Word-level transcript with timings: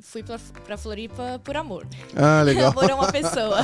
fui 0.00 0.22
pra, 0.22 0.38
pra 0.64 0.76
Floripa 0.76 1.40
por 1.44 1.56
amor. 1.56 1.86
Ah, 2.16 2.42
legal. 2.44 2.70
amor 2.70 2.88
é 2.88 2.94
uma 2.94 3.12
pessoa. 3.12 3.58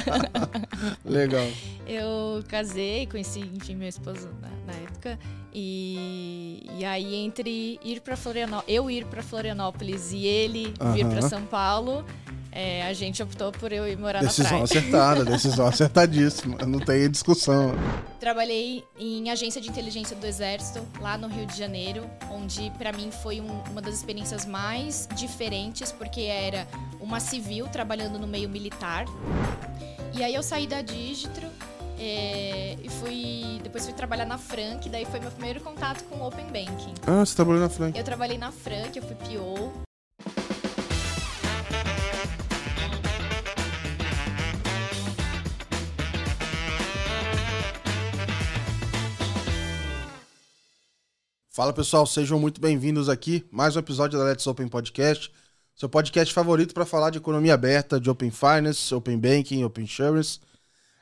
legal. 1.05 1.47
Eu 1.87 2.43
casei, 2.49 3.07
conheci, 3.07 3.41
enfim, 3.41 3.75
meu 3.75 3.89
esposo 3.89 4.29
na, 4.41 4.49
na 4.67 4.79
época. 4.81 5.19
E, 5.55 6.67
e 6.79 6.85
aí, 6.85 7.15
entre 7.15 7.81
ir 7.83 8.01
para 8.01 8.17
Florianópolis, 8.17 8.75
eu 8.75 8.91
ir 8.91 9.07
para 9.07 9.23
Florianópolis 9.23 10.13
e 10.13 10.27
ele 10.27 10.75
vir 10.95 11.07
para 11.07 11.23
São 11.23 11.43
Paulo, 11.47 12.05
é, 12.51 12.83
a 12.83 12.93
gente 12.93 13.23
optou 13.23 13.53
por 13.53 13.73
eu 13.73 13.87
ir 13.87 13.97
morar 13.97 14.21
decisão 14.21 14.61
na 14.61 14.67
praia. 14.67 14.83
Decisão 14.83 14.83
acertada, 14.83 15.25
decisão 15.31 15.67
acertadíssima. 15.67 16.59
Não 16.67 16.81
tem 16.81 17.11
discussão. 17.11 17.75
Trabalhei 18.19 18.85
em 18.99 19.31
agência 19.31 19.61
de 19.61 19.69
inteligência 19.69 20.17
do 20.17 20.27
Exército, 20.27 20.81
lá 21.01 21.17
no 21.17 21.29
Rio 21.29 21.47
de 21.47 21.57
Janeiro, 21.57 22.09
onde 22.31 22.71
para 22.79 22.93
mim 22.93 23.11
foi 23.11 23.41
um, 23.41 23.63
uma 23.71 23.81
das 23.81 23.95
experiências 23.95 24.45
mais 24.45 25.09
diferentes, 25.15 25.93
porque 25.93 26.23
era 26.23 26.67
uma 27.01 27.21
civil 27.21 27.67
trabalhando 27.69 28.19
no 28.19 28.27
meio 28.27 28.49
militar. 28.49 29.05
E 30.15 30.23
aí 30.23 30.35
eu 30.35 30.43
saí 30.43 30.67
da 30.67 30.81
Digitro 30.83 31.47
é, 31.99 32.77
e 32.83 32.89
fui. 32.89 33.61
Depois 33.63 33.85
fui 33.85 33.93
trabalhar 33.93 34.25
na 34.25 34.39
Frank, 34.39 34.89
daí 34.89 35.05
foi 35.05 35.21
meu 35.21 35.31
primeiro 35.31 35.61
contato 35.61 36.03
com 36.05 36.27
Open 36.27 36.47
Banking. 36.47 36.95
Ah, 37.07 37.25
você 37.25 37.37
trabalhou 37.37 37.61
na 37.61 37.69
Frank? 37.69 37.99
Eu 37.99 38.05
trabalhei 38.05 38.39
na 38.39 38.51
Frank, 38.51 38.97
eu 38.97 39.03
fui 39.03 39.15
PO. 39.17 39.88
Fala 51.59 51.73
pessoal, 51.73 52.07
sejam 52.07 52.39
muito 52.39 52.61
bem-vindos 52.61 53.09
aqui. 53.09 53.45
Mais 53.51 53.75
um 53.75 53.81
episódio 53.81 54.17
da 54.17 54.25
Let's 54.25 54.47
Open 54.47 54.69
Podcast, 54.69 55.29
seu 55.75 55.89
podcast 55.89 56.33
favorito 56.33 56.73
para 56.73 56.87
falar 56.87 57.11
de 57.11 57.19
economia 57.19 57.53
aberta, 57.53 57.99
de 57.99 58.09
Open 58.09 58.31
Finance, 58.31 58.95
Open 58.95 59.19
Banking, 59.19 59.65
Open 59.65 59.83
Insurance. 59.83 60.39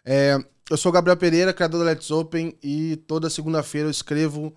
É, 0.03 0.39
eu 0.71 0.79
sou 0.79 0.91
Gabriel 0.91 1.19
Pereira, 1.19 1.53
criador 1.53 1.81
da 1.81 1.91
Let's 1.91 2.11
Open, 2.11 2.57
e 2.63 2.97
toda 3.07 3.29
segunda-feira 3.29 3.87
eu 3.87 3.91
escrevo, 3.91 4.57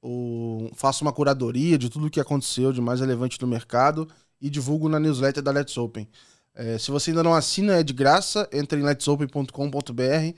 o, 0.00 0.70
faço 0.76 1.02
uma 1.02 1.12
curadoria 1.12 1.76
de 1.76 1.90
tudo 1.90 2.06
o 2.06 2.10
que 2.10 2.20
aconteceu 2.20 2.72
de 2.72 2.80
mais 2.80 3.00
relevante 3.00 3.36
no 3.42 3.48
mercado 3.48 4.08
e 4.40 4.48
divulgo 4.48 4.88
na 4.88 5.00
newsletter 5.00 5.42
da 5.42 5.50
Let's 5.50 5.76
Open. 5.76 6.08
É, 6.54 6.78
se 6.78 6.92
você 6.92 7.10
ainda 7.10 7.24
não 7.24 7.34
assina, 7.34 7.72
é 7.72 7.82
de 7.82 7.92
graça, 7.92 8.48
entre 8.52 8.78
em 8.78 8.84
letsopen.com.br. 8.84 10.36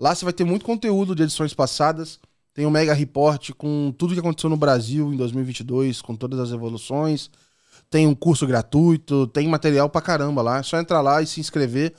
Lá 0.00 0.14
você 0.14 0.24
vai 0.24 0.32
ter 0.32 0.44
muito 0.44 0.64
conteúdo 0.64 1.14
de 1.14 1.24
edições 1.24 1.52
passadas 1.52 2.18
tem 2.56 2.64
um 2.64 2.70
mega 2.70 2.94
report 2.94 3.50
com 3.52 3.92
tudo 3.98 4.14
que 4.14 4.18
aconteceu 4.18 4.48
no 4.48 4.56
Brasil 4.56 5.12
em 5.12 5.16
2022, 5.18 6.00
com 6.00 6.16
todas 6.16 6.40
as 6.40 6.52
evoluções. 6.52 7.28
Tem 7.90 8.06
um 8.06 8.14
curso 8.14 8.46
gratuito, 8.46 9.26
tem 9.26 9.46
material 9.46 9.90
pra 9.90 10.00
caramba 10.00 10.40
lá. 10.40 10.60
É 10.60 10.62
só 10.62 10.80
entrar 10.80 11.02
lá 11.02 11.20
e 11.20 11.26
se 11.26 11.38
inscrever. 11.38 11.92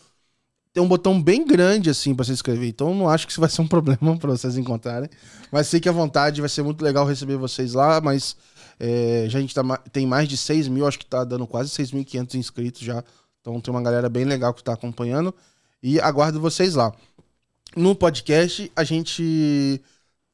Tem 0.74 0.82
um 0.82 0.88
botão 0.88 1.22
bem 1.22 1.46
grande 1.46 1.92
assim 1.92 2.16
para 2.16 2.26
se 2.26 2.32
inscrever. 2.32 2.68
Então 2.68 2.96
não 2.96 3.08
acho 3.08 3.28
que 3.28 3.32
isso 3.34 3.40
vai 3.40 3.52
ser 3.52 3.62
um 3.62 3.68
problema 3.70 4.18
para 4.18 4.32
vocês 4.32 4.58
encontrarem. 4.58 5.08
Mas 5.52 5.68
sei 5.68 5.80
que 5.80 5.88
à 5.88 5.92
vontade, 5.92 6.42
vai 6.42 6.50
ser 6.50 6.64
muito 6.64 6.84
legal 6.84 7.06
receber 7.06 7.38
vocês 7.38 7.76
lá. 7.76 8.02
Mas 8.02 8.36
é, 8.80 9.28
já 9.30 9.38
a 9.38 9.42
gente 9.42 9.54
tá, 9.54 9.62
tem 9.92 10.08
mais 10.08 10.28
de 10.28 10.36
6 10.36 10.70
mil, 10.70 10.88
acho 10.88 10.98
que 10.98 11.06
tá 11.06 11.24
dando 11.24 11.46
quase 11.46 11.70
6.500 11.70 12.34
inscritos 12.34 12.82
já. 12.82 13.04
Então 13.42 13.62
tem 13.62 13.72
uma 13.72 13.84
galera 13.84 14.10
bem 14.10 14.26
legal 14.26 14.56
que 14.56 14.64
tá 14.64 14.74
acompanhando. 14.74 15.36
E 15.84 16.00
aguardo 16.00 16.42
vocês 16.42 16.74
lá. 16.74 16.92
No 17.76 17.94
podcast, 17.94 18.72
a 18.76 18.84
gente 18.84 19.80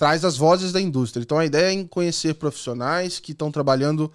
traz 0.04 0.26
as 0.26 0.36
vozes 0.36 0.74
da 0.74 0.82
indústria. 0.82 1.24
Então 1.24 1.38
a 1.40 1.46
ideia 1.46 1.70
é 1.70 1.72
em 1.72 1.88
conhecer 1.88 2.34
profissionais 2.34 3.22
que 3.22 3.32
estão 3.32 3.50
trabalhando 3.50 4.12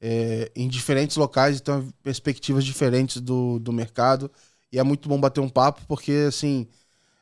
é, 0.00 0.50
em 0.56 0.66
diferentes 0.66 1.16
locais 1.16 1.58
e 1.58 1.62
têm 1.62 1.88
perspectivas 2.02 2.64
diferentes 2.64 3.20
do, 3.20 3.60
do 3.60 3.72
mercado. 3.72 4.28
E 4.72 4.78
é 4.80 4.82
muito 4.82 5.08
bom 5.08 5.20
bater 5.20 5.38
um 5.40 5.48
papo, 5.48 5.82
porque 5.86 6.24
assim. 6.26 6.66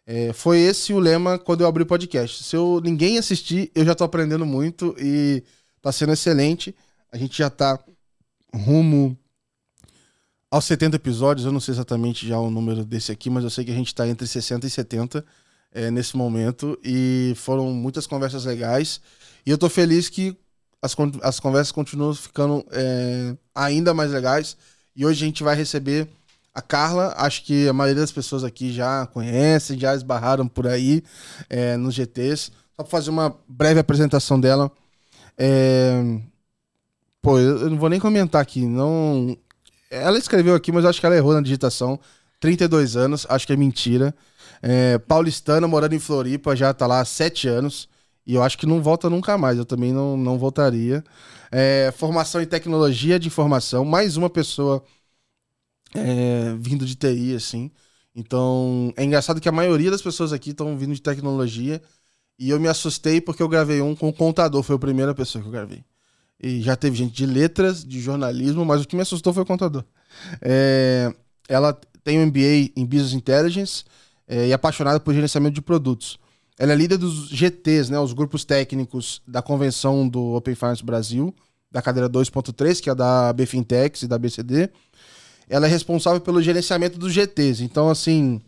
É, 0.06 0.32
foi 0.32 0.58
esse 0.58 0.94
o 0.94 0.98
lema 0.98 1.38
quando 1.38 1.60
eu 1.60 1.66
abri 1.66 1.82
o 1.82 1.86
podcast. 1.86 2.44
Se 2.44 2.56
eu, 2.56 2.80
ninguém 2.82 3.18
assistir, 3.18 3.70
eu 3.74 3.84
já 3.84 3.92
estou 3.92 4.06
aprendendo 4.06 4.46
muito 4.46 4.96
e 4.98 5.44
está 5.76 5.92
sendo 5.92 6.14
excelente. 6.14 6.74
A 7.12 7.18
gente 7.18 7.36
já 7.36 7.48
está 7.48 7.78
rumo 8.54 9.14
aos 10.50 10.64
70 10.64 10.96
episódios. 10.96 11.44
Eu 11.44 11.52
não 11.52 11.60
sei 11.60 11.74
exatamente 11.74 12.26
já 12.26 12.38
o 12.38 12.50
número 12.50 12.86
desse 12.86 13.12
aqui, 13.12 13.28
mas 13.28 13.44
eu 13.44 13.50
sei 13.50 13.66
que 13.66 13.70
a 13.70 13.74
gente 13.74 13.88
está 13.88 14.08
entre 14.08 14.26
60 14.26 14.66
e 14.66 14.70
70 14.70 15.22
é, 15.72 15.90
nesse 15.90 16.16
momento 16.16 16.78
e 16.84 17.34
foram 17.36 17.70
muitas 17.72 18.06
conversas 18.06 18.44
legais. 18.44 19.00
E 19.44 19.50
eu 19.50 19.54
estou 19.54 19.68
feliz 19.68 20.08
que 20.08 20.36
as, 20.82 20.94
as 21.22 21.40
conversas 21.40 21.72
continuam 21.72 22.14
ficando 22.14 22.64
é, 22.70 23.36
ainda 23.54 23.92
mais 23.94 24.10
legais. 24.10 24.56
E 24.94 25.06
hoje 25.06 25.24
a 25.24 25.26
gente 25.26 25.42
vai 25.42 25.54
receber 25.54 26.08
a 26.54 26.60
Carla. 26.60 27.14
Acho 27.16 27.44
que 27.44 27.68
a 27.68 27.72
maioria 27.72 28.00
das 28.00 28.12
pessoas 28.12 28.44
aqui 28.44 28.72
já 28.72 29.06
conhecem, 29.06 29.78
já 29.78 29.94
esbarraram 29.94 30.48
por 30.48 30.66
aí 30.66 31.02
é, 31.48 31.76
nos 31.76 31.94
GTs. 31.94 32.50
Só 32.76 32.82
para 32.82 32.90
fazer 32.90 33.10
uma 33.10 33.36
breve 33.48 33.80
apresentação 33.80 34.38
dela. 34.38 34.70
É... 35.36 36.20
Pô, 37.22 37.38
eu 37.38 37.70
não 37.70 37.78
vou 37.78 37.88
nem 37.88 38.00
comentar 38.00 38.40
aqui. 38.40 38.66
Não... 38.66 39.36
Ela 39.90 40.18
escreveu 40.18 40.54
aqui, 40.54 40.70
mas 40.70 40.84
acho 40.84 41.00
que 41.00 41.06
ela 41.06 41.16
errou 41.16 41.32
na 41.32 41.40
digitação. 41.40 41.98
32 42.40 42.96
anos, 42.96 43.26
acho 43.28 43.46
que 43.46 43.52
é 43.52 43.56
mentira. 43.56 44.14
É, 44.62 44.98
paulistana, 44.98 45.66
morando 45.68 45.94
em 45.94 45.98
Floripa, 45.98 46.56
já 46.56 46.72
tá 46.74 46.86
lá 46.86 47.00
há 47.00 47.04
sete 47.04 47.48
anos. 47.48 47.88
E 48.26 48.34
eu 48.34 48.42
acho 48.42 48.58
que 48.58 48.66
não 48.66 48.82
volta 48.82 49.08
nunca 49.08 49.38
mais. 49.38 49.56
Eu 49.58 49.64
também 49.64 49.92
não, 49.92 50.16
não 50.16 50.38
voltaria. 50.38 51.02
É, 51.50 51.92
formação 51.96 52.42
em 52.42 52.46
tecnologia 52.46 53.18
de 53.18 53.28
informação. 53.28 53.84
Mais 53.84 54.16
uma 54.16 54.28
pessoa 54.28 54.84
é, 55.94 56.54
vindo 56.58 56.84
de 56.84 56.94
TI, 56.94 57.34
assim. 57.34 57.70
Então, 58.14 58.92
é 58.96 59.04
engraçado 59.04 59.40
que 59.40 59.48
a 59.48 59.52
maioria 59.52 59.90
das 59.90 60.02
pessoas 60.02 60.32
aqui 60.32 60.50
estão 60.50 60.76
vindo 60.76 60.94
de 60.94 61.00
tecnologia. 61.00 61.80
E 62.38 62.50
eu 62.50 62.60
me 62.60 62.68
assustei 62.68 63.20
porque 63.20 63.42
eu 63.42 63.48
gravei 63.48 63.80
um 63.80 63.94
com 63.94 64.12
contador. 64.12 64.62
Foi 64.62 64.76
a 64.76 64.78
primeira 64.78 65.14
pessoa 65.14 65.40
que 65.42 65.48
eu 65.48 65.52
gravei. 65.52 65.84
E 66.40 66.60
já 66.62 66.76
teve 66.76 66.96
gente 66.96 67.14
de 67.14 67.26
letras, 67.26 67.84
de 67.84 68.00
jornalismo, 68.00 68.64
mas 68.64 68.82
o 68.82 68.86
que 68.86 68.94
me 68.94 69.02
assustou 69.02 69.32
foi 69.32 69.42
o 69.42 69.46
contador. 69.46 69.84
É, 70.40 71.12
ela 71.48 71.72
tem 72.04 72.20
um 72.20 72.26
MBA 72.26 72.72
em 72.76 72.86
Business 72.86 73.12
Intelligence 73.12 73.84
é, 74.28 74.48
e 74.48 74.52
apaixonada 74.52 75.00
por 75.00 75.14
gerenciamento 75.14 75.54
de 75.54 75.62
produtos. 75.62 76.18
Ela 76.58 76.72
é 76.72 76.76
líder 76.76 76.98
dos 76.98 77.28
GTs, 77.28 77.90
né, 77.90 77.98
os 77.98 78.12
grupos 78.12 78.44
técnicos 78.44 79.22
da 79.26 79.40
convenção 79.40 80.08
do 80.08 80.34
Open 80.34 80.54
Finance 80.54 80.84
Brasil, 80.84 81.34
da 81.70 81.80
cadeira 81.80 82.08
2.3, 82.08 82.80
que 82.80 82.90
é 82.90 82.94
da 82.94 83.32
BFintex 83.32 84.02
e 84.02 84.08
da 84.08 84.18
BCD. 84.18 84.68
Ela 85.48 85.66
é 85.66 85.70
responsável 85.70 86.20
pelo 86.20 86.42
gerenciamento 86.42 86.98
dos 86.98 87.12
GTs. 87.12 87.62
Então, 87.62 87.88
assim, 87.88 88.40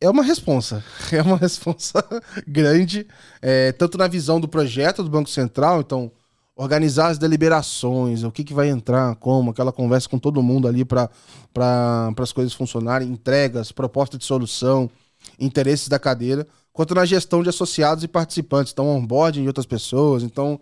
é 0.00 0.08
uma 0.08 0.22
responsa. 0.22 0.84
É 1.10 1.22
uma 1.22 1.36
responsa 1.36 2.04
grande, 2.46 3.06
é, 3.40 3.72
tanto 3.72 3.96
na 3.96 4.06
visão 4.06 4.38
do 4.38 4.46
projeto 4.46 5.02
do 5.02 5.10
Banco 5.10 5.30
Central, 5.30 5.80
então 5.80 6.12
organizar 6.58 7.06
as 7.06 7.18
deliberações, 7.18 8.24
o 8.24 8.32
que, 8.32 8.42
que 8.42 8.52
vai 8.52 8.68
entrar, 8.68 9.14
como, 9.14 9.52
aquela 9.52 9.70
conversa 9.70 10.08
com 10.08 10.18
todo 10.18 10.42
mundo 10.42 10.66
ali 10.66 10.84
para 10.84 11.08
pra, 11.54 12.12
as 12.18 12.32
coisas 12.32 12.52
funcionarem, 12.52 13.08
entregas, 13.08 13.70
proposta 13.70 14.18
de 14.18 14.24
solução, 14.24 14.90
interesses 15.38 15.86
da 15.86 16.00
cadeira, 16.00 16.44
quanto 16.72 16.96
na 16.96 17.04
gestão 17.04 17.44
de 17.44 17.48
associados 17.48 18.02
e 18.02 18.08
participantes, 18.08 18.72
então 18.72 18.88
onboarding 18.88 19.42
de 19.42 19.46
outras 19.46 19.66
pessoas. 19.66 20.24
Então, 20.24 20.60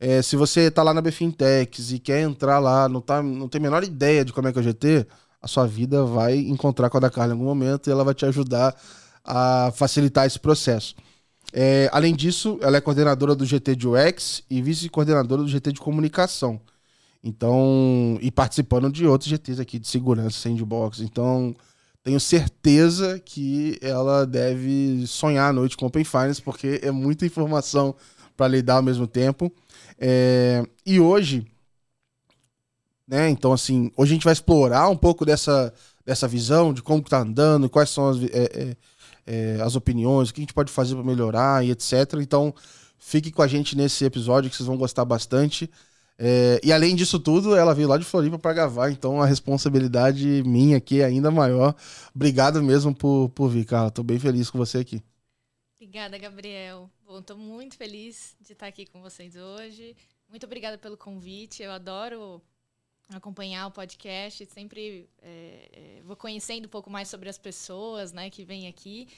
é, 0.00 0.22
se 0.22 0.36
você 0.36 0.68
está 0.68 0.82
lá 0.82 0.94
na 0.94 1.02
Befintex 1.02 1.92
e 1.92 1.98
quer 1.98 2.22
entrar 2.22 2.58
lá, 2.58 2.88
não, 2.88 3.02
tá, 3.02 3.22
não 3.22 3.46
tem 3.46 3.58
a 3.58 3.62
menor 3.62 3.84
ideia 3.84 4.24
de 4.24 4.32
como 4.32 4.48
é 4.48 4.52
que 4.52 4.58
é 4.58 4.62
o 4.62 4.64
GT, 4.64 5.06
a 5.40 5.46
sua 5.46 5.66
vida 5.66 6.02
vai 6.02 6.38
encontrar 6.38 6.88
com 6.88 6.96
a 6.96 7.00
da 7.00 7.10
Carla 7.10 7.34
em 7.34 7.36
algum 7.36 7.44
momento 7.44 7.90
e 7.90 7.92
ela 7.92 8.04
vai 8.04 8.14
te 8.14 8.24
ajudar 8.24 8.74
a 9.22 9.70
facilitar 9.74 10.26
esse 10.26 10.40
processo. 10.40 10.94
É, 11.52 11.88
além 11.92 12.14
disso, 12.14 12.58
ela 12.60 12.76
é 12.76 12.80
coordenadora 12.80 13.34
do 13.34 13.44
GT 13.44 13.76
de 13.76 13.88
UX 13.88 14.42
e 14.50 14.60
vice-coordenadora 14.60 15.42
do 15.42 15.48
GT 15.48 15.72
de 15.72 15.80
comunicação. 15.80 16.60
Então, 17.22 18.18
e 18.20 18.30
participando 18.30 18.90
de 18.90 19.06
outros 19.06 19.30
GTs 19.30 19.60
aqui 19.60 19.78
de 19.78 19.88
segurança, 19.88 20.38
sandbox. 20.38 21.00
Então, 21.00 21.54
tenho 22.04 22.20
certeza 22.20 23.18
que 23.18 23.78
ela 23.80 24.24
deve 24.24 25.04
sonhar 25.06 25.50
à 25.50 25.52
noite 25.52 25.76
com 25.76 25.86
Open 25.86 26.04
Finance, 26.04 26.40
porque 26.40 26.80
é 26.82 26.90
muita 26.90 27.26
informação 27.26 27.96
para 28.36 28.48
lidar 28.48 28.76
ao 28.76 28.82
mesmo 28.82 29.06
tempo. 29.06 29.52
É, 29.98 30.64
e 30.84 31.00
hoje, 31.00 31.46
né? 33.08 33.28
Então, 33.28 33.52
assim, 33.52 33.90
hoje 33.96 34.12
a 34.12 34.14
gente 34.14 34.24
vai 34.24 34.32
explorar 34.32 34.88
um 34.88 34.96
pouco 34.96 35.24
dessa, 35.24 35.72
dessa 36.04 36.28
visão 36.28 36.72
de 36.72 36.82
como 36.82 37.00
está 37.00 37.20
andando, 37.20 37.68
quais 37.68 37.90
são 37.90 38.08
as. 38.08 38.18
É, 38.24 38.76
é, 39.26 39.58
as 39.60 39.76
opiniões, 39.76 40.30
o 40.30 40.34
que 40.34 40.40
a 40.40 40.42
gente 40.42 40.54
pode 40.54 40.70
fazer 40.72 40.94
para 40.94 41.04
melhorar 41.04 41.64
e 41.64 41.70
etc. 41.70 42.14
Então, 42.20 42.54
fique 42.98 43.30
com 43.30 43.42
a 43.42 43.46
gente 43.48 43.76
nesse 43.76 44.04
episódio 44.04 44.48
que 44.48 44.56
vocês 44.56 44.66
vão 44.66 44.76
gostar 44.76 45.04
bastante. 45.04 45.70
É, 46.18 46.60
e 46.64 46.72
além 46.72 46.96
disso 46.96 47.18
tudo, 47.18 47.54
ela 47.54 47.74
veio 47.74 47.88
lá 47.88 47.98
de 47.98 48.04
Floripa 48.04 48.38
para 48.38 48.54
gravar, 48.54 48.90
então 48.90 49.20
a 49.20 49.26
responsabilidade 49.26 50.42
minha 50.46 50.78
aqui 50.78 51.00
é 51.00 51.04
ainda 51.04 51.30
maior. 51.30 51.74
Obrigado 52.14 52.62
mesmo 52.62 52.94
por, 52.94 53.28
por 53.30 53.48
vir, 53.48 53.66
Carla. 53.66 53.90
Tô 53.90 54.02
bem 54.02 54.18
feliz 54.18 54.48
com 54.48 54.58
você 54.58 54.78
aqui. 54.78 55.02
Obrigada, 55.78 56.16
Gabriel. 56.16 56.90
Bom, 57.06 57.20
tô 57.20 57.36
muito 57.36 57.76
feliz 57.76 58.34
de 58.40 58.52
estar 58.52 58.66
aqui 58.66 58.86
com 58.86 59.02
vocês 59.02 59.36
hoje. 59.36 59.94
Muito 60.28 60.46
obrigada 60.46 60.78
pelo 60.78 60.96
convite. 60.96 61.62
Eu 61.62 61.70
adoro 61.70 62.42
acompanhar 63.10 63.66
o 63.66 63.70
podcast. 63.70 64.46
Sempre 64.46 65.08
é, 65.22 65.68
é, 65.72 66.02
vou 66.04 66.16
conhecendo 66.16 66.66
um 66.66 66.70
pouco 66.70 66.90
mais 66.90 67.08
sobre 67.08 67.28
as 67.28 67.38
pessoas 67.38 68.12
né, 68.12 68.30
que 68.30 68.44
vêm 68.44 68.66
aqui. 68.68 69.08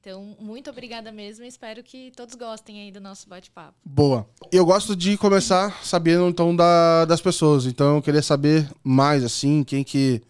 Então, 0.00 0.36
muito 0.38 0.68
obrigada 0.68 1.10
mesmo 1.10 1.44
e 1.44 1.48
espero 1.48 1.82
que 1.82 2.12
todos 2.14 2.34
gostem 2.34 2.82
aí 2.82 2.92
do 2.92 3.00
nosso 3.00 3.28
bate-papo. 3.28 3.74
Boa. 3.84 4.28
Eu 4.52 4.64
gosto 4.66 4.94
de 4.94 5.16
começar 5.16 5.82
sabendo, 5.82 6.28
então, 6.28 6.54
da, 6.54 7.04
das 7.06 7.20
pessoas. 7.20 7.64
Então, 7.64 7.96
eu 7.96 8.02
queria 8.02 8.22
saber 8.22 8.68
mais, 8.84 9.24
assim, 9.24 9.64
quem 9.64 9.82
que, 9.82 10.20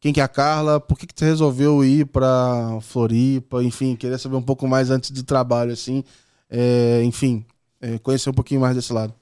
quem 0.00 0.12
que 0.12 0.20
é 0.20 0.22
a 0.22 0.28
Carla, 0.28 0.78
por 0.78 0.96
que, 0.96 1.06
que 1.06 1.14
você 1.16 1.24
resolveu 1.24 1.84
ir 1.84 2.06
para 2.06 2.78
Floripa, 2.82 3.64
enfim, 3.64 3.96
queria 3.96 4.18
saber 4.18 4.36
um 4.36 4.42
pouco 4.42 4.68
mais 4.68 4.90
antes 4.90 5.10
do 5.10 5.24
trabalho, 5.24 5.72
assim. 5.72 6.04
É, 6.48 7.02
enfim, 7.02 7.44
é, 7.80 7.98
conhecer 7.98 8.30
um 8.30 8.34
pouquinho 8.34 8.60
mais 8.60 8.76
desse 8.76 8.92
lado. 8.92 9.12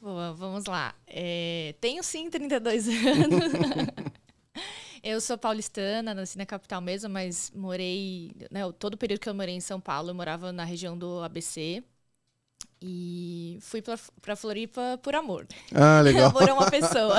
Boa, 0.00 0.32
vamos 0.32 0.64
lá. 0.64 0.94
É, 1.06 1.74
tenho 1.80 2.02
sim 2.02 2.30
32 2.30 2.88
anos. 2.88 3.52
Eu 5.02 5.20
sou 5.20 5.38
paulistana, 5.38 6.14
nasci 6.14 6.36
na 6.36 6.44
capital 6.44 6.80
mesmo, 6.80 7.08
mas 7.08 7.50
morei. 7.54 8.32
Né, 8.50 8.60
todo 8.78 8.94
o 8.94 8.98
período 8.98 9.20
que 9.20 9.28
eu 9.28 9.34
morei 9.34 9.54
em 9.54 9.60
São 9.60 9.80
Paulo, 9.80 10.10
eu 10.10 10.14
morava 10.14 10.52
na 10.52 10.62
região 10.62 10.96
do 10.96 11.22
ABC. 11.22 11.82
E 12.82 13.58
fui 13.60 13.82
pra, 13.82 13.98
pra 14.20 14.36
Floripa 14.36 14.98
por 15.02 15.14
amor. 15.14 15.46
Ah, 15.74 16.00
legal. 16.04 16.28
amor 16.30 16.48
é 16.48 16.52
uma 16.52 16.70
pessoa. 16.70 17.16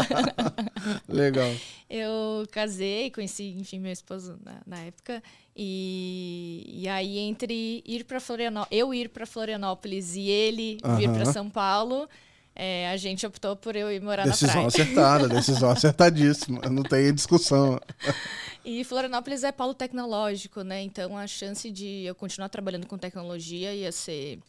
legal. 1.07 1.51
Eu 1.89 2.45
casei, 2.51 3.11
conheci, 3.11 3.55
enfim, 3.57 3.79
meu 3.79 3.91
esposo 3.91 4.39
na, 4.43 4.61
na 4.65 4.79
época. 4.79 5.21
E, 5.55 6.63
e 6.67 6.87
aí, 6.87 7.17
entre 7.19 7.83
ir 7.85 8.05
para 8.05 8.19
Florianópolis, 8.19 8.79
eu 8.79 8.93
ir 8.93 9.09
para 9.09 9.25
Florianópolis 9.25 10.15
e 10.15 10.29
ele 10.29 10.77
vir 10.97 11.09
para 11.11 11.25
São 11.25 11.49
Paulo, 11.49 12.07
é, 12.55 12.89
a 12.89 12.97
gente 12.97 13.25
optou 13.25 13.55
por 13.55 13.75
eu 13.75 13.91
ir 13.91 14.01
morar 14.01 14.23
decisão 14.23 14.47
na 14.47 14.53
praia. 14.53 14.67
Decisão 14.67 14.85
acertada, 14.85 15.29
decisão 15.29 15.71
acertadíssima. 15.71 16.61
Não 16.69 16.83
tem 16.83 17.13
discussão. 17.13 17.79
E 18.63 18.83
Florianópolis 18.83 19.43
é 19.43 19.51
polo 19.51 19.73
tecnológico, 19.73 20.61
né? 20.61 20.83
Então 20.83 21.17
a 21.17 21.25
chance 21.25 21.71
de 21.71 22.03
eu 22.03 22.13
continuar 22.13 22.47
trabalhando 22.47 22.85
com 22.85 22.95
tecnologia 22.95 23.73
ia 23.73 23.91
ser 23.91 24.39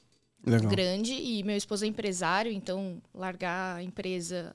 Legal. 0.44 0.70
grande. 0.70 1.14
E 1.14 1.42
meu 1.42 1.56
esposo 1.56 1.84
é 1.84 1.88
empresário, 1.88 2.52
então 2.52 3.00
largar 3.14 3.76
a 3.76 3.82
empresa 3.82 4.54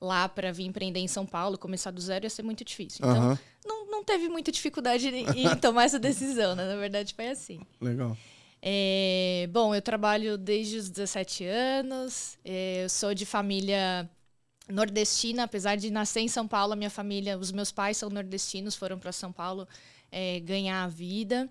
lá 0.00 0.28
para 0.28 0.52
vir 0.52 0.64
empreender 0.64 1.00
em 1.00 1.08
São 1.08 1.26
Paulo, 1.26 1.58
começar 1.58 1.90
do 1.90 2.00
zero, 2.00 2.24
ia 2.24 2.30
ser 2.30 2.42
muito 2.42 2.64
difícil. 2.64 3.04
Então 3.04 3.30
uhum. 3.30 3.38
não, 3.66 3.90
não 3.90 4.04
teve 4.04 4.28
muita 4.28 4.52
dificuldade 4.52 5.08
em 5.08 5.56
tomar 5.56 5.84
essa 5.84 5.98
decisão, 5.98 6.54
né? 6.54 6.64
Na 6.64 6.76
verdade, 6.76 7.14
foi 7.14 7.28
assim. 7.28 7.60
Legal. 7.80 8.16
É, 8.66 9.46
bom, 9.52 9.74
eu 9.74 9.82
trabalho 9.82 10.38
desde 10.38 10.78
os 10.78 10.88
17 10.88 11.44
anos. 11.44 12.38
É, 12.42 12.84
eu 12.84 12.88
sou 12.88 13.12
de 13.12 13.26
família 13.26 14.08
nordestina, 14.70 15.42
apesar 15.44 15.76
de 15.76 15.90
nascer 15.90 16.20
em 16.20 16.28
São 16.28 16.48
Paulo, 16.48 16.72
a 16.72 16.76
minha 16.76 16.88
família, 16.88 17.36
os 17.36 17.52
meus 17.52 17.70
pais 17.70 17.98
são 17.98 18.08
nordestinos, 18.08 18.74
foram 18.74 18.98
para 18.98 19.12
São 19.12 19.30
Paulo 19.30 19.68
é, 20.10 20.40
ganhar 20.40 20.82
a 20.82 20.88
vida. 20.88 21.46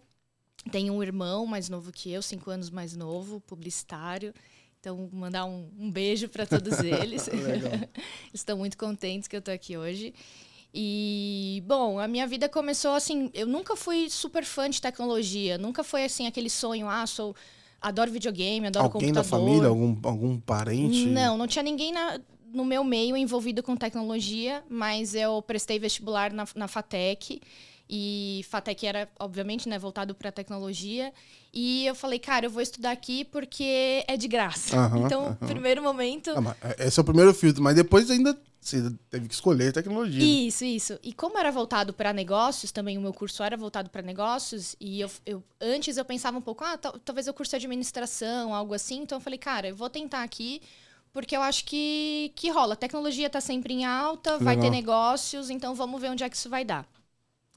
Tenho 0.72 0.92
um 0.92 1.04
irmão 1.04 1.46
mais 1.46 1.70
novo 1.70 1.92
que 1.92 2.12
eu, 2.12 2.20
cinco 2.24 2.50
anos 2.50 2.72
mais 2.72 2.96
novo, 2.96 3.40
publicitário. 3.42 4.34
Então, 4.80 5.08
mandar 5.14 5.46
um, 5.46 5.70
um 5.78 5.92
beijo 5.92 6.28
para 6.28 6.48
todos 6.48 6.80
eles. 6.82 7.30
Estão 8.34 8.58
muito 8.58 8.76
contentes 8.76 9.28
que 9.28 9.36
eu 9.36 9.40
estou 9.40 9.54
aqui 9.54 9.78
hoje. 9.78 10.16
E, 10.74 11.62
bom, 11.68 12.00
a 12.00 12.08
minha 12.08 12.26
vida 12.26 12.50
começou 12.50 12.94
assim. 12.94 13.30
Eu 13.34 13.46
nunca 13.46 13.76
fui 13.76 14.10
super 14.10 14.44
fã 14.44 14.70
de 14.70 14.82
tecnologia. 14.82 15.58
Nunca 15.58 15.84
foi 15.84 16.06
assim 16.06 16.26
aquele 16.26 16.50
sonho, 16.50 16.90
ah, 16.90 17.06
sou. 17.06 17.36
Adoro 17.80 18.10
videogame, 18.12 18.68
adoro 18.68 18.86
Alguém 18.86 19.10
computador. 19.10 19.24
da 19.24 19.30
família, 19.30 19.68
algum, 19.68 19.96
algum 20.04 20.40
parente? 20.40 21.06
Não, 21.06 21.38
não 21.38 21.46
tinha 21.46 21.62
ninguém 21.62 21.92
na, 21.92 22.18
no 22.54 22.64
meu 22.64 22.82
meio 22.82 23.18
envolvido 23.18 23.62
com 23.62 23.76
tecnologia, 23.76 24.64
mas 24.70 25.14
eu 25.14 25.42
prestei 25.42 25.78
vestibular 25.80 26.32
na, 26.32 26.48
na 26.56 26.68
FATEC. 26.68 27.42
E 27.90 28.46
FATEC 28.50 28.86
era, 28.88 29.10
obviamente, 29.20 29.68
né, 29.68 29.78
voltado 29.78 30.16
para 30.16 30.32
tecnologia. 30.32 31.14
E 31.54 31.86
eu 31.86 31.94
falei, 31.94 32.18
cara, 32.18 32.46
eu 32.46 32.50
vou 32.50 32.62
estudar 32.62 32.92
aqui 32.92 33.26
porque 33.26 34.04
é 34.08 34.18
de 34.18 34.28
graça. 34.28 34.76
Uhum, 34.76 35.06
então, 35.06 35.38
uhum. 35.40 35.48
primeiro 35.48 35.84
momento. 35.84 36.32
Ah, 36.32 36.76
esse 36.80 37.00
é 37.00 37.02
o 37.02 37.06
primeiro 37.06 37.34
filtro, 37.34 37.62
mas 37.62 37.76
depois 37.76 38.10
ainda 38.10 38.38
você 38.64 38.92
teve 39.10 39.28
que 39.28 39.34
escolher 39.34 39.74
tecnologia. 39.74 40.24
Isso, 40.24 40.64
isso. 40.64 41.00
E 41.04 41.14
como 41.14 41.38
era 41.38 41.52
voltado 41.52 41.94
para 41.94 42.14
negócios, 42.14 42.72
também 42.72 42.98
o 42.98 43.02
meu 43.02 43.14
curso 43.14 43.44
era 43.44 43.58
voltado 43.58 43.90
para 43.90 44.02
negócios, 44.02 44.76
e 44.80 45.02
eu, 45.02 45.12
eu, 45.26 45.44
antes 45.60 45.98
eu 45.98 46.06
pensava 46.06 46.38
um 46.38 46.42
pouco, 46.42 46.64
ah, 46.64 46.78
talvez 46.78 47.28
eu 47.28 47.34
curso 47.34 47.56
administração, 47.56 48.56
algo 48.56 48.74
assim. 48.74 49.02
Então 49.02 49.18
eu 49.18 49.22
falei, 49.22 49.38
cara, 49.38 49.68
eu 49.68 49.76
vou 49.76 49.90
tentar 49.90 50.24
aqui, 50.24 50.62
porque 51.12 51.36
eu 51.36 51.42
acho 51.42 51.66
que, 51.66 52.32
que 52.36 52.50
rola. 52.50 52.74
A 52.74 52.78
tecnologia 52.78 53.28
está 53.28 53.42
sempre 53.42 53.74
em 53.74 53.86
alta, 53.86 54.38
vai 54.40 54.58
ter 54.58 54.70
negócios, 54.70 55.50
então 55.50 55.76
vamos 55.76 56.02
ver 56.02 56.10
onde 56.10 56.24
é 56.24 56.30
que 56.30 56.36
isso 56.36 56.50
vai 56.50 56.64
dar. 56.64 56.88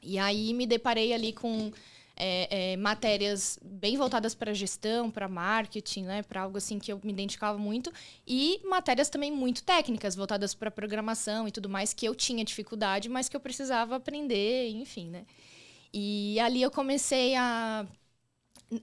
E 0.06 0.18
aí 0.18 0.54
me 0.54 0.66
deparei 0.66 1.12
ali 1.12 1.32
com 1.32 1.72
é, 2.16 2.72
é, 2.72 2.76
matérias 2.76 3.58
bem 3.62 3.96
voltadas 3.96 4.34
para 4.34 4.54
gestão, 4.54 5.10
para 5.10 5.28
marketing, 5.28 6.04
né, 6.04 6.22
para 6.22 6.42
algo 6.42 6.56
assim 6.56 6.78
que 6.78 6.90
eu 6.90 6.98
me 7.04 7.12
identificava 7.12 7.58
muito, 7.58 7.92
e 8.26 8.60
matérias 8.64 9.10
também 9.10 9.30
muito 9.30 9.62
técnicas, 9.62 10.14
voltadas 10.14 10.54
para 10.54 10.70
programação 10.70 11.46
e 11.46 11.52
tudo 11.52 11.68
mais, 11.68 11.92
que 11.92 12.06
eu 12.06 12.14
tinha 12.14 12.44
dificuldade, 12.44 13.08
mas 13.08 13.28
que 13.28 13.36
eu 13.36 13.40
precisava 13.40 13.96
aprender, 13.96 14.70
enfim, 14.70 15.10
né. 15.10 15.26
E 15.92 16.38
ali 16.40 16.62
eu 16.62 16.70
comecei 16.70 17.34
a 17.34 17.86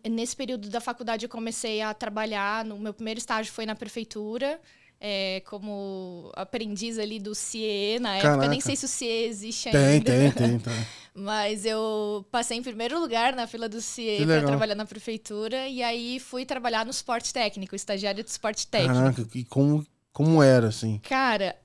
nesse 0.09 0.33
período 0.35 0.69
da 0.69 0.79
faculdade 0.79 1.25
eu 1.25 1.29
comecei 1.29 1.81
a 1.81 1.93
trabalhar, 1.93 2.63
no 2.63 2.79
meu 2.79 2.93
primeiro 2.93 3.17
estágio 3.17 3.51
foi 3.51 3.65
na 3.65 3.75
prefeitura, 3.75 4.59
é, 5.05 5.41
como 5.41 6.31
aprendiz 6.33 6.97
ali 6.97 7.19
do 7.19 7.35
CIE 7.35 7.99
na 7.99 8.11
Caraca. 8.19 8.29
época. 8.29 8.47
Nem 8.47 8.61
sei 8.61 8.77
se 8.77 8.85
o 8.85 8.87
CIE 8.87 9.25
existe 9.25 9.69
tem, 9.69 9.85
ainda. 9.85 10.11
Tem, 10.11 10.31
tem, 10.31 10.59
tem. 10.59 10.73
Mas 11.13 11.65
eu 11.65 12.25
passei 12.31 12.57
em 12.57 12.63
primeiro 12.63 12.97
lugar 12.97 13.35
na 13.35 13.45
fila 13.45 13.67
do 13.67 13.81
CIE 13.81 14.25
para 14.25 14.43
trabalhar 14.43 14.75
na 14.75 14.85
prefeitura. 14.85 15.67
E 15.67 15.83
aí 15.83 16.21
fui 16.21 16.45
trabalhar 16.45 16.85
no 16.85 16.91
esporte 16.91 17.33
técnico, 17.33 17.75
estagiário 17.75 18.23
de 18.23 18.29
esporte 18.29 18.65
técnico. 18.65 18.93
Caraca, 18.95 19.27
e 19.35 19.43
como, 19.43 19.85
como 20.13 20.43
era, 20.43 20.67
assim? 20.67 20.99
Cara, 20.99 21.55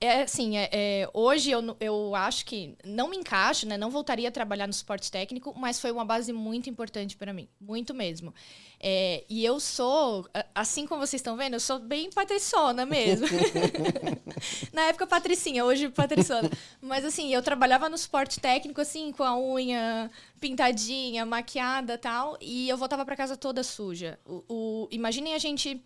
é 0.00 0.22
assim, 0.22 0.56
é, 0.56 0.70
é, 0.72 1.10
hoje 1.12 1.50
eu, 1.50 1.76
eu 1.80 2.14
acho 2.14 2.46
que 2.46 2.76
não 2.84 3.10
me 3.10 3.16
encaixo, 3.16 3.66
né? 3.66 3.76
Não 3.76 3.90
voltaria 3.90 4.28
a 4.28 4.30
trabalhar 4.32 4.68
no 4.68 4.70
esporte 4.70 5.10
técnico, 5.10 5.52
mas 5.58 5.80
foi 5.80 5.90
uma 5.90 6.04
base 6.04 6.32
muito 6.32 6.70
importante 6.70 7.16
para 7.16 7.32
mim. 7.32 7.48
Muito 7.60 7.92
mesmo. 7.92 8.32
É, 8.78 9.24
e 9.28 9.44
eu 9.44 9.58
sou, 9.58 10.24
assim 10.54 10.86
como 10.86 11.04
vocês 11.04 11.18
estão 11.18 11.36
vendo, 11.36 11.54
eu 11.54 11.60
sou 11.60 11.80
bem 11.80 12.10
patriçona 12.10 12.86
mesmo. 12.86 13.26
Na 14.72 14.82
época, 14.82 15.04
patricinha, 15.04 15.64
hoje 15.64 15.88
patriçona. 15.88 16.48
Mas 16.80 17.04
assim, 17.04 17.34
eu 17.34 17.42
trabalhava 17.42 17.88
no 17.88 17.96
esporte 17.96 18.38
técnico, 18.38 18.80
assim, 18.80 19.10
com 19.10 19.24
a 19.24 19.36
unha 19.36 20.08
pintadinha, 20.40 21.26
maquiada 21.26 21.98
tal, 21.98 22.38
e 22.40 22.68
eu 22.68 22.76
voltava 22.76 23.04
para 23.04 23.16
casa 23.16 23.36
toda 23.36 23.64
suja. 23.64 24.16
O, 24.24 24.44
o, 24.48 24.88
imaginem 24.92 25.34
a 25.34 25.38
gente 25.38 25.84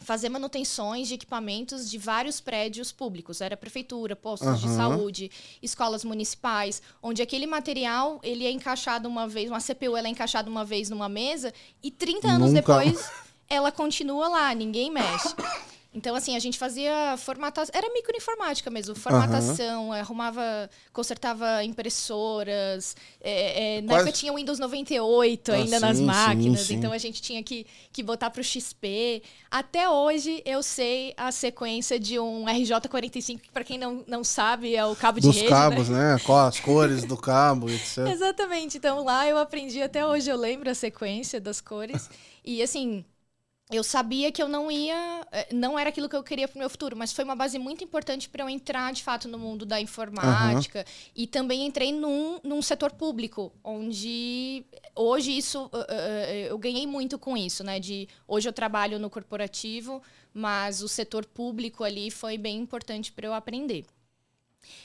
fazer 0.00 0.28
manutenções 0.28 1.08
de 1.08 1.14
equipamentos 1.14 1.90
de 1.90 1.98
vários 1.98 2.40
prédios 2.40 2.92
públicos. 2.92 3.40
Era 3.40 3.56
prefeitura, 3.56 4.14
postos 4.16 4.48
uhum. 4.48 4.68
de 4.70 4.76
saúde, 4.76 5.30
escolas 5.62 6.04
municipais, 6.04 6.82
onde 7.02 7.22
aquele 7.22 7.46
material 7.46 8.20
ele 8.22 8.46
é 8.46 8.50
encaixado 8.50 9.08
uma 9.08 9.26
vez, 9.26 9.50
uma 9.50 9.60
CPU 9.60 9.96
ela 9.96 10.08
é 10.08 10.10
encaixada 10.10 10.48
uma 10.50 10.64
vez 10.64 10.90
numa 10.90 11.08
mesa 11.08 11.52
e 11.82 11.90
30 11.90 12.28
anos 12.28 12.52
Nunca... 12.52 12.60
depois 12.60 13.10
ela 13.48 13.72
continua 13.72 14.28
lá, 14.28 14.54
ninguém 14.54 14.90
mexe. 14.90 15.34
Então, 15.98 16.14
assim, 16.14 16.36
a 16.36 16.38
gente 16.38 16.56
fazia 16.56 17.16
formatação. 17.18 17.72
Era 17.76 17.92
microinformática 17.92 18.70
mesmo. 18.70 18.94
Formatação, 18.94 19.86
uhum. 19.86 19.92
arrumava, 19.92 20.70
consertava 20.92 21.64
impressoras. 21.64 22.94
É, 23.20 23.78
é, 23.78 23.82
na 23.82 23.94
época 23.94 24.12
tinha 24.12 24.32
o 24.32 24.36
Windows 24.36 24.60
98 24.60 25.50
ah, 25.50 25.54
ainda 25.56 25.76
sim, 25.76 25.82
nas 25.84 26.00
máquinas. 26.00 26.60
Sim, 26.60 26.66
sim. 26.66 26.74
Então 26.76 26.92
a 26.92 26.98
gente 26.98 27.20
tinha 27.20 27.42
que, 27.42 27.66
que 27.92 28.00
botar 28.00 28.30
para 28.30 28.40
o 28.40 28.44
XP. 28.44 29.24
Até 29.50 29.88
hoje 29.88 30.40
eu 30.46 30.62
sei 30.62 31.12
a 31.16 31.32
sequência 31.32 31.98
de 31.98 32.16
um 32.16 32.44
RJ45, 32.44 33.40
que 33.40 33.50
para 33.50 33.64
quem 33.64 33.76
não, 33.76 34.04
não 34.06 34.22
sabe, 34.22 34.76
é 34.76 34.86
o 34.86 34.94
cabo 34.94 35.20
Dos 35.20 35.34
de 35.34 35.40
rede. 35.40 35.50
Dos 35.50 35.58
cabos, 35.58 35.88
né? 35.88 36.14
né? 36.14 36.20
Qual 36.24 36.46
as 36.46 36.60
cores 36.60 37.04
do 37.04 37.16
cabo, 37.16 37.68
etc. 37.68 38.06
Exatamente. 38.06 38.76
Então 38.76 39.02
lá 39.02 39.26
eu 39.26 39.36
aprendi, 39.36 39.82
até 39.82 40.06
hoje 40.06 40.30
eu 40.30 40.36
lembro 40.36 40.70
a 40.70 40.74
sequência 40.74 41.40
das 41.40 41.60
cores. 41.60 42.08
E 42.44 42.62
assim 42.62 43.04
eu 43.70 43.84
sabia 43.84 44.32
que 44.32 44.42
eu 44.42 44.48
não 44.48 44.70
ia, 44.70 45.26
eh, 45.30 45.48
não 45.52 45.78
era 45.78 45.90
aquilo 45.90 46.08
que 46.08 46.16
eu 46.16 46.22
queria 46.22 46.48
para 46.48 46.56
o 46.56 46.58
meu 46.58 46.70
futuro, 46.70 46.96
mas 46.96 47.12
foi 47.12 47.22
uma 47.22 47.36
base 47.36 47.58
muito 47.58 47.84
importante 47.84 48.28
para 48.28 48.42
eu 48.42 48.48
entrar 48.48 48.92
de 48.92 49.02
fato 49.02 49.28
no 49.28 49.38
mundo 49.38 49.66
da 49.66 49.78
informática 49.78 50.78
uhum. 50.78 51.12
e 51.14 51.26
também 51.26 51.66
entrei 51.66 51.92
num, 51.92 52.38
num 52.42 52.62
setor 52.62 52.92
público, 52.92 53.52
onde 53.62 54.64
hoje 54.94 55.36
isso 55.36 55.66
uh, 55.66 55.78
uh, 55.78 56.30
eu 56.48 56.56
ganhei 56.58 56.86
muito 56.86 57.18
com 57.18 57.36
isso, 57.36 57.62
né? 57.62 57.78
De 57.78 58.08
hoje 58.26 58.48
eu 58.48 58.52
trabalho 58.54 58.98
no 58.98 59.10
corporativo, 59.10 60.02
mas 60.32 60.82
o 60.82 60.88
setor 60.88 61.26
público 61.26 61.84
ali 61.84 62.10
foi 62.10 62.38
bem 62.38 62.58
importante 62.58 63.12
para 63.12 63.26
eu 63.26 63.34
aprender. 63.34 63.84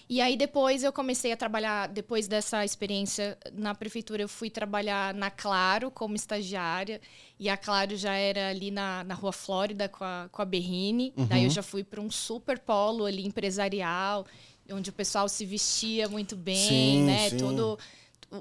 E 0.10 0.22
aí 0.22 0.36
depois 0.36 0.84
eu 0.84 0.92
comecei 0.92 1.32
a 1.32 1.38
trabalhar, 1.38 1.88
depois 1.88 2.28
dessa 2.28 2.63
experiência 2.63 3.38
na 3.54 3.74
prefeitura, 3.74 4.22
eu 4.22 4.30
fui 4.30 4.50
trabalhar 4.50 5.13
na 5.13 5.30
Claro 5.30 5.90
como 5.90 6.16
estagiária. 6.16 7.02
E 7.40 7.50
a 7.50 7.58
Claro 7.58 7.96
já 7.96 8.13
era 8.13 8.50
ali 8.50 8.72
na, 8.72 9.04
na 9.04 9.13
Rua 9.13 9.32
Flórida 9.32 9.90
com 9.90 10.04
a, 10.04 10.28
com 10.32 10.42
a 10.42 10.46
Berrine. 10.46 11.13
Uhum. 11.18 11.25
Daí 11.25 11.44
eu 11.46 11.50
já 11.50 11.63
fui 11.63 11.84
para 11.84 12.02
um 12.02 12.12
super 12.12 12.60
polo 12.60 13.06
ali 13.06 13.25
empresarial, 13.25 14.25
onde 14.72 14.90
o 14.90 14.94
pessoal 14.94 15.28
se 15.28 15.46
vestia 15.46 16.08
muito 16.08 16.36
bem, 16.36 16.68
sim, 16.68 17.04
né? 17.04 17.30
Sim. 17.30 17.38
Todo 17.38 17.78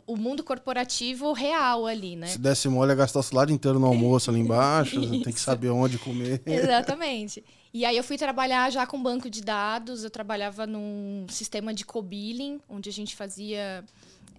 o 0.07 0.17
mundo 0.17 0.43
corporativo 0.43 1.33
real 1.33 1.87
ali, 1.87 2.17
né? 2.17 2.29
Se 2.29 2.39
desse 2.39 2.69
mole, 2.69 2.91
ia 2.91 2.95
gastar 2.95 3.21
o 3.21 3.23
salário 3.23 3.53
inteiro 3.53 3.79
no 3.79 3.87
almoço 3.87 4.31
ali 4.31 4.41
embaixo, 4.41 5.01
tem 5.23 5.33
que 5.33 5.41
saber 5.41 5.71
onde 5.71 5.99
comer. 5.99 6.43
Exatamente. 6.47 7.45
E 7.75 7.87
aí 7.87 7.97
eu 7.97 8.05
fui 8.05 8.19
trabalhar 8.19 8.71
já 8.71 8.87
com 8.87 9.03
banco 9.03 9.31
de 9.31 9.41
dados, 9.41 10.05
eu 10.05 10.11
trabalhava 10.11 10.67
num 10.67 11.27
sistema 11.31 11.73
de 11.73 11.87
co-billing, 11.87 12.61
onde 12.69 12.91
a 12.91 12.93
gente 12.93 13.17
fazia, 13.17 13.83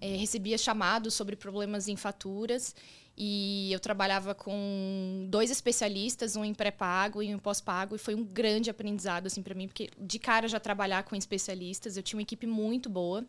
é, 0.00 0.14
recebia 0.16 0.56
chamados 0.56 1.14
sobre 1.14 1.34
problemas 1.34 1.88
em 1.88 1.96
faturas. 1.96 2.76
E 3.16 3.72
eu 3.72 3.80
trabalhava 3.80 4.34
com 4.36 5.26
dois 5.28 5.50
especialistas, 5.50 6.36
um 6.36 6.44
em 6.44 6.54
pré-pago 6.54 7.22
e 7.22 7.34
um 7.34 7.38
pós-pago, 7.38 7.96
e 7.96 7.98
foi 7.98 8.14
um 8.14 8.24
grande 8.24 8.70
aprendizado 8.70 9.26
assim 9.26 9.42
para 9.42 9.54
mim, 9.54 9.66
porque 9.66 9.90
de 9.98 10.18
cara 10.18 10.46
já 10.46 10.60
trabalhar 10.60 11.02
com 11.02 11.16
especialistas, 11.16 11.96
eu 11.96 12.02
tinha 12.02 12.18
uma 12.18 12.22
equipe 12.22 12.46
muito 12.46 12.88
boa 12.88 13.24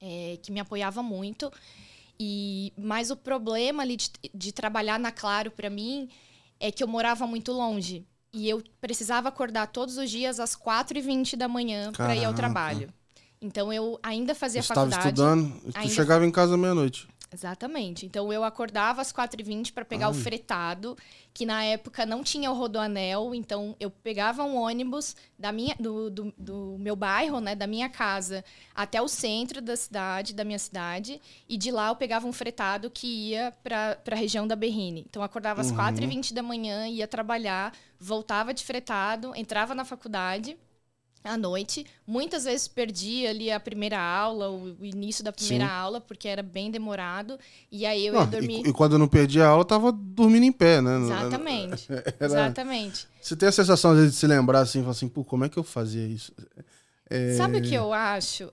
é, 0.00 0.38
que 0.42 0.50
me 0.50 0.60
apoiava 0.60 1.02
muito. 1.02 1.52
E 2.18 2.72
mas 2.76 3.10
o 3.10 3.16
problema 3.16 3.82
ali 3.82 3.96
de, 3.96 4.10
de 4.34 4.52
trabalhar 4.52 4.98
na 4.98 5.12
Claro 5.12 5.50
para 5.50 5.68
mim 5.68 6.08
é 6.58 6.70
que 6.70 6.82
eu 6.82 6.88
morava 6.88 7.26
muito 7.26 7.52
longe 7.52 8.06
e 8.32 8.48
eu 8.48 8.62
precisava 8.80 9.28
acordar 9.28 9.66
todos 9.66 9.96
os 9.96 10.10
dias 10.10 10.38
às 10.38 10.54
4h20 10.56 11.36
da 11.36 11.48
manhã 11.48 11.92
para 11.92 12.14
ir 12.14 12.24
ao 12.24 12.34
trabalho. 12.34 12.92
Então 13.42 13.72
eu 13.72 13.98
ainda 14.02 14.34
fazia 14.34 14.62
Você 14.62 14.68
faculdade. 14.68 15.08
Estava 15.08 15.36
estudando, 15.36 15.72
tu 15.72 15.88
chegava 15.88 16.26
em 16.26 16.30
casa 16.30 16.56
meia-noite. 16.56 17.08
Exatamente. 17.32 18.04
Então 18.04 18.32
eu 18.32 18.42
acordava 18.42 19.00
às 19.00 19.12
4h20 19.12 19.72
para 19.72 19.84
pegar 19.84 20.06
Ai. 20.06 20.12
o 20.12 20.14
fretado, 20.14 20.96
que 21.32 21.46
na 21.46 21.62
época 21.62 22.04
não 22.04 22.24
tinha 22.24 22.50
o 22.50 22.54
rodoanel, 22.54 23.32
então 23.34 23.76
eu 23.78 23.88
pegava 23.88 24.42
um 24.42 24.56
ônibus 24.56 25.14
da 25.38 25.52
minha, 25.52 25.76
do, 25.78 26.10
do, 26.10 26.34
do, 26.36 26.76
meu 26.78 26.96
bairro, 26.96 27.40
né, 27.40 27.54
da 27.54 27.68
minha 27.68 27.88
casa, 27.88 28.44
até 28.74 29.00
o 29.00 29.06
centro 29.06 29.62
da 29.62 29.76
cidade, 29.76 30.34
da 30.34 30.42
minha 30.42 30.58
cidade, 30.58 31.20
e 31.48 31.56
de 31.56 31.70
lá 31.70 31.88
eu 31.88 31.96
pegava 31.96 32.26
um 32.26 32.32
fretado 32.32 32.90
que 32.90 33.06
ia 33.30 33.52
para 33.62 33.96
a 34.10 34.14
região 34.16 34.46
da 34.46 34.56
Berrine. 34.56 35.04
Então 35.08 35.22
eu 35.22 35.26
acordava 35.26 35.60
às 35.60 35.70
uhum. 35.70 35.76
4h20 35.76 36.34
da 36.34 36.42
manhã, 36.42 36.88
ia 36.88 37.06
trabalhar, 37.06 37.72
voltava 37.98 38.52
de 38.52 38.64
fretado, 38.64 39.32
entrava 39.36 39.72
na 39.72 39.84
faculdade 39.84 40.58
à 41.22 41.36
noite. 41.36 41.86
Muitas 42.06 42.44
vezes 42.44 42.66
perdia 42.66 43.30
ali 43.30 43.50
a 43.50 43.60
primeira 43.60 44.00
aula, 44.00 44.50
o, 44.50 44.76
início 44.84 45.22
da 45.22 45.32
primeira 45.32 45.66
Sim. 45.66 45.70
aula, 45.70 46.00
porque 46.00 46.28
era 46.28 46.42
bem 46.42 46.70
demorado. 46.70 47.38
E 47.70 47.84
aí 47.86 48.06
eu 48.06 48.14
não, 48.14 48.20
ia 48.20 48.26
dormir. 48.26 48.66
E, 48.66 48.70
e, 48.70 48.72
quando 48.72 48.92
eu 48.92 48.98
não 48.98 49.08
perdia 49.08 49.44
a 49.44 49.48
aula, 49.48 49.64
tava 49.64 49.92
dormindo 49.92 50.44
em 50.44 50.52
pé, 50.52 50.80
né? 50.80 50.98
Exatamente. 50.98 51.86
Era... 52.18 52.26
Exatamente. 52.26 53.06
Você 53.20 53.36
tem 53.36 53.48
a 53.48 53.52
sensação 53.52 53.94
de 53.94 54.12
se 54.12 54.26
lembrar 54.26 54.60
assim, 54.60 54.88
assim, 54.88 55.08
pô, 55.08 55.24
como 55.24 55.44
é 55.44 55.48
que 55.48 55.58
eu 55.58 55.64
fazia 55.64 56.06
isso? 56.06 56.32
É... 57.08 57.34
Sabe 57.34 57.58
o 57.58 57.62
que 57.62 57.74
eu 57.74 57.92
acho? 57.92 58.50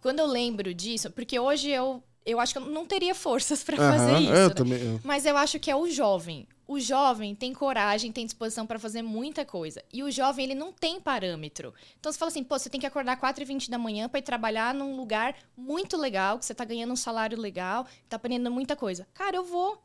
Quando 0.00 0.18
eu 0.18 0.26
lembro 0.26 0.74
disso, 0.74 1.10
porque 1.10 1.38
hoje 1.38 1.70
eu 1.70 2.02
eu 2.26 2.40
acho 2.40 2.54
que 2.54 2.58
eu 2.58 2.64
não 2.64 2.86
teria 2.86 3.14
forças 3.14 3.62
para 3.62 3.76
fazer 3.76 4.18
isso. 4.18 4.32
Eu 4.32 4.48
né? 4.48 4.54
também, 4.54 5.00
Mas 5.04 5.26
eu 5.26 5.36
acho 5.36 5.58
que 5.60 5.70
é 5.70 5.76
o 5.76 5.88
jovem 5.88 6.46
o 6.66 6.80
jovem 6.80 7.34
tem 7.34 7.52
coragem, 7.52 8.10
tem 8.10 8.24
disposição 8.24 8.66
para 8.66 8.78
fazer 8.78 9.02
muita 9.02 9.44
coisa. 9.44 9.82
E 9.92 10.02
o 10.02 10.10
jovem, 10.10 10.46
ele 10.46 10.54
não 10.54 10.72
tem 10.72 11.00
parâmetro. 11.00 11.74
Então 12.00 12.10
você 12.10 12.18
fala 12.18 12.30
assim, 12.30 12.42
pô, 12.42 12.58
você 12.58 12.70
tem 12.70 12.80
que 12.80 12.86
acordar 12.86 13.20
4h20 13.20 13.68
da 13.68 13.78
manhã 13.78 14.08
para 14.08 14.18
ir 14.18 14.22
trabalhar 14.22 14.74
num 14.74 14.96
lugar 14.96 15.34
muito 15.56 15.96
legal, 15.96 16.38
que 16.38 16.46
você 16.46 16.54
tá 16.54 16.64
ganhando 16.64 16.92
um 16.92 16.96
salário 16.96 17.38
legal, 17.38 17.86
tá 18.08 18.16
aprendendo 18.16 18.50
muita 18.50 18.74
coisa. 18.74 19.06
Cara, 19.12 19.36
eu 19.36 19.44
vou. 19.44 19.78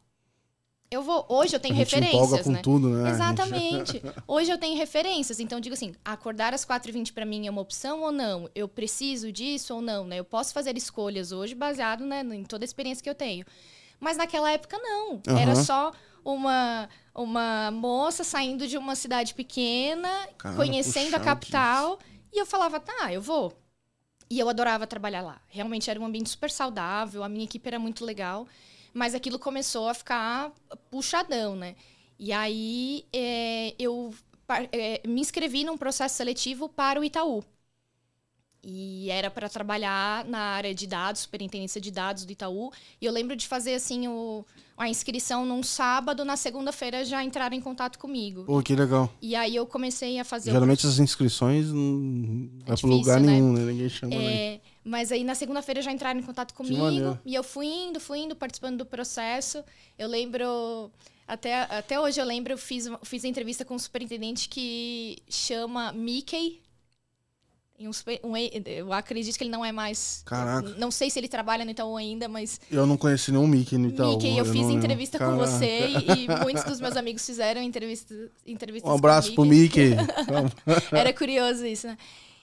Eu 0.92 1.04
vou. 1.04 1.24
Hoje 1.30 1.56
eu 1.56 1.60
tenho 1.60 1.76
referências, 1.76 2.48
né? 2.48 2.62
Tudo, 2.64 2.90
né? 2.90 3.12
Exatamente. 3.12 4.02
Hoje 4.28 4.52
eu 4.52 4.58
tenho 4.58 4.76
referências. 4.76 5.40
Então, 5.40 5.60
eu 5.60 5.62
digo 5.62 5.76
assim: 5.76 5.94
acordar 6.04 6.52
às 6.52 6.66
4h20 6.66 7.14
para 7.14 7.26
mim 7.26 7.46
é 7.46 7.52
uma 7.52 7.62
opção 7.62 8.02
ou 8.02 8.12
não? 8.12 8.50
Eu 8.56 8.68
preciso 8.68 9.32
disso 9.32 9.76
ou 9.76 9.82
não? 9.82 10.08
Né? 10.08 10.20
Eu 10.20 10.26
posso 10.26 10.52
fazer 10.52 10.76
escolhas 10.76 11.32
hoje 11.32 11.54
baseado 11.54 12.04
né, 12.04 12.24
em 12.24 12.44
toda 12.44 12.64
a 12.64 12.66
experiência 12.66 13.04
que 13.04 13.10
eu 13.10 13.14
tenho. 13.14 13.46
Mas 14.00 14.18
naquela 14.18 14.52
época, 14.52 14.80
não. 14.80 15.22
Uhum. 15.28 15.38
Era 15.38 15.56
só 15.56 15.92
uma, 16.34 16.90
uma 17.14 17.72
moça 17.72 18.24
saindo 18.24 18.68
de 18.68 18.78
uma 18.78 18.96
cidade 18.96 19.34
pequena, 19.34 20.10
conhecendo 20.56 21.16
a 21.16 21.20
capital. 21.20 22.00
E 22.32 22.40
eu 22.40 22.46
falava, 22.46 22.80
tá, 22.80 23.12
eu 23.12 23.22
vou. 23.22 23.54
E 24.30 24.40
eu 24.40 24.48
adorava 24.48 24.86
trabalhar 24.86 25.22
lá. 25.22 25.42
Realmente 25.48 25.90
era 25.90 26.00
um 26.00 26.06
ambiente 26.06 26.30
super 26.30 26.52
saudável, 26.52 27.24
a 27.24 27.30
minha 27.30 27.46
equipe 27.46 27.68
era 27.68 27.80
muito 27.80 28.06
legal. 28.06 28.48
Mas 28.94 29.16
aquilo 29.16 29.40
começou 29.40 29.88
a 29.88 29.94
ficar 29.94 30.52
puxadão, 30.90 31.56
né? 31.56 31.76
E 32.18 32.34
aí 32.34 33.06
é, 33.14 33.74
eu 33.80 34.14
é, 34.72 35.02
me 35.08 35.22
inscrevi 35.22 35.64
num 35.64 35.78
processo 35.78 36.16
seletivo 36.16 36.68
para 36.68 37.00
o 37.00 37.04
Itaú. 37.04 37.44
E 38.64 39.10
era 39.10 39.32
para 39.32 39.48
trabalhar 39.48 40.26
na 40.26 40.40
área 40.40 40.76
de 40.76 40.86
dados, 40.86 41.22
superintendência 41.22 41.80
de 41.80 41.92
dados 41.92 42.26
do 42.26 42.32
Itaú. 42.32 42.72
E 43.00 43.06
eu 43.06 43.12
lembro 43.12 43.36
de 43.36 43.48
fazer 43.48 43.74
assim 43.74 44.08
o, 44.08 44.46
a 44.78 44.90
inscrição 44.90 45.46
num 45.46 45.64
sábado, 45.64 46.26
na 46.26 46.36
segunda-feira 46.36 47.06
já 47.06 47.24
entraram 47.24 47.56
em 47.56 47.62
contato 47.62 47.98
comigo. 47.98 48.44
Pô, 48.44 48.62
que 48.62 48.76
legal. 48.76 49.10
E 49.22 49.34
aí 49.34 49.56
eu 49.56 49.66
comecei 49.66 50.20
a 50.20 50.26
fazer. 50.26 50.52
Geralmente 50.52 50.86
o... 50.86 50.90
as 50.90 51.00
inscrições 51.00 51.72
não 51.72 52.50
é, 52.68 52.74
é 52.74 52.76
para 52.76 52.90
lugar 52.90 53.20
né? 53.22 53.34
nenhum, 53.34 53.54
né? 53.54 53.64
Ninguém 53.64 53.90
chama. 53.90 54.14
É, 54.16 54.60
mas 54.84 55.12
aí 55.12 55.24
na 55.24 55.36
segunda-feira 55.36 55.82
já 55.82 55.92
entraram 55.92 56.20
em 56.20 56.24
contato 56.24 56.54
comigo. 56.54 57.18
E 57.26 57.36
eu 57.36 57.44
fui 57.44 57.66
indo, 57.66 58.00
fui 58.00 58.20
indo, 58.20 58.36
participando 58.36 58.80
do 58.80 58.86
processo. 58.86 59.64
Eu 59.98 60.08
lembro. 60.10 60.92
Até, 61.26 61.62
até 61.62 62.00
hoje 62.00 62.20
eu 62.20 62.26
lembro, 62.26 62.54
eu 62.54 62.58
fiz, 62.58 62.90
fiz 63.04 63.24
a 63.24 63.28
entrevista 63.28 63.64
com 63.64 63.76
um 63.76 63.80
superintendente 63.80 64.50
que 64.50 65.18
chama 65.30 65.92
Mickey 65.92 66.60
um, 67.88 67.92
um, 68.28 68.38
eu 68.66 68.92
acredito 68.92 69.38
que 69.38 69.44
ele 69.44 69.52
não 69.52 69.64
é 69.64 69.72
mais. 69.72 70.22
Caraca. 70.26 70.76
Não 70.78 70.92
sei 70.92 71.10
se 71.10 71.20
ele 71.20 71.28
trabalha 71.28 71.64
no 71.64 71.72
Itaú 71.72 71.96
ainda, 71.96 72.28
mas. 72.28 72.60
Eu 72.70 72.86
não 72.86 72.98
conheci 72.98 73.32
nenhum 73.32 73.48
Mickey 73.48 73.78
no 73.78 73.90
Itaú. 73.90 74.12
Mickey, 74.12 74.38
eu, 74.38 74.46
eu 74.46 74.46
fiz 74.46 74.68
entrevista 74.68 75.18
com 75.18 75.38
você 75.38 75.88
e, 75.88 76.26
e, 76.26 76.28
muitos 76.44 76.64
dos 76.64 76.82
meus 76.82 76.98
amigos 76.98 77.26
fizeram 77.26 77.62
entrevista, 77.62 78.14
entrevistas. 78.46 78.92
Um 78.92 78.96
abraço 78.96 79.34
pro 79.34 79.46
Mickey. 79.46 79.96
era 80.92 81.14
curioso 81.14 81.66
isso, 81.66 81.88
né? 81.88 81.98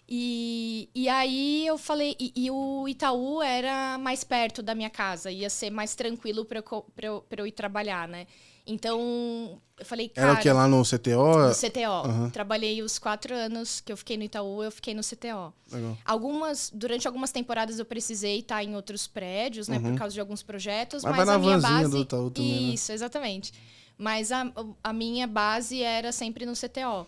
E, 0.09 0.89
e 0.95 1.09
aí 1.09 1.67
eu 1.67 1.77
falei, 1.77 2.15
e, 2.19 2.33
e, 2.37 2.51
o 2.51 2.87
Itaú 2.89 3.43
era 3.43 3.99
mais 3.99 4.23
perto 4.23 4.63
da 4.63 4.73
minha 4.73 4.89
casa, 4.89 5.33
ia 5.33 5.51
ser 5.51 5.69
mais 5.71 5.97
tranquilo 5.97 6.45
para 6.45 6.61
eu, 6.61 6.85
eu, 7.03 7.25
eu 7.39 7.47
ir 7.47 7.53
trabalhar, 7.53 8.07
né? 8.07 8.27
Então, 8.67 9.61
eu 9.79 9.85
falei, 9.85 10.09
cara... 10.09 10.31
Era 10.31 10.39
o 10.39 10.43
que, 10.43 10.51
lá 10.51 10.67
no 10.67 10.83
CTO? 10.83 11.49
No 11.49 11.55
CTO. 11.55 12.09
Uhum. 12.09 12.31
Trabalhei 12.31 12.83
os 12.83 12.99
quatro 12.99 13.33
anos 13.33 13.81
que 13.81 13.93
eu 13.93 13.97
fiquei 13.97 14.17
no 14.17 14.25
Itaú, 14.25 14.65
eu 14.65 14.73
fiquei 14.73 14.93
no 14.93 15.03
CTO. 15.03 15.53
Legal. 15.71 15.97
Algumas, 16.05 16.71
durante 16.75 17.07
algumas 17.07 17.31
temporadas 17.31 17.79
eu 17.79 17.85
precisei 17.85 18.41
estar 18.41 18.65
em 18.65 18.75
outros 18.75 19.07
prédios, 19.07 19.69
né? 19.69 19.77
Uhum. 19.77 19.93
Por 19.93 19.99
causa 19.99 20.15
de 20.15 20.21
alguns 20.21 20.43
projetos, 20.43 21.05
mas, 21.05 21.17
mas 21.17 21.29
a 21.29 21.39
minha 21.39 21.59
base... 21.59 21.91
do 21.91 21.99
Itaú 21.99 22.31
também, 22.31 22.51
né? 22.51 22.75
Isso, 22.75 22.91
né? 22.91 22.95
exatamente. 22.97 23.53
Mas 23.97 24.33
a, 24.33 24.53
a 24.83 24.93
minha 24.93 25.27
base 25.27 25.81
era 25.81 26.11
sempre 26.11 26.45
no 26.45 26.53
CTO. 26.53 27.07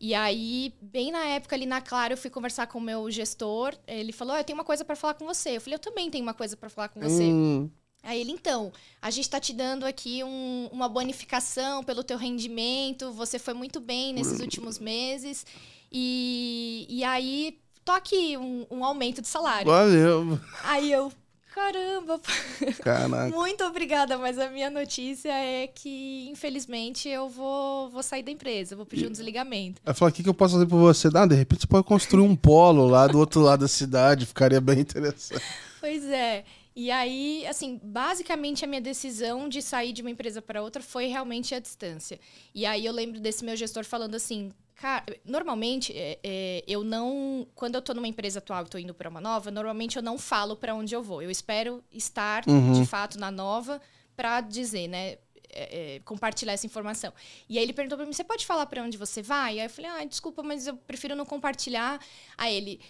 E 0.00 0.14
aí, 0.14 0.72
bem 0.80 1.12
na 1.12 1.24
época 1.26 1.54
ali 1.54 1.66
na 1.66 1.80
Claro, 1.82 2.14
eu 2.14 2.16
fui 2.16 2.30
conversar 2.30 2.66
com 2.68 2.78
o 2.78 2.82
meu 2.82 3.10
gestor. 3.10 3.74
Ele 3.86 4.12
falou: 4.12 4.34
oh, 4.34 4.38
Eu 4.38 4.44
tenho 4.44 4.56
uma 4.58 4.64
coisa 4.64 4.82
para 4.82 4.96
falar 4.96 5.14
com 5.14 5.26
você. 5.26 5.56
Eu 5.56 5.60
falei: 5.60 5.74
Eu 5.74 5.78
também 5.78 6.10
tenho 6.10 6.22
uma 6.22 6.32
coisa 6.32 6.56
para 6.56 6.70
falar 6.70 6.88
com 6.88 7.00
você. 7.00 7.24
Hum. 7.24 7.68
Aí 8.02 8.20
ele, 8.20 8.32
então, 8.32 8.72
a 9.00 9.10
gente 9.10 9.24
está 9.24 9.38
te 9.38 9.52
dando 9.52 9.84
aqui 9.84 10.24
um, 10.24 10.68
uma 10.72 10.88
bonificação 10.88 11.84
pelo 11.84 12.02
teu 12.02 12.16
rendimento, 12.16 13.12
você 13.12 13.38
foi 13.38 13.54
muito 13.54 13.78
bem 13.78 14.12
nesses 14.12 14.40
últimos 14.40 14.78
meses, 14.78 15.44
e, 15.92 16.86
e 16.88 17.04
aí, 17.04 17.58
tô 17.84 17.92
aqui, 17.92 18.36
um, 18.38 18.66
um 18.70 18.84
aumento 18.84 19.20
de 19.20 19.28
salário. 19.28 19.66
Valeu! 19.66 20.40
Aí 20.64 20.90
eu, 20.90 21.12
caramba, 21.54 22.18
Caraca. 22.80 23.36
muito 23.36 23.64
obrigada, 23.64 24.16
mas 24.16 24.38
a 24.38 24.48
minha 24.48 24.70
notícia 24.70 25.32
é 25.32 25.66
que, 25.66 26.26
infelizmente, 26.30 27.06
eu 27.06 27.28
vou, 27.28 27.90
vou 27.90 28.02
sair 28.02 28.22
da 28.22 28.30
empresa, 28.30 28.74
vou 28.74 28.86
pedir 28.86 29.08
um 29.08 29.12
desligamento. 29.12 29.82
Eu 29.84 29.94
falei, 29.94 30.10
o 30.12 30.14
que, 30.14 30.22
que 30.22 30.28
eu 30.28 30.34
posso 30.34 30.54
fazer 30.54 30.66
por 30.66 30.78
você? 30.78 31.08
Ah, 31.14 31.26
de 31.26 31.34
repente 31.34 31.60
você 31.60 31.66
pode 31.66 31.84
construir 31.84 32.22
um 32.22 32.34
polo 32.34 32.86
lá 32.86 33.06
do 33.06 33.18
outro 33.18 33.42
lado 33.42 33.60
da 33.60 33.68
cidade, 33.68 34.24
ficaria 34.24 34.60
bem 34.60 34.80
interessante. 34.80 35.44
Pois 35.80 36.04
é. 36.04 36.44
E 36.74 36.90
aí, 36.90 37.46
assim, 37.46 37.80
basicamente 37.82 38.64
a 38.64 38.68
minha 38.68 38.80
decisão 38.80 39.48
de 39.48 39.60
sair 39.60 39.92
de 39.92 40.02
uma 40.02 40.10
empresa 40.10 40.40
para 40.40 40.62
outra 40.62 40.82
foi 40.82 41.06
realmente 41.06 41.54
a 41.54 41.58
distância. 41.58 42.18
E 42.54 42.64
aí 42.64 42.86
eu 42.86 42.92
lembro 42.92 43.20
desse 43.20 43.44
meu 43.44 43.56
gestor 43.56 43.84
falando 43.84 44.14
assim, 44.14 44.52
cara, 44.76 45.04
normalmente 45.24 45.92
é, 45.96 46.18
é, 46.22 46.64
eu 46.66 46.84
não, 46.84 47.46
quando 47.54 47.74
eu 47.74 47.80
estou 47.80 47.94
numa 47.94 48.08
empresa 48.08 48.38
atual 48.38 48.62
e 48.62 48.64
estou 48.64 48.80
indo 48.80 48.94
para 48.94 49.08
uma 49.08 49.20
nova, 49.20 49.50
normalmente 49.50 49.96
eu 49.96 50.02
não 50.02 50.16
falo 50.16 50.56
para 50.56 50.74
onde 50.74 50.94
eu 50.94 51.02
vou. 51.02 51.20
Eu 51.20 51.30
espero 51.30 51.82
estar 51.92 52.44
uhum. 52.48 52.72
de 52.72 52.86
fato 52.86 53.18
na 53.18 53.30
nova 53.30 53.80
para 54.16 54.40
dizer, 54.40 54.88
né? 54.88 55.18
É, 55.52 55.96
é, 55.96 56.00
compartilhar 56.04 56.52
essa 56.52 56.64
informação. 56.64 57.12
E 57.48 57.58
aí 57.58 57.64
ele 57.64 57.72
perguntou 57.72 57.98
para 57.98 58.06
mim: 58.06 58.12
você 58.12 58.22
pode 58.22 58.46
falar 58.46 58.66
para 58.66 58.84
onde 58.84 58.96
você 58.96 59.20
vai? 59.20 59.58
Aí 59.58 59.66
eu 59.66 59.70
falei: 59.70 59.90
ah, 59.90 60.04
desculpa, 60.04 60.44
mas 60.44 60.68
eu 60.68 60.76
prefiro 60.76 61.16
não 61.16 61.26
compartilhar. 61.26 62.00
Aí 62.38 62.54
ele 62.54 62.80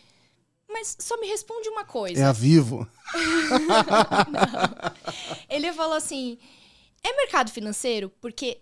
mas 0.73 0.97
só 0.99 1.17
me 1.19 1.27
responde 1.27 1.69
uma 1.69 1.85
coisa. 1.85 2.21
É 2.21 2.25
a 2.25 2.33
Vivo. 2.33 2.89
Ele 5.49 5.73
falou 5.73 5.97
assim: 5.97 6.39
é 7.03 7.17
mercado 7.17 7.50
financeiro? 7.50 8.11
Porque 8.21 8.61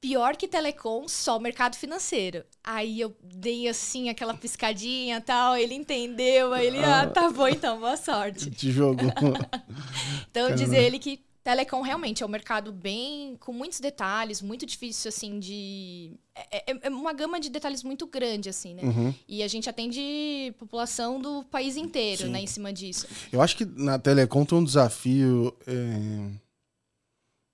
pior 0.00 0.36
que 0.36 0.46
telecom, 0.46 1.08
só 1.08 1.38
mercado 1.38 1.76
financeiro. 1.76 2.44
Aí 2.62 3.00
eu 3.00 3.16
dei 3.22 3.68
assim 3.68 4.10
aquela 4.10 4.34
piscadinha 4.34 5.20
tal, 5.20 5.56
ele 5.56 5.74
entendeu, 5.74 6.52
aí 6.52 6.66
ele, 6.66 6.78
ah, 6.78 7.08
tá 7.08 7.30
bom 7.30 7.48
então, 7.48 7.80
boa 7.80 7.96
sorte. 7.96 8.50
Te 8.50 8.70
jogou. 8.70 9.08
então 10.30 10.54
diz 10.54 10.72
ele 10.72 10.98
que 10.98 11.24
telecom 11.44 11.82
realmente 11.82 12.22
é 12.22 12.26
um 12.26 12.28
mercado 12.30 12.72
bem 12.72 13.36
com 13.38 13.52
muitos 13.52 13.78
detalhes, 13.78 14.40
muito 14.40 14.64
difícil 14.64 15.10
assim 15.10 15.38
de 15.38 16.12
é, 16.34 16.72
é, 16.72 16.78
é 16.84 16.88
uma 16.88 17.12
gama 17.12 17.38
de 17.38 17.50
detalhes 17.50 17.82
muito 17.84 18.06
grande 18.06 18.48
assim, 18.48 18.72
né? 18.74 18.82
Uhum. 18.82 19.14
E 19.28 19.42
a 19.42 19.46
gente 19.48 19.68
atende 19.68 20.54
população 20.58 21.20
do 21.20 21.44
país 21.44 21.76
inteiro, 21.76 22.22
Sim. 22.22 22.30
né, 22.30 22.40
em 22.40 22.46
cima 22.46 22.72
disso. 22.72 23.06
Eu 23.30 23.42
acho 23.42 23.56
que 23.58 23.66
na 23.66 23.98
telecom 23.98 24.44
tem 24.46 24.56
um 24.56 24.64
desafio 24.64 25.54
é, 25.66 26.30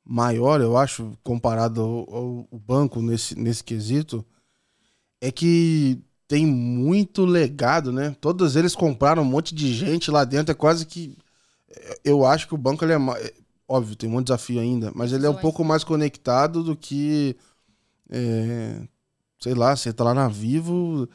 maior, 0.05 0.61
eu 0.61 0.77
acho, 0.77 1.13
comparado 1.23 1.81
ao, 1.81 2.15
ao- 2.15 2.49
ao 2.53 2.59
banco 2.59 3.03
nesse, 3.03 3.37
nesse 3.39 3.63
quesito, 3.65 4.25
é 5.21 5.31
que 5.33 5.99
tem 6.29 6.47
muito 6.47 7.25
legado, 7.25 7.93
né? 7.93 8.17
Todos 8.21 8.55
eles 8.55 8.75
compraram 8.77 9.23
um 9.23 9.27
monte 9.27 9.53
de 9.53 9.75
gente 9.75 10.11
lá 10.13 10.25
dentro, 10.25 10.53
é 10.53 10.55
quase 10.55 10.87
que. 10.87 11.17
Eu 12.05 12.25
acho 12.25 12.47
que 12.49 12.55
o 12.55 12.59
banco 12.59 12.85
ele 12.85 12.93
é 12.93 12.99
mais. 12.99 13.33
Óbvio, 13.73 13.95
tem 13.95 14.11
muito 14.11 14.27
desafio 14.27 14.59
ainda, 14.59 14.91
mas 14.97 15.13
ele 15.13 15.25
é 15.25 15.31
um 15.31 15.37
pouco 15.37 15.63
mais 15.63 15.85
conectado 15.85 16.65
do 16.65 16.75
que. 16.75 17.37
é, 18.11 18.83
sei 19.39 19.55
lá, 19.55 19.77
você 19.77 19.93
tá 19.93 20.03
lá 20.03 20.13
na 20.13 20.27
Vivo. 20.27 21.09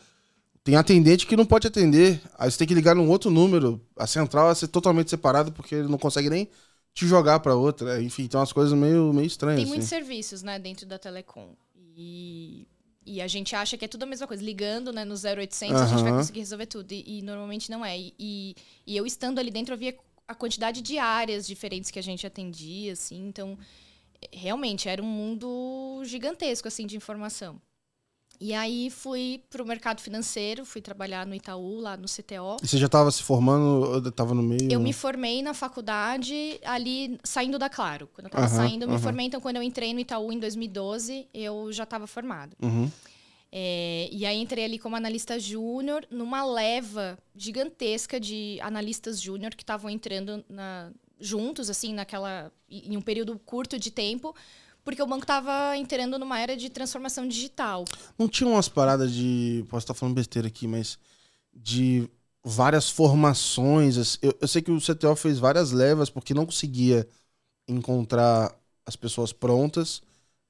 Tem 0.63 0.77
atendente 0.77 1.27
que 1.27 1.35
não 1.35 1.45
pode 1.45 1.67
atender. 1.67 2.21
Aí 2.39 2.49
você 2.49 2.57
tem 2.57 2.65
que 2.65 2.73
ligar 2.73 2.95
num 2.95 3.09
outro 3.09 3.29
número. 3.29 3.81
A 3.97 4.07
central 4.07 4.45
vai 4.45 4.55
ser 4.55 4.69
totalmente 4.69 5.09
separada 5.09 5.51
porque 5.51 5.75
ele 5.75 5.89
não 5.89 5.97
consegue 5.97 6.29
nem 6.29 6.47
te 6.93 7.05
jogar 7.05 7.41
pra 7.41 7.55
outra. 7.55 8.01
Enfim, 8.01 8.25
tem 8.25 8.39
umas 8.39 8.53
coisas 8.53 8.71
meio, 8.71 9.11
meio 9.11 9.27
estranhas. 9.27 9.57
Tem 9.57 9.63
assim. 9.65 9.71
muitos 9.71 9.89
serviços, 9.89 10.41
né, 10.41 10.57
dentro 10.57 10.85
da 10.85 10.97
telecom. 10.97 11.49
E, 11.75 12.65
e 13.05 13.21
a 13.21 13.27
gente 13.27 13.53
acha 13.53 13.77
que 13.77 13.83
é 13.83 13.87
tudo 13.89 14.03
a 14.03 14.05
mesma 14.05 14.27
coisa. 14.27 14.41
Ligando, 14.41 14.93
né, 14.93 15.03
no 15.03 15.15
0800, 15.15 15.81
a 15.81 15.87
gente 15.87 16.03
vai 16.03 16.13
conseguir 16.13 16.39
resolver 16.39 16.67
tudo. 16.67 16.89
E, 16.93 17.19
e 17.19 17.21
normalmente 17.21 17.69
não 17.69 17.83
é. 17.83 17.99
E, 17.99 18.13
e, 18.17 18.55
e 18.87 18.95
eu 18.95 19.05
estando 19.05 19.39
ali 19.39 19.51
dentro, 19.51 19.73
eu 19.73 19.77
via 19.77 19.93
a 20.27 20.33
quantidade 20.35 20.81
de 20.81 20.97
áreas 20.97 21.45
diferentes 21.45 21.91
que 21.91 21.99
a 21.99 22.03
gente 22.03 22.25
atendia, 22.25 22.93
assim. 22.93 23.27
Então, 23.27 23.57
realmente, 24.31 24.89
era 24.89 25.01
um 25.01 25.05
mundo 25.05 26.01
gigantesco, 26.05 26.67
assim, 26.67 26.85
de 26.87 26.95
informação. 26.95 27.61
E 28.39 28.53
aí, 28.53 28.89
fui 28.89 29.41
pro 29.49 29.65
mercado 29.65 30.01
financeiro, 30.01 30.65
fui 30.65 30.81
trabalhar 30.81 31.25
no 31.25 31.33
Itaú, 31.33 31.79
lá 31.79 31.95
no 31.95 32.05
CTO. 32.07 32.57
E 32.61 32.67
você 32.67 32.77
já 32.77 32.89
tava 32.89 33.09
se 33.09 33.23
formando, 33.23 33.89
ou 33.89 34.11
tava 34.11 34.33
no 34.33 34.43
meio? 34.43 34.69
Eu 34.69 34.79
me 34.81 34.91
formei 34.91 35.41
na 35.41 35.53
faculdade 35.53 36.59
ali 36.65 37.17
saindo 37.23 37.57
da 37.57 37.69
Claro. 37.69 38.09
Quando 38.13 38.25
eu 38.25 38.31
tava 38.31 38.45
Aham, 38.45 38.55
saindo, 38.57 38.83
eu 38.83 38.89
me 38.89 38.95
aham. 38.95 39.03
formei. 39.03 39.25
Então, 39.27 39.39
quando 39.39 39.55
eu 39.55 39.63
entrei 39.63 39.93
no 39.93 40.01
Itaú 40.01 40.33
em 40.33 40.39
2012, 40.39 41.27
eu 41.33 41.71
já 41.71 41.83
estava 41.83 42.07
formada. 42.07 42.57
Uhum. 42.61 42.91
É, 43.57 44.09
e 44.11 44.25
aí 44.25 44.37
entrei 44.41 44.65
ali 44.65 44.77
como 44.77 44.97
analista 44.97 45.39
júnior 45.39 46.05
numa 46.11 46.43
leva 46.43 47.17
gigantesca 47.33 48.19
de 48.19 48.59
analistas 48.59 49.21
júnior 49.21 49.55
que 49.55 49.63
estavam 49.63 49.89
entrando 49.89 50.43
na- 50.49 50.91
juntos, 51.21 51.69
assim, 51.69 51.93
naquela 51.93 52.51
em 52.69 52.97
um 52.97 53.01
período 53.01 53.39
curto 53.39 53.79
de 53.79 53.91
tempo, 53.91 54.35
porque 54.83 55.01
o 55.01 55.07
banco 55.07 55.23
estava 55.23 55.77
entrando 55.77 56.19
numa 56.19 56.37
era 56.37 56.57
de 56.57 56.69
transformação 56.69 57.25
digital. 57.25 57.85
Não 58.19 58.27
tinha 58.27 58.49
umas 58.49 58.67
paradas 58.67 59.13
de. 59.13 59.63
Posso 59.69 59.85
estar 59.85 59.93
falando 59.93 60.15
besteira 60.15 60.49
aqui, 60.49 60.67
mas. 60.67 60.99
De 61.53 62.09
várias 62.43 62.89
formações. 62.89 64.19
Eu, 64.21 64.37
eu 64.41 64.47
sei 64.49 64.61
que 64.61 64.69
o 64.69 64.81
CTO 64.81 65.15
fez 65.15 65.39
várias 65.39 65.71
levas 65.71 66.09
porque 66.09 66.33
não 66.33 66.45
conseguia 66.45 67.07
encontrar 67.69 68.53
as 68.85 68.97
pessoas 68.97 69.31
prontas 69.31 70.01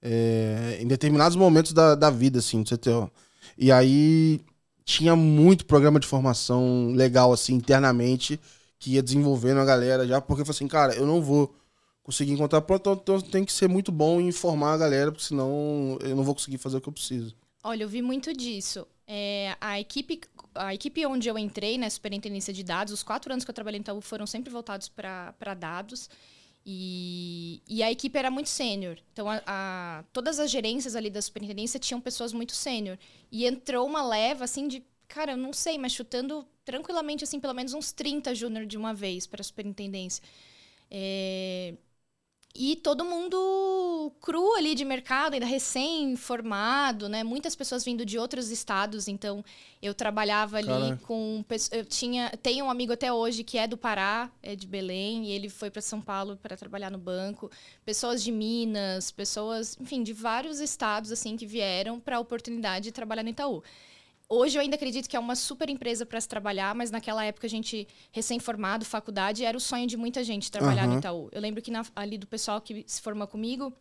é, 0.08 0.78
em 0.80 0.86
determinados 0.86 1.36
momentos 1.36 1.74
da, 1.74 1.96
da 1.96 2.12
vida, 2.12 2.38
assim, 2.38 2.62
do 2.62 2.78
CTO. 2.78 3.12
E 3.58 3.72
aí 3.72 4.40
tinha 4.84 5.16
muito 5.16 5.66
programa 5.66 6.00
de 6.00 6.06
formação 6.06 6.92
legal, 6.94 7.34
assim, 7.34 7.56
internamente, 7.56 8.40
que 8.78 8.92
ia 8.92 9.02
desenvolvendo 9.02 9.60
a 9.60 9.66
galera 9.66 10.08
já, 10.08 10.22
porque 10.22 10.44
eu 10.44 10.46
falei 10.46 10.58
assim, 10.58 10.68
cara, 10.68 10.94
eu 10.94 11.08
não 11.08 11.24
vou 11.24 11.56
conseguir 12.04 12.34
encontrar 12.34 12.62
pronto, 12.62 13.02
então 13.02 13.20
tem 13.20 13.44
que 13.44 13.52
ser 13.52 13.68
muito 13.68 13.92
bom 13.92 14.22
em 14.22 14.28
informar 14.28 14.74
a 14.74 14.78
galera, 14.78 15.12
porque 15.12 15.26
senão 15.26 15.98
eu 16.02 16.16
não 16.16 16.24
vou 16.24 16.36
conseguir 16.36 16.60
fazer 16.60 16.78
o 16.78 16.82
que 16.82 16.88
eu 16.88 16.94
preciso. 16.94 17.36
Olha, 17.64 17.82
eu 17.82 17.90
vi 17.90 18.04
muito 18.04 18.32
disso. 18.32 18.86
É, 19.08 19.56
a, 19.60 19.80
equipe, 19.80 20.22
a 20.54 20.72
equipe 20.76 21.04
onde 21.08 21.28
eu 21.28 21.36
entrei, 21.36 21.80
na 21.80 21.90
Superintendência 21.90 22.54
de 22.54 22.64
Dados, 22.64 22.94
os 22.94 23.02
quatro 23.02 23.34
anos 23.34 23.44
que 23.44 23.50
eu 23.50 23.56
trabalhei 23.56 23.80
no 23.80 23.84
Itaú 23.84 24.02
foram 24.02 24.28
sempre 24.28 24.52
voltados 24.52 24.88
para 24.88 25.54
dados. 25.58 26.08
E, 26.66 27.62
e 27.68 27.84
a 27.84 27.92
equipe 27.92 28.18
era 28.18 28.32
muito 28.32 28.50
sênior. 28.50 28.98
Então, 29.14 29.30
a, 29.30 29.42
a- 29.46 30.04
todas 30.12 30.40
as 30.40 30.50
gerências 30.50 30.96
ali 30.96 31.10
da 31.10 31.22
superintendência 31.22 31.80
tinham 31.80 32.02
pessoas 32.02 32.34
muito 32.34 32.54
sênior. 32.54 32.98
E 33.32 33.46
entrou 33.46 33.86
uma 33.88 34.04
leva, 34.06 34.44
assim, 34.46 34.68
de... 34.68 34.84
Cara, 35.08 35.34
eu 35.34 35.38
não 35.38 35.54
sei, 35.54 35.78
mas 35.78 35.92
chutando 35.94 36.48
tranquilamente, 36.66 37.24
assim, 37.24 37.40
pelo 37.40 37.54
menos 37.54 37.74
uns 37.74 37.92
30 37.92 38.34
júnior 38.34 38.66
de 38.66 38.78
uma 38.78 38.94
vez 38.94 39.28
para 39.28 39.42
a 39.42 39.44
superintendência. 39.44 40.24
É, 40.90 41.76
e 42.56 42.76
todo 42.78 43.04
mundo 43.04 44.12
cru 44.22 44.56
ali 44.56 44.74
de 44.74 44.86
mercado, 44.86 45.34
ainda 45.34 45.46
recém-formado, 45.46 47.10
né? 47.10 47.24
Muitas 47.24 47.56
pessoas 47.56 47.84
vindo 47.84 48.06
de 48.06 48.18
outros 48.18 48.50
estados, 48.50 49.08
então 49.08 49.44
eu 49.82 49.94
trabalhava 49.94 50.58
ali 50.58 50.98
com 51.04 51.44
eu 51.72 51.84
tinha 51.84 52.32
tenho 52.42 52.66
um 52.66 52.70
amigo 52.70 52.94
até 52.94 53.12
hoje 53.12 53.44
que 53.44 53.58
é 53.58 53.68
do 53.68 53.78
Pará, 53.78 54.32
é 54.42 54.56
de 54.56 54.66
Belém, 54.66 55.26
e 55.26 55.32
ele 55.32 55.50
foi 55.50 55.70
para 55.70 55.82
São 55.82 56.00
Paulo 56.00 56.38
para 56.42 56.56
trabalhar 56.56 56.90
no 56.90 56.98
banco. 56.98 57.52
Pessoas 57.84 58.24
de 58.24 58.32
Minas, 58.32 59.12
pessoas, 59.12 59.78
enfim, 59.80 60.02
de 60.02 60.14
vários 60.14 60.60
estados 60.62 61.12
assim 61.12 61.36
que 61.36 61.46
vieram 61.46 62.00
para 62.00 62.16
a 62.18 62.20
oportunidade 62.20 62.86
de 62.86 62.92
trabalhar 62.92 63.24
no 63.24 63.30
Itaú. 63.30 63.62
Hoje 64.28 64.58
eu 64.58 64.62
ainda 64.62 64.76
acredito 64.76 65.08
que 65.08 65.16
é 65.16 65.20
uma 65.20 65.36
super 65.36 65.70
empresa 65.70 66.06
para 66.06 66.20
se 66.20 66.28
trabalhar, 66.28 66.74
mas 66.74 66.90
naquela 66.90 67.24
época 67.24 67.46
a 67.46 67.50
gente, 67.50 67.88
recém-formado, 68.12 68.84
faculdade, 68.84 69.46
era 69.46 69.56
o 69.56 69.62
sonho 69.62 69.86
de 69.86 69.96
muita 69.96 70.24
gente 70.24 70.52
trabalhar 70.52 70.86
no 70.88 70.94
Aham. 70.94 71.00
Itaú. 71.00 71.30
Eu 71.32 71.40
lembro 71.42 71.62
que 71.62 71.70
na- 71.70 71.86
ali 71.96 72.18
do 72.18 72.26
pessoal 72.26 72.60
que 72.60 72.84
se 72.88 73.02
formou 73.02 73.28
comigo, 73.28 73.72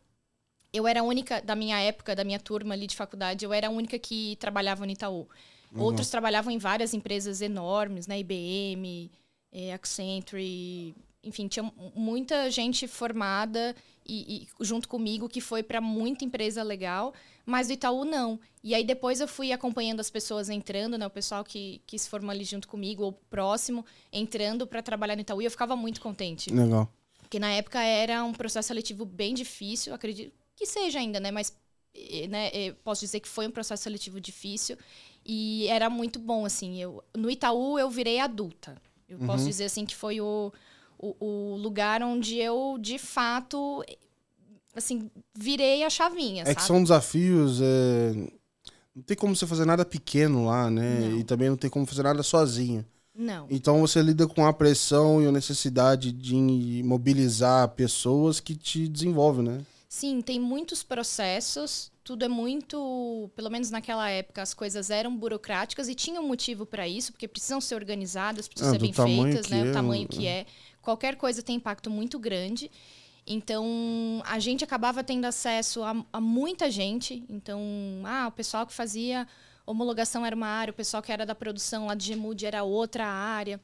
eu 0.73 0.87
era 0.87 1.01
a 1.01 1.03
única, 1.03 1.41
da 1.41 1.55
minha 1.55 1.79
época, 1.81 2.15
da 2.15 2.25
minha 2.25 2.39
turma 2.39 2.75
ali 2.75 2.87
de 2.87 2.97
faculdade, 2.97 3.45
eu 3.45 3.53
era 3.53 3.69
a 3.69 3.71
única 3.71 3.99
que 3.99 4.37
trabalhava 4.37 4.85
no 4.85 4.93
Itaú. 4.93 5.29
Outros 5.77 6.09
trabalhavam 6.11 6.53
em 6.53 6.59
várias 6.59 6.95
empresas 6.95 7.41
enormes, 7.41 8.07
né? 8.07 8.21
IBM, 8.21 9.11
eh, 9.51 9.73
Accenture, 9.73 10.95
enfim, 11.25 11.49
tinha 11.49 11.63
mu- 11.63 11.93
muita 11.95 12.51
gente 12.51 12.87
formada 12.87 13.75
e, 14.07 14.47
e 14.61 14.65
junto 14.65 14.89
comigo 14.89 15.29
que 15.29 15.41
foi 15.41 15.63
para 15.63 15.81
muita 15.81 16.25
empresa 16.25 16.63
legal, 16.63 17.15
mas 17.47 17.69
do 17.69 17.73
Itaú 17.73 18.05
não. 18.05 18.39
E 18.63 18.75
aí 18.75 18.85
depois 18.85 19.21
eu 19.21 19.29
fui 19.29 19.53
acompanhando 19.53 20.01
as 20.01 20.11
pessoas 20.11 20.49
entrando, 20.49 20.97
né? 20.99 21.07
O 21.07 21.11
pessoal 21.11 21.45
que, 21.45 21.81
que 21.87 21.99
se 21.99 22.09
formou 22.09 22.31
ali 22.31 22.45
junto 22.45 22.69
comigo 22.69 23.03
ou 23.03 23.13
próximo, 23.13 23.85
entrando 24.13 24.67
para 24.67 24.83
trabalhar 24.83 25.15
no 25.17 25.23
Itaú 25.23 25.41
e 25.43 25.45
eu 25.45 25.51
ficava 25.51 25.75
muito 25.77 26.01
contente. 26.01 26.51
Legal. 26.53 26.89
Porque 27.21 27.39
na 27.39 27.51
época 27.53 27.83
era 27.83 28.23
um 28.25 28.33
processo 28.33 28.69
seletivo 28.69 29.05
bem 29.05 29.35
difícil, 29.35 29.93
acredito 29.95 30.33
que 30.55 30.67
seja 30.67 30.99
ainda, 30.99 31.19
né? 31.19 31.31
Mas 31.31 31.57
eh, 31.95 32.27
né, 32.29 32.51
eh, 32.53 32.75
posso 32.85 33.01
dizer 33.01 33.21
que 33.21 33.29
foi 33.29 33.47
um 33.47 33.51
processo 33.51 33.83
seletivo 33.85 34.21
difícil 34.21 34.77
e 35.25 35.67
era 35.69 35.89
muito 35.91 36.19
bom, 36.19 36.45
assim. 36.45 36.81
Eu, 36.81 37.03
no 37.17 37.31
Itaú 37.31 37.79
eu 37.79 37.91
virei 37.91 38.21
adulta. 38.21 38.81
Eu 39.09 39.19
posso 39.21 39.45
dizer 39.45 39.65
assim 39.65 39.85
que 39.85 39.95
foi 39.95 40.21
o, 40.21 40.53
o, 41.21 41.53
o 41.55 41.57
lugar 41.57 42.03
onde 42.03 42.37
eu, 42.39 42.77
de 42.81 42.99
fato, 42.99 43.85
assim, 44.75 45.11
virei 45.37 45.85
a 45.85 45.91
chavinha, 45.91 46.43
É 46.43 46.47
sabe? 46.47 46.57
que 46.57 46.63
são 46.63 46.83
desafios. 46.83 47.61
é, 47.63 48.13
Não 48.95 49.03
tem 49.03 49.17
como 49.17 49.35
você 49.35 49.47
fazer 49.47 49.65
nada 49.65 49.85
pequeno 49.85 50.47
lá, 50.47 50.71
né? 50.71 51.01
Não. 51.01 51.19
E 51.19 51.25
também 51.25 51.49
não 51.49 51.57
tem 51.57 51.71
como 51.71 51.87
fazer 51.87 52.03
nada 52.03 52.23
sozinho. 52.23 52.85
Não. 53.17 53.47
Então 53.49 53.81
você 53.81 54.03
lida 54.03 54.27
com 54.27 54.45
a 54.45 54.53
pressão 54.53 55.23
e 55.23 55.27
a 55.27 55.33
necessidade 55.33 56.11
de 56.11 56.83
mobilizar 56.85 57.69
pessoas 57.69 58.41
que 58.41 58.57
te 58.57 58.89
desenvolvem, 58.89 59.45
né? 59.45 59.61
Sim, 59.89 60.21
tem 60.21 60.41
muitos 60.41 60.83
processos, 60.83 61.93
tudo 62.03 62.25
é 62.25 62.29
muito, 62.29 63.31
pelo 63.37 63.49
menos 63.49 63.71
naquela 63.71 64.11
época, 64.11 64.43
as 64.43 64.53
coisas 64.53 64.91
eram 64.91 65.17
burocráticas 65.17 65.89
e 65.89 65.95
tinham 65.95 66.27
motivo 66.27 66.67
para 66.67 66.89
isso, 66.89 67.13
porque 67.13 67.29
precisam 67.29 67.61
ser 67.61 67.77
organizadas, 67.77 68.49
precisam 68.49 68.71
Ah, 68.75 68.75
ser 68.75 68.81
bem 68.81 68.93
feitas, 68.93 69.49
né? 69.49 69.61
é, 69.65 69.71
o 69.71 69.73
tamanho 69.73 70.09
que 70.09 70.27
é. 70.27 70.47
Qualquer 70.85 71.17
coisa 71.17 71.43
tem 71.43 71.57
impacto 71.57 71.91
muito 71.91 72.19
grande. 72.19 72.71
Então, 73.27 74.23
a 74.27 74.39
gente 74.39 74.63
acabava 74.63 75.03
tendo 75.03 75.25
acesso 75.25 75.83
a, 75.83 76.05
a 76.13 76.21
muita 76.21 76.71
gente. 76.71 77.25
Então, 77.29 77.61
ah, 78.05 78.29
o 78.29 78.33
pessoal 78.33 78.67
que 78.67 78.73
fazia 78.75 79.27
homologação 79.67 80.27
era 80.27 80.37
uma 80.37 80.47
área, 80.47 80.73
o 80.73 80.75
pessoal 80.75 81.03
que 81.03 81.11
era 81.11 81.25
da 81.25 81.35
produção 81.35 81.87
lá 81.87 81.95
de 81.95 82.05
Gemude 82.05 82.45
era 82.45 82.63
outra 82.63 83.07
área. 83.07 83.59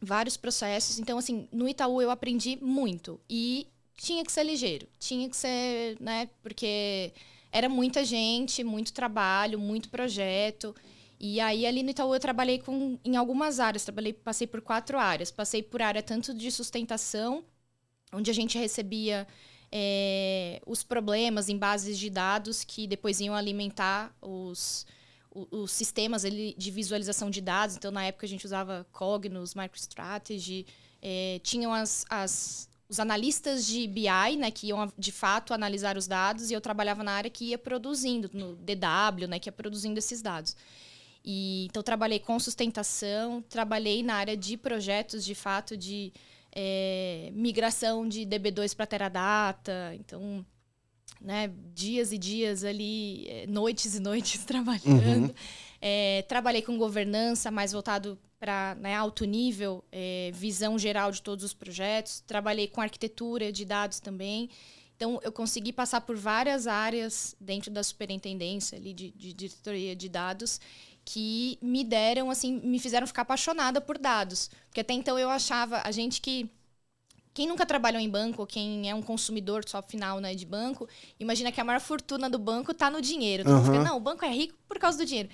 Vários 0.00 0.36
processos. 0.36 1.00
Então, 1.00 1.18
assim, 1.18 1.48
no 1.52 1.68
Itaú 1.68 2.00
eu 2.00 2.10
aprendi 2.10 2.56
muito. 2.62 3.20
E 3.28 3.66
tinha 3.96 4.24
que 4.24 4.30
ser 4.30 4.44
ligeiro. 4.44 4.86
Tinha 5.00 5.28
que 5.28 5.36
ser, 5.36 5.96
né? 6.00 6.28
Porque 6.40 7.12
era 7.50 7.68
muita 7.68 8.04
gente, 8.04 8.62
muito 8.62 8.92
trabalho, 8.92 9.58
muito 9.58 9.88
projeto. 9.88 10.74
E 11.24 11.38
aí 11.38 11.64
ali 11.64 11.84
no 11.84 11.90
Itaú 11.90 12.12
eu 12.12 12.18
trabalhei 12.18 12.58
com, 12.58 12.98
em 13.04 13.14
algumas 13.14 13.60
áreas, 13.60 13.84
trabalhei, 13.84 14.12
passei 14.12 14.44
por 14.44 14.60
quatro 14.60 14.98
áreas. 14.98 15.30
Passei 15.30 15.62
por 15.62 15.80
área 15.80 16.02
tanto 16.02 16.34
de 16.34 16.50
sustentação, 16.50 17.44
onde 18.12 18.28
a 18.28 18.34
gente 18.34 18.58
recebia 18.58 19.24
é, 19.70 20.60
os 20.66 20.82
problemas 20.82 21.48
em 21.48 21.56
bases 21.56 21.96
de 21.96 22.10
dados 22.10 22.64
que 22.64 22.88
depois 22.88 23.20
iam 23.20 23.36
alimentar 23.36 24.12
os, 24.20 24.84
os, 25.32 25.46
os 25.52 25.70
sistemas 25.70 26.22
de 26.22 26.70
visualização 26.72 27.30
de 27.30 27.40
dados. 27.40 27.76
Então, 27.76 27.92
na 27.92 28.04
época, 28.04 28.26
a 28.26 28.28
gente 28.28 28.44
usava 28.44 28.84
Cognos, 28.90 29.54
MicroStrategy, 29.54 30.66
é, 31.00 31.40
tinham 31.44 31.72
as, 31.72 32.04
as, 32.10 32.68
os 32.88 32.98
analistas 32.98 33.64
de 33.64 33.86
BI, 33.86 34.36
né, 34.36 34.50
que 34.50 34.66
iam 34.66 34.92
de 34.98 35.12
fato 35.12 35.54
analisar 35.54 35.96
os 35.96 36.08
dados, 36.08 36.50
e 36.50 36.54
eu 36.54 36.60
trabalhava 36.60 37.04
na 37.04 37.12
área 37.12 37.30
que 37.30 37.50
ia 37.50 37.58
produzindo, 37.58 38.28
no 38.32 38.56
DW, 38.56 39.28
né, 39.28 39.38
que 39.38 39.48
ia 39.48 39.52
produzindo 39.52 40.00
esses 40.00 40.20
dados. 40.20 40.56
E, 41.24 41.66
então, 41.66 41.82
trabalhei 41.82 42.18
com 42.18 42.38
sustentação, 42.38 43.42
trabalhei 43.42 44.02
na 44.02 44.14
área 44.14 44.36
de 44.36 44.56
projetos, 44.56 45.24
de 45.24 45.34
fato, 45.34 45.76
de 45.76 46.12
é, 46.50 47.30
migração 47.32 48.08
de 48.08 48.22
DB2 48.22 48.74
para 48.74 48.86
Teradata. 48.86 49.94
Então, 49.94 50.44
né, 51.20 51.50
dias 51.72 52.12
e 52.12 52.18
dias 52.18 52.64
ali, 52.64 53.26
é, 53.28 53.46
noites 53.46 53.94
e 53.94 54.00
noites 54.00 54.42
trabalhando. 54.44 55.28
Uhum. 55.28 55.34
É, 55.80 56.22
trabalhei 56.28 56.62
com 56.62 56.76
governança, 56.76 57.50
mais 57.50 57.72
voltado 57.72 58.18
para 58.38 58.74
né, 58.80 58.94
alto 58.94 59.24
nível, 59.24 59.84
é, 59.92 60.30
visão 60.34 60.76
geral 60.76 61.12
de 61.12 61.22
todos 61.22 61.44
os 61.44 61.54
projetos. 61.54 62.20
Trabalhei 62.26 62.66
com 62.66 62.80
arquitetura 62.80 63.52
de 63.52 63.64
dados 63.64 64.00
também. 64.00 64.50
Então, 64.96 65.20
eu 65.24 65.32
consegui 65.32 65.72
passar 65.72 66.00
por 66.02 66.16
várias 66.16 66.66
áreas 66.66 67.34
dentro 67.40 67.70
da 67.72 67.82
superintendência 67.82 68.78
ali 68.78 68.92
de, 68.92 69.10
de 69.10 69.32
diretoria 69.32 69.96
de 69.96 70.08
dados 70.08 70.60
que 71.04 71.58
me 71.60 71.84
deram, 71.84 72.30
assim, 72.30 72.60
me 72.60 72.78
fizeram 72.78 73.06
ficar 73.06 73.22
apaixonada 73.22 73.80
por 73.80 73.98
dados. 73.98 74.50
Porque 74.66 74.80
até 74.80 74.94
então 74.94 75.18
eu 75.18 75.30
achava, 75.30 75.80
a 75.84 75.90
gente 75.90 76.20
que. 76.20 76.48
Quem 77.34 77.48
nunca 77.48 77.64
trabalhou 77.64 77.98
em 77.98 78.10
banco, 78.10 78.46
quem 78.46 78.90
é 78.90 78.94
um 78.94 79.00
consumidor 79.00 79.66
só 79.66 79.80
final 79.80 80.20
né, 80.20 80.34
de 80.34 80.44
banco, 80.44 80.86
imagina 81.18 81.50
que 81.50 81.58
a 81.58 81.64
maior 81.64 81.80
fortuna 81.80 82.28
do 82.28 82.38
banco 82.38 82.72
está 82.72 82.90
no 82.90 83.00
dinheiro. 83.00 83.42
Então 83.42 83.56
uhum. 83.56 83.64
fica, 83.64 83.78
não, 83.82 83.96
o 83.96 84.00
banco 84.00 84.22
é 84.22 84.28
rico 84.28 84.54
por 84.68 84.78
causa 84.78 84.98
do 84.98 85.06
dinheiro. 85.06 85.30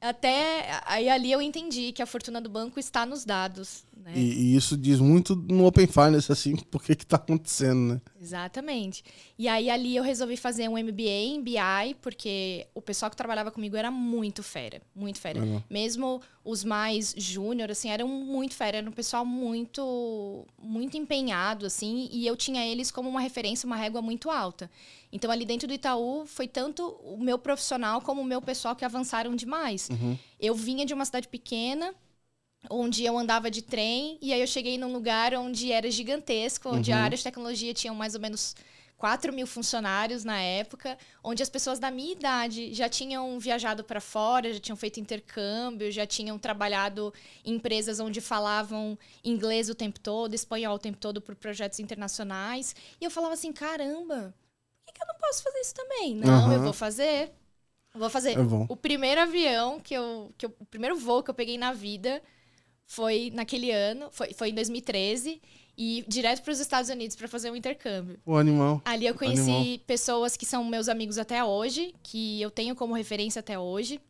Até 0.00 0.80
aí 0.86 1.08
ali 1.08 1.30
eu 1.30 1.40
entendi 1.40 1.92
que 1.92 2.02
a 2.02 2.06
fortuna 2.06 2.40
do 2.40 2.48
banco 2.48 2.80
está 2.80 3.06
nos 3.06 3.24
dados. 3.24 3.84
Né? 4.04 4.12
E, 4.14 4.20
e, 4.20 4.56
isso 4.56 4.76
diz 4.76 4.98
muito 4.98 5.36
no 5.36 5.66
Open 5.66 5.86
Finance, 5.86 6.32
assim, 6.32 6.56
por 6.70 6.82
que 6.82 6.92
está 6.92 7.16
acontecendo, 7.16 7.94
né? 7.94 8.00
Exatamente. 8.20 9.04
E 9.38 9.46
aí 9.46 9.68
ali 9.68 9.96
eu 9.96 10.02
resolvi 10.02 10.36
fazer 10.36 10.68
um 10.68 10.72
MBA 10.72 11.08
em 11.08 11.42
BI, 11.42 11.94
porque 12.00 12.66
o 12.74 12.80
pessoal 12.80 13.10
que 13.10 13.16
trabalhava 13.16 13.50
comigo 13.50 13.76
era 13.76 13.90
muito 13.90 14.42
fera, 14.42 14.80
muito 14.94 15.18
fera. 15.18 15.40
Uhum. 15.40 15.62
Mesmo 15.68 16.20
os 16.44 16.64
mais 16.64 17.14
júnior, 17.16 17.70
assim, 17.70 17.90
eram 17.90 18.08
muito 18.08 18.54
fera, 18.54 18.78
era 18.78 18.88
um 18.88 18.92
pessoal 18.92 19.24
muito, 19.24 20.46
muito 20.58 20.96
empenhado, 20.96 21.66
assim, 21.66 22.08
e 22.10 22.26
eu 22.26 22.36
tinha 22.36 22.66
eles 22.66 22.90
como 22.90 23.08
uma 23.08 23.20
referência, 23.20 23.66
uma 23.66 23.76
régua 23.76 24.00
muito 24.00 24.30
alta. 24.30 24.70
Então, 25.12 25.30
ali 25.30 25.44
dentro 25.44 25.68
do 25.68 25.74
Itaú, 25.74 26.24
foi 26.26 26.48
tanto 26.48 26.86
o 27.04 27.18
meu 27.18 27.38
profissional 27.38 28.00
como 28.00 28.22
o 28.22 28.24
meu 28.24 28.40
pessoal 28.40 28.74
que 28.74 28.84
avançaram 28.84 29.34
demais. 29.34 29.88
Uhum. 29.90 30.16
Eu 30.38 30.54
vinha 30.54 30.86
de 30.86 30.94
uma 30.94 31.04
cidade 31.04 31.28
pequena, 31.28 31.94
onde 32.68 33.04
eu 33.04 33.16
andava 33.16 33.50
de 33.50 33.62
trem, 33.62 34.18
e 34.20 34.32
aí 34.32 34.40
eu 34.40 34.46
cheguei 34.46 34.76
num 34.76 34.92
lugar 34.92 35.34
onde 35.34 35.72
era 35.72 35.90
gigantesco, 35.90 36.68
onde 36.68 36.90
uhum. 36.90 36.96
a 36.96 37.00
área 37.00 37.16
de 37.16 37.24
tecnologia 37.24 37.72
tinha 37.72 37.92
mais 37.94 38.14
ou 38.14 38.20
menos 38.20 38.54
4 39.00 39.32
mil 39.32 39.46
funcionários 39.46 40.24
na 40.24 40.38
época, 40.38 40.98
onde 41.24 41.42
as 41.42 41.48
pessoas 41.48 41.78
da 41.78 41.90
minha 41.90 42.12
idade 42.12 42.74
já 42.74 42.86
tinham 42.86 43.40
viajado 43.40 43.82
para 43.82 43.98
fora, 43.98 44.52
já 44.52 44.60
tinham 44.60 44.76
feito 44.76 45.00
intercâmbio, 45.00 45.90
já 45.90 46.06
tinham 46.06 46.38
trabalhado 46.38 47.12
em 47.42 47.54
empresas 47.54 47.98
onde 47.98 48.20
falavam 48.20 48.98
inglês 49.24 49.70
o 49.70 49.74
tempo 49.74 49.98
todo, 49.98 50.34
espanhol 50.34 50.74
o 50.74 50.78
tempo 50.78 50.98
todo 50.98 51.18
por 51.18 51.34
projetos 51.34 51.80
internacionais. 51.80 52.76
E 53.00 53.04
eu 53.04 53.10
falava 53.10 53.32
assim: 53.32 53.54
caramba, 53.54 54.34
por 54.84 54.92
que, 54.92 54.98
que 54.98 55.02
eu 55.02 55.06
não 55.06 55.18
posso 55.18 55.42
fazer 55.42 55.60
isso 55.60 55.74
também? 55.74 56.14
Não, 56.14 56.48
uhum. 56.48 56.52
eu 56.52 56.60
vou 56.60 56.72
fazer. 56.74 57.32
Eu 57.94 58.00
vou 58.00 58.10
fazer. 58.10 58.36
É 58.36 58.40
o 58.68 58.76
primeiro 58.76 59.22
avião 59.22 59.80
que 59.80 59.94
eu, 59.94 60.30
que 60.36 60.44
eu. 60.44 60.54
O 60.60 60.66
primeiro 60.66 60.94
voo 60.94 61.22
que 61.22 61.30
eu 61.30 61.34
peguei 61.34 61.56
na 61.56 61.72
vida 61.72 62.22
foi 62.90 63.30
naquele 63.32 63.70
ano, 63.70 64.08
foi, 64.10 64.32
foi 64.32 64.48
em 64.48 64.54
2013 64.54 65.40
e 65.78 66.04
direto 66.08 66.42
para 66.42 66.50
os 66.50 66.58
Estados 66.58 66.90
Unidos 66.90 67.14
para 67.14 67.28
fazer 67.28 67.48
um 67.48 67.54
intercâmbio. 67.54 68.18
O 68.26 68.34
animal. 68.34 68.82
Ali 68.84 69.06
eu 69.06 69.14
conheci 69.14 69.48
animal. 69.48 69.78
pessoas 69.86 70.36
que 70.36 70.44
são 70.44 70.64
meus 70.64 70.88
amigos 70.88 71.16
até 71.16 71.44
hoje, 71.44 71.94
que 72.02 72.42
eu 72.42 72.50
tenho 72.50 72.74
como 72.74 72.92
referência 72.92 73.38
até 73.38 73.56
hoje. 73.56 74.00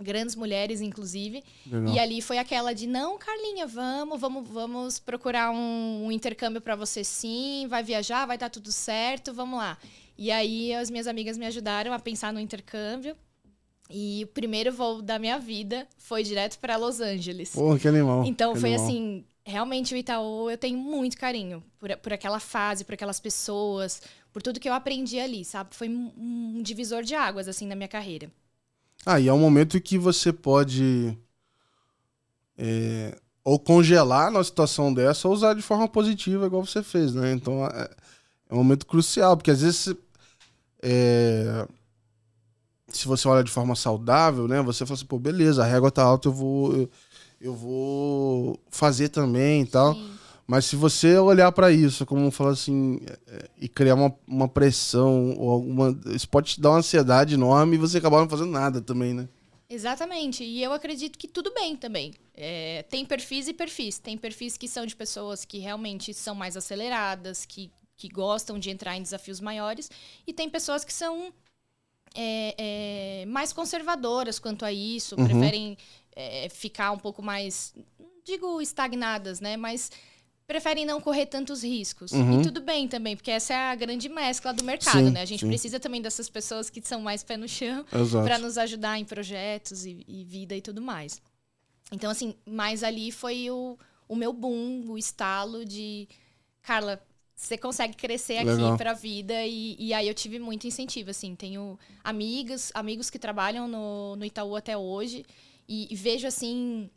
Grandes 0.00 0.36
mulheres, 0.36 0.80
inclusive. 0.80 1.42
Legal. 1.66 1.94
E 1.94 1.98
ali 1.98 2.22
foi 2.22 2.38
aquela 2.38 2.72
de, 2.72 2.86
não, 2.86 3.18
Carlinha, 3.18 3.66
vamos, 3.66 4.20
vamos, 4.20 4.48
vamos 4.48 4.98
procurar 5.00 5.50
um, 5.50 6.06
um 6.06 6.12
intercâmbio 6.12 6.60
para 6.60 6.76
você 6.76 7.02
sim, 7.02 7.66
vai 7.68 7.82
viajar, 7.82 8.24
vai 8.24 8.36
estar 8.36 8.50
tá 8.50 8.54
tudo 8.54 8.70
certo, 8.70 9.34
vamos 9.34 9.58
lá. 9.58 9.76
E 10.16 10.30
aí 10.30 10.72
as 10.72 10.90
minhas 10.90 11.08
amigas 11.08 11.36
me 11.36 11.44
ajudaram 11.44 11.92
a 11.92 11.98
pensar 11.98 12.32
no 12.32 12.38
intercâmbio. 12.38 13.16
E 13.90 14.24
o 14.24 14.26
primeiro 14.28 14.72
voo 14.72 15.02
da 15.02 15.18
minha 15.18 15.38
vida 15.38 15.86
foi 15.98 16.22
direto 16.22 16.58
para 16.58 16.76
Los 16.76 17.00
Angeles. 17.00 17.50
Pô, 17.50 17.76
que 17.76 17.88
animal. 17.88 18.24
Então 18.24 18.54
que 18.54 18.60
foi 18.60 18.74
animal. 18.74 18.86
assim, 18.86 19.24
realmente 19.44 19.94
o 19.94 19.96
Itaú 19.96 20.50
eu 20.50 20.56
tenho 20.56 20.78
muito 20.78 21.16
carinho 21.16 21.62
por, 21.78 21.94
por 21.98 22.12
aquela 22.12 22.40
fase, 22.40 22.84
por 22.84 22.94
aquelas 22.94 23.20
pessoas, 23.20 24.00
por 24.32 24.42
tudo 24.42 24.60
que 24.60 24.68
eu 24.68 24.72
aprendi 24.72 25.18
ali, 25.18 25.44
sabe? 25.44 25.74
Foi 25.74 25.88
um, 25.88 26.12
um 26.16 26.62
divisor 26.62 27.02
de 27.02 27.14
águas 27.14 27.48
assim 27.48 27.66
na 27.66 27.74
minha 27.74 27.88
carreira. 27.88 28.30
Ah, 29.04 29.18
e 29.18 29.28
é 29.28 29.32
um 29.32 29.38
momento 29.38 29.80
que 29.80 29.98
você 29.98 30.32
pode 30.32 31.16
é, 32.56 33.18
ou 33.44 33.58
congelar 33.58 34.30
na 34.30 34.42
situação 34.42 34.94
dessa 34.94 35.26
ou 35.26 35.34
usar 35.34 35.54
de 35.54 35.62
forma 35.62 35.88
positiva, 35.88 36.46
igual 36.46 36.64
você 36.64 36.82
fez, 36.82 37.12
né? 37.12 37.32
Então 37.32 37.66
é, 37.66 37.90
é 38.48 38.54
um 38.54 38.58
momento 38.58 38.86
crucial, 38.86 39.36
porque 39.36 39.50
às 39.50 39.60
vezes 39.60 39.94
é, 40.80 41.66
se 42.92 43.06
você 43.06 43.26
olha 43.28 43.42
de 43.42 43.50
forma 43.50 43.74
saudável, 43.74 44.46
né? 44.46 44.60
Você 44.62 44.84
fala 44.84 44.96
assim, 44.96 45.06
pô, 45.06 45.18
beleza, 45.18 45.62
a 45.62 45.66
régua 45.66 45.90
tá 45.90 46.02
alta, 46.02 46.28
eu 46.28 46.32
vou, 46.32 46.72
eu, 46.74 46.90
eu 47.40 47.54
vou 47.54 48.60
fazer 48.70 49.08
também 49.08 49.62
e 49.62 49.66
tal. 49.66 49.94
Sim. 49.94 50.12
Mas 50.46 50.66
se 50.66 50.76
você 50.76 51.16
olhar 51.18 51.50
para 51.52 51.70
isso, 51.70 52.04
como 52.04 52.30
falar 52.30 52.50
assim, 52.50 53.00
é, 53.26 53.48
e 53.60 53.68
criar 53.68 53.94
uma, 53.94 54.14
uma 54.26 54.48
pressão 54.48 55.34
ou 55.38 55.50
alguma. 55.50 55.98
Isso 56.06 56.28
pode 56.28 56.54
te 56.54 56.60
dar 56.60 56.70
uma 56.70 56.78
ansiedade 56.78 57.34
enorme 57.34 57.76
e 57.76 57.78
você 57.78 57.98
acabar 57.98 58.20
não 58.20 58.28
fazendo 58.28 58.50
nada 58.50 58.80
também, 58.80 59.14
né? 59.14 59.28
Exatamente. 59.68 60.44
E 60.44 60.62
eu 60.62 60.72
acredito 60.72 61.18
que 61.18 61.26
tudo 61.26 61.54
bem 61.54 61.74
também. 61.74 62.12
É, 62.34 62.84
tem 62.90 63.06
perfis 63.06 63.48
e 63.48 63.54
perfis. 63.54 63.98
Tem 63.98 64.18
perfis 64.18 64.58
que 64.58 64.68
são 64.68 64.84
de 64.84 64.94
pessoas 64.94 65.46
que 65.46 65.58
realmente 65.58 66.12
são 66.12 66.34
mais 66.34 66.56
aceleradas, 66.56 67.46
que, 67.46 67.70
que 67.96 68.08
gostam 68.08 68.58
de 68.58 68.68
entrar 68.68 68.96
em 68.96 69.02
desafios 69.02 69.40
maiores. 69.40 69.90
E 70.26 70.32
tem 70.34 70.50
pessoas 70.50 70.84
que 70.84 70.92
são 70.92 71.32
é, 72.14 72.54
é, 73.22 73.26
mais 73.26 73.52
conservadoras 73.52 74.38
quanto 74.38 74.64
a 74.64 74.72
isso, 74.72 75.14
uhum. 75.18 75.24
preferem 75.24 75.76
é, 76.14 76.48
ficar 76.48 76.92
um 76.92 76.98
pouco 76.98 77.22
mais, 77.22 77.74
digo 78.24 78.60
estagnadas, 78.60 79.40
né? 79.40 79.56
Mas 79.56 79.90
preferem 80.46 80.84
não 80.84 81.00
correr 81.00 81.26
tantos 81.26 81.62
riscos. 81.62 82.12
Uhum. 82.12 82.40
E 82.40 82.42
tudo 82.42 82.60
bem 82.60 82.86
também, 82.86 83.16
porque 83.16 83.30
essa 83.30 83.54
é 83.54 83.70
a 83.70 83.74
grande 83.74 84.08
mescla 84.08 84.52
do 84.52 84.64
mercado, 84.64 85.06
sim, 85.06 85.10
né? 85.10 85.22
A 85.22 85.24
gente 85.24 85.40
sim. 85.40 85.48
precisa 85.48 85.80
também 85.80 86.02
dessas 86.02 86.28
pessoas 86.28 86.68
que 86.68 86.82
são 86.86 87.00
mais 87.00 87.22
pé 87.22 87.36
no 87.36 87.48
chão 87.48 87.84
para 88.24 88.38
nos 88.38 88.58
ajudar 88.58 88.98
em 88.98 89.04
projetos 89.04 89.86
e, 89.86 90.04
e, 90.06 90.24
vida 90.24 90.54
e 90.54 90.60
tudo 90.60 90.82
mais. 90.82 91.22
Então, 91.90 92.10
assim, 92.10 92.34
mais 92.46 92.82
ali 92.82 93.10
foi 93.10 93.50
o, 93.50 93.78
o 94.08 94.16
meu 94.16 94.32
boom, 94.32 94.84
o 94.88 94.98
estalo 94.98 95.64
de... 95.64 96.08
Carla, 96.62 97.02
você 97.42 97.58
consegue 97.58 97.96
crescer 97.96 98.38
aqui 98.38 98.76
para 98.78 98.92
a 98.92 98.94
vida 98.94 99.34
e, 99.44 99.74
e, 99.76 99.92
aí 99.92 100.06
eu 100.06 100.14
tive 100.14 100.38
muito 100.38 100.64
incentivo 100.64 101.10
assim. 101.10 101.34
Tenho 101.34 101.76
amigas 102.04 102.70
amigos 102.72 103.10
que 103.10 103.18
trabalham 103.18 103.66
no, 103.66 104.14
no 104.14 104.24
Itaú 104.24 104.54
até 104.54 104.76
hoje 104.76 105.24
e, 105.68 105.92
e 105.92 105.96
vejo 105.96 106.26
assim 106.26 106.88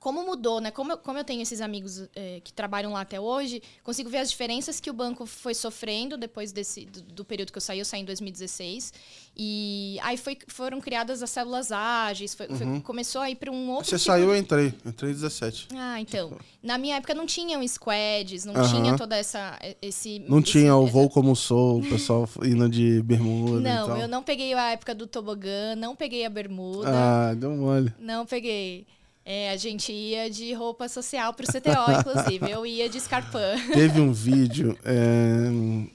como 0.00 0.24
mudou, 0.24 0.62
né? 0.62 0.70
Como 0.70 0.92
eu, 0.92 0.96
como 0.98 1.18
eu 1.18 1.24
tenho 1.24 1.42
esses 1.42 1.60
amigos 1.60 2.08
é, 2.16 2.40
que 2.42 2.54
trabalham 2.54 2.92
lá 2.92 3.02
até 3.02 3.20
hoje, 3.20 3.62
consigo 3.84 4.08
ver 4.08 4.18
as 4.18 4.30
diferenças 4.30 4.80
que 4.80 4.88
o 4.88 4.94
banco 4.94 5.26
foi 5.26 5.52
sofrendo 5.52 6.16
depois 6.16 6.52
desse 6.52 6.86
do, 6.86 7.02
do 7.02 7.24
período 7.24 7.52
que 7.52 7.58
eu 7.58 7.60
saí. 7.60 7.78
Eu 7.78 7.84
saí 7.84 8.00
em 8.00 8.06
2016. 8.06 8.94
E 9.36 9.98
aí 10.02 10.16
foi, 10.16 10.38
foram 10.48 10.80
criadas 10.80 11.22
as 11.22 11.28
células 11.28 11.70
ágeis. 11.70 12.34
Foi, 12.34 12.46
uhum. 12.46 12.56
foi, 12.56 12.80
começou 12.80 13.20
a 13.20 13.30
ir 13.30 13.36
para 13.36 13.52
um 13.52 13.70
outro. 13.70 13.90
Você 13.90 13.98
tipo 13.98 14.10
saiu, 14.10 14.28
de... 14.28 14.32
eu 14.32 14.36
entrei. 14.38 14.74
Entrei 14.86 15.10
em 15.10 15.14
17. 15.14 15.68
Ah, 15.76 16.00
então. 16.00 16.32
Na 16.62 16.78
minha 16.78 16.96
época 16.96 17.14
não 17.14 17.26
tinham 17.26 17.66
squads, 17.68 18.46
não 18.46 18.54
uhum. 18.54 18.68
tinha 18.68 18.96
toda 18.96 19.14
essa. 19.16 19.58
Esse, 19.82 20.18
não 20.20 20.38
esse, 20.38 20.52
tinha 20.52 20.74
o 20.74 20.86
voo 20.86 21.10
como 21.10 21.36
sou, 21.36 21.80
o 21.80 21.82
pessoal 21.82 22.26
indo 22.42 22.70
de 22.70 23.02
bermuda. 23.02 23.60
Não, 23.60 23.98
eu 23.98 24.08
não 24.08 24.22
peguei 24.22 24.54
a 24.54 24.72
época 24.72 24.94
do 24.94 25.06
tobogã, 25.06 25.76
não 25.76 25.94
peguei 25.94 26.24
a 26.24 26.30
bermuda. 26.30 26.88
Ah, 26.88 27.34
deu 27.34 27.50
mole. 27.50 27.92
Não 27.98 28.24
peguei. 28.24 28.86
É, 29.32 29.52
a 29.52 29.56
gente 29.56 29.92
ia 29.92 30.28
de 30.28 30.52
roupa 30.54 30.88
social 30.88 31.32
pro 31.32 31.46
CTO, 31.46 32.00
inclusive. 32.00 32.50
Eu 32.50 32.66
ia 32.66 32.88
de 32.88 32.98
escarpã. 32.98 33.54
Teve 33.72 34.00
um 34.00 34.12
vídeo, 34.12 34.76
é, 34.84 35.86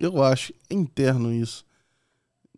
eu 0.00 0.20
acho, 0.20 0.52
interno 0.68 1.32
isso, 1.32 1.64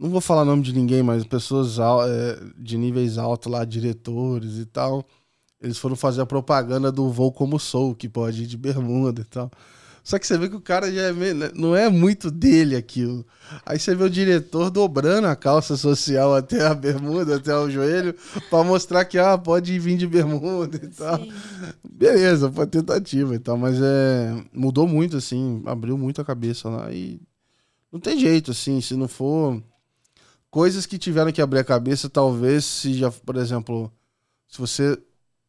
não 0.01 0.09
vou 0.09 0.23
falar 0.23 0.47
nome 0.47 0.62
de 0.62 0.73
ninguém, 0.73 1.03
mas 1.03 1.25
pessoas 1.25 1.79
é, 1.79 2.40
de 2.57 2.79
níveis 2.79 3.18
altos 3.18 3.53
lá, 3.53 3.66
diretores 3.66 4.57
e 4.57 4.64
tal, 4.64 5.05
eles 5.61 5.77
foram 5.77 5.94
fazer 5.94 6.23
a 6.23 6.27
propaganda 6.27 6.90
do 6.90 7.11
voo 7.11 7.31
como 7.31 7.59
sou, 7.59 7.94
que 7.94 8.09
pode 8.09 8.44
ir 8.44 8.47
de 8.47 8.57
bermuda 8.57 9.21
e 9.21 9.25
tal. 9.25 9.51
Só 10.09 10.18
que 10.18 10.27
você 10.27 10.38
vê 10.38 10.49
que 10.49 10.57
o 10.57 10.61
cara 10.62 10.90
já 10.90 11.03
é 11.03 11.12
meio, 11.12 11.35
né, 11.35 11.51
não 11.55 11.77
é 11.77 11.90
muito 11.90 12.31
dele 12.31 12.75
aquilo. 12.75 13.27
Aí 13.66 13.79
você 13.79 13.94
vê 13.94 14.05
o 14.05 14.09
diretor 14.09 14.71
dobrando 14.71 15.29
a 15.29 15.37
calça 15.37 15.77
social 15.77 16.35
até 16.35 16.66
a 16.66 16.73
bermuda, 16.73 17.37
até 17.37 17.55
o 17.55 17.68
joelho, 17.68 18.14
para 18.49 18.64
mostrar 18.64 19.05
que 19.05 19.18
ah, 19.18 19.37
pode 19.37 19.79
vir 19.79 19.99
de 19.99 20.07
bermuda 20.07 20.81
e 20.83 20.88
tal. 20.88 21.18
Sim. 21.18 21.31
Beleza, 21.87 22.51
foi 22.51 22.66
tentativa 22.66 23.35
e 23.35 23.38
tal, 23.38 23.59
mas 23.59 23.79
é 23.83 24.35
mudou 24.51 24.88
muito 24.88 25.18
assim, 25.18 25.62
abriu 25.66 25.99
muito 25.99 26.23
a 26.23 26.25
cabeça 26.25 26.71
lá 26.71 26.90
e 26.90 27.21
não 27.92 28.01
tem 28.01 28.18
jeito 28.18 28.53
assim, 28.53 28.81
se 28.81 28.94
não 28.94 29.09
for 29.09 29.62
coisas 30.51 30.87
que 30.87 30.97
tiveram 30.97 31.33
que 31.33 31.42
abrir 31.42 31.59
a 31.59 31.64
cabeça, 31.64 32.09
talvez 32.09 32.64
se 32.64 32.94
já, 32.94 33.11
por 33.11 33.37
exemplo, 33.37 33.92
se 34.49 34.59
você 34.59 34.99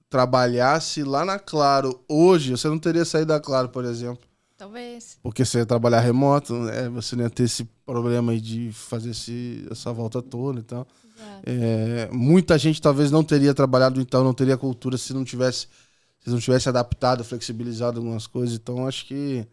trabalhasse 0.09 1.01
lá 1.01 1.23
na 1.23 1.39
Claro 1.39 2.03
hoje, 2.09 2.51
você 2.51 2.67
não 2.67 2.77
teria 2.77 3.05
saído 3.05 3.27
da 3.27 3.39
Claro, 3.39 3.69
por 3.69 3.85
exemplo. 3.85 4.28
Talvez. 4.59 5.17
Porque 5.23 5.45
você 5.45 5.59
ia 5.59 5.65
trabalhar 5.65 6.01
remoto, 6.01 6.53
né? 6.53 6.89
você 6.89 7.15
não 7.15 7.23
ia 7.23 7.29
ter 7.29 7.43
esse 7.43 7.63
problema 7.85 8.37
de 8.37 8.73
fazer 8.73 9.11
esse, 9.11 9.65
essa 9.71 9.93
volta 9.93 10.21
toda 10.21 10.59
e 10.59 10.63
tal. 10.63 10.85
É, 11.45 12.09
muita 12.11 12.57
gente 12.57 12.81
talvez 12.81 13.09
não 13.09 13.23
teria 13.23 13.53
trabalhado, 13.53 14.01
então 14.01 14.21
não 14.21 14.33
teria 14.33 14.57
cultura 14.57 14.97
se 14.97 15.13
não 15.13 15.23
tivesse 15.23 15.67
se 16.19 16.29
não 16.29 16.39
tivesse 16.39 16.67
adaptado, 16.67 17.23
flexibilizado 17.23 17.99
algumas 17.99 18.27
coisas. 18.27 18.53
Então 18.55 18.85
acho 18.85 19.05
que 19.05 19.47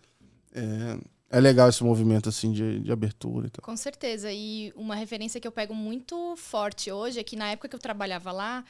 é, 0.53 0.99
é 1.31 1.41
legal 1.41 1.69
esse 1.69 1.85
movimento 1.85 2.29
assim 2.29 2.51
de, 2.51 2.81
de 2.81 2.91
abertura 2.91 3.47
e 3.47 3.51
tal. 3.51 3.65
Com 3.65 3.77
certeza. 3.77 4.33
E 4.33 4.73
uma 4.75 4.97
referência 4.97 5.41
que 5.41 5.47
eu 5.47 5.53
pego 5.53 5.73
muito 5.73 6.35
forte 6.37 6.91
hoje 6.91 7.21
é 7.21 7.23
que 7.23 7.37
na 7.37 7.51
época 7.51 7.69
que 7.69 7.77
eu 7.77 7.81
trabalhava 7.81 8.33
lá, 8.33 8.65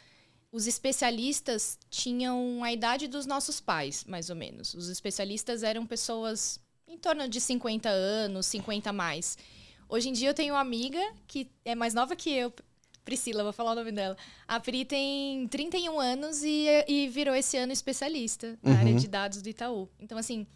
os 0.57 0.67
especialistas 0.67 1.79
tinham 1.91 2.65
a 2.65 2.73
idade 2.73 3.07
dos 3.09 3.27
nossos 3.27 3.61
pais, 3.61 4.05
mais 4.05 4.31
ou 4.31 4.37
menos. 4.37 4.73
Os 4.73 4.89
especialistas 4.89 5.63
eram 5.63 5.85
pessoas 5.85 6.59
em 6.89 6.97
torno 6.97 7.29
de 7.29 7.43
50 7.43 7.91
anos, 7.91 8.47
50 8.47 8.89
a 8.89 8.93
mais. 8.93 9.37
Hoje 9.87 10.09
em 10.09 10.15
dia 10.15 10.31
eu 10.31 10.35
tenho 10.35 10.55
uma 10.55 10.61
amiga 10.63 10.99
que 11.27 11.51
é 11.63 11.75
mais 11.75 11.93
nova 11.93 12.17
que 12.17 12.31
eu, 12.31 12.51
Priscila, 13.05 13.45
vou 13.45 13.53
falar 13.53 13.73
o 13.73 13.75
nome 13.75 13.93
dela. 13.93 14.17
A 14.49 14.59
Pri 14.59 14.87
tem 14.87 15.47
31 15.49 16.01
anos 16.01 16.43
e, 16.43 16.67
e 16.89 17.07
virou 17.09 17.35
esse 17.35 17.59
ano 17.59 17.75
especialista 17.75 18.59
na 18.63 18.71
uhum. 18.71 18.79
área 18.79 18.95
de 18.95 19.09
dados 19.09 19.43
do 19.43 19.51
Itaú. 19.51 19.91
Então, 20.01 20.17
assim, 20.17 20.47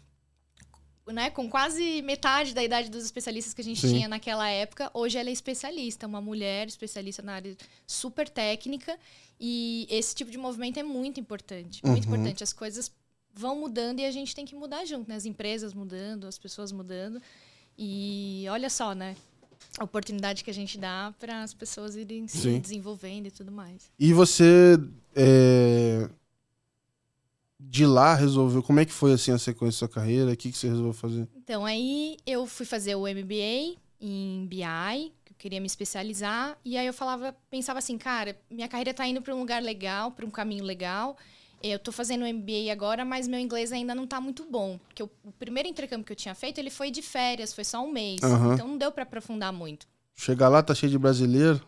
né, 1.07 1.29
com 1.29 1.49
quase 1.49 2.01
metade 2.01 2.53
da 2.53 2.63
idade 2.63 2.89
dos 2.89 3.03
especialistas 3.03 3.53
que 3.53 3.61
a 3.61 3.63
gente 3.63 3.81
Sim. 3.81 3.95
tinha 3.95 4.07
naquela 4.07 4.49
época, 4.49 4.91
hoje 4.93 5.17
ela 5.17 5.29
é 5.29 5.33
especialista, 5.33 6.05
uma 6.05 6.21
mulher 6.21 6.67
especialista 6.67 7.21
na 7.21 7.33
área 7.33 7.57
super 7.87 8.29
técnica. 8.29 8.97
E 9.39 9.87
esse 9.89 10.13
tipo 10.13 10.29
de 10.29 10.37
movimento 10.37 10.79
é 10.79 10.83
muito 10.83 11.19
importante. 11.19 11.83
Muito 11.83 12.07
uhum. 12.07 12.13
importante. 12.13 12.43
As 12.43 12.53
coisas 12.53 12.91
vão 13.33 13.59
mudando 13.59 13.99
e 13.99 14.05
a 14.05 14.11
gente 14.11 14.35
tem 14.35 14.45
que 14.45 14.55
mudar 14.55 14.85
junto, 14.85 15.09
né? 15.09 15.15
As 15.15 15.25
empresas 15.25 15.73
mudando, 15.73 16.27
as 16.27 16.37
pessoas 16.37 16.71
mudando. 16.71 17.19
E 17.75 18.45
olha 18.49 18.69
só, 18.69 18.93
né? 18.93 19.15
A 19.79 19.83
oportunidade 19.83 20.43
que 20.43 20.51
a 20.51 20.53
gente 20.53 20.77
dá 20.77 21.13
para 21.19 21.41
as 21.41 21.53
pessoas 21.53 21.95
irem 21.95 22.27
se 22.27 22.37
Sim. 22.37 22.59
desenvolvendo 22.59 23.27
e 23.27 23.31
tudo 23.31 23.51
mais. 23.51 23.91
E 23.97 24.13
você 24.13 24.77
é, 25.15 26.09
de 27.63 27.85
lá 27.85 28.15
resolveu. 28.15 28.63
Como 28.63 28.79
é 28.79 28.85
que 28.85 28.91
foi 28.91 29.13
assim 29.13 29.31
a 29.31 29.37
sequência 29.37 29.87
da 29.87 29.91
sua 29.91 30.01
carreira? 30.01 30.31
O 30.31 30.37
que, 30.37 30.51
que 30.51 30.57
você 30.57 30.67
resolveu 30.67 30.93
fazer? 30.93 31.27
Então, 31.35 31.65
aí 31.65 32.17
eu 32.25 32.45
fui 32.47 32.65
fazer 32.65 32.95
o 32.95 33.01
MBA 33.01 33.77
em 34.01 34.45
BI, 34.47 35.13
que 35.23 35.31
eu 35.31 35.37
queria 35.37 35.59
me 35.59 35.67
especializar, 35.67 36.57
e 36.65 36.75
aí 36.75 36.87
eu 36.87 36.93
falava, 36.93 37.35
pensava 37.49 37.79
assim, 37.79 37.97
cara, 37.97 38.35
minha 38.49 38.67
carreira 38.67 38.91
está 38.91 39.07
indo 39.07 39.21
para 39.21 39.35
um 39.35 39.39
lugar 39.39 39.61
legal, 39.61 40.11
para 40.11 40.25
um 40.25 40.31
caminho 40.31 40.63
legal. 40.63 41.15
Eu 41.63 41.77
estou 41.77 41.93
fazendo 41.93 42.23
o 42.23 42.33
MBA 42.33 42.71
agora, 42.71 43.05
mas 43.05 43.27
meu 43.27 43.39
inglês 43.39 43.71
ainda 43.71 43.93
não 43.93 44.05
está 44.05 44.19
muito 44.19 44.43
bom. 44.49 44.79
Porque 44.87 45.03
o, 45.03 45.09
o, 45.23 45.31
primeiro 45.31 45.69
intercâmbio 45.69 46.03
que 46.03 46.11
eu 46.11 46.15
tinha 46.15 46.33
feito, 46.33 46.57
ele 46.57 46.71
foi 46.71 46.89
de 46.89 47.03
férias, 47.03 47.53
foi 47.53 47.63
só 47.63 47.85
um 47.85 47.91
mês. 47.91 48.21
Uhum. 48.23 48.53
Então 48.53 48.67
não 48.67 48.77
deu 48.77 48.91
para 48.91 49.03
aprofundar 49.03 49.53
muito. 49.53 49.85
Chegar 50.15 50.49
lá, 50.49 50.63
tá 50.63 50.73
cheio 50.73 50.91
de 50.91 50.97
brasileiro. 50.97 51.61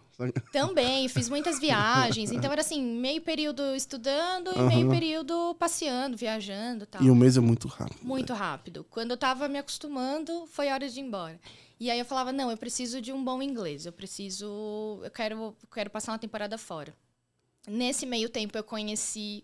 Também, 0.52 1.08
fiz 1.08 1.30
muitas 1.30 1.60
viagens. 1.60 2.32
Então 2.32 2.52
era 2.52 2.62
assim, 2.62 2.82
meio 2.82 3.22
período 3.22 3.76
estudando 3.76 4.52
e 4.56 4.60
uhum. 4.60 4.68
meio 4.68 4.90
período 4.90 5.56
passeando, 5.60 6.16
viajando 6.16 6.86
tal. 6.86 7.02
E 7.02 7.10
o 7.10 7.16
mês 7.16 7.38
é 7.38 7.40
muito 7.40 7.68
rápido. 7.68 8.00
Muito 8.04 8.34
rápido. 8.34 8.86
Quando 8.90 9.12
eu 9.12 9.18
tava 9.18 9.48
me 9.48 9.58
acostumando, 9.58 10.46
foi 10.48 10.70
hora 10.70 10.88
de 10.88 11.00
ir 11.00 11.04
embora. 11.04 11.40
E 11.80 11.90
aí 11.90 12.00
eu 12.00 12.06
falava, 12.06 12.32
não, 12.32 12.52
eu 12.52 12.58
preciso 12.58 13.02
de 13.02 13.12
um 13.12 13.24
bom 13.24 13.42
inglês. 13.42 13.86
Eu 13.86 13.92
preciso. 13.92 15.02
Eu 15.04 15.12
quero, 15.12 15.36
eu 15.36 15.56
quero 15.72 15.90
passar 15.90 16.12
uma 16.12 16.20
temporada 16.20 16.58
fora. 16.58 16.94
Nesse 17.68 18.06
meio 18.06 18.30
tempo 18.30 18.58
eu 18.58 18.64
conheci 18.64 19.44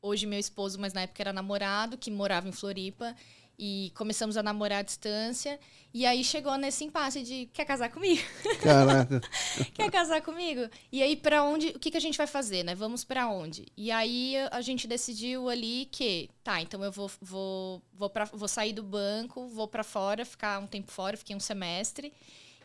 hoje 0.00 0.26
meu 0.26 0.38
esposo, 0.38 0.78
mas 0.78 0.92
na 0.92 1.02
época 1.02 1.22
era 1.22 1.32
namorado, 1.32 1.96
que 1.96 2.10
morava 2.10 2.46
em 2.46 2.52
Floripa 2.52 3.16
e 3.58 3.92
começamos 3.94 4.36
a 4.36 4.42
namorar 4.42 4.80
à 4.80 4.82
distância. 4.82 5.58
E 5.92 6.04
aí 6.04 6.24
chegou 6.24 6.56
nesse 6.58 6.84
impasse 6.84 7.22
de 7.22 7.48
quer 7.52 7.64
casar 7.64 7.88
comigo? 7.88 8.20
Caraca. 8.60 9.20
quer 9.74 9.90
casar 9.90 10.20
comigo? 10.22 10.68
E 10.90 11.02
aí 11.02 11.14
para 11.14 11.42
onde, 11.44 11.68
o 11.68 11.78
que, 11.78 11.90
que 11.90 11.96
a 11.96 12.00
gente 12.00 12.18
vai 12.18 12.26
fazer, 12.26 12.64
né? 12.64 12.74
Vamos 12.74 13.04
para 13.04 13.28
onde? 13.28 13.66
E 13.76 13.90
aí 13.92 14.34
a 14.50 14.60
gente 14.60 14.88
decidiu 14.88 15.48
ali 15.48 15.88
que, 15.92 16.28
tá, 16.42 16.60
então 16.60 16.82
eu 16.82 16.90
vou 16.90 17.10
vou 17.20 17.82
vou 17.92 18.10
para 18.10 18.24
vou 18.24 18.48
sair 18.48 18.72
do 18.72 18.82
banco, 18.82 19.46
vou 19.46 19.68
para 19.68 19.84
fora, 19.84 20.24
ficar 20.24 20.58
um 20.58 20.66
tempo 20.66 20.90
fora, 20.90 21.16
fiquei 21.16 21.36
um 21.36 21.40
semestre. 21.40 22.12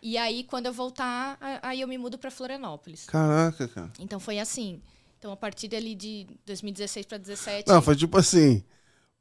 E 0.01 0.17
aí 0.17 0.43
quando 0.43 0.65
eu 0.65 0.73
voltar, 0.73 1.37
aí 1.61 1.81
eu 1.81 1.87
me 1.87 1.97
mudo 1.99 2.17
para 2.17 2.31
Florianópolis. 2.31 3.05
Caraca, 3.05 3.67
cara. 3.67 3.91
Então 3.99 4.19
foi 4.19 4.39
assim. 4.39 4.81
Então 5.19 5.31
a 5.31 5.37
partir 5.37 5.75
ali 5.75 5.93
de 5.93 6.25
2016 6.47 7.05
para 7.05 7.17
2017. 7.17 7.67
Não, 7.67 7.81
foi 7.81 7.95
tipo 7.95 8.17
assim, 8.17 8.63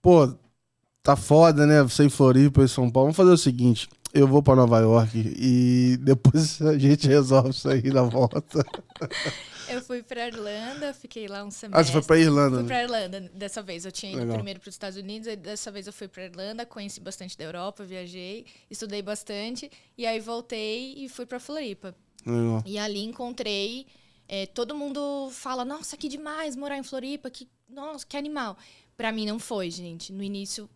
pô, 0.00 0.34
tá 1.02 1.16
foda, 1.16 1.66
né? 1.66 1.82
Você 1.82 2.04
em 2.04 2.08
Floripa 2.08 2.62
e 2.62 2.68
São 2.68 2.90
Paulo. 2.90 3.06
Vamos 3.06 3.16
fazer 3.16 3.30
o 3.30 3.38
seguinte: 3.38 3.88
eu 4.12 4.26
vou 4.26 4.42
para 4.42 4.56
Nova 4.56 4.78
York 4.80 5.34
e 5.36 5.96
depois 6.02 6.60
a 6.62 6.78
gente 6.78 7.06
resolve 7.06 7.50
isso 7.50 7.68
aí 7.68 7.90
na 7.90 8.02
volta. 8.02 8.64
Eu 9.68 9.82
fui 9.82 10.02
para 10.02 10.26
Irlanda, 10.26 10.94
fiquei 10.94 11.28
lá 11.28 11.44
um 11.44 11.50
semestre. 11.50 11.78
Ah, 11.78 11.84
você 11.84 11.92
foi 11.92 12.02
para 12.02 12.18
Irlanda? 12.18 12.56
Fui 12.60 12.66
para 12.66 12.82
Irlanda 12.82 13.20
dessa 13.34 13.62
vez. 13.62 13.84
Eu 13.84 13.92
tinha 13.92 14.12
ido 14.12 14.20
Legal. 14.22 14.36
primeiro 14.36 14.60
para 14.60 14.68
os 14.68 14.74
Estados 14.74 14.98
Unidos, 14.98 15.28
e 15.28 15.36
dessa 15.36 15.70
vez 15.70 15.86
eu 15.86 15.92
fui 15.92 16.08
para 16.08 16.24
Irlanda, 16.24 16.64
conheci 16.64 17.00
bastante 17.00 17.36
da 17.36 17.44
Europa, 17.44 17.84
viajei, 17.84 18.46
estudei 18.70 19.02
bastante 19.02 19.70
e 19.96 20.06
aí 20.06 20.20
voltei 20.20 20.94
e 20.96 21.06
fui 21.10 21.26
para 21.26 21.38
Floripa. 21.38 21.94
Legal. 22.24 22.62
E 22.64 22.78
ali 22.78 23.04
encontrei 23.04 23.86
é, 24.26 24.46
todo 24.46 24.74
mundo 24.74 25.28
fala: 25.32 25.66
"Nossa, 25.66 25.98
que 25.98 26.08
demais 26.08 26.56
morar 26.56 26.78
em 26.78 26.82
Floripa, 26.82 27.28
que 27.28 27.46
nossa, 27.68 28.06
que 28.06 28.16
animal". 28.16 28.56
Para 28.96 29.12
mim 29.12 29.26
não 29.26 29.38
foi, 29.38 29.70
gente. 29.70 30.12
No 30.12 30.22
início 30.22 30.68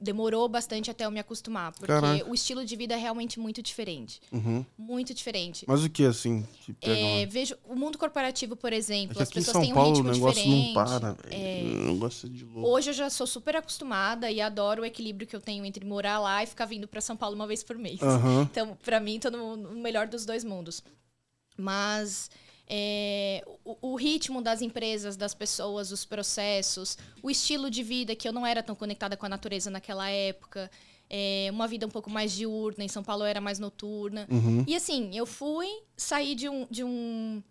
demorou 0.00 0.48
bastante 0.48 0.90
até 0.90 1.04
eu 1.04 1.10
me 1.10 1.18
acostumar, 1.18 1.72
porque 1.72 1.86
Caraca. 1.86 2.28
o 2.28 2.34
estilo 2.34 2.64
de 2.64 2.76
vida 2.76 2.94
é 2.94 2.96
realmente 2.96 3.38
muito 3.40 3.62
diferente. 3.62 4.20
Uhum. 4.32 4.64
Muito 4.76 5.14
diferente. 5.14 5.64
Mas 5.66 5.84
o 5.84 5.90
que, 5.90 6.04
assim? 6.04 6.46
Que 6.80 6.90
é, 6.90 7.26
vejo 7.26 7.56
o 7.64 7.74
mundo 7.74 7.98
corporativo, 7.98 8.56
por 8.56 8.72
exemplo, 8.72 9.18
é 9.18 9.22
as 9.22 9.30
pessoas 9.30 9.58
têm 9.58 9.72
um 9.72 9.74
Paulo, 9.74 9.96
ritmo 9.96 10.08
o 10.08 10.12
negócio 10.12 10.42
diferente. 10.42 10.74
Não 10.74 10.84
para, 10.84 11.16
é... 11.30 11.62
negócio 11.62 12.28
de 12.28 12.44
louco. 12.44 12.68
Hoje 12.68 12.90
eu 12.90 12.94
já 12.94 13.10
sou 13.10 13.26
super 13.26 13.56
acostumada 13.56 14.30
e 14.30 14.40
adoro 14.40 14.82
o 14.82 14.84
equilíbrio 14.84 15.26
que 15.26 15.34
eu 15.34 15.40
tenho 15.40 15.64
entre 15.64 15.84
morar 15.84 16.18
lá 16.18 16.42
e 16.42 16.46
ficar 16.46 16.66
vindo 16.66 16.86
para 16.86 17.00
São 17.00 17.16
Paulo 17.16 17.34
uma 17.34 17.46
vez 17.46 17.62
por 17.62 17.76
mês. 17.76 18.00
Uhum. 18.00 18.42
Então, 18.42 18.76
para 18.84 19.00
mim, 19.00 19.18
tô 19.18 19.30
no 19.30 19.56
melhor 19.80 20.06
dos 20.06 20.24
dois 20.24 20.44
mundos. 20.44 20.82
Mas 21.56 22.30
é, 22.68 23.44
o, 23.64 23.92
o, 23.92 23.96
ritmo 23.96 24.42
das 24.42 24.60
empresas, 24.60 25.16
das 25.16 25.34
pessoas, 25.34 25.92
os 25.92 26.04
processos, 26.04 26.98
o 27.22 27.30
estilo 27.30 27.70
de 27.70 27.82
vida, 27.82 28.16
que 28.16 28.26
eu 28.28 28.32
não 28.32 28.46
era 28.46 28.62
tão 28.62 28.74
conectada 28.74 29.16
com 29.16 29.24
a 29.26 29.28
natureza 29.28 29.70
naquela 29.70 30.10
época. 30.10 30.70
É, 31.08 31.48
uma 31.52 31.68
vida 31.68 31.86
um 31.86 31.90
pouco 31.90 32.10
mais 32.10 32.32
diurna, 32.32 32.82
em 32.82 32.88
São 32.88 33.04
Paulo 33.04 33.22
era 33.24 33.40
mais 33.40 33.60
noturna. 33.60 34.26
Uhum. 34.28 34.64
E 34.66 34.74
assim, 34.74 35.16
eu 35.16 35.26
fui 35.26 35.68
sair 35.96 36.34
de 36.34 36.48
um. 36.48 36.66
De 36.68 36.82
um 36.82 37.42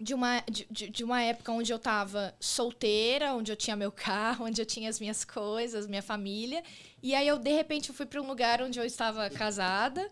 de 0.00 0.14
uma, 0.14 0.44
de, 0.48 0.90
de 0.90 1.02
uma 1.02 1.20
época 1.22 1.50
onde 1.50 1.72
eu 1.72 1.76
estava 1.76 2.32
solteira, 2.38 3.34
onde 3.34 3.50
eu 3.50 3.56
tinha 3.56 3.74
meu 3.74 3.90
carro, 3.90 4.44
onde 4.46 4.62
eu 4.62 4.66
tinha 4.66 4.88
as 4.88 5.00
minhas 5.00 5.24
coisas, 5.24 5.88
minha 5.88 6.02
família. 6.02 6.62
E 7.02 7.14
aí 7.14 7.26
eu, 7.26 7.36
de 7.36 7.50
repente, 7.50 7.92
fui 7.92 8.06
para 8.06 8.22
um 8.22 8.26
lugar 8.26 8.62
onde 8.62 8.78
eu 8.78 8.84
estava 8.84 9.28
casada, 9.28 10.08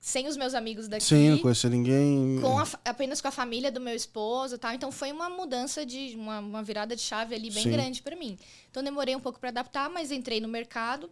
sem 0.00 0.28
os 0.28 0.36
meus 0.36 0.54
amigos 0.54 0.86
daqui. 0.88 1.04
Sim, 1.04 1.30
não 1.30 1.38
conhecia 1.38 1.68
ninguém. 1.68 2.40
Com 2.40 2.58
a, 2.58 2.66
apenas 2.84 3.20
com 3.20 3.28
a 3.28 3.32
família 3.32 3.70
do 3.70 3.80
meu 3.80 3.94
esposo 3.94 4.54
e 4.54 4.58
tal. 4.58 4.72
Então 4.72 4.92
foi 4.92 5.10
uma 5.10 5.28
mudança 5.28 5.84
de. 5.84 6.14
uma, 6.16 6.38
uma 6.38 6.62
virada 6.62 6.94
de 6.94 7.02
chave 7.02 7.34
ali 7.34 7.50
bem 7.50 7.64
Sim. 7.64 7.70
grande 7.70 8.02
para 8.02 8.16
mim. 8.16 8.38
Então 8.70 8.82
demorei 8.82 9.16
um 9.16 9.20
pouco 9.20 9.40
para 9.40 9.48
adaptar, 9.48 9.90
mas 9.90 10.12
entrei 10.12 10.40
no 10.40 10.48
mercado. 10.48 11.10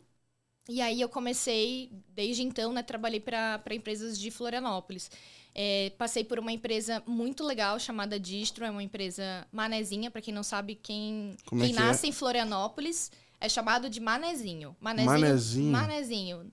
E 0.69 0.81
aí 0.81 1.01
eu 1.01 1.09
comecei, 1.09 1.93
desde 2.09 2.43
então, 2.43 2.73
né, 2.73 2.83
trabalhei 2.83 3.21
para 3.21 3.63
empresas 3.71 4.19
de 4.19 4.31
Florianópolis. 4.33 5.11
É, 5.55 5.91
passei 5.97 6.25
por 6.25 6.39
uma 6.39 6.53
empresa 6.53 7.03
muito 7.07 7.45
legal 7.45 7.79
chamada 7.79 8.19
Distro, 8.21 8.65
é 8.65 8.71
uma 8.71 8.83
empresa 8.83 9.47
manezinha, 9.51 10.11
para 10.11 10.21
quem 10.21 10.35
não 10.35 10.43
sabe, 10.43 10.75
quem, 10.75 11.37
Como 11.47 11.63
é 11.63 11.67
quem 11.69 11.77
é 11.77 11.79
nasce 11.79 12.07
é? 12.07 12.09
em 12.09 12.13
Florianópolis 12.13 13.11
é 13.41 13.49
chamado 13.49 13.89
de 13.89 14.01
manezinho. 14.01 14.77
Manezinho. 14.81 15.11
Manezinho. 15.11 15.73
Manezinho. 15.73 16.53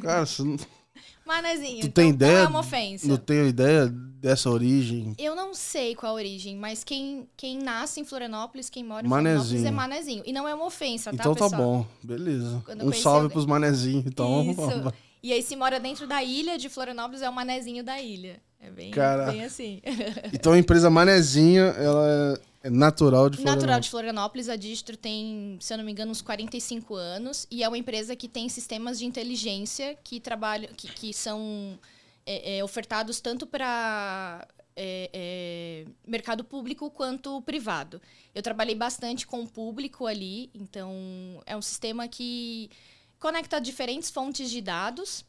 Cara, 0.00 0.24
você 0.24 0.42
não... 0.42 0.56
Manezinho. 1.26 1.80
Tu 1.80 1.86
então 1.86 2.04
tem 2.04 2.10
ideia? 2.10 2.32
Não 2.38 2.44
é 2.44 2.48
uma 2.48 2.60
ofensa. 2.60 3.06
Não 3.06 3.16
tenho 3.16 3.46
ideia 3.46 3.86
dessa 3.88 4.50
origem. 4.50 5.14
Eu 5.18 5.34
não 5.34 5.54
sei 5.54 5.94
qual 5.94 6.12
a 6.12 6.14
origem, 6.14 6.56
mas 6.56 6.84
quem, 6.84 7.28
quem 7.36 7.58
nasce 7.58 8.00
em 8.00 8.04
Florianópolis, 8.04 8.68
quem 8.70 8.84
mora 8.84 9.06
em 9.06 9.08
Manezinho. 9.08 9.42
Florianópolis 9.44 9.64
é 9.66 9.70
manezinho. 9.70 10.22
E 10.26 10.32
não 10.32 10.46
é 10.48 10.54
uma 10.54 10.66
ofensa, 10.66 11.10
tá, 11.10 11.16
então 11.16 11.34
tá 11.34 11.44
pessoal? 11.44 11.62
bom, 11.62 11.86
beleza. 12.02 12.62
Quando 12.64 12.80
eu 12.82 12.88
Um 12.88 12.92
salve 12.92 13.16
alguém- 13.24 13.30
pros 13.30 13.46
manezinhos, 13.46 14.06
então. 14.06 14.50
Isso. 14.50 14.60
E 15.24 15.32
aí, 15.32 15.42
se 15.42 15.56
mora 15.56 15.80
dentro 15.80 16.06
da 16.06 16.22
ilha 16.22 16.58
de 16.58 16.68
Florianópolis, 16.68 17.22
é 17.22 17.30
o 17.30 17.32
manezinho 17.32 17.82
da 17.82 17.98
ilha. 17.98 18.42
É 18.64 18.70
bem, 18.70 18.90
Cara. 18.90 19.30
bem 19.30 19.44
assim. 19.44 19.82
Então 20.32 20.52
a 20.52 20.58
empresa 20.58 20.88
Manezinha, 20.88 21.62
ela 21.62 22.40
é 22.62 22.70
natural 22.70 23.28
de 23.28 23.36
Natural 23.38 23.56
Florianópolis. 23.56 23.84
de 23.84 23.90
Florianópolis, 23.90 24.48
a 24.48 24.56
Distro 24.56 24.96
tem, 24.96 25.58
se 25.60 25.72
eu 25.72 25.76
não 25.76 25.84
me 25.84 25.92
engano, 25.92 26.10
uns 26.10 26.22
45 26.22 26.94
anos. 26.94 27.46
E 27.50 27.62
é 27.62 27.68
uma 27.68 27.76
empresa 27.76 28.16
que 28.16 28.26
tem 28.26 28.48
sistemas 28.48 28.98
de 28.98 29.04
inteligência 29.04 29.96
que 30.02 30.18
trabalham, 30.18 30.70
que, 30.74 30.88
que 30.88 31.12
são 31.12 31.78
é, 32.24 32.58
é, 32.58 32.64
ofertados 32.64 33.20
tanto 33.20 33.46
para 33.46 34.46
mercado 36.04 36.42
público 36.42 36.90
quanto 36.90 37.40
privado. 37.42 38.00
Eu 38.34 38.42
trabalhei 38.42 38.74
bastante 38.74 39.24
com 39.24 39.42
o 39.42 39.48
público 39.48 40.04
ali, 40.04 40.50
então 40.52 40.90
é 41.46 41.56
um 41.56 41.62
sistema 41.62 42.08
que 42.08 42.68
conecta 43.20 43.60
diferentes 43.60 44.10
fontes 44.10 44.50
de 44.50 44.60
dados. 44.60 45.24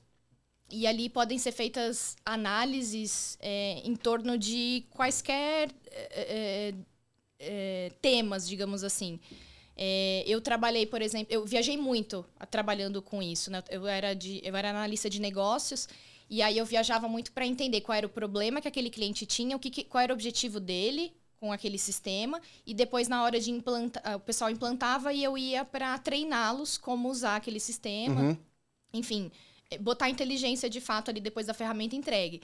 E 0.69 0.88
ali 0.88 1.10
podem 1.10 1.38
ser 1.38 1.51
feitas 1.51 2.15
análises 2.25 3.38
é, 3.41 3.82
em 3.84 3.95
torno 3.95 4.38
de 4.38 4.84
quaisquer 4.89 5.69
é, 5.91 6.71
é, 6.71 6.73
é, 7.39 7.91
temas, 8.01 8.47
digamos 8.47 8.84
assim. 8.84 9.19
É, 9.78 10.23
eu 10.28 10.41
trabalhei, 10.41 10.86
por 10.86 11.01
exemplo, 11.01 11.28
eu 11.34 11.45
viajei 11.45 11.78
muito 11.78 12.25
a- 12.39 12.45
trabalhando 12.45 13.01
com 13.01 13.21
isso. 13.21 13.51
Né? 13.51 13.63
Eu, 13.69 13.86
era 13.88 14.13
de, 14.15 14.41
eu 14.43 14.56
era 14.56 14.69
analista 14.69 15.10
de 15.10 15.19
negócios 15.19 15.88
e 16.30 16.41
aí 16.41 16.58
eu 16.58 16.65
viajava 16.65 17.08
muito 17.08 17.32
para 17.32 17.45
entender 17.45 17.82
qual 17.82 17.97
era 17.97 18.08
o 18.08 18.10
problema 18.10 18.62
que 18.62 18.67
aquele 18.67 18.89
cliente 18.89 19.25
tinha, 19.25 19.56
o 19.56 19.60
que, 19.60 19.69
que- 19.69 19.84
qual 19.84 20.01
era 20.04 20.13
o 20.13 20.15
objetivo 20.15 20.60
dele 20.60 21.13
com 21.39 21.51
aquele 21.51 21.78
sistema 21.78 22.41
e 22.65 22.73
depois 22.73 23.08
na 23.08 23.23
hora 23.23 23.39
de 23.39 23.51
implantar, 23.51 24.15
o 24.15 24.19
pessoal 24.19 24.49
implantava 24.49 25.13
e 25.13 25.23
eu 25.23 25.38
ia 25.38 25.65
para 25.65 25.97
treiná-los 25.99 26.78
como 26.78 27.10
usar 27.10 27.36
aquele 27.36 27.60
sistema 27.60 28.28
Uhum. 28.30 28.38
enfim, 28.93 29.32
botar 29.80 30.10
inteligência 30.10 30.70
de 30.70 30.80
fato 30.82 31.10
ali 31.12 31.20
depois 31.22 31.46
da 31.48 31.54
ferramenta 31.54 31.96
entregue. 31.96 32.42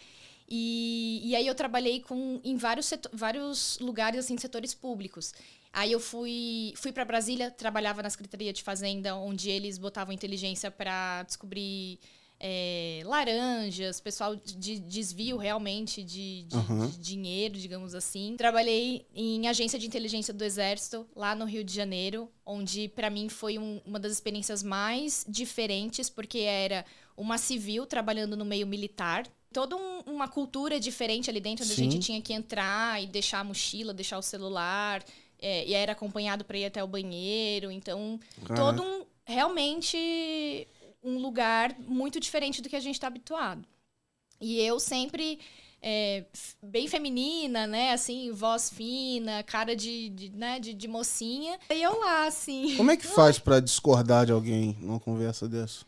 E, 0.49 1.21
e 1.23 1.35
aí 1.35 1.47
eu 1.47 1.55
trabalhei 1.55 2.01
com, 2.01 2.39
em 2.43 2.57
vários, 2.57 2.85
seto- 2.87 3.09
vários 3.13 3.77
lugares, 3.79 4.19
assim, 4.19 4.37
setores 4.37 4.73
públicos. 4.73 5.33
Aí 5.71 5.91
eu 5.93 5.99
fui, 5.99 6.73
fui 6.75 6.91
para 6.91 7.05
Brasília, 7.05 7.49
trabalhava 7.49 8.03
na 8.03 8.09
Secretaria 8.09 8.51
de 8.51 8.61
Fazenda, 8.61 9.15
onde 9.15 9.49
eles 9.49 9.77
botavam 9.77 10.13
inteligência 10.13 10.69
para 10.69 11.23
descobrir 11.23 11.97
eh, 12.37 13.01
laranjas, 13.05 14.01
pessoal 14.01 14.35
de 14.35 14.79
desvio 14.79 15.37
realmente 15.37 16.03
de, 16.03 16.43
de- 16.43 16.57
Aham. 16.57 16.87
de 16.89 16.97
dinheiro, 16.97 17.53
digamos 17.57 17.95
assim. 17.95 18.35
Trabalhei 18.37 19.05
em 19.15 19.47
agência 19.47 19.79
de 19.79 19.87
inteligência 19.87 20.33
do 20.33 20.43
Exército, 20.43 21.07
lá 21.15 21.33
no 21.35 21.45
Rio 21.45 21.63
de 21.63 21.73
Janeiro, 21.73 22.29
onde 22.45 22.89
para 22.89 23.09
mim 23.09 23.29
foi 23.29 23.57
um- 23.57 23.79
uma 23.85 23.99
das 23.99 24.11
experiências 24.11 24.61
mais 24.63 25.23
diferentes, 25.29 26.09
porque 26.09 26.39
era 26.39 26.83
uma 27.17 27.37
civil 27.37 27.85
trabalhando 27.85 28.35
no 28.35 28.45
meio 28.45 28.65
militar. 28.67 29.27
Toda 29.53 29.75
um- 29.75 29.99
uma 30.05 30.27
cultura 30.27 30.79
diferente 30.79 31.29
ali 31.29 31.39
dentro, 31.41 31.65
onde 31.65 31.75
Sim. 31.75 31.87
a 31.87 31.91
gente 31.91 31.99
tinha 32.05 32.21
que 32.21 32.33
entrar 32.33 33.01
e 33.03 33.07
deixar 33.07 33.39
a 33.39 33.43
mochila, 33.43 33.93
deixar 33.93 34.17
o 34.17 34.21
celular, 34.21 35.03
é, 35.39 35.65
e 35.67 35.73
era 35.73 35.91
acompanhado 35.91 36.45
para 36.45 36.57
ir 36.57 36.65
até 36.65 36.83
o 36.83 36.87
banheiro. 36.87 37.69
Então, 37.71 38.19
todo 38.55 38.81
um 38.81 39.05
realmente 39.25 40.67
um 41.03 41.17
lugar 41.17 41.75
muito 41.79 42.19
diferente 42.19 42.61
do 42.61 42.69
que 42.69 42.75
a 42.75 42.79
gente 42.79 42.95
está 42.95 43.07
habituado. 43.07 43.65
E 44.39 44.59
eu 44.59 44.79
sempre 44.79 45.39
é, 45.81 46.25
bem 46.61 46.87
feminina, 46.87 47.65
né? 47.65 47.91
Assim, 47.91 48.31
voz 48.31 48.69
fina, 48.69 49.41
cara 49.43 49.75
de, 49.75 50.09
de, 50.09 50.29
né? 50.29 50.59
de, 50.59 50.73
de 50.73 50.87
mocinha. 50.87 51.59
E 51.69 51.81
eu 51.81 51.99
lá, 51.99 52.27
assim. 52.27 52.77
Como 52.77 52.91
é 52.91 52.97
que 52.97 53.05
faz 53.07 53.39
pra 53.39 53.59
discordar 53.59 54.25
de 54.25 54.31
alguém 54.31 54.77
numa 54.79 54.99
conversa 54.99 55.47
dessa? 55.49 55.85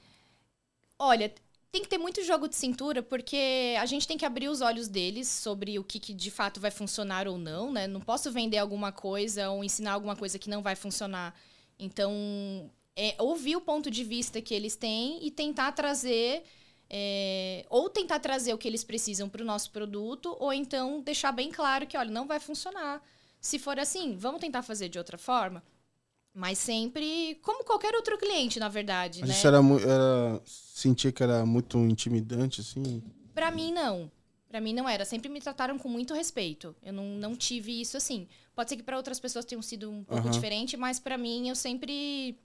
Olha, 1.05 1.33
tem 1.71 1.81
que 1.81 1.89
ter 1.89 1.97
muito 1.97 2.23
jogo 2.23 2.47
de 2.47 2.55
cintura, 2.55 3.03
porque 3.03 3.75
a 3.79 3.85
gente 3.85 4.07
tem 4.07 4.17
que 4.17 4.25
abrir 4.25 4.47
os 4.47 4.61
olhos 4.61 4.87
deles 4.87 5.27
sobre 5.27 5.77
o 5.77 5.83
que, 5.83 5.99
que 5.99 6.13
de 6.13 6.31
fato 6.31 6.59
vai 6.61 6.71
funcionar 6.71 7.27
ou 7.27 7.37
não, 7.37 7.71
né? 7.73 7.87
Não 7.87 7.99
posso 7.99 8.31
vender 8.31 8.57
alguma 8.57 8.91
coisa 8.91 9.49
ou 9.49 9.63
ensinar 9.63 9.91
alguma 9.93 10.15
coisa 10.15 10.39
que 10.39 10.49
não 10.49 10.61
vai 10.61 10.75
funcionar. 10.75 11.35
Então, 11.77 12.71
é 12.95 13.15
ouvir 13.19 13.55
o 13.57 13.61
ponto 13.61 13.91
de 13.91 14.03
vista 14.03 14.41
que 14.41 14.53
eles 14.53 14.75
têm 14.75 15.25
e 15.25 15.29
tentar 15.31 15.71
trazer. 15.73 16.43
é, 16.89 17.65
ou 17.69 17.89
tentar 17.89 18.19
trazer 18.19 18.53
o 18.53 18.57
que 18.57 18.67
eles 18.67 18.83
precisam 18.83 19.27
para 19.27 19.41
o 19.41 19.45
nosso 19.45 19.71
produto, 19.71 20.35
ou 20.39 20.53
então 20.53 21.01
deixar 21.01 21.31
bem 21.31 21.51
claro 21.51 21.87
que, 21.87 21.97
olha, 21.97 22.11
não 22.11 22.27
vai 22.27 22.39
funcionar. 22.39 23.01
Se 23.41 23.59
for 23.59 23.79
assim, 23.79 24.15
vamos 24.15 24.39
tentar 24.41 24.61
fazer 24.61 24.89
de 24.89 24.97
outra 24.99 25.17
forma. 25.17 25.63
Mas 26.35 26.57
sempre, 26.57 27.35
como 27.43 27.63
qualquer 27.63 27.93
outro 27.93 28.17
cliente, 28.17 28.59
na 28.59 28.67
verdade, 28.67 29.21
Mas 29.21 29.29
né? 29.29 29.35
isso 29.35 29.47
era, 29.47 29.57
era. 29.57 30.41
Sentia 30.45 31.11
que 31.11 31.21
era 31.21 31.45
muito 31.45 31.77
intimidante, 31.77 32.61
assim. 32.61 33.03
Pra 33.35 33.51
mim, 33.51 33.71
não. 33.71 34.11
Pra 34.49 34.59
mim, 34.59 34.73
não 34.73 34.89
era. 34.89 35.05
Sempre 35.05 35.29
me 35.29 35.39
trataram 35.39 35.77
com 35.77 35.87
muito 35.87 36.13
respeito. 36.13 36.75
Eu 36.81 36.91
não, 36.91 37.05
não 37.05 37.35
tive 37.35 37.79
isso 37.79 37.95
assim. 37.97 38.27
Pode 38.55 38.69
ser 38.69 38.77
que 38.77 38.83
pra 38.83 38.97
outras 38.97 39.19
pessoas 39.19 39.45
tenham 39.45 39.61
sido 39.61 39.89
um 39.91 40.03
pouco 40.03 40.23
Aham. 40.23 40.31
diferente, 40.31 40.75
mas 40.75 40.99
pra 40.99 41.17
mim, 41.17 41.49
eu 41.49 41.55
sempre. 41.55 42.37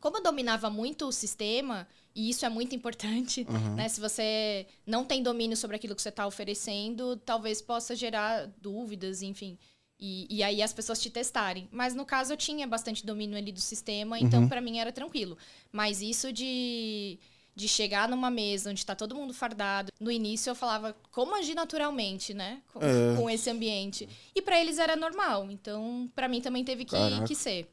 Como 0.00 0.16
eu 0.16 0.22
dominava 0.22 0.70
muito 0.70 1.06
o 1.06 1.12
sistema, 1.12 1.86
e 2.14 2.30
isso 2.30 2.44
é 2.46 2.48
muito 2.48 2.74
importante, 2.74 3.46
Aham. 3.48 3.76
né? 3.76 3.88
Se 3.88 4.00
você 4.00 4.66
não 4.86 5.04
tem 5.04 5.22
domínio 5.22 5.56
sobre 5.56 5.76
aquilo 5.76 5.94
que 5.94 6.02
você 6.02 6.08
está 6.08 6.26
oferecendo, 6.26 7.16
talvez 7.16 7.60
possa 7.62 7.94
gerar 7.94 8.46
dúvidas, 8.60 9.22
enfim. 9.22 9.58
E, 10.00 10.26
e 10.30 10.42
aí 10.42 10.62
as 10.62 10.72
pessoas 10.72 10.98
te 11.00 11.10
testarem. 11.10 11.68
Mas 11.70 11.94
no 11.94 12.06
caso 12.06 12.32
eu 12.32 12.36
tinha 12.36 12.66
bastante 12.66 13.04
domínio 13.04 13.36
ali 13.36 13.52
do 13.52 13.60
sistema, 13.60 14.18
então 14.18 14.42
Uhum. 14.42 14.48
pra 14.48 14.60
mim 14.60 14.78
era 14.78 14.90
tranquilo. 14.90 15.36
Mas 15.70 16.00
isso 16.00 16.32
de, 16.32 17.18
de 17.54 17.68
chegar 17.68 18.08
numa 18.08 18.30
mesa 18.30 18.70
onde 18.70 18.86
tá 18.86 18.94
todo 18.94 19.14
mundo 19.14 19.34
fardado, 19.34 19.92
no 20.00 20.10
início 20.10 20.48
eu 20.50 20.54
falava 20.54 20.96
como 21.10 21.34
agir 21.36 21.54
naturalmente, 21.54 22.32
né? 22.32 22.62
Com, 22.72 22.80
É. 22.82 23.16
com 23.16 23.28
esse 23.28 23.50
ambiente. 23.50 24.08
E 24.34 24.40
pra 24.40 24.58
eles 24.58 24.78
era 24.78 24.96
normal. 24.96 25.50
Então 25.50 26.10
pra 26.14 26.28
mim 26.28 26.40
também 26.40 26.64
teve 26.64 26.84
que, 26.86 26.92
Caraca. 26.92 27.24
que 27.26 27.34
ser. 27.34 27.70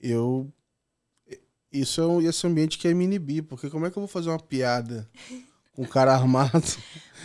Eu. 0.00 0.52
Isso 1.72 2.00
é 2.00 2.06
um, 2.06 2.20
esse 2.20 2.46
ambiente 2.46 2.78
que 2.78 2.86
é 2.86 2.94
me 2.94 3.04
inibir, 3.04 3.42
porque 3.42 3.68
como 3.68 3.84
é 3.86 3.90
que 3.90 3.96
eu 3.96 4.02
vou 4.02 4.08
fazer 4.08 4.28
uma 4.28 4.38
piada 4.38 5.10
com 5.74 5.82
um 5.82 5.86
cara 5.86 6.12
armado? 6.12 6.62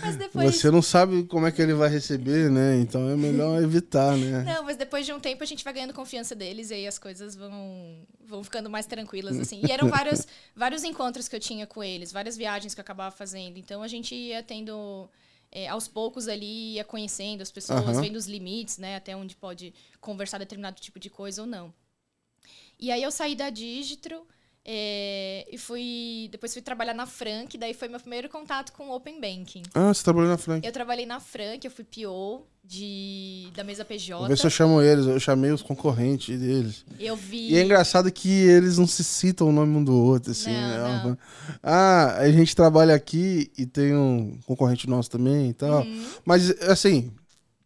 Mas 0.01 0.15
depois. 0.15 0.55
Você 0.55 0.71
não 0.71 0.81
sabe 0.81 1.23
como 1.25 1.45
é 1.45 1.51
que 1.51 1.61
ele 1.61 1.73
vai 1.73 1.89
receber, 1.89 2.49
né? 2.49 2.77
Então 2.77 3.09
é 3.09 3.15
melhor 3.15 3.61
evitar, 3.61 4.15
né? 4.17 4.43
Não, 4.43 4.63
mas 4.63 4.77
depois 4.77 5.05
de 5.05 5.13
um 5.13 5.19
tempo 5.19 5.43
a 5.43 5.45
gente 5.45 5.63
vai 5.63 5.73
ganhando 5.73 5.93
confiança 5.93 6.33
deles 6.35 6.69
e 6.69 6.75
aí 6.75 6.87
as 6.87 6.97
coisas 6.97 7.35
vão, 7.35 8.07
vão 8.25 8.43
ficando 8.43 8.69
mais 8.69 8.85
tranquilas, 8.85 9.37
assim. 9.39 9.61
E 9.63 9.71
eram 9.71 9.89
vários, 9.89 10.25
vários 10.55 10.83
encontros 10.83 11.27
que 11.27 11.35
eu 11.35 11.39
tinha 11.39 11.67
com 11.67 11.83
eles, 11.83 12.11
várias 12.11 12.37
viagens 12.37 12.73
que 12.73 12.79
eu 12.79 12.83
acabava 12.83 13.13
fazendo. 13.15 13.57
Então 13.57 13.83
a 13.83 13.87
gente 13.87 14.15
ia 14.15 14.41
tendo, 14.41 15.09
é, 15.51 15.67
aos 15.67 15.87
poucos 15.87 16.27
ali, 16.27 16.75
ia 16.75 16.83
conhecendo 16.83 17.41
as 17.41 17.51
pessoas, 17.51 17.81
Aham. 17.81 18.01
vendo 18.01 18.15
os 18.15 18.25
limites, 18.25 18.77
né? 18.77 18.95
Até 18.95 19.15
onde 19.15 19.35
pode 19.35 19.73
conversar 19.99 20.37
determinado 20.37 20.79
tipo 20.79 20.99
de 20.99 21.09
coisa 21.09 21.41
ou 21.41 21.47
não. 21.47 21.73
E 22.79 22.91
aí 22.91 23.03
eu 23.03 23.11
saí 23.11 23.35
da 23.35 23.49
Digitro 23.49 24.25
é, 24.65 25.47
e 25.51 25.57
fui. 25.57 26.27
Depois 26.31 26.53
fui 26.53 26.61
trabalhar 26.61 26.93
na 26.93 27.05
Frank, 27.05 27.57
daí 27.57 27.73
foi 27.73 27.87
meu 27.87 27.99
primeiro 27.99 28.29
contato 28.29 28.71
com 28.73 28.89
o 28.89 28.95
Open 28.95 29.19
Banking. 29.19 29.63
Ah, 29.73 29.93
você 29.93 30.03
trabalhou 30.03 30.29
na 30.29 30.37
Frank. 30.37 30.65
Eu 30.65 30.71
trabalhei 30.71 31.05
na 31.05 31.19
Frank, 31.19 31.65
eu 31.65 31.71
fui 31.71 31.83
PO 31.85 32.45
de, 32.63 33.49
da 33.55 33.63
mesa 33.63 33.83
PJ. 33.83 34.19
Vou 34.19 34.27
ver 34.27 34.37
se 34.37 34.45
eu 34.45 34.49
chamo 34.49 34.81
eles. 34.81 35.05
Eu 35.05 35.19
chamei 35.19 35.51
os 35.51 35.61
concorrentes 35.61 36.37
deles. 36.39 36.85
Eu 36.99 37.15
vi. 37.15 37.51
E 37.51 37.57
é 37.57 37.63
engraçado 37.63 38.11
que 38.11 38.29
eles 38.29 38.77
não 38.77 38.85
se 38.85 39.03
citam 39.03 39.49
o 39.49 39.51
nome 39.51 39.75
um 39.75 39.83
do 39.83 39.95
outro, 39.95 40.31
assim. 40.31 40.53
Não, 40.53 40.61
né? 40.61 41.03
não. 41.05 41.17
Ah, 41.63 42.17
a 42.17 42.31
gente 42.31 42.55
trabalha 42.55 42.93
aqui 42.93 43.51
e 43.57 43.65
tem 43.65 43.95
um 43.95 44.37
concorrente 44.45 44.87
nosso 44.87 45.09
também 45.09 45.49
e 45.49 45.53
tal. 45.53 45.81
Uhum. 45.81 46.05
Mas, 46.23 46.49
assim, 46.61 47.11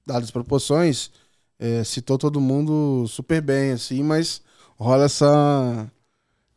dadas 0.05 0.25
as 0.25 0.31
proporções, 0.31 1.11
é, 1.59 1.83
citou 1.83 2.17
todo 2.17 2.39
mundo 2.39 3.05
super 3.07 3.41
bem, 3.41 3.71
assim, 3.71 4.03
mas 4.03 4.41
rola 4.77 5.05
essa 5.05 5.91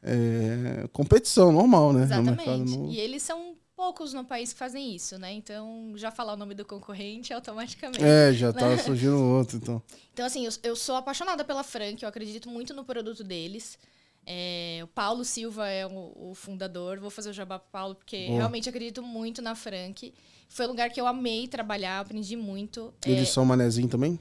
é, 0.06 0.88
competição 0.92 1.50
normal, 1.52 1.92
né? 1.92 2.04
Exatamente. 2.04 2.76
no- 2.76 2.90
E 2.90 2.98
eles 2.98 3.22
são 3.22 3.56
poucos 3.74 4.14
no 4.14 4.24
país 4.24 4.52
que 4.52 4.58
fazem 4.58 4.94
isso, 4.94 5.18
né? 5.18 5.32
Então, 5.32 5.92
já 5.96 6.10
falar 6.10 6.32
o 6.34 6.36
nome 6.36 6.54
do 6.54 6.64
concorrente 6.64 7.32
automaticamente. 7.32 8.02
É, 8.02 8.32
já 8.32 8.52
tá 8.52 8.78
surgindo 8.78 9.22
outro, 9.22 9.56
então. 9.58 9.82
Então, 10.14 10.24
assim, 10.24 10.46
eu, 10.46 10.52
eu 10.62 10.74
sou 10.74 10.96
apaixonada 10.96 11.44
pela 11.44 11.62
Frank, 11.62 12.02
eu 12.02 12.08
acredito 12.08 12.48
muito 12.48 12.72
no 12.72 12.84
produto 12.84 13.22
deles. 13.22 13.78
É, 14.24 14.80
o 14.82 14.86
Paulo 14.86 15.24
Silva 15.24 15.68
é 15.68 15.86
o, 15.86 16.30
o 16.30 16.34
fundador. 16.34 16.98
Vou 16.98 17.10
fazer 17.10 17.28
o 17.30 17.32
jabá 17.34 17.58
pro 17.58 17.68
Paulo, 17.70 17.94
porque 17.94 18.26
Boa. 18.26 18.38
realmente 18.38 18.66
acredito 18.68 19.02
muito 19.02 19.42
na 19.42 19.54
Frank. 19.54 20.12
Foi 20.48 20.64
um 20.64 20.68
lugar 20.70 20.88
que 20.90 20.98
eu 21.00 21.06
amei 21.06 21.46
trabalhar, 21.46 22.00
aprendi 22.00 22.34
muito. 22.34 22.94
É, 23.04 23.10
Eles 23.10 23.28
são 23.28 23.44
manezinho 23.44 23.88
também? 23.88 24.18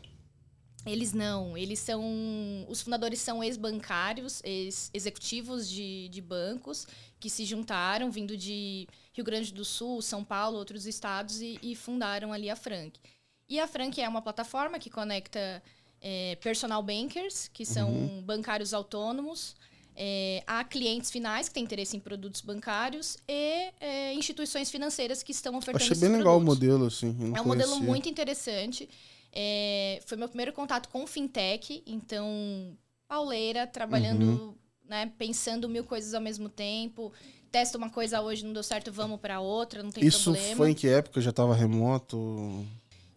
Eles 0.85 1.13
não, 1.13 1.57
eles 1.57 1.79
são. 1.79 2.03
Os 2.69 2.81
fundadores 2.81 3.19
são 3.19 3.43
ex-bancários, 3.43 4.41
ex-executivos 4.43 5.67
de, 5.67 6.07
de 6.09 6.21
bancos, 6.21 6.87
que 7.19 7.29
se 7.29 7.43
juntaram, 7.43 8.11
vindo 8.11 8.37
de 8.37 8.87
Rio 9.13 9.25
Grande 9.25 9.51
do 9.51 9.65
Sul, 9.65 10.01
São 10.01 10.23
Paulo, 10.23 10.57
outros 10.57 10.85
estados, 10.85 11.41
e, 11.41 11.57
e 11.61 11.75
fundaram 11.75 12.31
ali 12.31 12.49
a 12.49 12.55
Frank. 12.55 12.99
E 13.49 13.59
a 13.59 13.67
Frank 13.67 13.99
é 13.99 14.07
uma 14.07 14.21
plataforma 14.21 14.77
que 14.77 14.89
conecta 14.89 15.61
é, 16.01 16.35
personal 16.35 16.83
bankers, 16.83 17.47
que 17.47 17.65
são 17.65 17.89
uhum. 17.89 18.21
bancários 18.21 18.73
autônomos, 18.73 19.55
é, 19.95 20.43
a 20.45 20.63
clientes 20.63 21.09
finais 21.09 21.47
que 21.47 21.53
têm 21.53 21.63
interesse 21.63 21.95
em 21.95 21.99
produtos 21.99 22.41
bancários 22.41 23.17
e 23.27 23.71
é, 23.79 24.13
instituições 24.13 24.69
financeiras 24.69 25.23
que 25.23 25.31
estão 25.31 25.55
ofertando 25.55 25.83
Achei 25.83 25.97
bem 25.97 26.17
legal 26.17 26.39
produtos. 26.39 26.43
o 26.43 26.67
modelo, 26.67 26.85
assim. 26.85 27.33
É 27.35 27.41
um 27.41 27.45
modelo 27.45 27.79
muito 27.79 28.09
interessante. 28.09 28.89
É, 29.35 29.99
foi 30.05 30.17
meu 30.17 30.29
primeiro 30.29 30.53
contato 30.53 30.87
com 30.87 31.05
fintech, 31.05 31.83
então, 31.85 32.77
pauleira, 33.05 33.67
trabalhando, 33.67 34.23
uhum. 34.23 34.55
né, 34.87 35.11
pensando 35.17 35.67
mil 35.67 35.83
coisas 35.83 36.13
ao 36.13 36.21
mesmo 36.21 36.47
tempo. 36.47 37.11
Testa 37.51 37.77
uma 37.77 37.89
coisa 37.89 38.21
hoje, 38.21 38.45
não 38.45 38.53
deu 38.53 38.63
certo, 38.63 38.91
vamos 38.91 39.19
para 39.19 39.41
outra, 39.41 39.83
não 39.83 39.91
tem 39.91 40.05
Isso 40.05 40.23
problema. 40.23 40.47
Isso 40.47 40.55
foi 40.55 40.71
em 40.71 40.73
que 40.73 40.87
época? 40.87 41.19
Já 41.19 41.31
estava 41.31 41.53
remoto? 41.53 42.65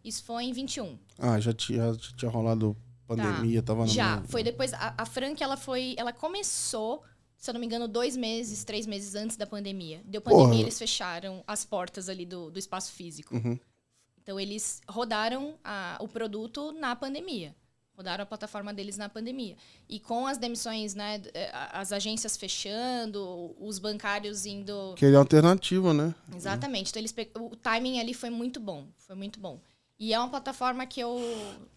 Isso 0.04 0.24
foi 0.24 0.44
em 0.44 0.52
21. 0.52 0.98
Ah, 1.18 1.38
já 1.38 1.52
tinha, 1.52 1.92
já 1.94 2.12
tinha 2.16 2.30
rolado 2.30 2.76
pandemia, 3.06 3.62
tá. 3.62 3.68
tava 3.68 3.86
no 3.86 3.88
Já, 3.88 4.22
foi 4.28 4.42
depois. 4.42 4.72
A, 4.74 4.94
a 4.98 5.06
Frank, 5.06 5.42
ela 5.42 5.56
foi. 5.56 5.94
Ela 5.96 6.12
começou, 6.12 7.02
se 7.36 7.50
eu 7.50 7.54
não 7.54 7.60
me 7.60 7.66
engano, 7.66 7.88
dois 7.88 8.16
meses, 8.16 8.64
três 8.64 8.86
meses 8.86 9.14
antes 9.14 9.36
da 9.36 9.46
pandemia. 9.46 10.02
Deu 10.04 10.20
pandemia, 10.20 10.48
Porra. 10.48 10.60
eles 10.62 10.78
fecharam 10.78 11.42
as 11.46 11.64
portas 11.64 12.08
ali 12.08 12.26
do, 12.26 12.50
do 12.50 12.58
espaço 12.58 12.92
físico. 12.92 13.34
Uhum. 13.34 13.58
Então, 14.28 14.38
eles 14.38 14.82
rodaram 14.86 15.54
a, 15.64 15.96
o 16.02 16.06
produto 16.06 16.70
na 16.72 16.94
pandemia. 16.94 17.56
Rodaram 17.96 18.24
a 18.24 18.26
plataforma 18.26 18.74
deles 18.74 18.98
na 18.98 19.08
pandemia. 19.08 19.56
E 19.88 19.98
com 19.98 20.26
as 20.26 20.36
demissões, 20.36 20.94
né? 20.94 21.22
Eh, 21.32 21.50
as 21.72 21.92
agências 21.92 22.36
fechando, 22.36 23.56
os 23.58 23.78
bancários 23.78 24.44
indo. 24.44 24.94
Que 24.98 25.06
é 25.06 25.14
alternativa, 25.14 25.94
né? 25.94 26.14
Exatamente. 26.36 26.90
Então, 26.90 27.00
eles, 27.00 27.14
o 27.40 27.56
timing 27.56 28.00
ali 28.00 28.12
foi 28.12 28.28
muito 28.28 28.60
bom. 28.60 28.88
Foi 28.98 29.16
muito 29.16 29.40
bom. 29.40 29.62
E 29.98 30.12
é 30.12 30.18
uma 30.18 30.28
plataforma 30.28 30.84
que 30.84 31.00
eu, 31.00 31.18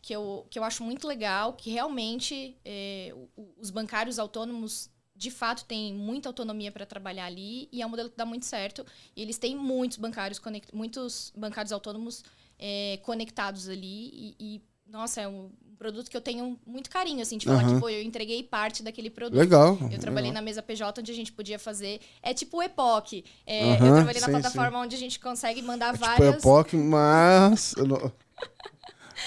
que 0.02 0.14
eu, 0.14 0.45
que 0.49 0.60
eu 0.60 0.66
acho 0.66 0.84
muito 0.84 1.08
legal, 1.08 1.54
que 1.54 1.72
realmente 1.72 2.58
é, 2.66 3.16
os 3.58 3.70
bancários 3.70 4.20
autônomos 4.20 4.89
de 5.22 5.30
fato 5.30 5.65
têm 5.65 5.93
muita 5.93 6.28
autonomia 6.28 6.72
para 6.72 6.84
trabalhar 6.84 7.26
ali 7.26 7.69
e 7.72 7.80
é 7.80 7.86
um 7.86 7.89
modelo 7.89 8.09
que 8.09 8.17
dá 8.17 8.26
muito 8.26 8.47
certo. 8.47 8.84
E 9.15 9.22
eles 9.22 9.38
têm 9.38 9.55
muitos 9.55 9.97
bancários, 9.97 10.41
muitos 10.74 11.32
bancários 11.38 11.72
autônomos 11.72 12.24
é, 12.57 12.99
conectados 13.03 13.69
ali 13.69 14.09
e, 14.11 14.36
e, 14.39 14.61
nossa, 14.91 15.22
é 15.22 15.28
um 15.28 15.51
produto 15.78 16.09
que 16.09 16.17
eu 16.17 16.22
tenho 16.22 16.59
muito 16.65 16.89
carinho, 16.89 17.22
assim, 17.22 17.38
de 17.38 17.45
falar 17.45 17.63
uhum. 17.63 17.76
que, 17.76 17.80
pô, 17.80 17.89
eu 17.89 18.01
entreguei 18.01 18.41
parte 18.41 18.82
daquele 18.82 19.11
produto. 19.11 19.38
Legal. 19.38 19.78
Eu 19.91 19.99
trabalhei 19.99 20.32
legal. 20.32 20.41
na 20.41 20.41
mesa 20.41 20.63
PJ, 20.63 20.99
onde 20.99 21.11
a 21.11 21.15
gente 21.15 21.32
podia 21.32 21.59
fazer. 21.59 22.01
É 22.24 22.34
tipo 22.34 22.57
o 22.57 22.63
Epoch. 22.63 23.24
É, 23.45 23.63
uhum, 23.63 23.72
eu 23.74 23.78
trabalhei 23.78 24.22
sim, 24.22 24.32
na 24.32 24.39
plataforma 24.39 24.80
sim. 24.80 24.86
onde 24.86 24.95
a 24.95 24.99
gente 24.99 25.19
consegue 25.19 25.61
mandar 25.61 25.89
é 25.89 25.93
tipo 25.93 26.05
várias. 26.05 26.36
Tipo 26.36 26.49
Epoch, 26.49 26.76
mas. 26.78 27.76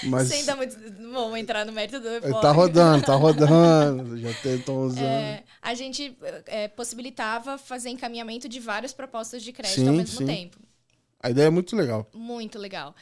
Mas... 0.03 0.27
Sem 0.27 0.45
dar 0.45 0.55
muito. 0.55 0.75
Vamos 1.11 1.37
entrar 1.37 1.65
no 1.65 1.71
mérito 1.71 1.99
do 1.99 2.09
Epoch. 2.09 2.41
Tá 2.41 2.51
rodando, 2.51 3.05
tá 3.05 3.15
rodando. 3.15 4.17
Já 4.17 4.33
tentam 4.41 4.81
usando. 4.81 5.03
É, 5.03 5.43
a 5.61 5.73
gente 5.73 6.17
é, 6.45 6.67
possibilitava 6.67 7.57
fazer 7.57 7.89
encaminhamento 7.89 8.47
de 8.47 8.59
várias 8.59 8.93
propostas 8.93 9.43
de 9.43 9.51
crédito 9.51 9.81
sim, 9.81 9.87
ao 9.87 9.93
mesmo 9.93 10.17
sim. 10.17 10.25
tempo. 10.25 10.57
A 11.19 11.29
ideia 11.29 11.47
é 11.47 11.49
muito 11.49 11.75
legal. 11.75 12.07
Muito 12.13 12.59
legal. 12.59 12.95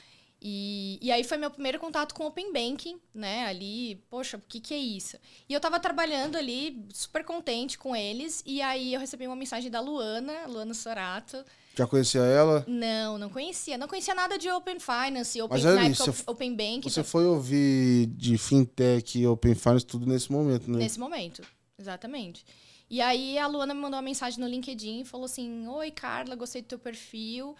E, 0.45 0.99
e 1.01 1.09
aí 1.09 1.23
foi 1.23 1.37
meu 1.37 1.49
primeiro 1.49 1.79
contato 1.79 2.13
com 2.13 2.25
Open 2.25 2.51
Banking, 2.51 2.99
né? 3.13 3.45
Ali, 3.45 4.03
poxa, 4.09 4.35
o 4.35 4.41
que, 4.41 4.59
que 4.59 4.73
é 4.73 4.77
isso? 4.77 5.17
E 5.47 5.53
eu 5.53 5.59
tava 5.61 5.79
trabalhando 5.79 6.35
ali, 6.35 6.85
super 6.93 7.23
contente 7.23 7.77
com 7.77 7.95
eles, 7.95 8.43
e 8.45 8.61
aí 8.61 8.93
eu 8.93 8.99
recebi 8.99 9.25
uma 9.25 9.37
mensagem 9.37 9.71
da 9.71 9.79
Luana, 9.79 10.45
Luana 10.47 10.73
Sorato. 10.73 11.45
Já 11.75 11.87
conhecia 11.87 12.21
ela? 12.21 12.63
Não, 12.67 13.17
não 13.17 13.29
conhecia. 13.29 13.77
Não 13.77 13.87
conhecia 13.87 14.13
nada 14.13 14.37
de 14.37 14.49
Open 14.49 14.77
Finance, 14.79 15.41
Open, 15.41 15.63
Mas, 15.63 15.65
ali, 15.65 15.95
você, 15.95 16.23
Open 16.27 16.55
Banking. 16.55 16.89
Você 16.89 17.03
foi 17.03 17.25
ouvir 17.25 18.05
de 18.07 18.37
fintech 18.37 19.19
e 19.19 19.25
Open 19.25 19.55
Finance 19.55 19.85
tudo 19.85 20.05
nesse 20.05 20.31
momento, 20.31 20.69
né? 20.69 20.77
Nesse 20.77 20.99
momento, 20.99 21.41
exatamente. 21.77 22.45
E 22.89 23.01
aí 23.01 23.39
a 23.39 23.47
Luana 23.47 23.73
me 23.73 23.81
mandou 23.81 23.97
uma 23.97 24.03
mensagem 24.03 24.39
no 24.39 24.47
LinkedIn 24.47 25.01
e 25.01 25.05
falou 25.05 25.25
assim: 25.25 25.67
Oi, 25.67 25.89
Carla, 25.89 26.35
gostei 26.35 26.61
do 26.61 26.67
teu 26.67 26.77
perfil. 26.77 27.55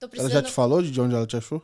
Tô 0.00 0.08
precisando... 0.08 0.32
Ela 0.32 0.42
já 0.42 0.48
te 0.48 0.52
falou 0.52 0.82
de 0.82 1.00
onde 1.00 1.14
ela 1.14 1.26
te 1.26 1.36
achou? 1.36 1.62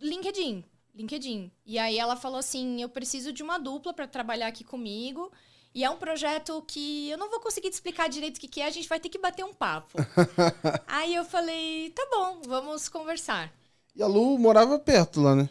LinkedIn. 0.00 0.64
LinkedIn. 0.94 1.50
E 1.66 1.78
aí 1.78 1.98
ela 1.98 2.14
falou 2.14 2.38
assim: 2.38 2.80
eu 2.80 2.88
preciso 2.88 3.32
de 3.32 3.42
uma 3.42 3.58
dupla 3.58 3.92
para 3.92 4.06
trabalhar 4.06 4.46
aqui 4.46 4.62
comigo. 4.62 5.32
E 5.74 5.84
é 5.84 5.90
um 5.90 5.96
projeto 5.96 6.62
que 6.66 7.08
eu 7.08 7.16
não 7.16 7.30
vou 7.30 7.40
conseguir 7.40 7.70
te 7.70 7.74
explicar 7.74 8.08
direito 8.08 8.38
o 8.38 8.40
que, 8.40 8.48
que 8.48 8.60
é, 8.60 8.66
a 8.66 8.70
gente 8.70 8.88
vai 8.88 8.98
ter 8.98 9.08
que 9.08 9.18
bater 9.18 9.44
um 9.44 9.54
papo. 9.54 9.98
aí 10.86 11.14
eu 11.14 11.24
falei: 11.24 11.90
tá 11.90 12.06
bom, 12.10 12.42
vamos 12.46 12.88
conversar. 12.88 13.52
E 13.94 14.02
a 14.02 14.06
Lu 14.06 14.38
morava 14.38 14.78
perto 14.78 15.20
lá, 15.20 15.34
né? 15.34 15.48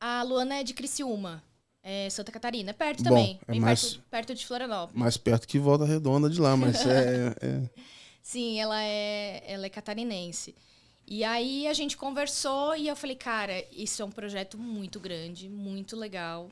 A 0.00 0.22
Luana 0.22 0.56
é 0.56 0.62
de 0.64 0.74
Criciúma. 0.74 1.42
É 1.88 2.10
Santa 2.10 2.32
Catarina, 2.32 2.70
é 2.70 2.72
perto 2.72 3.04
Bom, 3.04 3.10
também. 3.10 3.38
É 3.46 3.54
mais, 3.60 3.94
perto, 3.94 4.04
perto, 4.10 4.34
de 4.34 4.44
Florianópolis. 4.44 5.00
Mais 5.00 5.16
perto 5.16 5.46
que 5.46 5.56
Volta 5.56 5.84
Redonda 5.84 6.28
de 6.28 6.40
lá, 6.40 6.56
mas 6.56 6.84
é, 6.84 7.32
é... 7.40 7.70
Sim, 8.20 8.58
ela 8.58 8.82
é, 8.82 9.44
ela 9.46 9.66
é 9.66 9.68
catarinense. 9.68 10.52
E 11.06 11.22
aí 11.22 11.68
a 11.68 11.72
gente 11.72 11.96
conversou 11.96 12.74
e 12.74 12.88
eu 12.88 12.96
falei, 12.96 13.14
cara, 13.14 13.64
isso 13.70 14.02
é 14.02 14.04
um 14.04 14.10
projeto 14.10 14.58
muito 14.58 14.98
grande, 14.98 15.48
muito 15.48 15.96
legal. 15.96 16.50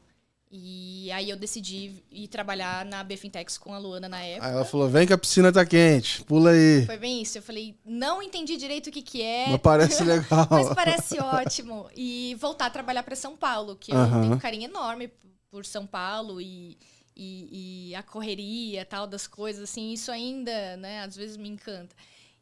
E 0.56 1.10
aí 1.10 1.30
eu 1.30 1.36
decidi 1.36 2.04
ir 2.12 2.28
trabalhar 2.28 2.84
na 2.84 3.02
Bfintex 3.02 3.58
com 3.58 3.74
a 3.74 3.78
Luana 3.78 4.08
na 4.08 4.20
época. 4.20 4.46
Aí 4.46 4.52
ela 4.52 4.64
falou, 4.64 4.88
vem 4.88 5.04
que 5.04 5.12
a 5.12 5.18
piscina 5.18 5.52
tá 5.52 5.66
quente, 5.66 6.22
pula 6.22 6.50
aí. 6.50 6.86
Foi 6.86 6.96
bem 6.96 7.20
isso. 7.20 7.36
Eu 7.36 7.42
falei, 7.42 7.76
não 7.84 8.22
entendi 8.22 8.56
direito 8.56 8.86
o 8.86 8.92
que 8.92 9.02
que 9.02 9.20
é. 9.20 9.48
Mas 9.48 9.60
parece 9.60 10.04
legal. 10.06 10.46
Mas 10.48 10.72
parece 10.72 11.18
ótimo. 11.18 11.90
E 11.96 12.36
voltar 12.38 12.66
a 12.66 12.70
trabalhar 12.70 13.02
para 13.02 13.16
São 13.16 13.36
Paulo, 13.36 13.74
que 13.74 13.90
eu 13.92 13.96
tenho 13.96 14.34
um 14.34 14.38
carinho 14.38 14.66
enorme 14.66 15.10
por 15.50 15.66
São 15.66 15.84
Paulo 15.88 16.40
e, 16.40 16.78
e, 17.16 17.88
e 17.90 17.94
a 17.96 18.04
correria 18.04 18.84
tal 18.84 19.08
das 19.08 19.26
coisas, 19.26 19.64
assim, 19.64 19.92
isso 19.92 20.12
ainda, 20.12 20.76
né, 20.76 21.00
às 21.00 21.16
vezes 21.16 21.36
me 21.36 21.48
encanta. 21.48 21.96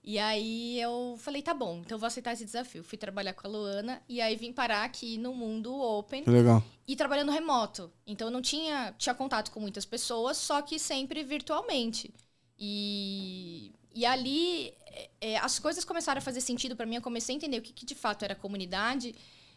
E 0.05 0.19
aí 0.19 0.81
eu 0.81 1.17
falei, 1.19 1.43
tá 1.43 1.55
bom, 1.55 1.79
então 1.79 1.97
vou 1.97 2.07
aceitar 2.09 2.33
esse 2.33 2.45
desafio. 2.45 2.83
Fui 2.83 2.99
trabalhar 2.99 3.35
com 3.35 3.47
a 3.47 3.51
Luana 3.51 4.03
e 4.09 4.21
aí 4.21 4.35
vim 4.35 4.53
parar 4.53 4.83
aqui 4.83 5.17
no 5.17 5.33
mundo 5.33 5.73
open. 5.73 6.25
Legal. 6.27 6.63
E 6.89 6.97
trabalhando 6.97 7.31
remoto. 7.31 7.91
Então 8.05 8.27
eu 8.27 8.33
não 8.33 8.43
tinha, 8.43 8.93
tinha 8.99 9.15
contato 9.15 9.53
com 9.53 9.61
muitas 9.61 9.85
pessoas, 9.85 10.37
só 10.37 10.61
que 10.61 10.79
sempre 10.79 11.23
virtualmente. 11.23 12.13
E, 12.59 13.73
e 13.95 14.05
ali 14.05 14.75
é, 15.21 15.39
as 15.39 15.61
coisas 15.61 15.85
começaram 15.85 16.19
a 16.19 16.23
fazer 16.23 16.41
sentido 16.41 16.75
para 16.75 16.85
mim. 16.85 16.97
Eu 16.97 17.03
comecei 17.03 17.35
a 17.35 17.37
entender 17.37 17.59
o 17.59 17.63
que, 17.63 17.73
que 17.73 17.87
de 17.87 17.95
fato 17.95 18.25
era 18.25 18.35
comunidade 18.35 19.15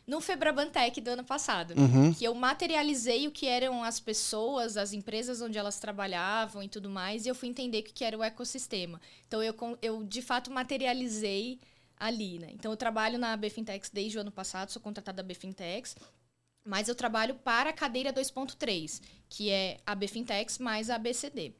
no 0.07 0.21
Febrabantec 0.21 1.01
do 1.01 1.09
ano 1.09 1.23
passado, 1.23 1.73
uhum. 1.75 2.13
que 2.13 2.23
eu 2.23 2.33
materializei 2.35 3.27
o 3.27 3.31
que 3.31 3.47
eram 3.47 3.83
as 3.83 3.99
pessoas, 3.99 4.77
as 4.77 4.93
empresas 4.93 5.41
onde 5.41 5.57
elas 5.57 5.79
trabalhavam 5.79 6.61
e 6.61 6.67
tudo 6.67 6.89
mais, 6.89 7.25
e 7.25 7.29
eu 7.29 7.35
fui 7.35 7.49
entender 7.49 7.79
o 7.79 7.83
que 7.83 8.03
era 8.03 8.17
o 8.17 8.23
ecossistema. 8.23 9.01
Então 9.27 9.41
eu, 9.41 9.55
eu 9.81 10.03
de 10.03 10.21
fato 10.21 10.51
materializei 10.51 11.59
ali, 11.97 12.37
né? 12.37 12.49
Então 12.51 12.71
eu 12.71 12.77
trabalho 12.77 13.17
na 13.17 13.35
Bfintex 13.35 13.89
desde 13.89 14.17
o 14.17 14.21
ano 14.21 14.31
passado, 14.31 14.71
sou 14.71 14.81
contratada 14.81 15.23
da 15.23 15.27
Bfintex, 15.27 15.95
mas 16.63 16.87
eu 16.87 16.95
trabalho 16.95 17.35
para 17.35 17.71
a 17.71 17.73
cadeira 17.73 18.13
2.3, 18.13 19.01
que 19.27 19.49
é 19.49 19.79
a 19.85 19.95
Bfintex 19.95 20.59
mais 20.59 20.89
a 20.89 20.97
BCD. 20.97 21.53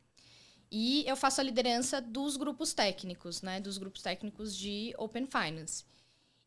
E 0.72 1.04
eu 1.08 1.16
faço 1.16 1.42
a 1.42 1.44
liderança 1.44 2.02
dos 2.02 2.38
grupos 2.38 2.74
técnicos, 2.74 3.42
né? 3.42 3.60
Dos 3.60 3.78
grupos 3.78 4.02
técnicos 4.02 4.56
de 4.56 4.94
Open 4.98 5.28
Finance. 5.28 5.86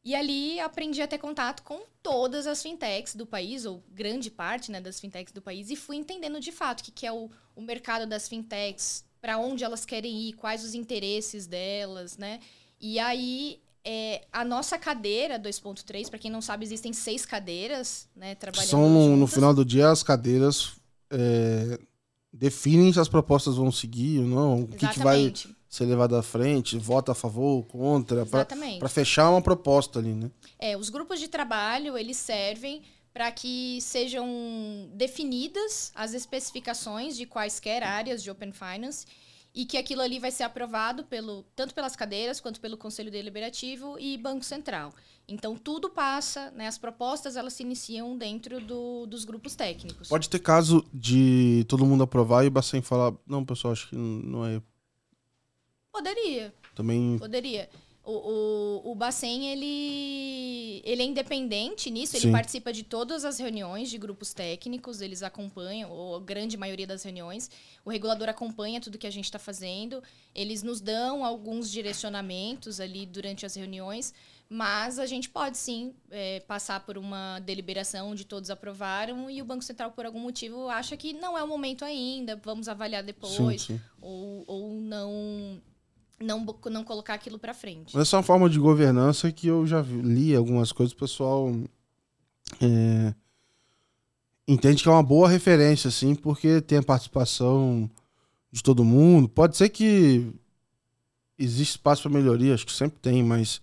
E 0.08 0.14
ali 0.14 0.58
aprendi 0.58 1.02
a 1.02 1.06
ter 1.06 1.18
contato 1.18 1.62
com 1.62 1.82
todas 2.02 2.46
as 2.46 2.62
fintechs 2.62 3.14
do 3.14 3.26
país, 3.26 3.66
ou 3.66 3.84
grande 3.92 4.30
parte 4.30 4.72
né, 4.72 4.80
das 4.80 4.98
fintechs 4.98 5.34
do 5.34 5.42
país, 5.42 5.68
e 5.68 5.76
fui 5.76 5.96
entendendo 5.96 6.40
de 6.40 6.50
fato 6.50 6.80
o 6.80 6.84
que, 6.84 6.90
que 6.90 7.06
é 7.06 7.12
o, 7.12 7.28
o 7.54 7.60
mercado 7.60 8.06
das 8.06 8.26
fintechs, 8.26 9.04
para 9.20 9.36
onde 9.36 9.64
elas 9.64 9.84
querem 9.84 10.18
ir, 10.22 10.32
quais 10.32 10.64
os 10.64 10.72
interesses 10.72 11.46
delas, 11.46 12.16
né? 12.16 12.40
E 12.80 12.98
aí, 12.98 13.60
é, 13.84 14.22
a 14.32 14.46
nossa 14.46 14.78
cadeira 14.78 15.38
2.3, 15.38 16.08
para 16.08 16.18
quem 16.18 16.30
não 16.30 16.40
sabe, 16.40 16.64
existem 16.64 16.94
seis 16.94 17.26
cadeiras, 17.26 18.08
né? 18.16 18.34
Trabalhando 18.34 18.70
São, 18.70 18.88
no, 18.88 19.14
no 19.14 19.26
final 19.26 19.52
do 19.52 19.62
dia, 19.62 19.90
as 19.90 20.02
cadeiras 20.02 20.72
é, 21.10 21.78
definem 22.32 22.90
se 22.94 22.98
as 22.98 23.10
propostas 23.10 23.56
vão 23.56 23.70
seguir 23.70 24.20
ou 24.20 24.26
não, 24.26 24.62
o 24.62 24.68
que, 24.68 24.88
que 24.88 25.00
vai 25.00 25.34
ser 25.68 25.84
levado 25.84 26.16
à 26.16 26.22
frente, 26.22 26.78
vota 26.78 27.12
a 27.12 27.14
favor, 27.14 27.64
contra, 27.66 28.24
para 28.24 28.88
fechar 28.88 29.30
uma 29.30 29.42
proposta 29.42 29.98
ali, 29.98 30.14
né? 30.14 30.30
É, 30.58 30.76
os 30.76 30.88
grupos 30.88 31.20
de 31.20 31.28
trabalho, 31.28 31.96
eles 31.96 32.16
servem 32.16 32.82
para 33.12 33.30
que 33.32 33.80
sejam 33.80 34.26
definidas 34.94 35.92
as 35.94 36.14
especificações 36.14 37.16
de 37.16 37.26
quaisquer 37.26 37.82
áreas 37.82 38.22
de 38.22 38.30
Open 38.30 38.52
Finance 38.52 39.06
e 39.54 39.64
que 39.64 39.76
aquilo 39.76 40.02
ali 40.02 40.18
vai 40.18 40.30
ser 40.30 40.44
aprovado 40.44 41.04
pelo, 41.04 41.42
tanto 41.56 41.74
pelas 41.74 41.96
cadeiras 41.96 42.38
quanto 42.38 42.60
pelo 42.60 42.76
Conselho 42.76 43.10
Deliberativo 43.10 43.98
e 43.98 44.16
Banco 44.16 44.44
Central. 44.44 44.92
Então, 45.26 45.56
tudo 45.56 45.90
passa, 45.90 46.50
né? 46.52 46.66
As 46.66 46.78
propostas, 46.78 47.36
elas 47.36 47.52
se 47.52 47.62
iniciam 47.62 48.16
dentro 48.16 48.60
do, 48.60 49.04
dos 49.06 49.24
grupos 49.24 49.54
técnicos. 49.54 50.08
Pode 50.08 50.30
ter 50.30 50.38
caso 50.38 50.84
de 50.94 51.66
todo 51.68 51.84
mundo 51.84 52.04
aprovar 52.04 52.44
e 52.44 52.48
o 52.48 52.50
Bacen 52.50 52.80
falar, 52.80 53.12
não, 53.26 53.44
pessoal, 53.44 53.72
acho 53.72 53.88
que 53.88 53.96
não 53.96 54.46
é... 54.46 54.62
Poderia. 55.98 56.54
Também... 56.74 57.18
Poderia. 57.18 57.68
O, 58.04 58.12
o, 58.86 58.92
o 58.92 58.94
Bacen, 58.94 59.50
ele, 59.52 60.80
ele 60.82 61.02
é 61.02 61.04
independente 61.04 61.90
nisso, 61.90 62.12
Sim. 62.12 62.28
ele 62.28 62.32
participa 62.32 62.72
de 62.72 62.82
todas 62.82 63.22
as 63.22 63.38
reuniões 63.38 63.90
de 63.90 63.98
grupos 63.98 64.32
técnicos, 64.32 65.02
eles 65.02 65.22
acompanham, 65.22 65.90
ou 65.90 66.16
a 66.16 66.20
grande 66.20 66.56
maioria 66.56 66.86
das 66.86 67.02
reuniões. 67.02 67.50
O 67.84 67.90
regulador 67.90 68.30
acompanha 68.30 68.80
tudo 68.80 68.96
que 68.96 69.06
a 69.06 69.10
gente 69.10 69.26
está 69.26 69.38
fazendo, 69.38 70.02
eles 70.34 70.62
nos 70.62 70.80
dão 70.80 71.22
alguns 71.22 71.70
direcionamentos 71.70 72.80
ali 72.80 73.04
durante 73.04 73.44
as 73.44 73.54
reuniões, 73.54 74.14
mas 74.48 74.98
a 74.98 75.04
gente 75.04 75.28
pode 75.28 75.58
sim 75.58 75.92
é, 76.10 76.40
passar 76.40 76.80
por 76.86 76.96
uma 76.96 77.40
deliberação 77.40 78.12
onde 78.12 78.24
todos 78.24 78.48
aprovaram 78.48 79.28
e 79.28 79.42
o 79.42 79.44
Banco 79.44 79.62
Central, 79.62 79.90
por 79.90 80.06
algum 80.06 80.20
motivo, 80.20 80.70
acha 80.70 80.96
que 80.96 81.12
não 81.12 81.36
é 81.36 81.42
o 81.42 81.46
momento 81.46 81.84
ainda, 81.84 82.36
vamos 82.36 82.68
avaliar 82.68 83.02
depois, 83.02 83.34
Sim, 83.34 83.58
sim. 83.58 83.80
Ou, 84.00 84.44
ou 84.46 84.72
não, 84.80 85.60
não, 86.20 86.44
não 86.70 86.84
colocar 86.84 87.14
aquilo 87.14 87.38
para 87.38 87.54
frente. 87.54 87.96
Essa 87.96 88.16
é 88.16 88.18
uma 88.18 88.22
forma 88.22 88.48
de 88.50 88.58
governança 88.58 89.30
que 89.32 89.46
eu 89.46 89.66
já 89.66 89.80
li 89.82 90.34
algumas 90.34 90.72
coisas, 90.72 90.92
o 90.92 90.96
pessoal 90.98 91.52
é, 92.60 93.14
entende 94.46 94.82
que 94.82 94.88
é 94.88 94.92
uma 94.92 95.02
boa 95.02 95.28
referência, 95.28 95.88
assim, 95.88 96.14
porque 96.14 96.60
tem 96.60 96.78
a 96.78 96.82
participação 96.82 97.90
de 98.50 98.62
todo 98.62 98.84
mundo. 98.84 99.28
Pode 99.28 99.56
ser 99.56 99.68
que 99.68 100.32
existe 101.38 101.72
espaço 101.72 102.02
para 102.02 102.10
melhoria, 102.10 102.54
acho 102.54 102.66
que 102.66 102.72
sempre 102.72 102.98
tem, 102.98 103.22
mas 103.22 103.60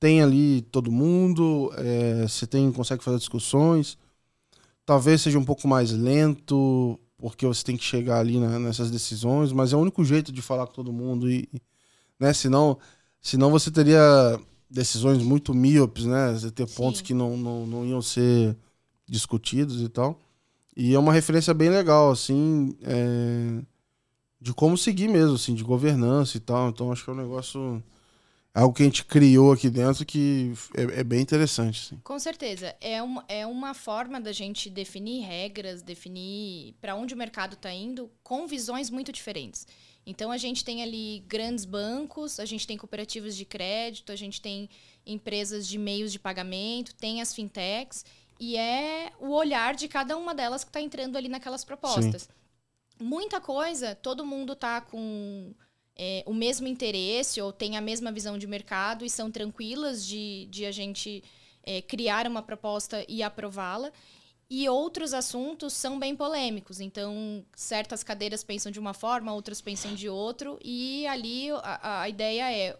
tem 0.00 0.22
ali 0.22 0.62
todo 0.62 0.90
mundo, 0.90 1.72
é, 1.76 2.22
você 2.26 2.46
tem, 2.46 2.70
consegue 2.72 3.04
fazer 3.04 3.18
discussões. 3.18 3.96
Talvez 4.84 5.22
seja 5.22 5.38
um 5.38 5.44
pouco 5.44 5.66
mais 5.68 5.92
lento, 5.92 6.98
porque 7.16 7.46
você 7.46 7.64
tem 7.64 7.76
que 7.76 7.84
chegar 7.84 8.18
ali 8.18 8.38
na- 8.38 8.58
nessas 8.58 8.90
decisões, 8.90 9.52
mas 9.52 9.72
é 9.72 9.76
o 9.76 9.80
único 9.80 10.04
jeito 10.04 10.30
de 10.32 10.42
falar 10.42 10.66
com 10.66 10.72
todo 10.74 10.92
mundo 10.92 11.30
e, 11.30 11.48
né? 12.18 12.32
Senão, 12.32 12.78
senão 13.20 13.50
você 13.50 13.70
teria 13.70 14.38
decisões 14.70 15.22
muito 15.22 15.54
míopes, 15.54 16.04
né? 16.04 16.32
Você 16.32 16.50
ter 16.50 16.66
pontos 16.66 16.98
Sim. 16.98 17.04
que 17.04 17.14
não, 17.14 17.36
não, 17.36 17.66
não 17.66 17.86
iam 17.86 18.02
ser 18.02 18.56
discutidos 19.06 19.80
e 19.82 19.88
tal. 19.88 20.20
E 20.76 20.94
é 20.94 20.98
uma 20.98 21.12
referência 21.12 21.54
bem 21.54 21.70
legal, 21.70 22.10
assim, 22.10 22.76
é, 22.82 23.62
de 24.40 24.52
como 24.52 24.76
seguir 24.76 25.08
mesmo, 25.08 25.36
assim, 25.36 25.54
de 25.54 25.62
governança 25.62 26.36
e 26.36 26.40
tal. 26.40 26.68
Então, 26.68 26.90
acho 26.90 27.04
que 27.04 27.10
é 27.10 27.12
um 27.12 27.16
negócio... 27.16 27.82
é 28.52 28.60
Algo 28.60 28.74
que 28.74 28.82
a 28.82 28.86
gente 28.86 29.04
criou 29.04 29.52
aqui 29.52 29.70
dentro 29.70 30.04
que 30.04 30.52
é, 30.76 31.00
é 31.00 31.04
bem 31.04 31.20
interessante, 31.20 31.80
assim. 31.86 32.00
Com 32.02 32.18
certeza. 32.18 32.74
É 32.80 33.00
uma, 33.00 33.24
é 33.28 33.46
uma 33.46 33.72
forma 33.72 34.20
da 34.20 34.32
gente 34.32 34.68
definir 34.68 35.22
regras, 35.24 35.80
definir 35.82 36.74
para 36.80 36.96
onde 36.96 37.14
o 37.14 37.16
mercado 37.16 37.54
está 37.54 37.72
indo, 37.72 38.10
com 38.24 38.46
visões 38.48 38.90
muito 38.90 39.12
diferentes. 39.12 39.66
Então, 40.06 40.30
a 40.30 40.36
gente 40.36 40.64
tem 40.64 40.82
ali 40.82 41.24
grandes 41.26 41.64
bancos, 41.64 42.38
a 42.38 42.44
gente 42.44 42.66
tem 42.66 42.76
cooperativas 42.76 43.36
de 43.36 43.44
crédito, 43.44 44.12
a 44.12 44.16
gente 44.16 44.40
tem 44.40 44.68
empresas 45.06 45.66
de 45.66 45.78
meios 45.78 46.12
de 46.12 46.18
pagamento, 46.18 46.94
tem 46.94 47.20
as 47.20 47.34
fintechs, 47.34 48.04
e 48.38 48.56
é 48.56 49.12
o 49.20 49.30
olhar 49.30 49.74
de 49.74 49.88
cada 49.88 50.16
uma 50.16 50.34
delas 50.34 50.64
que 50.64 50.70
está 50.70 50.80
entrando 50.80 51.16
ali 51.16 51.28
naquelas 51.28 51.64
propostas. 51.64 52.28
Muita 53.00 53.40
coisa, 53.40 53.94
todo 53.94 54.26
mundo 54.26 54.52
está 54.52 54.80
com 54.80 55.52
é, 55.96 56.22
o 56.26 56.34
mesmo 56.34 56.66
interesse 56.66 57.40
ou 57.40 57.52
tem 57.52 57.76
a 57.76 57.80
mesma 57.80 58.10
visão 58.10 58.36
de 58.36 58.46
mercado 58.46 59.04
e 59.04 59.10
são 59.10 59.30
tranquilas 59.30 60.06
de, 60.06 60.46
de 60.50 60.66
a 60.66 60.72
gente 60.72 61.22
é, 61.62 61.80
criar 61.80 62.26
uma 62.26 62.42
proposta 62.42 63.04
e 63.08 63.22
aprová-la. 63.22 63.92
E 64.48 64.68
outros 64.68 65.14
assuntos 65.14 65.72
são 65.72 65.98
bem 65.98 66.14
polêmicos. 66.14 66.80
Então, 66.80 67.44
certas 67.56 68.02
cadeiras 68.02 68.44
pensam 68.44 68.70
de 68.70 68.78
uma 68.78 68.94
forma, 68.94 69.32
outras 69.32 69.60
pensam 69.60 69.94
de 69.94 70.08
outro. 70.08 70.58
E 70.62 71.06
ali 71.06 71.50
a, 71.50 72.02
a 72.02 72.08
ideia 72.08 72.52
é 72.52 72.78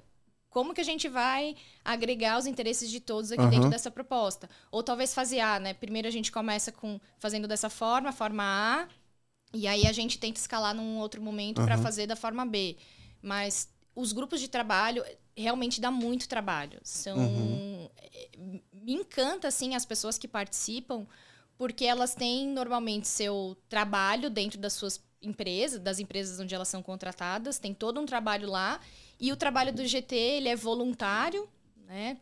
como 0.51 0.73
que 0.73 0.81
a 0.81 0.85
gente 0.85 1.09
vai 1.09 1.57
agregar 1.85 2.39
os 2.39 2.47
interesses 2.47 2.91
de 2.91 3.01
todos 3.01 3.33
aqui 3.33 3.43
Aham. 3.43 3.51
dentro 3.51 3.71
dessa 3.71 3.91
proposta. 3.91 4.49
Ou 4.71 4.83
talvez 4.83 5.13
fasear, 5.15 5.61
né? 5.61 5.75
Primeiro 5.75 6.07
a 6.07 6.11
gente 6.11 6.31
começa 6.31 6.71
com 6.71 7.01
fazendo 7.19 7.49
dessa 7.49 7.69
forma, 7.69 8.13
forma 8.13 8.45
A, 8.45 8.89
e 9.53 9.67
aí 9.67 9.87
a 9.87 9.93
gente 9.93 10.19
tenta 10.19 10.39
escalar 10.39 10.75
num 10.75 10.99
outro 10.99 11.21
momento 11.23 11.63
para 11.63 11.75
Aham. 11.75 11.83
fazer 11.83 12.07
da 12.07 12.17
forma 12.17 12.45
B. 12.45 12.77
Mas 13.23 13.69
os 13.95 14.13
grupos 14.13 14.41
de 14.41 14.49
trabalho 14.49 15.05
realmente 15.37 15.81
dá 15.81 15.91
muito 15.91 16.29
trabalho. 16.29 16.81
São 16.83 17.19
Uhum. 17.21 17.61
me 18.73 18.93
encanta 18.93 19.49
assim 19.49 19.75
as 19.75 19.85
pessoas 19.85 20.19
que 20.19 20.29
participam, 20.29 21.07
porque 21.57 21.85
elas 21.85 22.15
têm 22.15 22.49
normalmente 22.49 23.07
seu 23.09 23.57
trabalho 23.69 24.29
dentro 24.31 24.59
das 24.59 24.73
suas 24.73 25.01
empresas, 25.23 25.81
das 25.81 25.99
empresas 25.99 26.39
onde 26.39 26.55
elas 26.55 26.69
são 26.69 26.83
contratadas, 26.83 27.59
tem 27.59 27.73
todo 27.73 28.01
um 28.01 28.07
trabalho 28.07 28.49
lá, 28.49 28.79
e 29.19 29.33
o 29.33 29.37
trabalho 29.37 29.73
do 29.73 29.87
GT, 29.87 30.15
ele 30.15 30.49
é 30.49 30.57
voluntário, 30.57 31.49
né? 31.87 32.19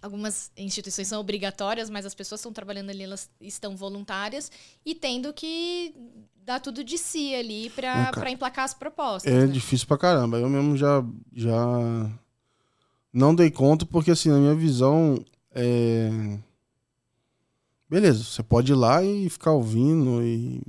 Algumas 0.00 0.50
instituições 0.56 1.06
são 1.06 1.20
obrigatórias, 1.20 1.88
mas 1.88 2.04
as 2.04 2.14
pessoas 2.14 2.40
que 2.40 2.42
estão 2.42 2.52
trabalhando 2.52 2.90
ali, 2.90 3.04
elas 3.04 3.30
estão 3.40 3.76
voluntárias 3.76 4.50
e 4.84 4.94
tendo 4.94 5.32
que 5.32 5.94
dar 6.44 6.58
tudo 6.58 6.82
de 6.82 6.98
si 6.98 7.32
ali 7.34 7.66
É, 7.66 7.70
para 7.70 8.10
cara. 8.10 8.30
emplacar 8.30 8.64
as 8.64 8.74
propostas. 8.74 9.32
É 9.32 9.46
né? 9.46 9.46
difícil 9.46 9.86
pra 9.86 9.96
caramba. 9.96 10.38
Eu 10.38 10.48
mesmo 10.48 10.76
já, 10.76 11.04
já 11.32 12.10
não 13.12 13.32
dei 13.32 13.48
conta, 13.50 13.86
porque 13.86 14.10
assim, 14.10 14.28
na 14.30 14.38
minha 14.38 14.54
visão, 14.56 15.24
é... 15.52 16.08
beleza, 17.92 18.24
você 18.24 18.42
pode 18.42 18.72
ir 18.72 18.74
lá 18.74 19.04
e 19.04 19.28
ficar 19.28 19.52
ouvindo 19.52 20.22
e 20.22 20.62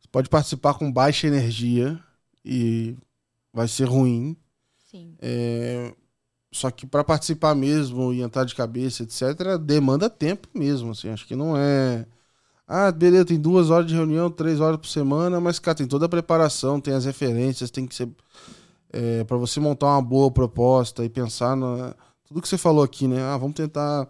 você 0.00 0.08
pode 0.10 0.28
participar 0.28 0.74
com 0.74 0.90
baixa 0.90 1.28
energia 1.28 2.00
e 2.44 2.96
vai 3.52 3.68
ser 3.68 3.84
ruim. 3.84 4.36
Sim. 4.90 5.14
É, 5.20 5.94
Só 6.52 6.68
que 6.72 6.84
para 6.84 7.04
participar 7.04 7.54
mesmo 7.54 8.12
e 8.12 8.22
entrar 8.22 8.44
de 8.44 8.56
cabeça, 8.56 9.04
etc., 9.04 9.56
demanda 9.60 10.10
tempo 10.10 10.48
mesmo. 10.52 10.90
Assim, 10.90 11.10
acho 11.10 11.28
que 11.28 11.36
não 11.36 11.56
é. 11.56 12.04
Ah, 12.66 12.90
beleza, 12.90 13.26
tem 13.26 13.40
duas 13.40 13.70
horas 13.70 13.86
de 13.86 13.94
reunião, 13.94 14.30
três 14.30 14.60
horas 14.60 14.78
por 14.78 14.88
semana, 14.88 15.40
mas, 15.40 15.60
cara, 15.60 15.76
tem 15.76 15.86
toda 15.86 16.06
a 16.06 16.08
preparação, 16.08 16.80
tem 16.80 16.94
as 16.94 17.04
referências, 17.04 17.70
tem 17.70 17.86
que 17.86 17.94
ser. 17.94 18.08
É, 18.92 19.24
para 19.24 19.36
você 19.36 19.60
montar 19.60 19.86
uma 19.86 20.02
boa 20.02 20.30
proposta 20.30 21.04
e 21.04 21.08
pensar 21.08 21.56
na. 21.56 21.94
Tudo 22.26 22.42
que 22.42 22.48
você 22.48 22.58
falou 22.58 22.82
aqui, 22.84 23.06
né? 23.08 23.22
Ah, 23.22 23.36
vamos 23.36 23.54
tentar 23.56 24.08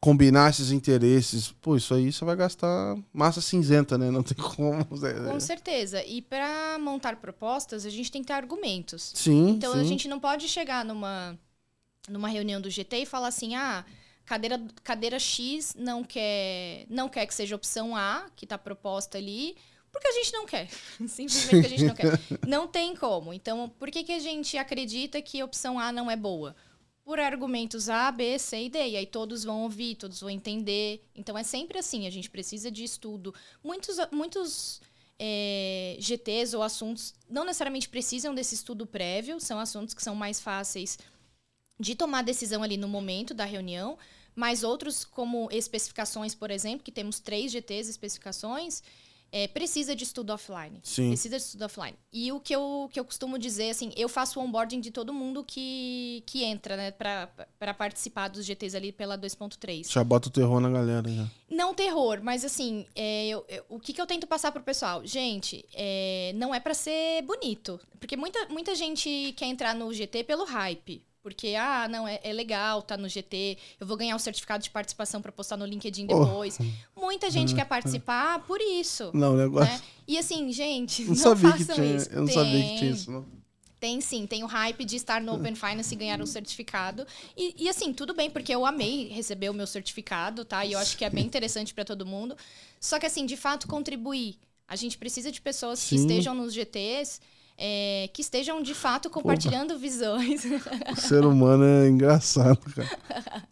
combinar 0.00 0.50
esses 0.50 0.70
interesses. 0.70 1.52
Pô, 1.60 1.76
isso 1.76 1.92
aí 1.94 2.12
você 2.12 2.24
vai 2.24 2.36
gastar 2.36 2.96
massa 3.12 3.40
cinzenta, 3.40 3.98
né? 3.98 4.10
Não 4.10 4.22
tem 4.22 4.36
como. 4.36 4.86
é, 5.04 5.30
Com 5.30 5.40
certeza. 5.40 6.04
E 6.04 6.22
para 6.22 6.78
montar 6.78 7.16
propostas, 7.16 7.84
a 7.84 7.90
gente 7.90 8.10
tem 8.10 8.22
que 8.22 8.28
ter 8.28 8.34
argumentos. 8.34 9.12
Sim. 9.14 9.50
Então 9.50 9.72
sim. 9.72 9.80
a 9.80 9.84
gente 9.84 10.08
não 10.08 10.20
pode 10.20 10.48
chegar 10.48 10.84
numa, 10.84 11.38
numa 12.08 12.28
reunião 12.28 12.60
do 12.60 12.70
GT 12.70 12.98
e 12.98 13.06
falar 13.06 13.28
assim: 13.28 13.54
ah, 13.56 13.84
cadeira, 14.24 14.60
cadeira 14.84 15.18
X 15.18 15.74
não 15.76 16.04
quer, 16.04 16.86
não 16.88 17.08
quer 17.08 17.26
que 17.26 17.34
seja 17.34 17.56
opção 17.56 17.96
A, 17.96 18.26
que 18.36 18.44
está 18.44 18.56
proposta 18.56 19.18
ali, 19.18 19.56
porque 19.90 20.06
a 20.06 20.12
gente 20.12 20.32
não 20.32 20.46
quer. 20.46 20.68
Simplesmente 21.08 21.48
porque 21.48 21.66
a 21.66 21.70
gente 21.70 21.84
não 21.84 21.94
quer. 21.94 22.20
Não 22.46 22.68
tem 22.68 22.94
como. 22.94 23.34
Então, 23.34 23.68
por 23.68 23.90
que, 23.90 24.04
que 24.04 24.12
a 24.12 24.20
gente 24.20 24.56
acredita 24.56 25.20
que 25.20 25.40
a 25.40 25.44
opção 25.44 25.78
A 25.78 25.90
não 25.90 26.08
é 26.10 26.14
boa? 26.14 26.54
Por 27.08 27.18
argumentos 27.18 27.88
A, 27.88 28.12
B, 28.12 28.38
C 28.38 28.64
e 28.64 28.68
D. 28.68 28.86
E 28.86 28.96
aí 28.98 29.06
todos 29.06 29.42
vão 29.42 29.62
ouvir, 29.62 29.94
todos 29.94 30.20
vão 30.20 30.28
entender. 30.28 31.02
Então 31.16 31.38
é 31.38 31.42
sempre 31.42 31.78
assim, 31.78 32.06
a 32.06 32.10
gente 32.10 32.28
precisa 32.28 32.70
de 32.70 32.84
estudo. 32.84 33.34
Muitos, 33.64 33.96
muitos 34.12 34.82
é, 35.18 35.96
GTs 35.98 36.54
ou 36.54 36.62
assuntos 36.62 37.14
não 37.26 37.46
necessariamente 37.46 37.88
precisam 37.88 38.34
desse 38.34 38.54
estudo 38.54 38.86
prévio, 38.86 39.40
são 39.40 39.58
assuntos 39.58 39.94
que 39.94 40.02
são 40.02 40.14
mais 40.14 40.38
fáceis 40.38 40.98
de 41.80 41.94
tomar 41.94 42.20
decisão 42.20 42.62
ali 42.62 42.76
no 42.76 42.86
momento 42.86 43.32
da 43.32 43.46
reunião, 43.46 43.96
mas 44.36 44.62
outros, 44.62 45.02
como 45.02 45.48
especificações, 45.50 46.34
por 46.34 46.50
exemplo, 46.50 46.84
que 46.84 46.92
temos 46.92 47.20
três 47.20 47.50
GTs 47.50 47.88
especificações, 47.88 48.82
é, 49.30 49.46
precisa 49.48 49.94
de 49.94 50.04
estudo 50.04 50.32
offline. 50.32 50.80
Sim. 50.82 51.08
Precisa 51.08 51.36
de 51.36 51.42
estudo 51.42 51.64
offline. 51.64 51.94
E 52.12 52.32
o 52.32 52.40
que 52.40 52.54
eu, 52.54 52.88
que 52.92 52.98
eu 52.98 53.04
costumo 53.04 53.38
dizer, 53.38 53.70
assim, 53.70 53.92
eu 53.96 54.08
faço 54.08 54.40
o 54.40 54.42
onboarding 54.42 54.80
de 54.80 54.90
todo 54.90 55.12
mundo 55.12 55.44
que, 55.44 56.22
que 56.26 56.44
entra, 56.44 56.76
né, 56.76 56.90
para 56.90 57.74
participar 57.74 58.28
dos 58.28 58.44
GTs 58.46 58.76
ali 58.76 58.92
pela 58.92 59.18
2.3. 59.18 59.90
Já 59.90 60.02
bota 60.02 60.28
o 60.28 60.32
terror 60.32 60.60
na 60.60 60.70
galera 60.70 61.08
já. 61.10 61.26
Não 61.50 61.74
terror, 61.74 62.20
mas 62.22 62.44
assim, 62.44 62.86
é, 62.94 63.26
eu- 63.28 63.44
eu- 63.48 63.64
o 63.68 63.78
que, 63.80 63.92
que 63.92 64.00
eu 64.00 64.06
tento 64.06 64.26
passar 64.26 64.52
pro 64.52 64.62
pessoal? 64.62 65.06
Gente, 65.06 65.64
é, 65.74 66.32
não 66.34 66.54
é 66.54 66.60
pra 66.60 66.74
ser 66.74 67.22
bonito. 67.22 67.80
Porque 68.00 68.16
muita, 68.16 68.46
muita 68.48 68.74
gente 68.74 69.34
quer 69.36 69.46
entrar 69.46 69.74
no 69.74 69.92
GT 69.92 70.24
pelo 70.24 70.44
hype. 70.44 71.02
Porque, 71.28 71.54
ah, 71.54 71.86
não, 71.88 72.08
é, 72.08 72.18
é 72.22 72.32
legal, 72.32 72.80
tá 72.80 72.96
no 72.96 73.08
GT, 73.08 73.58
eu 73.78 73.86
vou 73.86 73.96
ganhar 73.96 74.16
o 74.16 74.18
certificado 74.18 74.64
de 74.64 74.70
participação 74.70 75.20
pra 75.20 75.30
postar 75.30 75.56
no 75.56 75.66
LinkedIn 75.66 76.06
Oh. 76.10 76.24
depois. 76.24 76.58
Muita 76.96 77.30
gente 77.30 77.54
quer 77.54 77.64
participar 77.68 78.40
por 78.46 78.60
isso. 78.60 79.10
Não, 79.12 79.34
o 79.34 79.36
negócio. 79.36 79.72
Né? 79.72 79.80
E 80.06 80.16
assim, 80.18 80.50
gente, 80.52 81.02
Não, 81.02 81.08
não, 81.10 81.14
sabia 81.16 81.52
que 81.52 81.58
façam 81.64 81.74
tinha. 81.74 81.96
isso. 81.96 82.10
Eu 82.10 82.20
não 82.22 82.28
sabia 82.28 82.62
que 82.62 82.68
tinha 82.68 82.80
Tem. 82.80 82.90
isso, 82.90 83.10
não. 83.10 83.26
Tem 83.80 84.00
sim, 84.00 84.26
tem 84.26 84.42
o 84.42 84.46
hype 84.46 84.84
de 84.84 84.96
estar 84.96 85.20
no 85.20 85.34
Open 85.34 85.54
Finance 85.54 85.94
e 85.94 85.96
ganhar 85.96 86.20
um 86.20 86.26
certificado. 86.26 87.06
E, 87.36 87.54
e, 87.64 87.68
assim, 87.68 87.92
tudo 87.92 88.12
bem, 88.12 88.28
porque 88.28 88.52
eu 88.52 88.66
amei 88.66 89.06
receber 89.08 89.50
o 89.50 89.54
meu 89.54 89.68
certificado, 89.68 90.44
tá? 90.44 90.64
E 90.66 90.72
eu 90.72 90.80
acho 90.80 90.96
que 90.96 91.04
é 91.04 91.10
bem 91.10 91.24
interessante 91.24 91.72
para 91.72 91.84
todo 91.84 92.04
mundo. 92.04 92.36
Só 92.80 92.98
que, 92.98 93.06
assim, 93.06 93.24
de 93.24 93.36
fato, 93.36 93.68
contribuir. 93.68 94.36
A 94.66 94.74
gente 94.74 94.98
precisa 94.98 95.30
de 95.30 95.40
pessoas 95.40 95.78
sim. 95.78 95.94
que 95.94 96.00
estejam 96.02 96.34
nos 96.34 96.52
GTs, 96.52 97.20
é, 97.58 98.08
que 98.12 98.22
estejam, 98.22 98.62
de 98.62 98.72
fato, 98.72 99.10
compartilhando 99.10 99.76
visões. 99.76 100.44
O 100.92 100.96
ser 100.96 101.24
humano 101.24 101.64
é 101.64 101.88
engraçado, 101.88 102.60
cara. 102.72 103.48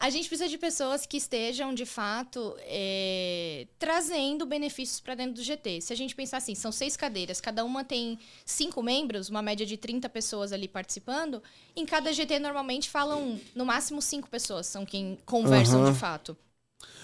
A 0.00 0.10
gente 0.10 0.26
precisa 0.26 0.48
de 0.48 0.58
pessoas 0.58 1.06
que 1.06 1.16
estejam, 1.16 1.72
de 1.72 1.86
fato, 1.86 2.56
é, 2.62 3.68
trazendo 3.78 4.44
benefícios 4.44 4.98
para 4.98 5.14
dentro 5.14 5.34
do 5.34 5.42
GT. 5.44 5.80
Se 5.80 5.92
a 5.92 5.96
gente 5.96 6.12
pensar 6.16 6.38
assim, 6.38 6.56
são 6.56 6.72
seis 6.72 6.96
cadeiras, 6.96 7.40
cada 7.40 7.64
uma 7.64 7.84
tem 7.84 8.18
cinco 8.44 8.82
membros, 8.82 9.28
uma 9.28 9.40
média 9.40 9.64
de 9.64 9.76
30 9.76 10.08
pessoas 10.08 10.50
ali 10.50 10.66
participando. 10.66 11.40
Em 11.76 11.86
cada 11.86 12.12
GT, 12.12 12.40
normalmente, 12.40 12.90
falam 12.90 13.38
no 13.54 13.64
máximo 13.64 14.02
cinco 14.02 14.28
pessoas, 14.28 14.66
são 14.66 14.84
quem 14.84 15.18
conversam 15.24 15.84
uhum. 15.84 15.92
de 15.92 15.96
fato. 15.96 16.36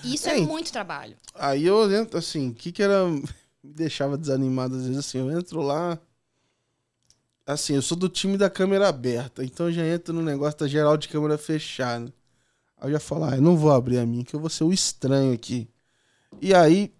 E 0.03 0.15
isso 0.15 0.29
é, 0.29 0.39
é 0.39 0.41
muito 0.41 0.73
trabalho. 0.73 1.17
Aí 1.35 1.67
eu 1.67 1.95
entro, 1.95 2.19
assim, 2.19 2.49
o 2.49 2.55
que 2.55 2.73
que 2.73 2.83
era... 2.83 3.05
Me 3.63 3.75
deixava 3.75 4.17
desanimado 4.17 4.77
às 4.77 4.83
vezes, 4.83 4.99
assim, 4.99 5.19
eu 5.19 5.31
entro 5.39 5.61
lá... 5.61 6.01
Assim, 7.49 7.77
eu 7.77 7.81
sou 7.81 7.97
do 7.97 8.11
time 8.11 8.37
da 8.37 8.51
câmera 8.51 8.89
aberta, 8.91 9.43
então 9.43 9.69
eu 9.69 9.73
já 9.73 9.83
entro 9.83 10.13
no 10.13 10.21
negócio 10.21 10.59
da 10.59 10.69
geral 10.69 10.99
de 10.99 11.09
câmera 11.09 11.39
fechada. 11.39 12.13
Aí 12.77 12.89
eu 12.89 12.93
já 12.93 13.01
falo, 13.01 13.25
ah, 13.25 13.37
eu 13.37 13.41
não 13.41 13.57
vou 13.57 13.73
abrir 13.73 13.97
a 13.97 14.05
minha, 14.05 14.23
que 14.23 14.37
eu 14.37 14.41
vou 14.41 14.51
ser 14.51 14.65
o 14.65 14.73
estranho 14.73 15.33
aqui. 15.33 15.67
E 16.43 16.53
aí 16.53 16.93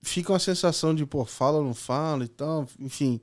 fica 0.00 0.32
uma 0.32 0.38
sensação 0.38 0.94
de, 0.94 1.04
pô, 1.04 1.24
fala 1.24 1.58
ou 1.58 1.64
não 1.64 1.74
fala 1.74 2.24
e 2.24 2.28
tal, 2.28 2.64
enfim. 2.78 3.20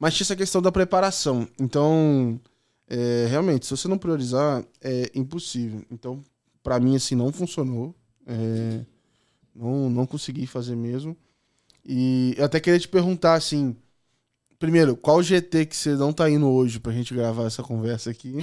Mas 0.00 0.14
tinha 0.14 0.24
essa 0.24 0.34
questão 0.34 0.60
da 0.60 0.72
preparação. 0.72 1.46
Então, 1.60 2.40
é, 2.88 3.28
realmente, 3.30 3.64
se 3.64 3.70
você 3.76 3.86
não 3.86 3.96
priorizar, 3.96 4.64
é 4.82 5.12
impossível. 5.14 5.84
Então, 5.92 6.24
para 6.60 6.80
mim, 6.80 6.96
assim, 6.96 7.14
não 7.14 7.32
funcionou. 7.32 7.94
É, 8.26 8.84
não, 9.54 9.88
não 9.88 10.04
consegui 10.04 10.44
fazer 10.44 10.74
mesmo. 10.74 11.16
E 11.84 12.34
eu 12.36 12.44
até 12.44 12.58
queria 12.58 12.80
te 12.80 12.88
perguntar, 12.88 13.34
assim, 13.34 13.76
Primeiro, 14.58 14.96
qual 14.96 15.22
GT 15.22 15.66
que 15.66 15.76
você 15.76 15.90
não 15.90 16.12
tá 16.12 16.30
indo 16.30 16.48
hoje 16.48 16.80
pra 16.80 16.92
gente 16.92 17.12
gravar 17.12 17.44
essa 17.44 17.62
conversa 17.62 18.10
aqui? 18.10 18.36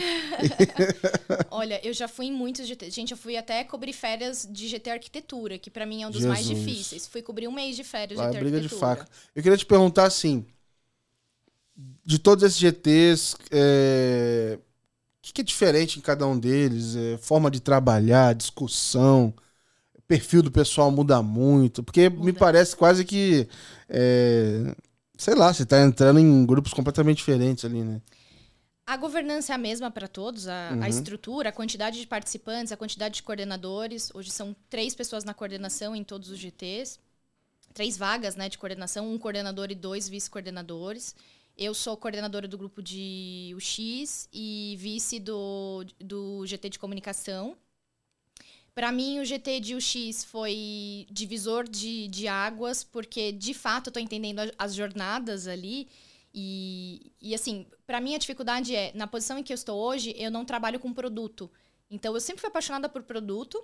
Olha, 1.49 1.80
eu 1.86 1.91
já 1.91 2.07
fui 2.07 2.28
em 2.28 2.32
muitos 2.32 2.68
GT. 2.68 2.91
Gente, 2.91 3.11
eu 3.11 3.18
fui 3.18 3.36
até 3.36 3.64
cobrir 3.64 3.93
férias 3.93 4.47
de 4.49 4.68
GT 4.68 4.91
Arquitetura, 4.91 5.57
que 5.57 5.72
para 5.72 5.86
mim 5.86 6.03
é 6.03 6.07
um 6.07 6.11
dos 6.11 6.22
Jesus. 6.22 6.32
mais 6.32 6.45
difíceis. 6.45 7.07
Fui 7.07 7.24
cobrir 7.24 7.47
um 7.47 7.51
mês 7.51 7.76
de 7.76 7.84
férias 7.84 8.20
de 8.20 8.26
GT 8.26 8.39
briga 8.39 8.57
Arquitetura. 8.57 8.95
de 8.95 8.97
faca. 8.97 9.11
Eu 9.36 9.41
queria 9.41 9.57
te 9.57 9.66
perguntar 9.66 10.05
assim, 10.05 10.45
de 12.05 12.20
todos 12.20 12.43
esses 12.43 12.59
GTs, 12.59 13.36
é... 13.49 14.59
o 14.59 15.34
que, 15.34 15.41
é 15.41 15.43
diferente 15.43 15.97
em 15.97 16.01
cada 16.01 16.28
um 16.28 16.38
deles? 16.38 16.95
É, 16.95 17.18
forma 17.18 17.49
de 17.49 17.59
trabalhar, 17.59 18.36
discussão, 18.36 19.34
perfil 20.07 20.43
do 20.43 20.51
pessoal 20.51 20.91
muda 20.91 21.24
muito, 21.24 21.82
porque 21.82 22.07
muda. 22.07 22.24
me 22.24 22.34
parece 22.34 22.76
quase 22.76 23.03
que 23.03 23.47
é 23.89 24.76
sei 25.18 25.36
lá, 25.36 25.53
você 25.53 25.66
tá 25.66 25.82
entrando 25.82 26.20
em 26.20 26.45
grupos 26.45 26.74
completamente 26.74 27.18
diferentes 27.18 27.66
ali, 27.66 27.84
né? 27.84 28.01
A 28.86 28.97
governança 28.97 29.53
é 29.53 29.55
a 29.55 29.57
mesma 29.57 29.89
para 29.89 30.09
todos, 30.09 30.47
a, 30.47 30.72
uhum. 30.74 30.84
a, 30.84 30.89
estrutura, 30.89 31.49
a 31.49 31.51
quantidade 31.53 31.99
de 31.99 32.05
participantes, 32.05 32.72
a 32.72 32.78
quantidade 32.78 33.16
de 33.16 33.24
coordenadores. 33.24 34.11
Hoje 34.14 34.30
são 34.30 34.53
três 34.70 34.93
pessoas 34.93 35.24
na 35.24 35.34
coordenação 35.34 35.95
em 35.95 36.03
todos 36.03 36.30
os 36.30 36.38
GTs. 36.38 36.99
Três 37.74 37.97
vagas 37.97 38.36
né, 38.36 38.49
de 38.49 38.57
coordenação, 38.57 39.11
um 39.11 39.18
coordenador 39.18 39.72
e 39.72 39.76
dois 39.76 40.09
vice-coordenadores. 40.09 41.16
Eu 41.57 41.74
sou 41.74 41.95
coordenadora 41.95 42.47
do 42.47 42.57
grupo 42.57 42.82
de 42.84 43.53
UX 43.55 44.28
e 44.34 44.76
vice 44.78 45.20
do, 45.20 45.86
do 45.99 46.45
GT 46.45 46.70
de 46.70 46.80
comunicação. 46.80 47.55
Para 48.76 48.91
mim, 48.91 49.19
o 49.19 49.26
GT 49.26 49.59
de 49.59 49.76
UX 49.76 50.24
foi 50.24 51.05
divisor 51.11 51.67
de, 51.67 52.07
de 52.07 52.28
águas, 52.28 52.84
porque 52.84 53.32
de 53.32 53.53
fato 53.53 53.88
eu 53.88 53.91
estou 53.91 54.01
entendendo 54.01 54.39
as 54.57 54.74
jornadas 54.74 55.47
ali. 55.47 55.88
E, 56.34 57.11
e 57.21 57.36
assim, 57.36 57.67
para 57.86 58.01
mim 58.01 58.15
a 58.15 58.17
dificuldade 58.17 58.76
é, 58.76 58.91
na 58.95 59.05
posição 59.05 59.38
em 59.38 59.43
que 59.43 59.53
eu 59.53 59.55
estou 59.55 59.80
hoje, 59.80 60.15
eu 60.17 60.32
não 60.32 60.43
trabalho 60.43 60.80
com 60.80 60.91
produto. 60.91 61.51
Então, 61.91 62.15
eu 62.15 62.19
sempre 62.19 62.41
fui 62.41 62.49
apaixonada 62.49 62.89
por 62.89 63.03
produto, 63.03 63.63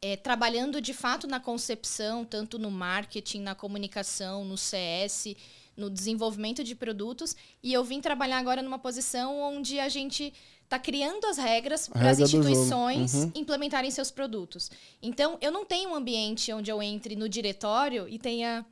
é, 0.00 0.16
trabalhando 0.16 0.80
de 0.80 0.94
fato 0.94 1.26
na 1.26 1.38
concepção, 1.38 2.24
tanto 2.24 2.58
no 2.58 2.70
marketing, 2.70 3.40
na 3.40 3.54
comunicação, 3.54 4.42
no 4.42 4.56
CS, 4.56 5.36
no 5.76 5.90
desenvolvimento 5.90 6.64
de 6.64 6.74
produtos. 6.74 7.36
E 7.62 7.70
eu 7.72 7.84
vim 7.84 8.00
trabalhar 8.00 8.38
agora 8.38 8.62
numa 8.62 8.78
posição 8.78 9.38
onde 9.38 9.78
a 9.78 9.90
gente 9.90 10.32
está 10.72 10.78
criando 10.78 11.26
as 11.26 11.36
regras 11.36 11.86
para 11.86 12.10
as 12.10 12.18
instituições 12.18 13.12
uhum. 13.12 13.32
implementarem 13.34 13.90
seus 13.90 14.10
produtos. 14.10 14.70
Então, 15.02 15.36
eu 15.42 15.52
não 15.52 15.66
tenho 15.66 15.90
um 15.90 15.94
ambiente 15.94 16.50
onde 16.50 16.70
eu 16.70 16.82
entre 16.82 17.14
no 17.14 17.28
diretório 17.28 18.08
e 18.08 18.18
tenha 18.18 18.64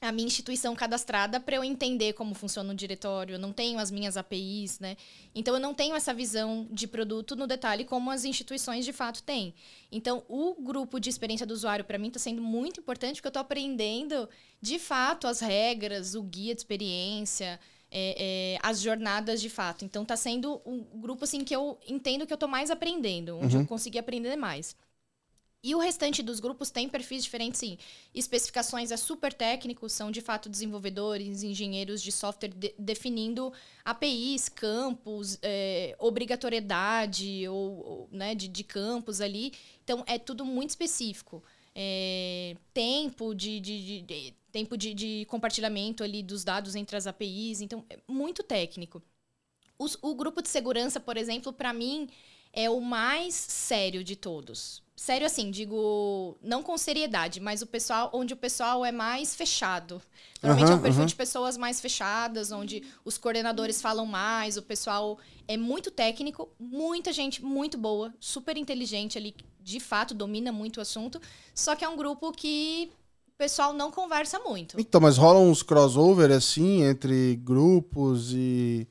a 0.00 0.12
minha 0.12 0.26
instituição 0.26 0.76
cadastrada 0.76 1.40
para 1.40 1.56
eu 1.56 1.64
entender 1.64 2.12
como 2.12 2.34
funciona 2.34 2.72
o 2.72 2.76
diretório. 2.76 3.34
Eu 3.34 3.38
não 3.38 3.52
tenho 3.52 3.78
as 3.78 3.90
minhas 3.90 4.16
APIs, 4.16 4.78
né? 4.78 4.96
Então 5.34 5.54
eu 5.54 5.60
não 5.60 5.74
tenho 5.74 5.96
essa 5.96 6.14
visão 6.14 6.68
de 6.70 6.86
produto 6.86 7.34
no 7.34 7.46
detalhe 7.46 7.84
como 7.84 8.10
as 8.10 8.24
instituições 8.24 8.84
de 8.84 8.92
fato 8.92 9.22
têm. 9.22 9.54
Então 9.90 10.22
o 10.28 10.54
grupo 10.62 11.00
de 11.00 11.10
experiência 11.10 11.46
do 11.46 11.52
usuário 11.52 11.84
para 11.84 11.98
mim 11.98 12.08
está 12.08 12.20
sendo 12.20 12.42
muito 12.42 12.80
importante 12.80 13.16
porque 13.16 13.26
eu 13.26 13.30
estou 13.30 13.40
aprendendo 13.40 14.28
de 14.60 14.78
fato 14.78 15.26
as 15.26 15.40
regras, 15.40 16.14
o 16.14 16.22
guia 16.22 16.54
de 16.54 16.60
experiência, 16.60 17.58
é, 17.90 18.54
é, 18.54 18.58
as 18.62 18.80
jornadas 18.80 19.40
de 19.40 19.48
fato. 19.48 19.84
Então 19.84 20.02
está 20.02 20.16
sendo 20.16 20.60
um 20.64 20.82
grupo 21.00 21.24
assim 21.24 21.44
que 21.44 21.54
eu 21.54 21.78
entendo 21.86 22.26
que 22.26 22.32
eu 22.32 22.36
estou 22.36 22.48
mais 22.48 22.70
aprendendo, 22.70 23.38
onde 23.38 23.56
uhum. 23.56 23.62
eu 23.62 23.68
consegui 23.68 23.98
aprender 23.98 24.36
mais. 24.36 24.76
E 25.60 25.74
o 25.74 25.78
restante 25.78 26.22
dos 26.22 26.38
grupos 26.38 26.70
tem 26.70 26.88
perfis 26.88 27.24
diferentes, 27.24 27.58
sim. 27.58 27.76
Especificações 28.14 28.92
é 28.92 28.96
super 28.96 29.32
técnico, 29.32 29.88
são 29.88 30.08
de 30.08 30.20
fato 30.20 30.48
desenvolvedores, 30.48 31.42
engenheiros 31.42 32.00
de 32.00 32.12
software 32.12 32.50
de, 32.50 32.72
definindo 32.78 33.52
APIs, 33.84 34.48
campos, 34.48 35.36
é, 35.42 35.96
obrigatoriedade 35.98 37.48
ou, 37.48 37.86
ou 37.86 38.08
né, 38.12 38.36
de, 38.36 38.46
de, 38.46 38.62
campos 38.62 39.20
ali. 39.20 39.52
Então 39.82 40.04
é 40.06 40.16
tudo 40.16 40.44
muito 40.44 40.70
específico. 40.70 41.42
É, 41.74 42.56
tempo 42.72 43.34
de, 43.34 43.58
de, 43.58 44.02
de 44.02 44.34
tempo 44.58 44.76
de, 44.76 44.94
de, 44.94 45.24
compartilhamento 45.26 46.02
ali 46.02 46.22
dos 46.22 46.44
dados 46.44 46.74
entre 46.74 46.96
as 46.96 47.06
APIs, 47.06 47.60
então 47.60 47.84
é 47.88 47.98
muito 48.08 48.42
técnico. 48.42 49.02
Os, 49.78 49.96
o 50.02 50.14
grupo 50.14 50.42
de 50.42 50.48
segurança, 50.48 50.98
por 50.98 51.16
exemplo, 51.16 51.52
para 51.52 51.72
mim 51.72 52.08
é 52.52 52.68
o 52.68 52.80
mais 52.80 53.34
sério 53.34 54.02
de 54.02 54.16
todos 54.16 54.82
sério 54.98 55.24
assim, 55.24 55.48
digo, 55.50 56.36
não 56.42 56.60
com 56.60 56.76
seriedade, 56.76 57.38
mas 57.38 57.62
o 57.62 57.66
pessoal, 57.66 58.10
onde 58.12 58.34
o 58.34 58.36
pessoal 58.36 58.84
é 58.84 58.90
mais 58.90 59.34
fechado. 59.34 60.02
Normalmente 60.42 60.70
uhum, 60.70 60.74
é 60.74 60.76
um 60.76 60.82
perfil 60.82 61.00
uhum. 61.02 61.06
de 61.06 61.14
pessoas 61.14 61.56
mais 61.56 61.80
fechadas, 61.80 62.50
onde 62.50 62.82
os 63.04 63.16
coordenadores 63.16 63.80
falam 63.80 64.04
mais, 64.04 64.56
o 64.56 64.62
pessoal 64.62 65.16
é 65.46 65.56
muito 65.56 65.92
técnico, 65.92 66.48
muita 66.58 67.12
gente 67.12 67.44
muito 67.44 67.78
boa, 67.78 68.12
super 68.18 68.56
inteligente 68.56 69.16
ali, 69.16 69.36
de 69.60 69.78
fato 69.78 70.14
domina 70.14 70.50
muito 70.50 70.78
o 70.78 70.80
assunto, 70.80 71.22
só 71.54 71.76
que 71.76 71.84
é 71.84 71.88
um 71.88 71.96
grupo 71.96 72.32
que 72.32 72.90
o 73.38 73.44
pessoal 73.44 73.72
não 73.72 73.92
conversa 73.92 74.40
muito. 74.40 74.80
Então, 74.80 75.00
mas 75.00 75.16
rolam 75.16 75.48
uns 75.48 75.62
crossover 75.62 76.32
assim 76.32 76.82
entre 76.82 77.36
grupos 77.36 78.32
e 78.32 78.84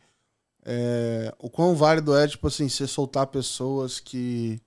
é, 0.66 1.36
o 1.38 1.50
quão 1.50 1.76
válido 1.76 2.16
é, 2.16 2.26
tipo 2.26 2.48
assim, 2.48 2.70
você 2.70 2.88
soltar 2.88 3.28
pessoas 3.28 4.00
que 4.00 4.62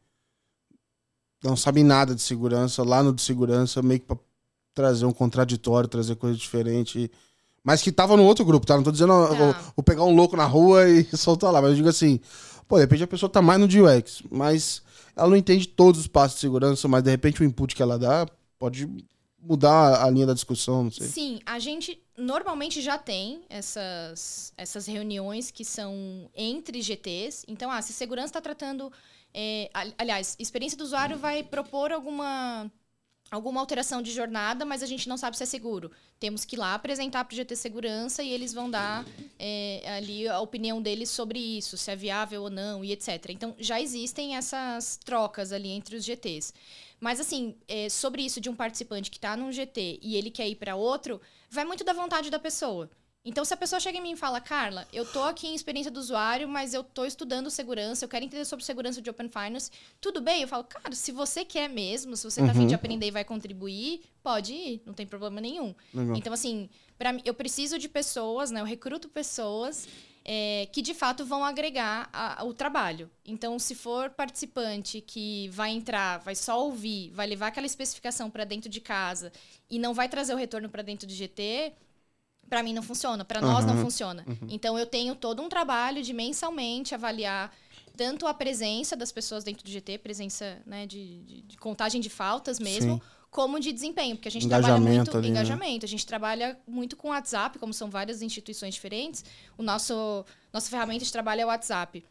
não 1.43 1.57
sabem 1.57 1.83
nada 1.83 2.14
de 2.14 2.20
segurança, 2.20 2.83
lá 2.83 3.03
no 3.03 3.11
de 3.14 3.22
segurança, 3.22 3.81
meio 3.81 4.01
que 4.01 4.07
pra 4.07 4.18
trazer 4.74 5.07
um 5.07 5.14
contraditório, 5.14 5.89
trazer 5.89 6.14
coisa 6.16 6.37
diferente. 6.37 7.11
Mas 7.64 7.81
que 7.81 7.91
tava 7.91 8.18
no 8.18 8.24
outro 8.24 8.45
grupo, 8.45 8.66
tá? 8.66 8.76
Não 8.76 8.83
tô 8.83 8.93
dizendo, 8.93 9.28
tá. 9.28 9.35
vou, 9.35 9.55
vou, 9.76 9.83
pegar 9.83 10.05
um 10.05 10.14
louco 10.14 10.37
na 10.37 10.45
rua 10.45 10.87
e 10.93 11.05
soltar 11.16 11.51
lá. 11.51 11.62
Mas 11.62 11.70
eu 11.70 11.76
digo 11.76 11.89
assim, 11.89 12.20
pô, 12.68 12.76
de 12.76 12.83
repente 12.83 13.05
a 13.05 13.07
pessoa 13.07 13.31
tá 13.31 13.41
mais 13.41 13.59
no 13.59 13.64
UX, 13.64 14.22
mas 14.31 14.83
ela 15.16 15.31
não 15.31 15.37
entende 15.37 15.66
todos 15.66 16.03
os 16.03 16.07
passos 16.07 16.35
de 16.35 16.41
segurança, 16.43 16.87
mas 16.87 17.03
de 17.03 17.11
repente 17.11 17.41
o 17.41 17.45
input 17.45 17.74
que 17.74 17.83
ela 17.83 17.99
dá 17.99 18.26
pode 18.59 18.87
mudar 19.43 20.05
a 20.05 20.11
linha 20.11 20.26
da 20.26 20.34
discussão, 20.34 20.84
não 20.84 20.91
sei. 20.91 21.07
Sim, 21.07 21.41
a 21.47 21.59
gente 21.59 22.01
normalmente 22.16 22.80
já 22.82 22.99
tem 22.99 23.43
essas, 23.49 24.53
essas 24.57 24.86
reuniões 24.86 25.51
que 25.51 25.64
são 25.64 26.30
entre 26.34 26.82
GTs. 26.82 27.45
Então, 27.49 27.70
ah, 27.70 27.80
se 27.80 27.93
segurança 27.93 28.28
está 28.28 28.41
tratando 28.41 28.93
é, 29.32 29.70
aliás, 29.97 30.36
experiência 30.38 30.76
do 30.76 30.84
usuário 30.84 31.16
vai 31.16 31.43
propor 31.43 31.93
alguma 31.93 32.70
alguma 33.30 33.61
alteração 33.61 34.03
de 34.03 34.11
jornada, 34.11 34.64
mas 34.64 34.82
a 34.82 34.86
gente 34.86 35.09
não 35.09 35.16
sabe 35.16 35.36
se 35.36 35.45
é 35.45 35.47
seguro. 35.47 35.93
Temos 36.18 36.45
que 36.45 36.57
ir 36.57 36.59
lá 36.59 36.74
apresentar 36.74 37.24
para 37.24 37.32
o 37.32 37.36
GT 37.36 37.55
Segurança 37.55 38.24
e 38.24 38.28
eles 38.28 38.53
vão 38.53 38.68
dar 38.68 39.07
é, 39.38 39.82
ali 39.86 40.26
a 40.26 40.41
opinião 40.41 40.82
deles 40.82 41.11
sobre 41.11 41.38
isso, 41.38 41.76
se 41.76 41.93
é 41.93 41.95
viável 41.95 42.43
ou 42.43 42.51
não 42.51 42.84
e 42.84 42.91
etc. 42.91 43.26
Então, 43.28 43.55
já 43.57 43.80
existem 43.80 44.34
essas 44.36 44.97
trocas 44.97 45.53
ali 45.53 45.68
entre 45.68 45.95
os 45.95 46.05
GTs. 46.05 46.53
Mas, 47.01 47.18
assim, 47.18 47.57
é, 47.66 47.88
sobre 47.88 48.22
isso 48.22 48.40
de 48.40 48.51
um 48.51 48.55
participante 48.55 49.11
que 49.11 49.16
está 49.16 49.36
num 49.36 49.51
GT 49.51 49.98
e 50.03 50.16
ele 50.16 50.30
quer 50.30 50.46
ir 50.46 50.57
para 50.57 50.76
outro, 50.76 51.20
vai 51.48 51.64
muito 51.64 51.82
da 51.82 51.94
vontade 51.94 52.30
da 52.30 52.38
pessoa. 52.38 52.90
Então, 53.22 53.44
se 53.44 53.53
a 53.53 53.57
pessoa 53.57 53.78
chega 53.78 53.98
em 53.98 54.01
mim 54.01 54.12
e 54.12 54.16
fala, 54.16 54.40
Carla, 54.40 54.88
eu 54.92 55.05
tô 55.05 55.22
aqui 55.22 55.46
em 55.46 55.55
experiência 55.55 55.90
do 55.90 56.01
usuário, 56.01 56.48
mas 56.48 56.72
eu 56.72 56.82
tô 56.82 57.05
estudando 57.05 57.51
segurança, 57.51 58.03
eu 58.03 58.09
quero 58.09 58.24
entender 58.24 58.46
sobre 58.46 58.64
segurança 58.64 59.03
de 59.03 59.11
Open 59.11 59.28
Finance, 59.28 59.70
tudo 60.01 60.22
bem? 60.22 60.40
Eu 60.40 60.48
falo, 60.48 60.64
cara, 60.64 60.94
se 60.94 61.12
você 61.12 61.44
quer 61.44 61.68
mesmo, 61.68 62.16
se 62.16 62.24
você 62.24 62.40
tá 62.40 62.51
afim 62.51 62.66
de 62.66 62.74
aprender 62.74 63.09
e 63.09 63.11
vai 63.11 63.22
contribuir, 63.22 64.01
pode 64.22 64.55
ir, 64.55 64.82
não 64.86 64.94
tem 64.94 65.07
problema 65.07 65.38
nenhum. 65.38 65.74
Legal. 65.92 66.16
Então, 66.16 66.32
assim, 66.32 66.70
para 66.96 67.12
mim, 67.12 67.20
eu 67.26 67.34
preciso 67.34 67.78
de 67.78 67.90
pessoas, 67.90 68.51
né? 68.51 68.61
Eu 68.61 68.64
recruto 68.64 69.07
pessoas 69.07 69.86
é, 70.25 70.68
que 70.73 70.83
de 70.83 70.95
fato 70.95 71.25
vão 71.25 71.45
agregar 71.45 72.09
a- 72.12 72.45
o 72.45 72.53
trabalho. 72.55 73.11
Então, 73.25 73.59
se 73.59 73.75
for 73.75 74.11
participante 74.11 75.01
que 75.01 75.49
vai 75.51 75.71
entrar, 75.71 76.18
vai 76.18 76.35
só 76.35 76.62
ouvir, 76.62 77.11
vai 77.12 77.27
levar 77.27 77.49
aquela 77.49 77.66
especificação 77.66 78.31
para 78.31 78.45
dentro 78.45 78.68
de 78.68 78.81
casa 78.81 79.33
e 79.68 79.79
não 79.79 79.95
vai 79.95 80.09
trazer 80.09 80.35
o 80.35 80.37
retorno 80.37 80.68
para 80.68 80.83
dentro 80.83 81.07
do 81.07 81.12
GT, 81.12 81.73
para 82.49 82.62
mim 82.62 82.73
não 82.75 82.83
funciona, 82.83 83.25
para 83.25 83.41
nós 83.41 83.64
não 83.64 83.77
funciona. 83.77 84.25
Então, 84.49 84.79
eu 84.79 84.85
tenho 84.87 85.14
todo 85.14 85.41
um 85.43 85.49
trabalho 85.49 86.03
de 86.03 86.12
mensalmente 86.12 86.95
avaliar 86.95 87.53
tanto 87.97 88.27
a 88.27 88.35
presença 88.35 88.97
das 88.97 89.12
pessoas 89.12 89.45
dentro 89.45 89.62
do 89.64 89.71
GT, 89.71 89.99
presença 89.99 90.61
né, 90.66 90.87
de, 90.87 91.23
de- 91.23 91.43
de 91.43 91.57
contagem 91.59 92.01
de 92.01 92.09
faltas 92.11 92.59
mesmo, 92.59 92.95
Sim. 92.95 93.01
Como 93.31 93.61
de 93.61 93.72
desempenho, 93.72 94.16
porque 94.16 94.28
a 94.28 94.31
gente 94.31 94.49
trabalha 94.49 94.74
Engajamento 94.74 94.97
muito 94.97 95.18
ali, 95.18 95.31
né? 95.31 95.41
engajamento, 95.41 95.87
a 95.87 95.89
gente 95.89 96.05
trabalha 96.05 96.59
muito 96.66 96.97
com 96.97 97.11
WhatsApp, 97.11 97.59
como 97.59 97.72
são 97.72 97.89
várias 97.89 98.22
instituições 98.22 98.74
diferentes. 98.74 99.24
O 99.57 99.62
nosso 99.62 100.24
nossa 100.53 100.68
ferramenta 100.68 101.05
de 101.05 101.12
trabalho 101.12 101.43
é 101.43 101.45
o 101.45 101.49
WhatsApp. 101.49 102.05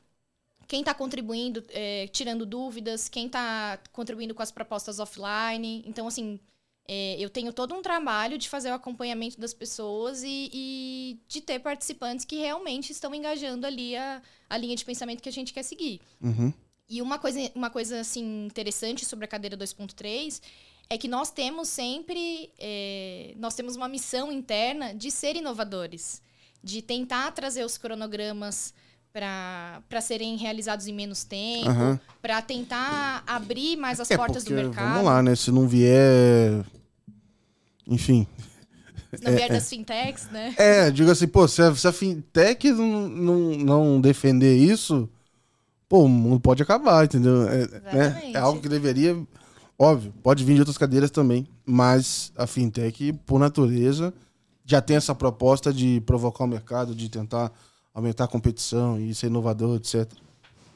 Quem 0.65 0.79
está 0.81 0.93
contribuindo, 0.93 1.63
é, 1.69 2.07
tirando 2.07 2.45
dúvidas, 2.45 3.09
quem 3.09 3.25
está 3.25 3.79
contribuindo 3.91 4.33
com 4.33 4.41
as 4.41 4.51
propostas 4.51 4.99
offline. 4.99 5.83
Então, 5.85 6.07
assim, 6.07 6.39
é, 6.87 7.17
eu 7.19 7.29
tenho 7.29 7.51
todo 7.51 7.73
um 7.73 7.81
trabalho 7.81 8.37
de 8.37 8.47
fazer 8.47 8.69
o 8.69 8.73
acompanhamento 8.73 9.39
das 9.39 9.53
pessoas 9.53 10.23
e, 10.23 10.49
e 10.53 11.19
de 11.27 11.41
ter 11.41 11.59
participantes 11.59 12.23
que 12.23 12.37
realmente 12.37 12.91
estão 12.91 13.13
engajando 13.13 13.65
ali 13.65 13.95
a, 13.95 14.21
a 14.49 14.57
linha 14.57 14.75
de 14.75 14.85
pensamento 14.85 15.21
que 15.21 15.29
a 15.29 15.31
gente 15.31 15.53
quer 15.53 15.63
seguir. 15.63 15.99
Uhum. 16.21 16.53
E 16.87 17.01
uma 17.01 17.19
coisa, 17.19 17.51
uma 17.53 17.69
coisa 17.69 17.99
assim, 17.99 18.45
interessante 18.45 19.05
sobre 19.05 19.25
a 19.25 19.27
cadeira 19.27 19.57
2.3 19.57 20.41
é 20.89 20.97
que 20.97 21.07
nós 21.07 21.29
temos 21.29 21.69
sempre. 21.69 22.49
é, 22.59 23.33
nós 23.37 23.53
temos 23.53 23.75
uma 23.75 23.87
missão 23.87 24.31
interna 24.31 24.93
de 24.93 25.11
ser 25.11 25.35
inovadores, 25.35 26.21
de 26.63 26.81
tentar 26.81 27.31
trazer 27.31 27.63
os 27.63 27.77
cronogramas 27.77 28.73
para 29.13 30.01
serem 30.01 30.35
realizados 30.37 30.87
em 30.87 30.93
menos 30.93 31.23
tempo, 31.23 31.69
Aham. 31.69 31.99
para 32.21 32.41
tentar 32.41 33.23
abrir 33.27 33.75
mais 33.75 33.99
as 33.99 34.09
É, 34.09 34.17
portas 34.17 34.43
porque, 34.43 34.55
do 34.55 34.63
mercado. 34.65 34.93
Vamos 34.93 35.05
lá, 35.05 35.21
né? 35.21 35.35
Se 35.35 35.51
não 35.51 35.67
vier. 35.67 36.65
Enfim. 37.87 38.27
Se 39.13 39.23
não 39.23 39.33
vier 39.35 39.49
das 39.49 39.67
fintechs, 39.69 40.29
né? 40.31 40.53
É, 40.57 40.91
digo 40.91 41.09
assim, 41.09 41.27
pô, 41.27 41.47
se 41.47 41.61
a, 41.61 41.73
se 41.75 41.87
a 41.87 41.91
fintech 41.91 42.71
não, 42.71 43.09
não, 43.09 43.39
não 43.57 44.01
defender 44.01 44.55
isso, 44.55 45.09
pô, 45.87 46.03
o 46.03 46.07
mundo 46.09 46.39
pode 46.39 46.61
acabar, 46.61 47.05
entendeu? 47.05 47.47
É, 47.47 47.57
né? 47.57 47.63
Exatamente. 47.63 48.35
é 48.37 48.39
algo 48.39 48.61
que 48.61 48.69
deveria. 48.69 49.15
Óbvio, 49.81 50.13
pode 50.21 50.43
vir 50.43 50.55
de 50.55 50.59
outras 50.59 50.77
cadeiras 50.77 51.09
também, 51.09 51.47
mas 51.65 52.33
a 52.35 52.45
fintech, 52.45 53.13
por 53.25 53.39
natureza, 53.39 54.13
já 54.65 54.81
tem 54.81 54.97
essa 54.97 55.15
proposta 55.15 55.71
de 55.71 56.01
provocar 56.01 56.43
o 56.43 56.47
mercado, 56.47 56.93
de 56.93 57.07
tentar 57.07 57.49
aumentar 57.93 58.25
a 58.25 58.27
competição 58.27 58.99
e 58.99 59.15
ser 59.15 59.27
inovador, 59.27 59.77
etc. 59.77 60.11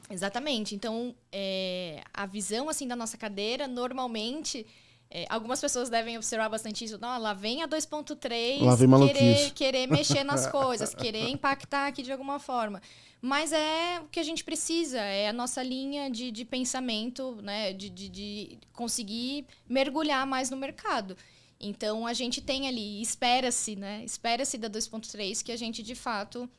Exatamente. 0.09 0.73
Então, 0.73 1.13
é, 1.33 2.01
a 2.13 2.25
visão 2.25 2.69
assim 2.69 2.87
da 2.87 2.95
nossa 2.95 3.17
cadeira, 3.17 3.67
normalmente, 3.67 4.65
é, 5.09 5.25
algumas 5.29 5.59
pessoas 5.59 5.89
devem 5.89 6.15
observar 6.15 6.47
bastante 6.47 6.85
isso. 6.85 6.97
Não, 6.99 7.19
lá 7.19 7.33
vem 7.33 7.61
a 7.61 7.67
2.3 7.67 8.61
Lá 8.61 8.73
vem 8.73 8.87
maluquice. 8.87 9.19
querer, 9.19 9.51
querer 9.51 9.87
mexer 9.87 10.23
nas 10.23 10.47
coisas, 10.47 10.95
querer 10.95 11.27
impactar 11.27 11.87
aqui 11.87 12.03
de 12.03 12.11
alguma 12.11 12.39
forma. 12.39 12.81
Mas 13.25 13.53
é 13.53 14.01
o 14.01 14.09
que 14.09 14.19
a 14.19 14.23
gente 14.23 14.43
precisa, 14.43 14.99
é 14.99 15.29
a 15.29 15.33
nossa 15.33 15.63
linha 15.63 16.09
de, 16.11 16.29
de 16.29 16.43
pensamento, 16.43 17.37
né? 17.41 17.71
De, 17.71 17.89
de, 17.89 18.09
de 18.09 18.59
conseguir 18.73 19.45
mergulhar 19.67 20.27
mais 20.27 20.49
no 20.49 20.57
mercado. 20.57 21.15
Então, 21.57 22.05
a 22.05 22.11
gente 22.11 22.41
tem 22.41 22.67
ali, 22.67 23.01
espera-se, 23.01 23.77
né? 23.77 24.03
Espera-se 24.03 24.57
da 24.57 24.69
2.3 24.69 25.41
que 25.41 25.53
a 25.53 25.55
gente, 25.55 25.81
de 25.81 25.95
fato, 25.95 26.49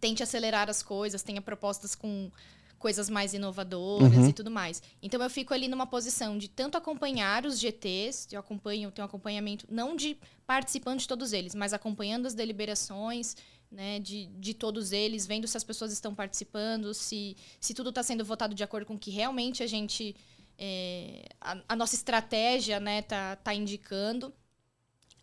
tente 0.00 0.22
acelerar 0.22 0.70
as 0.70 0.82
coisas, 0.82 1.22
tenha 1.22 1.42
propostas 1.42 1.94
com 1.94 2.30
coisas 2.78 3.10
mais 3.10 3.34
inovadoras 3.34 4.16
Uhum. 4.16 4.28
e 4.30 4.32
tudo 4.32 4.50
mais. 4.50 4.82
Então 5.02 5.22
eu 5.22 5.28
fico 5.28 5.52
ali 5.52 5.68
numa 5.68 5.86
posição 5.86 6.38
de 6.38 6.48
tanto 6.48 6.78
acompanhar 6.78 7.44
os 7.44 7.58
GTs, 7.60 8.28
eu 8.32 8.40
acompanho, 8.40 8.90
tenho 8.90 9.04
acompanhamento 9.06 9.66
não 9.70 9.94
de 9.94 10.16
participando 10.46 10.98
de 11.00 11.06
todos 11.06 11.32
eles, 11.34 11.54
mas 11.54 11.72
acompanhando 11.72 12.26
as 12.26 12.34
deliberações, 12.34 13.36
né, 13.72 13.98
de, 13.98 14.26
de 14.26 14.54
todos 14.54 14.92
eles, 14.92 15.26
vendo 15.26 15.48
se 15.48 15.56
as 15.56 15.64
pessoas 15.64 15.92
estão 15.92 16.14
participando, 16.14 16.92
se, 16.94 17.36
se 17.58 17.74
tudo 17.74 17.88
está 17.88 18.02
sendo 18.02 18.24
votado 18.24 18.54
de 18.54 18.62
acordo 18.62 18.86
com 18.86 18.94
o 18.94 18.98
que 18.98 19.10
realmente 19.10 19.62
a 19.62 19.66
gente 19.66 20.14
é, 20.58 21.24
a, 21.40 21.58
a 21.70 21.74
nossa 21.74 21.94
estratégia 21.94 22.78
né 22.78 23.00
tá, 23.00 23.36
tá 23.36 23.54
indicando 23.54 24.32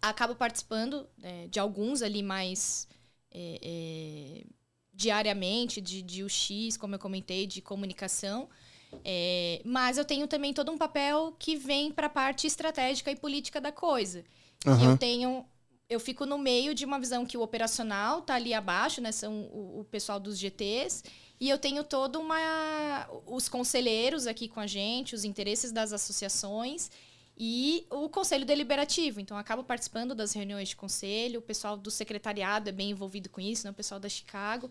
acabo 0.02 0.36
participando 0.36 1.08
é, 1.22 1.47
de 1.47 1.60
alguns 1.60 2.02
ali 2.02 2.24
mais 2.24 2.88
é, 3.32 3.60
é, 3.62 4.43
diariamente, 4.93 5.80
de, 5.82 6.02
de 6.02 6.24
UX, 6.24 6.78
como 6.78 6.95
eu 6.95 7.00
comentei, 7.00 7.45
de 7.45 7.62
comunicação. 7.62 8.50
É, 9.04 9.62
mas 9.64 9.97
eu 9.97 10.06
tenho 10.06 10.28
também 10.28 10.54
todo 10.54 10.72
um 10.72 10.78
papel 10.78 11.36
que 11.38 11.56
vem 11.56 11.91
para 11.91 12.08
a 12.08 12.10
parte 12.10 12.47
estratégica 12.47 13.12
e 13.12 13.16
política 13.16 13.62
da 13.62 13.72
coisa. 13.72 14.24
Aham. 14.66 14.91
eu 14.91 14.97
tenho. 14.97 15.45
Eu 15.90 16.00
fico 16.00 16.26
no 16.26 16.38
meio 16.38 16.76
de 16.76 16.86
uma 16.86 17.00
visão 17.00 17.26
que 17.26 17.38
o 17.38 17.42
operacional 17.42 18.22
tá 18.22 18.36
ali 18.36 18.54
abaixo, 18.54 19.02
né? 19.02 19.12
São 19.12 19.42
o, 19.52 19.80
o 19.80 19.84
pessoal 19.86 20.20
dos 20.20 20.38
GTs. 20.38 21.04
E 21.40 21.50
eu 21.50 21.58
tenho 21.58 21.84
todo 21.84 22.20
uma. 22.20 23.10
os 23.26 23.50
conselheiros 23.50 24.28
aqui 24.28 24.48
com 24.48 24.60
a 24.60 24.68
gente, 24.68 25.16
os 25.16 25.24
interesses 25.24 25.72
das 25.72 25.92
associações 25.92 26.92
e 27.40 27.88
o 27.90 28.10
conselho 28.10 28.46
deliberativo. 28.46 29.22
Então, 29.22 29.38
eu 29.38 29.42
acabo 29.42 29.64
participando 29.64 30.14
das 30.14 30.34
reuniões 30.34 30.70
de 30.70 30.76
conselho, 30.76 31.40
o 31.40 31.42
pessoal 31.42 31.78
do 31.78 31.90
secretariado 31.90 32.68
é 32.68 32.72
bem 32.72 32.92
envolvido 32.92 33.30
com 33.30 33.40
isso, 33.40 33.66
né? 33.66 33.72
o 33.72 33.74
pessoal 33.74 33.98
da 33.98 34.10
Chicago, 34.10 34.70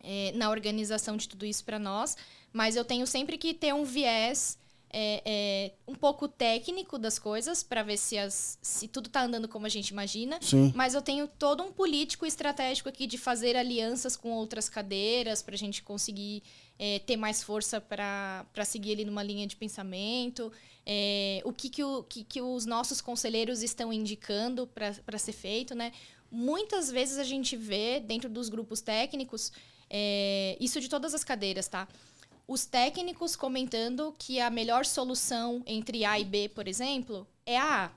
é, 0.00 0.30
na 0.32 0.50
organização 0.50 1.16
de 1.16 1.26
tudo 1.26 1.46
isso 1.46 1.64
para 1.64 1.78
nós. 1.78 2.14
Mas 2.52 2.76
eu 2.76 2.84
tenho 2.84 3.06
sempre 3.06 3.38
que 3.38 3.54
ter 3.54 3.72
um 3.72 3.84
viés 3.84 4.58
é, 4.90 5.22
é, 5.24 5.72
um 5.86 5.94
pouco 5.94 6.28
técnico 6.28 6.98
das 6.98 7.18
coisas, 7.18 7.62
para 7.62 7.82
ver 7.82 7.96
se, 7.96 8.16
as, 8.16 8.58
se 8.62 8.88
tudo 8.88 9.06
está 9.08 9.22
andando 9.22 9.48
como 9.48 9.66
a 9.66 9.68
gente 9.68 9.88
imagina. 9.88 10.38
Sim. 10.40 10.72
Mas 10.74 10.94
eu 10.94 11.02
tenho 11.02 11.26
todo 11.26 11.62
um 11.62 11.72
político 11.72 12.24
estratégico 12.24 12.88
aqui 12.88 13.06
de 13.06 13.18
fazer 13.18 13.56
alianças 13.56 14.16
com 14.16 14.30
outras 14.30 14.68
cadeiras 14.68 15.42
para 15.42 15.54
a 15.54 15.58
gente 15.58 15.82
conseguir 15.82 16.42
é, 16.78 16.98
ter 17.00 17.16
mais 17.16 17.42
força 17.42 17.80
para 17.80 18.64
seguir 18.64 18.92
ali 18.92 19.04
numa 19.04 19.22
linha 19.22 19.46
de 19.46 19.56
pensamento. 19.56 20.52
É, 20.84 21.42
o 21.44 21.52
que, 21.52 21.68
que, 21.68 21.82
o, 21.82 22.02
que, 22.04 22.22
que 22.22 22.40
os 22.40 22.64
nossos 22.64 23.00
conselheiros 23.00 23.62
estão 23.62 23.92
indicando 23.92 24.66
para 24.66 25.18
ser 25.18 25.32
feito, 25.32 25.74
né? 25.74 25.92
Muitas 26.30 26.90
vezes 26.90 27.18
a 27.18 27.24
gente 27.24 27.56
vê 27.56 28.00
dentro 28.00 28.28
dos 28.28 28.48
grupos 28.48 28.80
técnicos, 28.80 29.52
é, 29.88 30.56
isso 30.60 30.80
de 30.80 30.88
todas 30.88 31.14
as 31.14 31.24
cadeiras, 31.24 31.68
tá? 31.68 31.88
Os 32.48 32.64
técnicos 32.64 33.34
comentando 33.34 34.14
que 34.18 34.40
a 34.40 34.48
melhor 34.50 34.86
solução 34.86 35.62
entre 35.66 36.04
A 36.04 36.18
e 36.18 36.24
B, 36.24 36.48
por 36.48 36.68
exemplo, 36.68 37.26
é 37.44 37.58
a 37.58 37.86
A. 37.86 37.90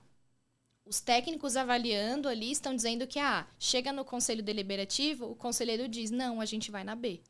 Os 0.85 0.99
técnicos 0.99 1.55
avaliando 1.55 2.27
ali 2.27 2.51
estão 2.51 2.75
dizendo 2.75 3.05
que 3.05 3.19
a 3.19 3.41
A. 3.41 3.47
Chega 3.59 3.93
no 3.93 4.03
conselho 4.03 4.41
deliberativo, 4.41 5.29
o 5.29 5.35
conselheiro 5.35 5.87
diz: 5.87 6.09
não, 6.09 6.41
a 6.41 6.45
gente 6.45 6.71
vai 6.71 6.83
na 6.83 6.95
B. 6.95 7.21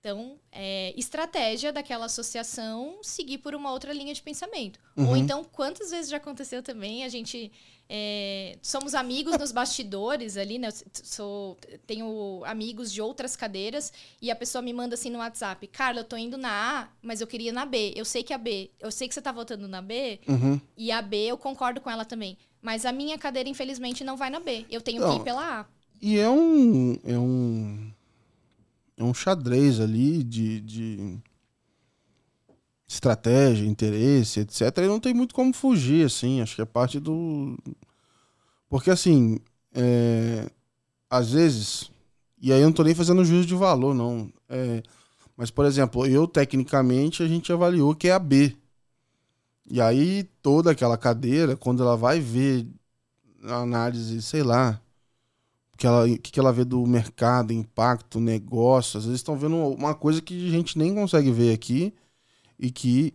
Então, 0.00 0.40
é 0.50 0.92
estratégia 0.98 1.72
daquela 1.72 2.06
associação 2.06 2.98
seguir 3.04 3.38
por 3.38 3.54
uma 3.54 3.70
outra 3.70 3.92
linha 3.92 4.12
de 4.12 4.20
pensamento. 4.20 4.80
Ou 4.96 5.10
Uhum. 5.10 5.16
então, 5.16 5.44
quantas 5.44 5.90
vezes 5.92 6.10
já 6.10 6.16
aconteceu 6.16 6.60
também, 6.60 7.04
a 7.04 7.08
gente 7.08 7.52
é, 7.94 8.56
somos 8.62 8.94
amigos 8.94 9.36
nos 9.36 9.52
bastidores 9.52 10.38
ali, 10.38 10.58
né? 10.58 10.70
Sou, 10.94 11.58
tenho 11.86 12.42
amigos 12.46 12.90
de 12.90 13.02
outras 13.02 13.36
cadeiras 13.36 13.92
e 14.20 14.30
a 14.30 14.34
pessoa 14.34 14.62
me 14.62 14.72
manda 14.72 14.94
assim 14.94 15.10
no 15.10 15.18
WhatsApp: 15.18 15.66
Carla, 15.66 16.00
eu 16.00 16.04
tô 16.04 16.16
indo 16.16 16.38
na 16.38 16.80
A, 16.80 16.88
mas 17.02 17.20
eu 17.20 17.26
queria 17.26 17.50
ir 17.50 17.52
na 17.52 17.66
B. 17.66 17.92
Eu 17.94 18.06
sei 18.06 18.22
que 18.22 18.32
a 18.32 18.38
B, 18.38 18.70
eu 18.80 18.90
sei 18.90 19.06
que 19.08 19.12
você 19.14 19.20
tá 19.20 19.30
votando 19.30 19.68
na 19.68 19.82
B, 19.82 20.18
Uhum. 20.26 20.58
e 20.74 20.90
a 20.90 21.02
B 21.02 21.18
eu 21.26 21.36
concordo 21.36 21.82
com 21.82 21.90
ela 21.90 22.06
também. 22.06 22.38
Mas 22.62 22.86
a 22.86 22.92
minha 22.92 23.18
cadeira, 23.18 23.46
infelizmente, 23.50 24.02
não 24.02 24.16
vai 24.16 24.30
na 24.30 24.40
B. 24.40 24.64
Eu 24.70 24.80
tenho 24.80 25.02
que 25.02 25.06
Não. 25.08 25.16
ir 25.16 25.24
pela 25.24 25.60
A. 25.60 25.66
E 26.00 26.18
é 26.18 26.30
um. 26.30 26.98
É 27.04 27.18
um. 27.18 27.92
É 28.96 29.04
um 29.04 29.12
xadrez 29.12 29.80
ali 29.80 30.22
de, 30.24 30.60
de 30.62 31.18
estratégia, 32.94 33.66
interesse, 33.66 34.40
etc. 34.40 34.78
E 34.78 34.86
não 34.86 35.00
tem 35.00 35.14
muito 35.14 35.34
como 35.34 35.52
fugir, 35.52 36.06
assim. 36.06 36.40
Acho 36.40 36.56
que 36.56 36.62
é 36.62 36.64
parte 36.64 37.00
do. 37.00 37.56
Porque, 38.68 38.90
assim. 38.90 39.38
é, 39.74 40.48
Às 41.10 41.32
vezes. 41.32 41.90
E 42.40 42.52
aí 42.52 42.60
eu 42.60 42.66
não 42.66 42.72
tô 42.72 42.82
nem 42.82 42.94
fazendo 42.94 43.24
juízo 43.24 43.46
de 43.46 43.54
valor, 43.54 43.94
não. 43.94 44.32
É, 44.48 44.82
Mas, 45.36 45.50
por 45.50 45.64
exemplo, 45.64 46.06
eu, 46.06 46.26
tecnicamente, 46.26 47.22
a 47.22 47.28
gente 47.28 47.52
avaliou 47.52 47.94
que 47.94 48.08
é 48.08 48.12
a 48.12 48.18
B. 48.18 48.56
E 49.70 49.80
aí, 49.80 50.24
toda 50.42 50.70
aquela 50.72 50.98
cadeira, 50.98 51.56
quando 51.56 51.82
ela 51.82 51.96
vai 51.96 52.20
ver 52.20 52.66
a 53.44 53.56
análise, 53.56 54.20
sei 54.22 54.42
lá, 54.42 54.80
que 55.76 55.86
ela, 55.86 56.08
que, 56.08 56.32
que 56.32 56.40
ela 56.40 56.52
vê 56.52 56.64
do 56.64 56.86
mercado, 56.86 57.52
impacto, 57.52 58.20
negócio. 58.20 58.98
Às 58.98 59.04
vezes 59.04 59.20
estão 59.20 59.36
vendo 59.36 59.56
uma 59.56 59.94
coisa 59.94 60.20
que 60.20 60.48
a 60.48 60.50
gente 60.50 60.78
nem 60.78 60.94
consegue 60.94 61.30
ver 61.32 61.54
aqui 61.54 61.94
e 62.62 62.70
que 62.70 63.12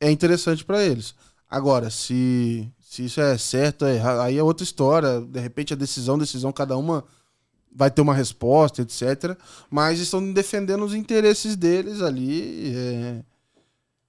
é 0.00 0.10
interessante 0.10 0.64
para 0.64 0.82
eles. 0.82 1.14
Agora, 1.48 1.90
se, 1.90 2.66
se 2.80 3.04
isso 3.04 3.20
é 3.20 3.36
certo, 3.36 3.84
é 3.84 3.96
errado, 3.96 4.20
aí 4.20 4.38
é 4.38 4.42
outra 4.42 4.64
história. 4.64 5.20
De 5.20 5.38
repente 5.38 5.74
a 5.74 5.76
decisão, 5.76 6.16
decisão, 6.16 6.50
cada 6.50 6.76
uma 6.78 7.04
vai 7.70 7.90
ter 7.90 8.00
uma 8.00 8.14
resposta, 8.14 8.80
etc. 8.80 9.36
Mas 9.70 10.00
estão 10.00 10.32
defendendo 10.32 10.82
os 10.82 10.94
interesses 10.94 11.54
deles 11.56 12.00
ali. 12.00 12.72
É... 12.74 13.24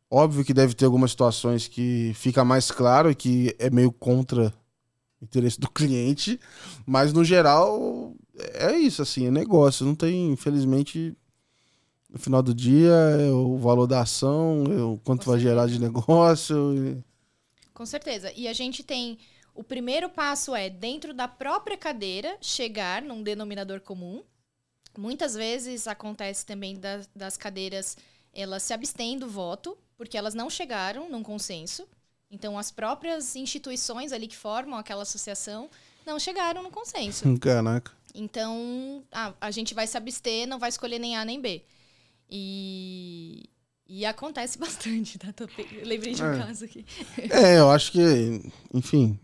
Óbvio 0.10 0.46
que 0.46 0.54
deve 0.54 0.74
ter 0.74 0.86
algumas 0.86 1.12
situações 1.12 1.68
que 1.68 2.14
fica 2.16 2.46
mais 2.46 2.72
claro 2.72 3.12
e 3.12 3.16
que 3.16 3.54
é 3.60 3.70
meio 3.70 3.92
contra 3.92 4.54
o 5.22 5.26
interesse 5.26 5.60
do 5.60 5.70
cliente, 5.70 6.40
mas 6.86 7.14
no 7.14 7.24
geral 7.24 8.14
é 8.54 8.78
isso, 8.78 9.02
assim, 9.02 9.28
é 9.28 9.32
negócio. 9.32 9.86
Não 9.86 9.96
tem, 9.96 10.32
infelizmente, 10.32 11.16
no 12.12 12.20
final 12.20 12.44
do 12.44 12.54
dia, 12.54 12.92
é 12.92 13.32
o 13.32 13.58
valor 13.58 13.88
da 13.88 14.02
ação, 14.02 14.64
é 14.66 14.84
o 14.84 14.98
quanto 14.98 15.26
Com 15.26 15.32
vai 15.32 15.40
certeza. 15.40 15.40
gerar 15.40 15.68
de 15.68 15.80
negócio. 15.80 17.04
Com 17.74 17.86
certeza. 17.86 18.32
E 18.36 18.48
a 18.48 18.54
gente 18.54 18.84
tem. 18.84 19.18
O 19.54 19.64
primeiro 19.64 20.10
passo 20.10 20.56
é, 20.56 20.70
dentro 20.70 21.14
da 21.14 21.28
própria 21.28 21.78
cadeira, 21.78 22.38
chegar 22.42 23.02
num 23.02 23.22
denominador 23.22 23.82
comum. 23.82 24.24
Muitas 24.98 25.36
vezes 25.36 25.88
acontece 25.88 26.46
também 26.46 26.78
das, 26.78 27.10
das 27.16 27.38
cadeiras, 27.38 27.98
elas 28.34 28.64
se 28.64 28.74
abstêm 28.74 29.18
do 29.18 29.28
voto, 29.30 29.78
porque 29.98 30.18
elas 30.18 30.34
não 30.34 30.50
chegaram 30.50 31.10
num 31.10 31.24
consenso. 31.24 31.88
Então, 32.30 32.58
as 32.58 32.72
próprias 32.72 33.36
instituições 33.36 34.14
ali 34.14 34.28
que 34.28 34.38
formam 34.38 34.80
aquela 34.80 35.04
associação 35.04 35.70
não 36.06 36.18
chegaram 36.18 36.64
no 36.64 36.72
consenso. 36.72 37.26
Caraca. 37.40 37.92
Então, 38.16 39.04
ah, 39.12 39.34
a 39.40 39.52
gente 39.52 39.74
vai 39.74 39.86
se 39.88 39.98
abster, 39.98 40.48
não 40.48 40.60
vai 40.60 40.70
escolher 40.70 41.00
nem 41.00 41.18
A 41.18 41.26
nem 41.26 41.40
B. 41.40 41.64
E, 42.32 43.44
e 43.88 44.06
acontece 44.06 44.58
bastante, 44.60 45.20
tá? 45.20 45.34
Tô, 45.34 45.46
lembrei 45.84 46.14
de 46.14 46.24
um 46.24 46.32
é. 46.32 46.38
caso 46.38 46.66
aqui. 46.66 46.86
É, 47.30 47.60
eu 47.60 47.70
acho 47.70 47.92
que, 47.92 48.42
enfim, 48.74 49.20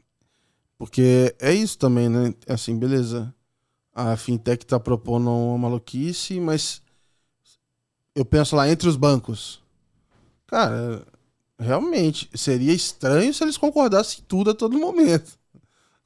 porque 0.78 1.34
é 1.40 1.54
isso 1.54 1.78
também, 1.78 2.10
né? 2.10 2.34
Assim, 2.48 2.78
beleza. 2.78 3.34
A 3.94 4.16
fintech 4.16 4.64
tá 4.66 4.80
propondo 4.80 5.32
uma 5.32 5.58
maluquice, 5.58 6.40
mas 6.40 6.82
eu 8.14 8.26
penso 8.26 8.56
lá 8.56 8.70
entre 8.70 8.88
os 8.88 8.96
bancos. 8.96 9.64
Cara, 10.46 11.04
realmente, 11.58 12.30
seria 12.36 12.74
estranho 12.74 13.34
se 13.34 13.44
eles 13.44 13.58
concordassem 13.58 14.24
tudo 14.28 14.52
a 14.52 14.54
todo 14.54 14.78
momento. 14.78 15.40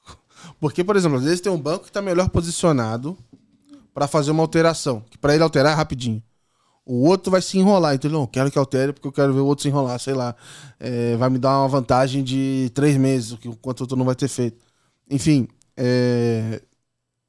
Porque, 0.59 0.83
por 0.83 0.95
exemplo, 0.95 1.17
às 1.17 1.25
vezes 1.25 1.41
tem 1.41 1.51
um 1.51 1.59
banco 1.59 1.83
que 1.83 1.89
está 1.89 2.01
melhor 2.01 2.29
posicionado 2.29 3.17
para 3.93 4.07
fazer 4.07 4.31
uma 4.31 4.43
alteração, 4.43 5.01
que 5.09 5.17
para 5.17 5.33
ele 5.33 5.43
alterar 5.43 5.73
é 5.73 5.75
rapidinho. 5.75 6.23
O 6.85 7.07
outro 7.07 7.31
vai 7.31 7.41
se 7.41 7.57
enrolar, 7.57 7.93
então 7.93 8.09
não, 8.09 8.25
quero 8.25 8.51
que 8.51 8.57
altere 8.57 8.91
porque 8.91 9.07
eu 9.07 9.11
quero 9.11 9.33
ver 9.33 9.39
o 9.39 9.45
outro 9.45 9.61
se 9.61 9.69
enrolar, 9.69 9.99
sei 9.99 10.13
lá. 10.13 10.35
É, 10.79 11.15
vai 11.15 11.29
me 11.29 11.37
dar 11.37 11.59
uma 11.59 11.67
vantagem 11.67 12.23
de 12.23 12.71
três 12.73 12.97
meses, 12.97 13.31
o 13.31 13.55
quanto 13.57 13.81
o 13.81 13.83
outro 13.83 13.95
não 13.95 14.05
vai 14.05 14.15
ter 14.15 14.27
feito. 14.27 14.57
Enfim, 15.09 15.47
é, 15.77 16.61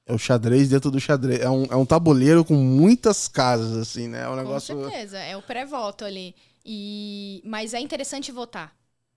é 0.07 0.13
o 0.13 0.19
xadrez 0.19 0.69
dentro 0.69 0.91
do 0.91 0.99
xadrez. 0.99 1.41
É 1.41 1.51
um, 1.51 1.65
é 1.65 1.77
um 1.77 1.85
tabuleiro 1.85 2.45
com 2.45 2.55
muitas 2.55 3.29
casas, 3.29 3.77
assim, 3.77 4.09
né? 4.09 4.23
É 4.23 4.29
um 4.29 4.37
negócio... 4.37 4.75
Com 4.75 4.89
certeza, 4.89 5.19
é 5.19 5.37
o 5.37 5.43
pré-voto 5.43 6.05
ali. 6.05 6.35
E, 6.65 7.43
mas 7.45 7.75
é 7.75 7.81
interessante 7.81 8.33
votar. 8.33 8.75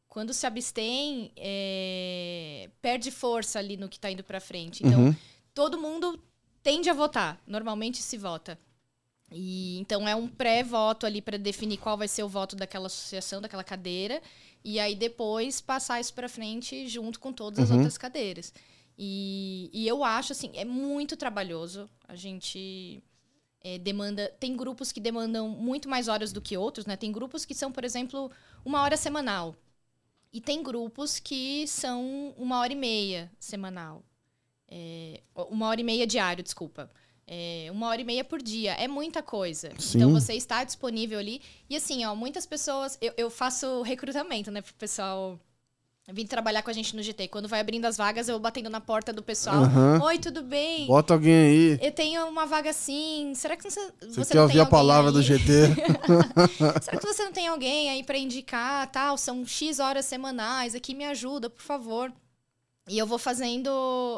Quando 0.07 0.33
se 0.33 0.45
abstém, 0.45 1.31
é, 1.35 2.69
perde 2.81 3.11
força 3.11 3.59
ali 3.59 3.77
no 3.77 3.89
que 3.89 3.97
está 3.97 4.09
indo 4.09 4.23
para 4.23 4.39
frente. 4.39 4.85
Então, 4.85 4.99
uhum. 4.99 5.15
todo 5.53 5.77
mundo 5.77 6.19
tende 6.63 6.89
a 6.89 6.93
votar. 6.93 7.39
Normalmente 7.45 8.01
se 8.01 8.17
vota. 8.17 8.57
E 9.37 9.77
então 9.79 10.07
é 10.07 10.15
um 10.15 10.29
pré-voto 10.29 11.05
ali 11.05 11.21
para 11.21 11.37
definir 11.37 11.77
qual 11.77 11.97
vai 11.97 12.07
ser 12.07 12.23
o 12.23 12.29
voto 12.29 12.55
daquela 12.55 12.87
associação, 12.87 13.41
daquela 13.41 13.65
cadeira, 13.65 14.21
e 14.63 14.79
aí 14.79 14.95
depois 14.95 15.59
passar 15.59 15.99
isso 15.99 16.13
para 16.13 16.29
frente 16.29 16.87
junto 16.87 17.19
com 17.19 17.33
todas 17.33 17.59
as 17.59 17.69
uhum. 17.69 17.75
outras 17.75 17.97
cadeiras. 17.97 18.53
E, 18.97 19.69
e 19.73 19.85
eu 19.85 20.05
acho 20.05 20.31
assim, 20.31 20.51
é 20.55 20.63
muito 20.63 21.17
trabalhoso. 21.17 21.89
A 22.07 22.15
gente 22.15 23.03
é, 23.61 23.77
demanda. 23.77 24.33
Tem 24.39 24.55
grupos 24.55 24.93
que 24.93 25.01
demandam 25.01 25.49
muito 25.49 25.89
mais 25.89 26.07
horas 26.07 26.31
do 26.31 26.39
que 26.39 26.55
outros, 26.55 26.85
né? 26.85 26.95
Tem 26.95 27.11
grupos 27.11 27.43
que 27.43 27.53
são, 27.53 27.73
por 27.73 27.83
exemplo, 27.83 28.31
uma 28.63 28.81
hora 28.83 28.95
semanal. 28.95 29.53
E 30.31 30.39
tem 30.39 30.63
grupos 30.63 31.19
que 31.19 31.67
são 31.67 32.33
uma 32.37 32.59
hora 32.59 32.71
e 32.71 32.75
meia 32.75 33.29
semanal. 33.37 34.01
É, 34.67 35.21
uma 35.49 35.67
hora 35.67 35.81
e 35.81 35.83
meia 35.83 36.07
diário, 36.07 36.41
desculpa. 36.41 36.89
É, 37.27 37.67
uma 37.71 37.87
hora 37.87 38.01
e 38.01 38.03
meia 38.03 38.23
por 38.23 38.41
dia. 38.41 38.73
É 38.73 38.87
muita 38.87 39.23
coisa. 39.23 39.71
Sim. 39.79 39.97
Então 39.97 40.13
você 40.13 40.33
está 40.33 40.63
disponível 40.63 41.17
ali. 41.17 41.41
E 41.69 41.75
assim, 41.75 42.05
ó, 42.05 42.15
muitas 42.15 42.45
pessoas. 42.45 42.97
Eu, 43.01 43.13
eu 43.17 43.29
faço 43.29 43.81
recrutamento, 43.81 44.51
né, 44.51 44.61
pro 44.61 44.73
pessoal 44.75 45.39
Vim 46.13 46.27
trabalhar 46.27 46.61
com 46.61 46.69
a 46.69 46.73
gente 46.73 46.95
no 46.95 47.01
GT. 47.01 47.29
Quando 47.29 47.47
vai 47.47 47.59
abrindo 47.59 47.85
as 47.85 47.97
vagas, 47.97 48.29
eu 48.29 48.37
batendo 48.37 48.69
na 48.69 48.79
porta 48.79 49.11
do 49.11 49.23
pessoal. 49.23 49.63
Uhum. 49.63 50.03
Oi, 50.03 50.19
tudo 50.19 50.43
bem? 50.43 50.85
Bota 50.85 51.15
alguém 51.15 51.33
aí. 51.33 51.79
Eu 51.81 51.91
tenho 51.91 52.27
uma 52.27 52.45
vaga 52.45 52.69
assim. 52.69 53.33
Será 53.33 53.57
que 53.57 53.63
você, 53.63 53.79
você, 54.01 54.23
você 54.23 54.33
quer 54.33 54.41
ouvir 54.41 54.59
a 54.59 54.67
palavra 54.67 55.09
aí? 55.09 55.13
do 55.15 55.21
GT? 55.23 55.43
Será 56.83 56.99
que 56.99 57.07
você 57.07 57.23
não 57.23 57.31
tem 57.31 57.47
alguém 57.47 57.89
aí 57.89 58.03
para 58.03 58.19
indicar, 58.19 58.85
tal? 58.91 59.17
São 59.17 59.43
X 59.47 59.79
horas 59.79 60.05
semanais. 60.05 60.75
Aqui 60.75 60.93
me 60.93 61.05
ajuda, 61.05 61.49
por 61.49 61.63
favor. 61.63 62.13
E 62.87 62.99
eu 62.99 63.07
vou 63.07 63.17
fazendo, 63.17 63.71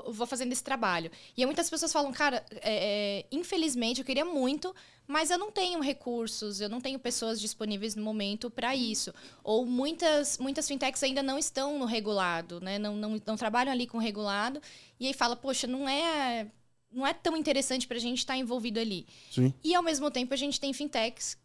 vou 0.10 0.28
fazendo 0.28 0.52
esse 0.52 0.64
trabalho. 0.64 1.10
E 1.38 1.46
muitas 1.46 1.70
pessoas 1.70 1.92
falam, 1.92 2.12
cara, 2.12 2.46
é, 2.52 3.22
é, 3.22 3.26
infelizmente 3.32 4.00
eu 4.00 4.06
queria 4.06 4.26
muito, 4.26 4.76
mas 5.08 5.32
eu 5.32 5.38
não 5.38 5.50
tenho 5.50 5.80
recursos, 5.80 6.60
eu 6.60 6.68
não 6.68 6.82
tenho 6.82 7.00
pessoas 7.00 7.40
disponíveis 7.40 7.96
no 7.96 8.04
momento 8.04 8.50
para 8.50 8.76
isso. 8.76 9.14
Ou 9.42 9.66
muitas, 9.66 10.38
muitas 10.38 10.68
fintechs 10.68 11.02
ainda 11.02 11.24
não 11.24 11.40
estão 11.40 11.80
no 11.80 11.86
regulado, 11.86 12.60
né? 12.60 12.78
Não, 12.78 12.94
não, 12.98 13.22
não 13.26 13.38
trabalham 13.38 13.72
ali 13.72 13.88
com 13.88 13.98
regulado. 14.00 14.62
E 15.00 15.08
aí 15.08 15.14
fala, 15.14 15.38
poxa, 15.38 15.66
não 15.66 15.88
é, 15.88 16.48
não 16.92 17.08
é 17.08 17.14
tão 17.14 17.38
interessante 17.38 17.88
para 17.88 17.96
a 17.96 18.02
gente 18.02 18.18
estar 18.18 18.34
tá 18.34 18.38
envolvido 18.38 18.82
ali. 18.82 19.08
Sim. 19.32 19.54
E 19.64 19.74
ao 19.74 19.82
mesmo 19.82 20.12
tempo 20.12 20.34
a 20.34 20.38
gente 20.38 20.60
tem 20.60 20.74
fintechs 20.74 21.38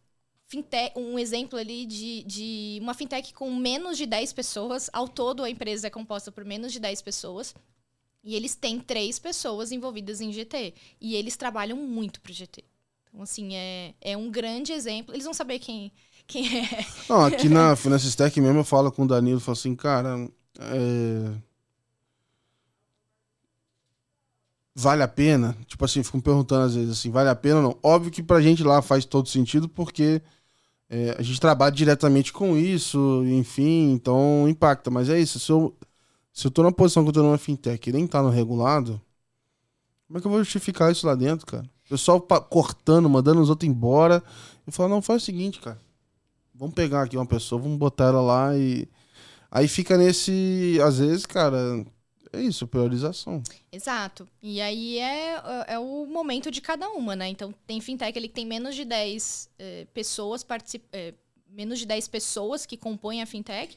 fintech, 0.53 0.93
um 0.99 1.19
exemplo 1.19 1.59
ali 1.59 1.87
de, 1.87 2.23
de 2.25 2.79
uma 2.83 2.93
fintech 2.93 3.33
com 3.33 3.55
menos 3.55 3.97
de 3.97 4.05
10 4.05 4.35
pessoas. 4.35 4.91
Ao 4.93 5.09
todo, 5.09 5.43
a 5.43 5.49
empresa 5.49 5.87
é 5.87 5.91
composta 5.91 6.31
por 6.31 6.45
menos 6.45 6.73
de 6.73 6.79
10 6.79 7.01
pessoas. 7.01 7.55
E 8.23 8.37
eles 8.37 8.55
têm 8.55 8.79
três 8.79 9.19
pessoas 9.19 9.73
envolvidas 9.73 10.21
em 10.21 10.31
GT. 10.31 10.75
E 11.01 11.17
eles 11.17 11.37
trabalham 11.37 11.79
muito 11.79 12.21
para 12.21 12.31
o 12.31 12.35
GT. 12.35 12.65
Então, 13.09 13.23
assim, 13.23 13.55
é, 13.55 13.95
é 13.99 14.15
um 14.15 14.31
grande 14.31 14.73
exemplo. 14.73 15.15
Eles 15.15 15.25
vão 15.25 15.33
saber 15.33 15.59
quem, 15.59 15.91
quem 16.27 16.45
é. 16.59 16.87
Não, 17.09 17.25
aqui 17.25 17.49
na 17.49 17.75
Finance 17.75 18.07
Stack 18.09 18.39
mesmo 18.39 18.59
eu 18.59 18.65
falo 18.65 18.93
com 18.93 19.05
o 19.05 19.09
Danilo, 19.09 19.41
falo 19.41 19.57
assim, 19.57 19.75
cara, 19.75 20.29
é... 20.61 21.35
vale 24.75 25.03
a 25.03 25.09
pena? 25.09 25.57
Tipo 25.67 25.87
assim, 25.87 26.03
ficam 26.03 26.21
perguntando 26.21 26.67
às 26.67 26.75
vezes 26.75 26.99
assim, 26.99 27.11
vale 27.11 27.31
a 27.31 27.35
pena 27.35 27.57
ou 27.57 27.63
não? 27.63 27.79
Óbvio 27.83 28.13
que 28.13 28.23
pra 28.23 28.43
gente 28.43 28.63
lá 28.63 28.83
faz 28.83 29.07
todo 29.07 29.31
sentido, 29.31 29.67
porque 29.67 30.21
é, 30.93 31.17
a 31.19 31.23
gente 31.23 31.41
trabalha 31.41 31.73
diretamente 31.73 32.35
com 32.35 32.55
isso, 32.55 33.25
enfim, 33.25 33.93
então 33.93 34.47
impacta. 34.47 34.91
Mas 34.91 35.09
é 35.09 35.19
isso, 35.19 35.41
se 35.41 35.51
eu, 35.51 35.75
se 36.31 36.47
eu 36.47 36.51
tô 36.51 36.63
na 36.63 36.71
posição 36.71 37.03
que 37.03 37.09
eu 37.09 37.15
tô 37.15 37.23
numa 37.23 37.39
fintech 37.39 37.89
e 37.89 37.93
nem 37.95 38.07
tá 38.07 38.23
no 38.23 38.29
regulado, 38.29 39.01
como 40.07 40.19
é 40.19 40.21
que 40.21 40.27
eu 40.27 40.31
vou 40.31 40.45
justificar 40.45 40.93
isso 40.93 41.07
lá 41.07 41.15
dentro, 41.15 41.47
cara? 41.47 41.65
O 41.87 41.89
pessoal 41.89 42.21
cortando, 42.21 43.09
mandando 43.09 43.41
os 43.41 43.49
outros 43.49 43.71
embora. 43.71 44.23
Eu 44.67 44.73
falo, 44.73 44.91
não, 44.91 45.01
faz 45.01 45.23
o 45.23 45.25
seguinte, 45.25 45.61
cara. 45.61 45.81
Vamos 46.55 46.75
pegar 46.75 47.03
aqui 47.03 47.17
uma 47.17 47.25
pessoa, 47.25 47.61
vamos 47.61 47.79
botar 47.79 48.09
ela 48.09 48.21
lá 48.21 48.57
e. 48.57 48.87
Aí 49.51 49.67
fica 49.69 49.97
nesse. 49.97 50.79
Às 50.85 50.99
vezes, 50.99 51.25
cara, 51.25 51.87
é 52.33 52.41
isso, 52.41 52.67
priorização. 52.67 53.43
Exato. 53.71 54.27
E 54.43 54.61
aí 54.61 54.99
é, 54.99 55.43
é 55.67 55.79
o 55.79 56.07
momento 56.07 56.51
de 56.51 56.61
cada 56.61 56.89
uma, 56.91 57.15
né? 57.15 57.29
Então 57.29 57.53
tem 57.67 57.81
fintech 57.81 58.19
ali 58.19 58.29
que 58.29 58.35
tem 58.35 58.47
menos 58.47 58.75
de 58.75 58.85
10 58.85 59.51
eh, 59.59 59.87
pessoas 59.93 60.43
particip... 60.43 60.85
Eh, 60.93 61.15
menos 61.53 61.79
de 61.79 61.87
10 61.87 62.09
pessoas 62.09 62.65
que 62.65 62.77
compõem 62.77 63.21
a 63.21 63.27
fintech. 63.27 63.77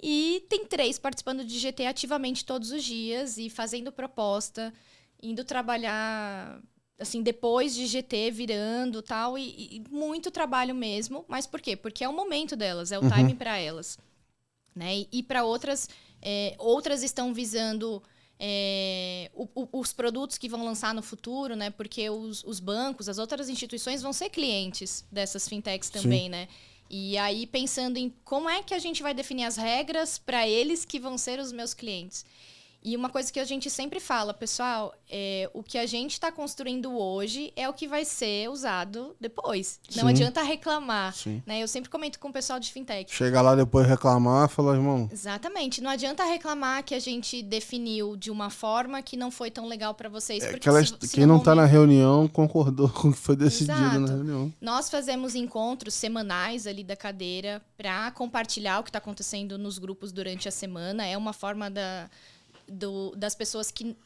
E 0.00 0.44
tem 0.48 0.64
três 0.64 0.98
participando 0.98 1.44
de 1.44 1.58
GT 1.58 1.86
ativamente 1.86 2.44
todos 2.44 2.70
os 2.70 2.84
dias 2.84 3.36
e 3.36 3.50
fazendo 3.50 3.90
proposta, 3.90 4.72
indo 5.20 5.44
trabalhar 5.44 6.62
assim 6.98 7.22
depois 7.22 7.74
de 7.74 7.86
GT 7.86 8.30
virando 8.30 9.02
tal 9.02 9.38
e, 9.38 9.76
e 9.76 9.84
muito 9.90 10.30
trabalho 10.30 10.74
mesmo. 10.74 11.24
Mas 11.28 11.46
por 11.46 11.60
quê? 11.60 11.76
Porque 11.76 12.04
é 12.04 12.08
o 12.08 12.12
momento 12.12 12.54
delas, 12.54 12.92
é 12.92 12.98
o 12.98 13.02
uhum. 13.02 13.10
time 13.10 13.34
para 13.34 13.58
elas, 13.58 13.98
né? 14.74 14.98
E, 14.98 15.08
e 15.12 15.22
para 15.22 15.44
outras 15.44 15.88
é, 16.22 16.54
outras 16.58 17.02
estão 17.02 17.32
visando 17.32 18.02
é, 18.38 19.30
o, 19.34 19.48
o, 19.54 19.80
os 19.80 19.92
produtos 19.92 20.38
que 20.38 20.48
vão 20.48 20.64
lançar 20.64 20.94
no 20.94 21.02
futuro, 21.02 21.56
né? 21.56 21.70
Porque 21.70 22.08
os, 22.08 22.44
os, 22.44 22.60
bancos, 22.60 23.08
as 23.08 23.18
outras 23.18 23.48
instituições 23.48 24.00
vão 24.00 24.12
ser 24.12 24.30
clientes 24.30 25.04
dessas 25.10 25.48
fintechs 25.48 25.90
também, 25.90 26.24
Sim. 26.24 26.28
né? 26.28 26.48
E 26.90 27.18
aí 27.18 27.46
pensando 27.46 27.98
em 27.98 28.12
como 28.24 28.48
é 28.48 28.62
que 28.62 28.72
a 28.72 28.78
gente 28.78 29.02
vai 29.02 29.12
definir 29.12 29.44
as 29.44 29.56
regras 29.56 30.18
para 30.18 30.48
eles 30.48 30.84
que 30.84 30.98
vão 30.98 31.18
ser 31.18 31.38
os 31.38 31.52
meus 31.52 31.74
clientes. 31.74 32.24
E 32.80 32.96
uma 32.96 33.10
coisa 33.10 33.30
que 33.32 33.40
a 33.40 33.44
gente 33.44 33.68
sempre 33.68 33.98
fala, 33.98 34.32
pessoal, 34.32 34.94
é 35.10 35.50
o 35.52 35.64
que 35.64 35.76
a 35.76 35.84
gente 35.84 36.12
está 36.12 36.30
construindo 36.30 36.96
hoje 36.96 37.52
é 37.56 37.68
o 37.68 37.72
que 37.72 37.88
vai 37.88 38.04
ser 38.04 38.48
usado 38.48 39.16
depois. 39.20 39.80
Não 39.96 40.04
Sim. 40.04 40.10
adianta 40.10 40.42
reclamar. 40.42 41.12
Sim. 41.12 41.42
Né? 41.44 41.60
Eu 41.60 41.66
sempre 41.66 41.90
comento 41.90 42.20
com 42.20 42.28
o 42.28 42.32
pessoal 42.32 42.60
de 42.60 42.70
fintech. 42.72 43.12
Chega 43.12 43.42
lá 43.42 43.56
depois 43.56 43.86
reclamar, 43.86 44.48
fala, 44.48 44.74
irmão. 44.74 45.08
Exatamente. 45.12 45.80
Não 45.82 45.90
adianta 45.90 46.22
reclamar 46.24 46.84
que 46.84 46.94
a 46.94 47.00
gente 47.00 47.42
definiu 47.42 48.16
de 48.16 48.30
uma 48.30 48.48
forma 48.48 49.02
que 49.02 49.16
não 49.16 49.30
foi 49.30 49.50
tão 49.50 49.66
legal 49.66 49.92
para 49.92 50.08
vocês. 50.08 50.44
É, 50.44 50.50
porque 50.52 50.70
se- 50.70 50.94
se 51.00 51.14
quem 51.16 51.26
não 51.26 51.40
tá 51.40 51.54
na 51.56 51.62
momento- 51.62 51.72
reunião 51.72 52.28
concordou 52.28 52.88
com 52.94 53.08
o 53.08 53.12
que 53.12 53.18
foi 53.18 53.34
decidido 53.36 53.72
na 53.76 53.96
Exato. 53.96 54.12
reunião. 54.12 54.52
Nós 54.60 54.88
fazemos 54.88 55.34
encontros 55.34 55.94
semanais 55.94 56.64
ali 56.66 56.84
da 56.84 56.94
cadeira 56.96 57.60
para 57.76 58.10
compartilhar 58.12 58.78
o 58.78 58.82
que 58.84 58.90
está 58.90 58.98
acontecendo 58.98 59.58
nos 59.58 59.78
grupos 59.78 60.12
durante 60.12 60.46
a 60.48 60.50
semana. 60.52 61.04
É 61.04 61.16
uma 61.18 61.32
forma 61.32 61.68
da, 61.68 62.08
do- 62.68 63.14
das 63.16 63.34
pessoas 63.34 63.70
que 63.70 63.96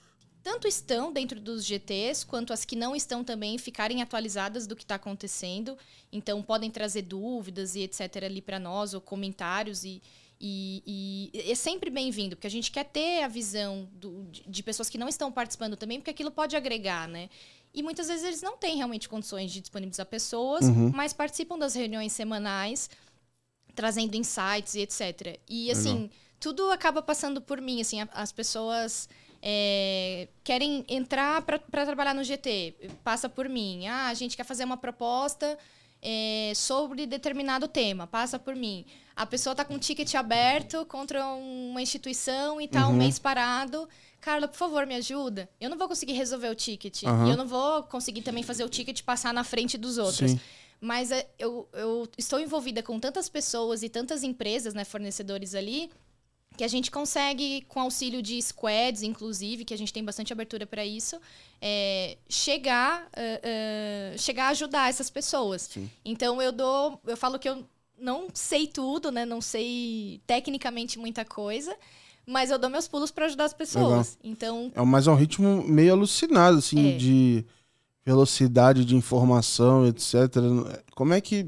tanto 0.42 0.66
estão 0.66 1.12
dentro 1.12 1.38
dos 1.40 1.64
GTs 1.64 2.26
quanto 2.26 2.52
as 2.52 2.64
que 2.64 2.74
não 2.74 2.96
estão 2.96 3.22
também 3.22 3.56
ficarem 3.58 4.02
atualizadas 4.02 4.66
do 4.66 4.74
que 4.74 4.82
está 4.82 4.96
acontecendo. 4.96 5.78
Então 6.12 6.42
podem 6.42 6.70
trazer 6.70 7.02
dúvidas 7.02 7.74
e 7.76 7.80
etc 7.82 8.24
ali 8.24 8.42
para 8.42 8.58
nós 8.58 8.94
ou 8.94 9.00
comentários 9.00 9.84
e 9.84 10.02
e, 10.44 11.30
e 11.34 11.52
é 11.52 11.54
sempre 11.54 11.88
bem-vindo, 11.88 12.34
porque 12.34 12.48
a 12.48 12.50
gente 12.50 12.72
quer 12.72 12.82
ter 12.82 13.22
a 13.22 13.28
visão 13.28 13.88
do- 13.92 14.24
de, 14.24 14.42
de 14.44 14.62
pessoas 14.64 14.90
que 14.90 14.98
não 14.98 15.08
estão 15.08 15.30
participando 15.30 15.76
também, 15.76 16.00
porque 16.00 16.10
aquilo 16.10 16.32
pode 16.32 16.56
agregar, 16.56 17.06
né? 17.06 17.30
E 17.72 17.80
muitas 17.80 18.08
vezes 18.08 18.24
eles 18.24 18.42
não 18.42 18.56
têm 18.56 18.76
realmente 18.76 19.08
condições 19.08 19.52
de 19.52 19.60
disponibilizar 19.60 20.04
pessoas, 20.06 20.64
Uhum. 20.64 20.90
mas 20.92 21.12
participam 21.12 21.56
das 21.56 21.74
reuniões 21.76 22.10
semanais, 22.10 22.90
trazendo 23.74 24.16
insights 24.16 24.74
e 24.74 24.80
etc. 24.80 25.38
E 25.48 25.70
assim, 25.70 26.10
tudo 26.42 26.72
acaba 26.72 27.00
passando 27.00 27.40
por 27.40 27.60
mim, 27.60 27.80
assim, 27.80 27.98
as 28.12 28.32
pessoas 28.32 29.08
é, 29.40 30.26
querem 30.42 30.84
entrar 30.88 31.40
para 31.42 31.58
trabalhar 31.86 32.12
no 32.14 32.24
GT, 32.24 32.74
passa 33.04 33.28
por 33.28 33.48
mim. 33.48 33.86
Ah, 33.86 34.08
a 34.08 34.14
gente 34.14 34.36
quer 34.36 34.42
fazer 34.44 34.64
uma 34.64 34.76
proposta 34.76 35.56
é, 36.02 36.52
sobre 36.56 37.06
determinado 37.06 37.68
tema, 37.68 38.08
passa 38.08 38.40
por 38.40 38.56
mim. 38.56 38.84
A 39.14 39.24
pessoa 39.24 39.54
tá 39.54 39.64
com 39.64 39.74
um 39.74 39.78
ticket 39.78 40.12
aberto 40.16 40.84
contra 40.86 41.24
uma 41.26 41.80
instituição 41.80 42.60
e 42.60 42.66
tá 42.66 42.88
um 42.88 42.90
Uhum. 42.90 42.96
mês 42.96 43.20
parado. 43.20 43.88
Carla, 44.20 44.48
por 44.48 44.56
favor, 44.56 44.84
me 44.84 44.96
ajuda. 44.96 45.48
Eu 45.60 45.70
não 45.70 45.78
vou 45.78 45.86
conseguir 45.86 46.14
resolver 46.14 46.48
o 46.48 46.54
ticket. 46.56 47.02
E 47.02 47.06
eu 47.06 47.36
não 47.36 47.46
vou 47.46 47.84
conseguir 47.84 48.22
também 48.22 48.42
fazer 48.42 48.64
o 48.64 48.68
ticket 48.68 49.00
passar 49.02 49.32
na 49.32 49.44
frente 49.44 49.78
dos 49.78 49.96
outros. 49.98 50.30
Sim. 50.32 50.40
Mas 50.80 51.12
é, 51.12 51.28
eu, 51.38 51.68
eu 51.72 52.08
estou 52.18 52.40
envolvida 52.40 52.82
com 52.82 52.98
tantas 52.98 53.28
pessoas 53.28 53.84
e 53.84 53.88
tantas 53.88 54.24
empresas, 54.24 54.74
né, 54.74 54.82
fornecedores 54.84 55.54
ali, 55.54 55.88
que 56.56 56.64
a 56.64 56.68
gente 56.68 56.90
consegue, 56.90 57.62
com 57.68 57.80
auxílio 57.80 58.22
de 58.22 58.40
squads, 58.40 59.02
inclusive, 59.02 59.64
que 59.64 59.74
a 59.74 59.78
gente 59.78 59.92
tem 59.92 60.04
bastante 60.04 60.32
abertura 60.32 60.66
para 60.66 60.84
isso, 60.84 61.18
é, 61.60 62.16
chegar, 62.28 63.08
ah, 63.14 63.40
ah, 64.14 64.18
chegar 64.18 64.46
a 64.46 64.48
ajudar 64.50 64.88
essas 64.88 65.10
pessoas. 65.10 65.62
Sim. 65.72 65.90
Então 66.04 66.40
eu 66.42 66.52
dou, 66.52 67.00
eu 67.06 67.16
falo 67.16 67.38
que 67.38 67.48
eu 67.48 67.64
não 67.98 68.28
sei 68.34 68.66
tudo, 68.66 69.10
né? 69.12 69.24
Não 69.24 69.40
sei 69.40 70.20
tecnicamente 70.26 70.98
muita 70.98 71.24
coisa, 71.24 71.74
mas 72.26 72.50
eu 72.50 72.58
dou 72.58 72.68
meus 72.68 72.88
pulos 72.88 73.10
para 73.10 73.26
ajudar 73.26 73.44
as 73.44 73.54
pessoas. 73.54 74.18
Então 74.22 74.70
É 74.74 74.82
mais 74.82 75.06
um 75.06 75.14
ritmo 75.14 75.62
meio 75.66 75.92
alucinado, 75.92 76.58
assim, 76.58 76.94
É. 76.94 76.96
de 76.96 77.46
velocidade 78.04 78.84
de 78.84 78.96
informação, 78.96 79.86
etc. 79.86 80.14
Como 80.94 81.14
é 81.14 81.20
que. 81.20 81.46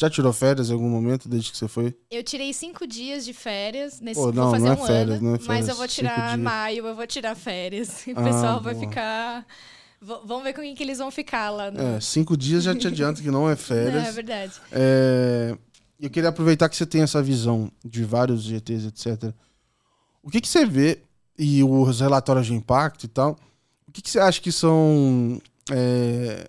Já 0.00 0.08
tirou 0.08 0.32
férias 0.32 0.70
em 0.70 0.72
algum 0.74 0.88
momento 0.88 1.28
desde 1.28 1.50
que 1.50 1.58
você 1.58 1.66
foi? 1.66 1.92
Eu 2.08 2.22
tirei 2.22 2.52
cinco 2.52 2.86
dias 2.86 3.24
de 3.24 3.32
férias 3.34 4.00
nesse 4.00 4.14
Pô, 4.20 4.26
vou 4.26 4.32
não, 4.32 4.50
fazer 4.52 4.64
não 4.66 4.72
é 4.72 4.76
um 4.76 4.86
férias, 4.86 5.16
ano, 5.18 5.28
não 5.28 5.34
é 5.34 5.38
mas 5.38 5.46
férias, 5.46 5.68
eu 5.70 5.74
vou 5.74 5.88
tirar 5.88 6.38
maio, 6.38 6.86
eu 6.86 6.94
vou 6.94 7.06
tirar 7.06 7.34
férias. 7.34 8.06
O 8.06 8.12
Ah, 8.14 8.22
pessoal 8.22 8.60
vai 8.62 8.74
boa. 8.74 8.86
ficar. 8.88 9.46
V- 10.00 10.20
vamos 10.24 10.44
ver 10.44 10.52
com 10.52 10.60
quem 10.60 10.72
que 10.76 10.84
eles 10.84 10.98
vão 10.98 11.10
ficar 11.10 11.50
lá. 11.50 11.68
No... 11.72 11.80
É, 11.80 12.00
cinco 12.00 12.36
dias 12.36 12.62
já 12.62 12.76
te 12.76 12.86
adianto 12.86 13.20
que 13.20 13.28
não 13.30 13.48
é 13.50 13.54
É, 13.54 13.56
férias. 13.56 14.14
verdade. 14.14 14.52
É, 14.70 15.58
eu 15.98 16.08
queria 16.08 16.28
aproveitar 16.28 16.68
que 16.68 16.76
você 16.76 16.86
tem 16.86 17.02
essa 17.02 17.20
visão 17.20 17.68
de 17.84 18.04
vários 18.04 18.44
GTs, 18.44 18.86
etc. 18.86 19.34
O 20.22 20.30
que, 20.30 20.40
que 20.40 20.46
você 20.48 20.64
vê, 20.64 21.00
e 21.36 21.64
os 21.64 21.98
relatórios 22.00 22.46
de 22.46 22.54
impacto 22.54 23.02
e 23.02 23.08
tal, 23.08 23.36
o 23.88 23.90
que, 23.90 24.00
que 24.00 24.08
você 24.10 24.20
acha 24.20 24.40
que 24.40 24.52
são 24.52 25.42
é, 25.72 26.48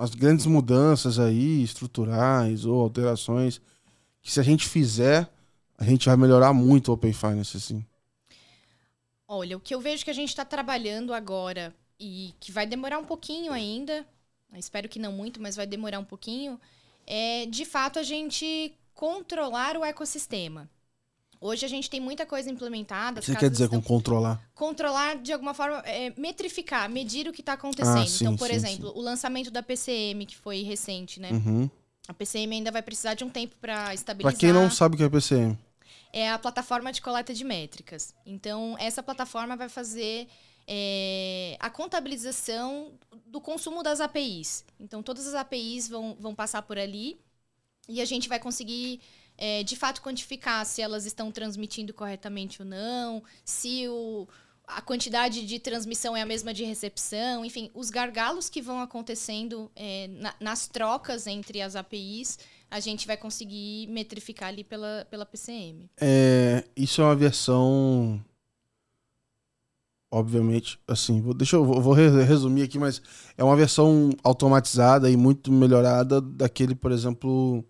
as 0.00 0.14
grandes 0.14 0.46
mudanças 0.46 1.18
aí, 1.18 1.62
estruturais 1.62 2.64
ou 2.64 2.80
alterações, 2.80 3.60
que 4.22 4.32
se 4.32 4.40
a 4.40 4.42
gente 4.42 4.66
fizer, 4.66 5.28
a 5.76 5.84
gente 5.84 6.06
vai 6.06 6.16
melhorar 6.16 6.54
muito 6.54 6.88
o 6.88 6.94
Open 6.94 7.12
Finance, 7.12 7.54
assim? 7.54 7.84
Olha, 9.28 9.58
o 9.58 9.60
que 9.60 9.74
eu 9.74 9.80
vejo 9.80 10.02
que 10.02 10.10
a 10.10 10.14
gente 10.14 10.30
está 10.30 10.42
trabalhando 10.42 11.12
agora 11.12 11.74
e 11.98 12.32
que 12.40 12.50
vai 12.50 12.66
demorar 12.66 12.98
um 12.98 13.04
pouquinho 13.04 13.52
ainda, 13.52 14.06
espero 14.54 14.88
que 14.88 14.98
não 14.98 15.12
muito, 15.12 15.38
mas 15.38 15.54
vai 15.54 15.66
demorar 15.66 15.98
um 15.98 16.04
pouquinho, 16.04 16.58
é 17.06 17.44
de 17.44 17.66
fato 17.66 17.98
a 17.98 18.02
gente 18.02 18.74
controlar 18.94 19.76
o 19.76 19.84
ecossistema. 19.84 20.66
Hoje 21.40 21.64
a 21.64 21.68
gente 21.68 21.88
tem 21.88 22.00
muita 22.00 22.26
coisa 22.26 22.50
implementada. 22.50 23.22
Você 23.22 23.34
quer 23.34 23.48
dizer 23.48 23.68
com 23.68 23.80
controlar? 23.80 24.40
controlar 24.54 25.16
de 25.16 25.32
alguma 25.32 25.54
forma, 25.54 25.78
é, 25.86 26.12
metrificar, 26.18 26.88
medir 26.90 27.26
o 27.26 27.32
que 27.32 27.40
está 27.40 27.54
acontecendo. 27.54 28.02
Ah, 28.02 28.06
sim, 28.06 28.24
então, 28.24 28.36
por 28.36 28.48
sim, 28.48 28.54
exemplo, 28.54 28.92
o 28.94 29.00
lançamento 29.00 29.50
da 29.50 29.62
PCM, 29.62 30.26
que 30.26 30.36
foi 30.36 30.62
recente, 30.62 31.18
né? 31.18 31.30
Uhum. 31.30 31.70
A 32.06 32.12
PCM 32.12 32.56
ainda 32.56 32.70
vai 32.70 32.82
precisar 32.82 33.14
de 33.14 33.24
um 33.24 33.30
tempo 33.30 33.56
para 33.58 33.94
estabilizar. 33.94 34.38
quem 34.38 34.52
não 34.52 34.70
sabe 34.70 34.96
o 34.96 34.98
que 34.98 35.04
é 35.04 35.08
PCM. 35.08 35.58
É 36.12 36.30
a 36.30 36.38
plataforma 36.38 36.92
de 36.92 37.00
coleta 37.00 37.32
de 37.32 37.44
métricas. 37.44 38.14
Então, 38.26 38.76
essa 38.78 39.02
plataforma 39.02 39.56
vai 39.56 39.68
fazer 39.68 40.28
é, 40.66 41.56
a 41.58 41.70
contabilização 41.70 42.92
do 43.26 43.40
consumo 43.40 43.82
das 43.82 44.00
APIs. 44.00 44.64
Então, 44.78 45.02
todas 45.02 45.26
as 45.26 45.34
APIs 45.34 45.88
vão, 45.88 46.16
vão 46.20 46.34
passar 46.34 46.62
por 46.62 46.78
ali 46.78 47.18
e 47.88 48.00
a 48.00 48.04
gente 48.04 48.28
vai 48.28 48.38
conseguir, 48.38 49.00
é, 49.40 49.62
de 49.64 49.74
fato, 49.74 50.02
quantificar 50.02 50.64
se 50.66 50.80
elas 50.82 51.06
estão 51.06 51.32
transmitindo 51.32 51.92
corretamente 51.94 52.62
ou 52.62 52.68
não, 52.68 53.22
se 53.44 53.88
o, 53.88 54.28
a 54.66 54.80
quantidade 54.80 55.44
de 55.46 55.58
transmissão 55.58 56.16
é 56.16 56.22
a 56.22 56.26
mesma 56.26 56.52
de 56.54 56.62
recepção, 56.62 57.44
enfim, 57.44 57.70
os 57.74 57.90
gargalos 57.90 58.48
que 58.48 58.60
vão 58.62 58.80
acontecendo 58.80 59.70
é, 59.74 60.06
na- 60.08 60.34
nas 60.38 60.68
trocas 60.68 61.26
entre 61.26 61.60
as 61.60 61.74
APIs, 61.74 62.38
a 62.70 62.78
gente 62.78 63.06
vai 63.06 63.16
conseguir 63.16 63.88
metrificar 63.88 64.50
ali 64.50 64.62
pela, 64.62 65.04
pela 65.10 65.26
PCM. 65.26 65.90
É, 66.00 66.62
isso 66.76 67.00
é 67.00 67.04
uma 67.04 67.16
versão. 67.16 68.22
Obviamente, 70.12 70.78
assim, 70.88 71.20
vou, 71.20 71.32
deixa 71.32 71.54
eu 71.56 71.64
vou, 71.64 71.80
vou 71.80 71.92
re- 71.92 72.24
resumir 72.24 72.62
aqui, 72.62 72.78
mas 72.80 73.00
é 73.38 73.44
uma 73.44 73.54
versão 73.56 74.10
automatizada 74.24 75.08
e 75.08 75.16
muito 75.16 75.52
melhorada 75.52 76.20
daquele, 76.20 76.74
por 76.74 76.90
exemplo, 76.90 77.64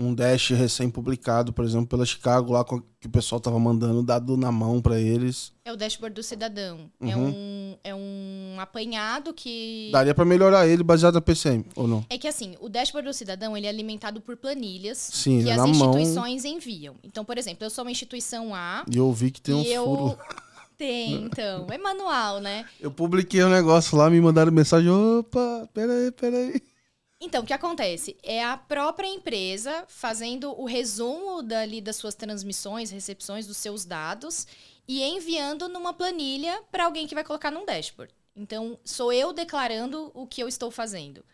um 0.00 0.14
dash 0.14 0.50
recém-publicado, 0.50 1.52
por 1.52 1.64
exemplo, 1.64 1.86
pela 1.88 2.06
Chicago, 2.06 2.52
lá 2.52 2.64
que 2.64 3.06
o 3.06 3.10
pessoal 3.10 3.40
tava 3.40 3.58
mandando 3.58 4.02
dado 4.02 4.36
na 4.36 4.52
mão 4.52 4.80
para 4.80 4.98
eles. 5.00 5.52
É 5.64 5.72
o 5.72 5.76
dashboard 5.76 6.14
do 6.14 6.22
cidadão. 6.22 6.88
É, 7.00 7.16
Uhum. 7.16 7.28
um, 7.28 7.76
é 7.82 7.94
um 7.94 8.56
apanhado 8.60 9.32
que. 9.34 9.90
Daria 9.92 10.14
para 10.14 10.24
melhorar 10.24 10.66
ele 10.68 10.82
baseado 10.84 11.14
na 11.14 11.20
PCM, 11.20 11.64
ou 11.74 11.88
não? 11.88 12.04
É 12.08 12.16
que 12.16 12.28
assim, 12.28 12.54
o 12.60 12.68
dashboard 12.68 13.08
do 13.08 13.12
cidadão 13.14 13.56
ele 13.56 13.66
é 13.66 13.70
alimentado 13.70 14.20
por 14.20 14.36
planilhas 14.36 14.98
Sim, 14.98 15.42
que 15.42 15.48
é 15.48 15.52
as 15.52 15.58
na 15.58 15.66
mão. 15.66 15.90
instituições 15.98 16.44
enviam. 16.44 16.94
Então, 17.02 17.24
por 17.24 17.36
exemplo, 17.36 17.64
eu 17.64 17.70
sou 17.70 17.84
uma 17.84 17.90
instituição 17.90 18.54
A 18.54 18.84
E 18.92 18.96
eu 18.98 19.12
vi 19.12 19.30
que 19.32 19.40
tem 19.40 19.62
e 19.62 19.72
eu. 19.72 19.84
furos. 19.84 20.16
Tem, 20.78 21.24
então. 21.24 21.66
É 21.72 21.76
manual, 21.76 22.38
né? 22.40 22.64
Eu 22.78 22.88
publiquei 22.88 23.42
um 23.42 23.48
negócio 23.48 23.98
lá, 23.98 24.08
me 24.08 24.20
mandaram 24.20 24.52
mensagem, 24.52 24.88
opa, 24.88 25.68
peraí, 25.74 26.12
peraí. 26.12 26.62
Então, 27.20 27.42
o 27.42 27.46
que 27.46 27.52
acontece? 27.52 28.16
É 28.22 28.44
a 28.44 28.56
própria 28.56 29.08
empresa 29.08 29.84
fazendo 29.88 30.52
o 30.58 30.64
resumo 30.64 31.42
dali 31.42 31.80
das 31.80 31.96
suas 31.96 32.14
transmissões, 32.14 32.90
recepções 32.92 33.44
dos 33.46 33.56
seus 33.56 33.84
dados 33.84 34.46
e 34.86 35.02
enviando 35.02 35.68
numa 35.68 35.92
planilha 35.92 36.62
para 36.70 36.84
alguém 36.84 37.06
que 37.08 37.14
vai 37.16 37.24
colocar 37.24 37.50
num 37.50 37.66
dashboard. 37.66 38.14
Então, 38.36 38.78
sou 38.84 39.12
eu 39.12 39.32
declarando 39.32 40.12
o 40.14 40.28
que 40.28 40.40
eu 40.40 40.46
estou 40.46 40.70
fazendo. 40.70 41.24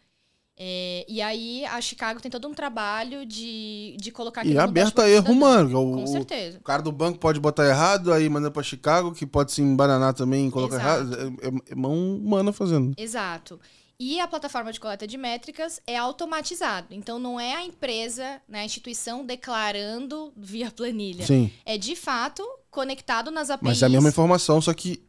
É, 0.56 1.04
e 1.06 1.20
aí, 1.20 1.66
a 1.66 1.78
Chicago 1.82 2.18
tem 2.20 2.30
todo 2.30 2.48
um 2.48 2.54
trabalho 2.54 3.26
de, 3.26 3.94
de 4.00 4.10
colocar 4.10 4.46
E 4.46 4.56
aberta 4.56 5.02
dashboard 5.02 5.10
do 5.10 5.14
erro, 5.14 5.26
cidadão. 5.34 5.40
mano. 5.40 5.68
que 5.68 5.74
é 5.74 5.78
o- 5.78 5.92
Com 5.92 6.06
certeza. 6.06 6.58
O 6.58 6.62
cara 6.62 6.80
do 6.80 6.92
banco 6.92 7.18
pode 7.18 7.38
botar 7.40 7.68
errado, 7.68 8.10
aí 8.10 8.26
manda 8.30 8.50
pra 8.50 8.62
Chicago, 8.62 9.12
que 9.12 9.26
pode 9.26 9.52
se 9.52 9.60
embananar 9.60 10.14
também 10.14 10.48
e 10.48 10.50
colocar 10.50 10.76
Exato. 10.76 11.12
errado. 11.12 11.38
É, 11.42 11.46
é- 11.48 11.72
é 11.72 11.74
mão 11.74 11.92
humana 12.16 12.52
fazendo. 12.54 12.94
Exato. 12.96 13.60
E 13.98 14.18
a 14.20 14.26
plataforma 14.26 14.72
de 14.72 14.80
coleta 14.80 15.06
de 15.06 15.16
métricas 15.16 15.80
é 15.86 15.96
automatizado. 15.96 16.88
Então, 16.90 17.18
não 17.18 17.38
é 17.38 17.54
a 17.54 17.64
empresa, 17.64 18.40
né, 18.48 18.60
a 18.60 18.64
instituição 18.64 19.24
declarando 19.24 20.32
via 20.36 20.70
planilha. 20.70 21.26
Sim. 21.26 21.50
É 21.64 21.78
de 21.78 21.94
fato 21.94 22.42
conectado 22.70 23.30
nas 23.30 23.50
APIs. 23.50 23.66
Mas 23.68 23.82
é 23.82 23.86
a 23.86 23.88
mesma 23.88 24.08
informação, 24.08 24.60
só 24.60 24.74
que. 24.74 25.02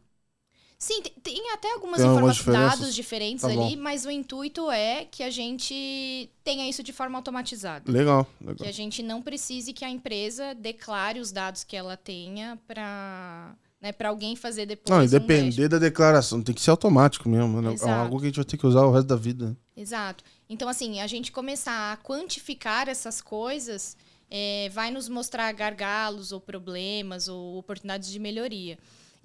Sim, 0.78 1.00
tem, 1.00 1.12
tem 1.22 1.50
até 1.52 1.72
algumas 1.72 2.00
Tem 2.00 2.08
algumas 2.08 2.44
dados 2.44 2.94
diferentes 2.94 3.40
Tá 3.42 3.48
ali, 3.48 3.76
mas 3.76 4.04
o 4.04 4.10
intuito 4.10 4.70
é 4.70 5.06
que 5.06 5.22
a 5.22 5.30
gente 5.30 6.30
tenha 6.44 6.68
isso 6.68 6.82
de 6.82 6.92
forma 6.92 7.18
automatizada. 7.18 7.90
Legal, 7.90 8.26
Que 8.38 8.46
legal. 8.46 8.68
a 8.68 8.72
gente 8.72 9.02
não 9.02 9.22
precise 9.22 9.72
que 9.72 9.84
a 9.86 9.88
empresa 9.90 10.54
declare 10.54 11.18
os 11.18 11.32
dados 11.32 11.64
que 11.64 11.74
ela 11.74 11.96
tenha 11.96 12.58
para 12.68 13.56
né, 13.86 13.92
para 13.92 14.08
alguém 14.08 14.34
fazer 14.34 14.66
depois. 14.66 14.90
Não, 14.90 15.02
um 15.02 15.04
e 15.04 15.08
depender 15.08 15.44
dashboard. 15.44 15.68
da 15.68 15.78
declaração, 15.78 16.42
tem 16.42 16.54
que 16.54 16.60
ser 16.60 16.70
automático 16.70 17.28
mesmo. 17.28 17.62
Né? 17.62 17.76
É 17.80 17.90
algo 17.90 18.18
que 18.18 18.24
a 18.24 18.28
gente 18.28 18.36
vai 18.36 18.44
ter 18.44 18.56
que 18.56 18.66
usar 18.66 18.84
o 18.84 18.90
resto 18.90 19.06
da 19.06 19.16
vida. 19.16 19.56
Exato. 19.76 20.24
Então, 20.48 20.68
assim, 20.68 21.00
a 21.00 21.06
gente 21.06 21.30
começar 21.30 21.92
a 21.92 21.96
quantificar 21.96 22.88
essas 22.88 23.20
coisas 23.20 23.96
é, 24.28 24.68
vai 24.72 24.90
nos 24.90 25.08
mostrar 25.08 25.52
gargalos 25.52 26.32
ou 26.32 26.40
problemas 26.40 27.28
ou 27.28 27.58
oportunidades 27.58 28.10
de 28.10 28.18
melhoria. 28.18 28.76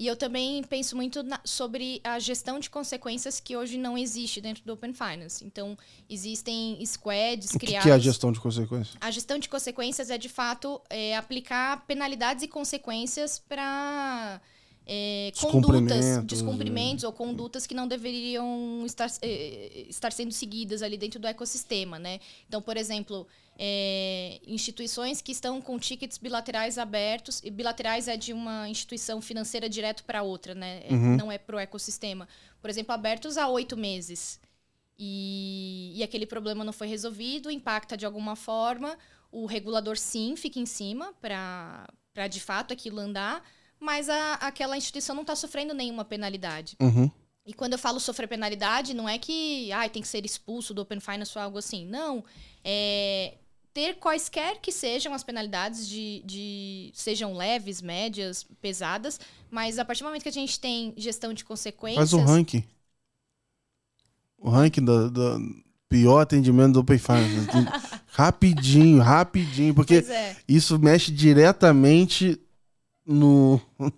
E 0.02 0.08
eu 0.08 0.16
também 0.16 0.64
penso 0.64 0.96
muito 0.96 1.22
na- 1.22 1.40
sobre 1.46 2.02
a 2.04 2.18
gestão 2.18 2.58
de 2.60 2.72
consequências 2.72 3.40
que 3.40 3.56
hoje 3.56 3.78
não 3.78 3.96
existe 3.96 4.42
dentro 4.42 4.64
do 4.66 4.74
Open 4.74 4.96
Finance. 4.96 5.46
Então, 5.46 5.78
existem 6.10 6.84
squads 6.84 7.52
O 7.52 7.60
que, 7.60 7.68
criados. 7.68 7.84
que 7.84 7.92
é 7.92 7.94
a 7.94 8.00
gestão 8.00 8.32
de 8.32 8.40
consequências? 8.40 8.98
A 9.00 9.12
gestão 9.12 9.38
de 9.38 9.48
consequências 9.48 10.10
é, 10.10 10.18
de 10.18 10.28
fato, 10.28 10.82
é, 10.90 11.16
aplicar 11.16 11.86
penalidades 11.86 12.44
e 12.44 12.48
consequências 12.48 13.38
para 13.48 14.42
condutas, 15.40 16.00
Descumprimentos, 16.00 16.26
descumprimentos 16.26 17.04
ou 17.04 17.14
condutas 17.14 17.68
que 17.68 17.74
não 17.74 17.88
deveriam 17.88 18.84
estar, 18.86 19.10
eh, 19.22 19.86
estar 19.90 20.12
sendo 20.12 20.32
seguidas 20.32 20.82
ali 20.82 20.98
dentro 20.98 21.20
do 21.20 21.28
ecossistema, 21.28 22.00
né? 22.00 22.20
Então, 22.48 22.62
por 22.62 22.76
exemplo, 22.78 23.28
é, 23.58 24.40
instituições 24.48 25.22
que 25.22 25.32
estão 25.32 25.62
com 25.62 25.78
tickets 25.78 26.18
bilaterais 26.18 26.78
abertos, 26.78 27.42
e 27.44 27.52
bilaterais 27.52 28.08
é 28.08 28.18
de 28.18 28.34
uma 28.34 28.68
instituição 28.68 29.22
financeira 29.22 29.70
direto 29.70 30.04
para 30.04 30.24
outra, 30.24 30.56
né? 30.56 30.82
É, 30.86 30.94
Uhum. 30.94 31.16
Não 31.16 31.32
é 31.32 31.38
para 31.38 31.56
o 31.56 31.60
ecossistema. 31.60 32.28
Por 32.60 32.70
exemplo, 32.70 32.94
abertos 32.94 33.38
há 33.38 33.48
oito 33.48 33.78
meses. 33.78 34.40
E, 34.98 35.94
e 35.96 36.04
aquele 36.04 36.26
problema 36.26 36.64
não 36.64 36.74
foi 36.74 36.88
resolvido, 36.88 37.50
impacta 37.50 37.96
de 37.96 38.06
alguma 38.06 38.36
forma. 38.36 38.98
O 39.32 39.46
regulador, 39.46 39.98
sim, 39.98 40.36
fica 40.36 40.60
em 40.60 40.66
cima 40.66 41.14
para 41.22 41.88
de 42.30 42.40
fato 42.40 42.74
aquilo 42.74 43.00
andar, 43.00 43.44
mas 43.82 44.08
a, 44.08 44.36
aquela 44.36 44.78
instituição 44.78 45.16
não 45.16 45.24
está 45.24 45.36
sofrendo 45.36 45.74
nenhuma 45.74 46.06
penalidade. 46.06 46.78
Uhum. 46.80 47.10
E 47.46 47.54
quando 47.54 47.74
eu 47.74 47.80
falo 47.80 48.00
sofrer 48.00 48.28
penalidade, 48.28 48.94
não 48.94 49.10
é 49.10 49.18
que 49.18 49.72
ah, 49.72 49.90
tem 49.90 50.02
que 50.02 50.08
ser 50.08 50.24
expulso 50.24 50.74
do 50.74 50.84
Open 50.84 51.00
Finance 51.00 51.36
ou 51.36 51.44
algo 51.44 51.58
assim. 51.58 51.86
Não. 51.88 52.24
É 52.64 53.34
ter 53.74 53.96
quaisquer 53.96 54.60
que 54.60 54.72
sejam 54.72 55.14
as 55.14 55.24
penalidades, 55.24 55.88
de, 55.88 56.22
de 56.26 56.92
sejam 56.94 57.34
leves, 57.34 57.82
médias, 57.82 58.46
pesadas, 58.62 59.20
mas 59.50 59.80
a 59.80 59.86
partir 59.86 60.04
do 60.04 60.08
momento 60.08 60.24
que 60.24 60.30
a 60.30 60.34
gente 60.34 60.60
tem 60.60 60.94
gestão 60.98 61.34
de 61.34 61.44
consequências. 61.46 62.12
Faz 62.12 62.14
o 62.14 62.20
ranking. 62.20 62.64
O 64.38 64.50
ranking 64.50 64.84
do, 64.84 65.10
do 65.10 65.64
pior 65.88 66.20
atendimento 66.20 66.74
do 66.74 66.80
Open 66.82 66.98
Finance. 66.98 67.48
rapidinho, 68.12 69.02
rapidinho, 69.02 69.74
porque 69.74 69.96
é. 69.96 70.36
isso 70.48 70.78
mexe 70.78 71.12
diretamente 71.12 72.40
no, 73.06 73.60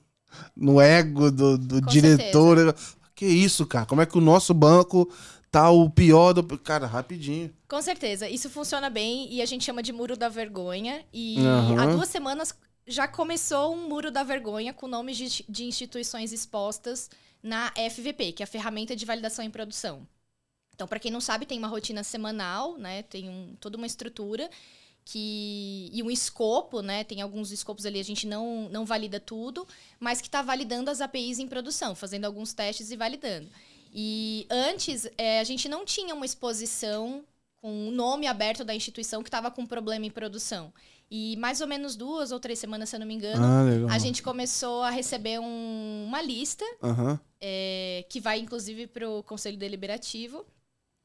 no 0.56 0.82
ego 0.82 1.32
do, 1.32 1.58
do 1.58 1.82
Com 1.82 1.92
diretor. 1.92 2.76
Que 3.16 3.26
isso, 3.26 3.66
cara? 3.66 3.86
Como 3.86 4.02
é 4.02 4.06
que 4.06 4.18
o 4.18 4.22
nosso 4.22 4.54
banco 4.54 5.10
tá 5.52 5.70
o 5.70 5.88
pior 5.88 6.34
do. 6.34 6.58
Cara, 6.58 6.88
rapidinho. 6.88 7.54
Com 7.70 7.82
certeza, 7.82 8.28
isso 8.28 8.50
funciona 8.50 8.90
bem 8.90 9.32
e 9.32 9.42
a 9.42 9.46
gente 9.46 9.64
chama 9.64 9.84
de 9.84 9.94
muro 9.94 10.18
da 10.18 10.28
vergonha. 10.28 11.06
E 11.14 11.38
Aham. 11.40 11.80
há 11.80 11.86
duas 11.86 12.10
semanas 12.10 12.56
já 12.88 13.08
começou 13.08 13.74
um 13.74 13.88
muro 13.88 14.12
da 14.12 14.24
vergonha 14.24 14.74
com 14.74 14.88
nomes 14.88 15.16
de, 15.16 15.46
de 15.48 15.66
instituições 15.66 16.34
expostas 16.34 17.10
na 17.42 17.72
FVP, 17.72 18.32
que 18.32 18.44
é 18.44 18.46
a 18.46 18.48
ferramenta 18.48 18.96
de 18.96 19.06
validação 19.06 19.46
em 19.46 19.52
produção. 19.52 20.08
Então, 20.74 20.88
para 20.88 21.00
quem 21.00 21.12
não 21.12 21.22
sabe, 21.22 21.46
tem 21.46 21.60
uma 21.60 21.68
rotina 21.68 22.04
semanal, 22.04 22.78
né? 22.78 23.04
Tem 23.04 23.30
um, 23.30 23.56
toda 23.60 23.78
uma 23.78 23.86
estrutura 23.86 24.50
que 25.06 25.90
e 25.94 26.02
um 26.02 26.10
escopo, 26.10 26.82
né? 26.82 27.04
Tem 27.04 27.22
alguns 27.22 27.52
escopos 27.52 27.86
ali 27.86 28.00
a 28.00 28.04
gente 28.04 28.26
não 28.26 28.70
não 28.70 28.86
valida 28.86 29.20
tudo, 29.20 29.68
mas 30.00 30.22
que 30.22 30.28
está 30.28 30.42
validando 30.42 30.90
as 30.90 31.02
APIs 31.02 31.40
em 31.40 31.48
produção, 31.48 31.94
fazendo 31.96 32.26
alguns 32.26 32.54
testes 32.54 32.92
e 32.92 32.96
validando. 32.98 33.50
E 33.94 34.48
antes 34.50 35.08
é, 35.18 35.40
a 35.40 35.44
gente 35.44 35.70
não 35.70 35.86
tinha 35.86 36.16
uma 36.16 36.26
exposição 36.26 37.24
com 37.58 37.88
o 37.88 37.92
nome 37.92 38.28
aberto 38.28 38.64
da 38.64 38.74
instituição 38.76 39.22
que 39.24 39.30
estava 39.30 39.50
com 39.52 39.66
problema 39.66 40.06
em 40.06 40.10
produção. 40.12 40.74
E 41.12 41.36
mais 41.38 41.62
ou 41.62 41.68
menos 41.68 41.96
duas 41.96 42.32
ou 42.32 42.40
três 42.40 42.58
semanas, 42.58 42.90
se 42.90 42.96
eu 42.96 43.00
não 43.00 43.06
me 43.06 43.14
engano, 43.14 43.44
Ah, 43.90 43.94
a 43.94 44.00
gente 44.00 44.24
começou 44.24 44.82
a 44.82 44.90
receber 44.90 45.40
um- 45.40 46.06
uma 46.08 46.22
lista 46.22 46.66
Aham. 46.82 47.20
é, 47.40 48.04
que 48.10 48.20
vai 48.20 48.40
inclusive 48.40 48.88
para 48.88 49.08
o 49.08 49.22
Conselho 49.22 49.58
Deliberativo, 49.58 50.44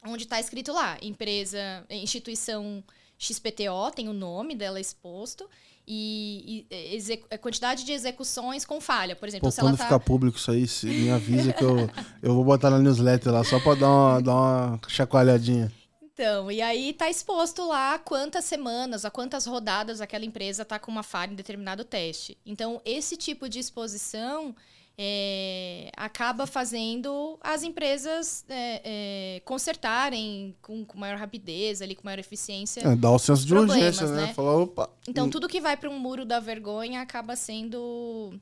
onde 0.06 0.22
está 0.24 0.40
escrito 0.40 0.72
lá, 0.72 0.96
empresa, 1.02 1.84
instituição 1.90 2.82
XPTO, 3.18 3.90
tem 3.94 4.08
o 4.08 4.12
nome 4.12 4.54
dela 4.54 4.80
exposto, 4.80 5.48
e, 5.86 6.66
e 6.70 6.94
execu- 6.94 7.26
a 7.30 7.38
quantidade 7.38 7.82
de 7.84 7.92
execuções 7.92 8.64
com 8.64 8.80
falha. 8.80 9.16
Por 9.16 9.26
exemplo, 9.26 9.48
Pô, 9.48 9.50
se 9.50 9.58
ela 9.60 9.70
quando 9.70 9.78
tá... 9.78 9.84
ficar 9.84 9.98
público 10.00 10.36
isso 10.38 10.50
aí, 10.50 10.66
me 10.84 11.10
avisa 11.10 11.52
que 11.52 11.64
eu, 11.64 11.90
eu 12.22 12.34
vou 12.34 12.44
botar 12.44 12.70
na 12.70 12.78
newsletter 12.78 13.32
lá, 13.32 13.42
só 13.42 13.58
pra 13.58 13.74
dar 13.74 13.88
uma, 13.88 14.20
dar 14.20 14.34
uma 14.34 14.80
chacoalhadinha. 14.86 15.72
Então, 16.02 16.50
e 16.50 16.60
aí 16.60 16.92
tá 16.92 17.08
exposto 17.08 17.66
lá 17.66 17.98
quantas 17.98 18.44
semanas, 18.44 19.04
a 19.04 19.10
quantas 19.10 19.46
rodadas 19.46 20.00
aquela 20.00 20.24
empresa 20.24 20.64
tá 20.64 20.78
com 20.78 20.90
uma 20.90 21.02
falha 21.04 21.32
em 21.32 21.36
determinado 21.36 21.84
teste. 21.84 22.36
Então, 22.44 22.82
esse 22.84 23.16
tipo 23.16 23.48
de 23.48 23.58
exposição 23.60 24.54
é, 25.00 25.92
acaba 25.96 26.44
fazendo 26.44 27.38
as 27.40 27.62
empresas 27.62 28.44
é, 28.48 28.82
é, 29.36 29.40
consertarem 29.44 30.56
com, 30.60 30.84
com 30.84 30.98
maior 30.98 31.16
rapidez, 31.16 31.80
ali, 31.80 31.94
com 31.94 32.02
maior 32.04 32.18
eficiência. 32.18 32.80
É, 32.80 32.96
dá 32.96 33.08
o 33.12 33.18
senso 33.18 33.46
de 33.46 33.54
urgência, 33.54 34.08
né? 34.08 34.26
né? 34.26 34.34
Falar, 34.34 34.56
opa. 34.56 34.90
Então, 35.06 35.30
tudo 35.30 35.46
que 35.46 35.60
vai 35.60 35.76
para 35.76 35.88
um 35.88 36.00
muro 36.00 36.24
da 36.24 36.40
vergonha 36.40 37.00
acaba 37.00 37.36
sendo. 37.36 38.34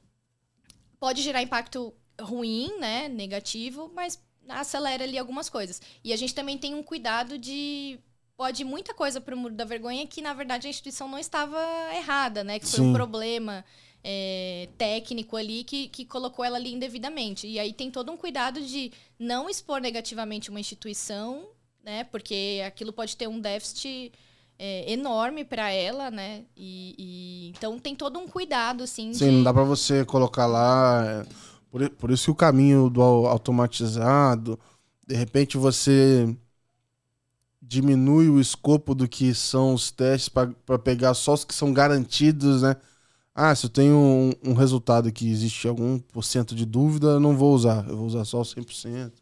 Pode 0.99 1.21
gerar 1.21 1.43
impacto 1.43 1.93
ruim, 2.19 2.73
né? 2.81 3.07
Negativo, 3.07 3.93
mas 3.95 4.19
acelera 4.49 5.05
ali 5.05 5.19
algumas 5.19 5.51
coisas. 5.51 5.83
E 6.03 6.11
a 6.11 6.17
gente 6.17 6.35
também 6.35 6.57
tem 6.57 6.75
um 6.75 6.83
cuidado 6.83 7.37
de. 7.37 8.01
Pode 8.35 8.63
ir 8.63 8.65
muita 8.65 8.95
coisa 8.95 9.21
para 9.21 9.35
o 9.35 9.39
muro 9.39 9.55
da 9.55 9.65
vergonha 9.67 10.07
que, 10.07 10.23
na 10.23 10.33
verdade, 10.33 10.67
a 10.67 10.71
instituição 10.71 11.07
não 11.07 11.19
estava 11.19 11.59
errada, 11.95 12.43
né? 12.43 12.59
Que 12.59 12.67
foi 12.67 12.81
Sim. 12.81 12.91
um 12.91 12.93
problema 12.95 13.63
é, 14.09 14.69
técnico 14.79 15.37
ali 15.37 15.65
que, 15.65 15.89
que 15.89 16.05
colocou 16.05 16.45
ela 16.45 16.57
ali 16.59 16.73
indevidamente. 16.73 17.47
E 17.49 17.59
aí 17.59 17.73
tem 17.73 17.91
todo 17.91 18.13
um 18.13 18.17
cuidado 18.17 18.61
de 18.61 18.93
não 19.19 19.51
expor 19.51 19.81
negativamente 19.81 20.49
uma 20.51 20.61
instituição, 20.61 21.49
né? 21.85 22.05
Porque 22.05 22.63
aquilo 22.65 22.93
pode 22.93 23.17
ter 23.17 23.27
um 23.29 23.41
déficit 23.41 24.13
é, 24.59 24.93
enorme 24.93 25.45
para 25.45 25.71
ela, 25.71 26.09
né? 26.11 26.45
E, 26.57 26.95
e- 26.99 27.49
então 27.57 27.79
tem 27.81 27.97
todo 27.97 28.19
um 28.21 28.29
cuidado 28.29 28.85
assim. 28.85 29.11
Sim, 29.11 29.27
de... 29.27 29.31
não 29.33 29.43
dá 29.43 29.53
pra 29.53 29.65
você 29.65 30.05
colocar 30.05 30.47
lá. 30.47 31.05
é, 31.05 31.27
Por, 31.71 31.89
por 31.91 32.11
isso 32.11 32.27
que 32.27 32.31
o 32.31 32.35
caminho 32.35 32.89
do 32.91 33.03
au- 33.03 33.27
automatizado, 33.27 34.59
de 35.07 35.15
repente 35.17 35.57
você 35.57 36.37
diminui 37.61 38.29
o 38.29 38.41
escopo 38.41 38.95
do 38.95 39.09
que 39.09 39.35
são 39.35 39.75
os 39.75 39.91
testes 39.91 40.29
para 40.29 40.79
pegar 40.79 41.15
só 41.15 41.35
os 41.35 41.45
que 41.45 41.55
são 41.55 41.73
garantidos, 41.73 42.63
né? 42.63 42.77
Ah, 43.39 43.55
se 43.55 43.66
eu 43.66 43.70
tenho 43.70 43.95
um, 43.95 44.32
um 44.51 44.55
resultado 44.55 45.12
que 45.12 45.30
existe 45.30 45.68
algum 45.68 45.99
por 45.99 46.24
cento 46.24 46.55
de 46.55 46.64
dúvida, 46.64 47.09
eu 47.09 47.20
não 47.20 47.37
vou 47.37 47.55
usar. 47.55 47.87
Eu 47.87 47.97
vou 47.97 48.07
usar 48.07 48.24
só 48.24 48.41
o 48.41 48.45
100%. 48.45 49.12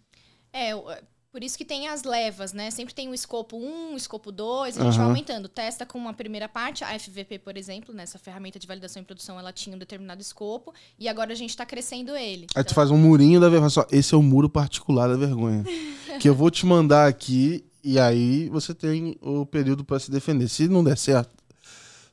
É, 0.52 0.72
o- 0.76 0.84
por 1.32 1.42
isso 1.42 1.58
que 1.58 1.64
tem 1.64 1.88
as 1.88 2.04
levas, 2.04 2.52
né? 2.52 2.70
Sempre 2.70 2.94
tem 2.94 3.08
o 3.08 3.14
escopo 3.14 3.56
1, 3.56 3.94
o 3.94 3.96
escopo 3.96 4.30
2, 4.30 4.78
a 4.78 4.84
gente 4.84 4.92
vai 4.92 5.00
Aham. 5.00 5.08
aumentando. 5.08 5.48
Testa 5.48 5.84
com 5.84 5.98
uma 5.98 6.14
primeira 6.14 6.48
parte, 6.48 6.84
a 6.84 6.96
FVP, 6.96 7.40
por 7.40 7.56
exemplo, 7.56 7.92
nessa 7.92 8.20
ferramenta 8.20 8.56
de 8.56 8.68
validação 8.68 9.02
em 9.02 9.04
produção, 9.04 9.36
ela 9.36 9.52
tinha 9.52 9.74
um 9.74 9.78
determinado 9.80 10.22
escopo, 10.22 10.72
e 10.96 11.08
agora 11.08 11.32
a 11.32 11.34
gente 11.34 11.50
está 11.50 11.66
crescendo 11.66 12.14
ele. 12.14 12.42
Aí 12.54 12.62
tu 12.62 12.68
Então, 12.70 12.74
faz 12.76 12.92
um 12.92 12.96
murinho 12.96 13.40
da 13.40 13.48
vergonha. 13.48 13.68
Só, 13.70 13.84
esse 13.90 14.14
é 14.14 14.16
o 14.16 14.22
muro 14.22 14.48
particular 14.48 15.08
da 15.08 15.16
vergonha. 15.16 15.64
que 16.20 16.28
eu 16.28 16.36
vou 16.36 16.53
te 16.53 16.64
mandar 16.64 17.08
aqui 17.08 17.64
e 17.82 17.99
aí 17.99 18.49
você 18.49 18.72
tem 18.72 19.16
o 19.20 19.45
período 19.45 19.84
pra 19.84 19.99
se 19.99 20.12
defender. 20.12 20.49
Se 20.49 20.68
não 20.68 20.84
der 20.84 20.96
certo, 20.96 21.34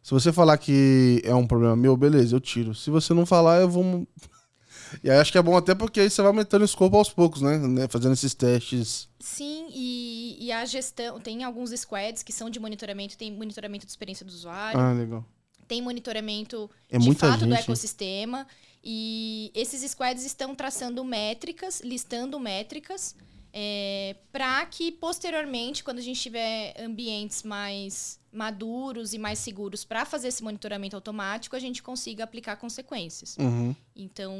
se 0.02 0.12
você 0.12 0.32
falar 0.34 0.58
que 0.58 1.22
é 1.24 1.34
um 1.36 1.46
problema 1.48 1.76
meu, 1.76 1.96
beleza, 1.96 2.36
eu 2.36 2.40
tiro. 2.40 2.74
Se 2.76 2.90
você 2.90 3.14
não 3.14 3.26
falar, 3.26 3.62
eu 3.62 3.70
vou. 3.70 4.08
E 5.02 5.10
aí 5.10 5.18
acho 5.20 5.32
que 5.32 5.38
é 5.38 5.42
bom 5.42 5.56
até 5.56 5.74
porque 5.74 6.02
aí 6.02 6.10
você 6.10 6.22
vai 6.22 6.28
aumentando 6.28 6.64
o 6.64 6.66
escopo 6.66 6.98
aos 6.98 7.10
poucos, 7.10 7.42
né? 7.42 7.58
Né? 7.58 7.88
Fazendo 7.88 8.12
esses 8.12 8.34
testes. 8.34 9.08
Sim, 9.22 9.68
e, 9.74 10.36
e 10.42 10.52
a 10.52 10.66
gestão, 10.66 11.18
tem 11.18 11.46
alguns 11.46 11.70
squads 11.72 12.22
que 12.24 12.34
são 12.34 12.50
de 12.50 12.60
monitoramento, 12.60 13.18
tem 13.18 13.32
monitoramento 13.32 13.86
de 13.86 13.90
experiência 13.94 14.26
do 14.26 14.30
usuário, 14.34 14.78
Ah, 14.78 14.92
legal. 14.92 15.24
tem 15.66 15.82
monitoramento 15.82 16.70
É 16.90 16.98
de 16.98 17.16
fato 17.16 17.46
do 17.46 17.56
gente. 17.56 17.62
ecossistema. 17.62 18.46
E 18.84 19.50
esses 19.56 19.90
squads 19.92 20.26
estão 20.26 20.54
traçando 20.54 21.06
métricas, 21.06 21.80
listando 21.86 22.38
métricas, 22.38 23.16
para 24.32 24.66
que 24.66 24.92
posteriormente, 24.92 25.86
quando 25.86 26.00
a 26.00 26.02
gente 26.02 26.20
tiver 26.20 26.74
ambientes 26.78 27.44
mais 27.44 28.20
maduros 28.32 29.14
e 29.14 29.18
mais 29.18 29.40
seguros 29.40 29.84
para 29.84 30.06
fazer 30.06 30.30
esse 30.30 30.44
monitoramento 30.44 30.96
automático, 30.96 31.56
a 31.56 31.60
gente 31.60 31.84
consiga 31.84 32.24
aplicar 32.24 32.56
consequências. 32.56 33.38
Uhum. 33.38 33.76
Então, 33.96 34.34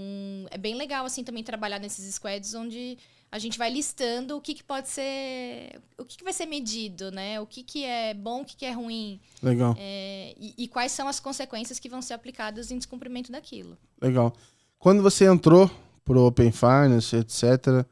é 0.50 0.58
bem 0.58 0.76
legal 0.76 1.06
assim 1.06 1.24
também 1.24 1.44
trabalhar 1.44 1.80
nesses 1.80 2.16
squads 2.16 2.54
onde 2.54 2.98
a 3.32 3.40
gente 3.40 3.58
vai 3.58 3.70
listando 3.70 4.36
o 4.36 4.42
que, 4.42 4.54
que 4.54 4.64
pode 4.64 4.90
ser, 4.90 5.80
o 5.98 6.04
que, 6.04 6.18
que 6.18 6.24
vai 6.24 6.34
ser 6.34 6.46
medido, 6.46 7.12
né? 7.12 7.40
O 7.40 7.46
que, 7.46 7.64
que 7.64 7.86
é 7.86 8.14
bom, 8.14 8.42
o 8.42 8.46
que, 8.46 8.58
que 8.58 8.66
é 8.66 8.72
ruim. 8.72 9.20
Legal, 9.42 9.76
É, 9.78 10.34
e, 10.38 10.54
e 10.58 10.68
quais 10.68 10.92
são 10.92 11.08
as 11.08 11.20
consequências 11.20 11.80
que 11.80 11.88
vão 11.88 12.02
ser 12.02 12.14
aplicadas 12.14 12.72
em 12.72 12.78
descumprimento 12.78 13.32
daquilo. 13.32 13.78
legal. 14.02 14.34
quando 14.78 15.02
você 15.02 15.26
entrou 15.26 15.72
pro 16.04 16.26
Open 16.26 16.52
Finance, 16.52 17.16
etc., 17.16 17.86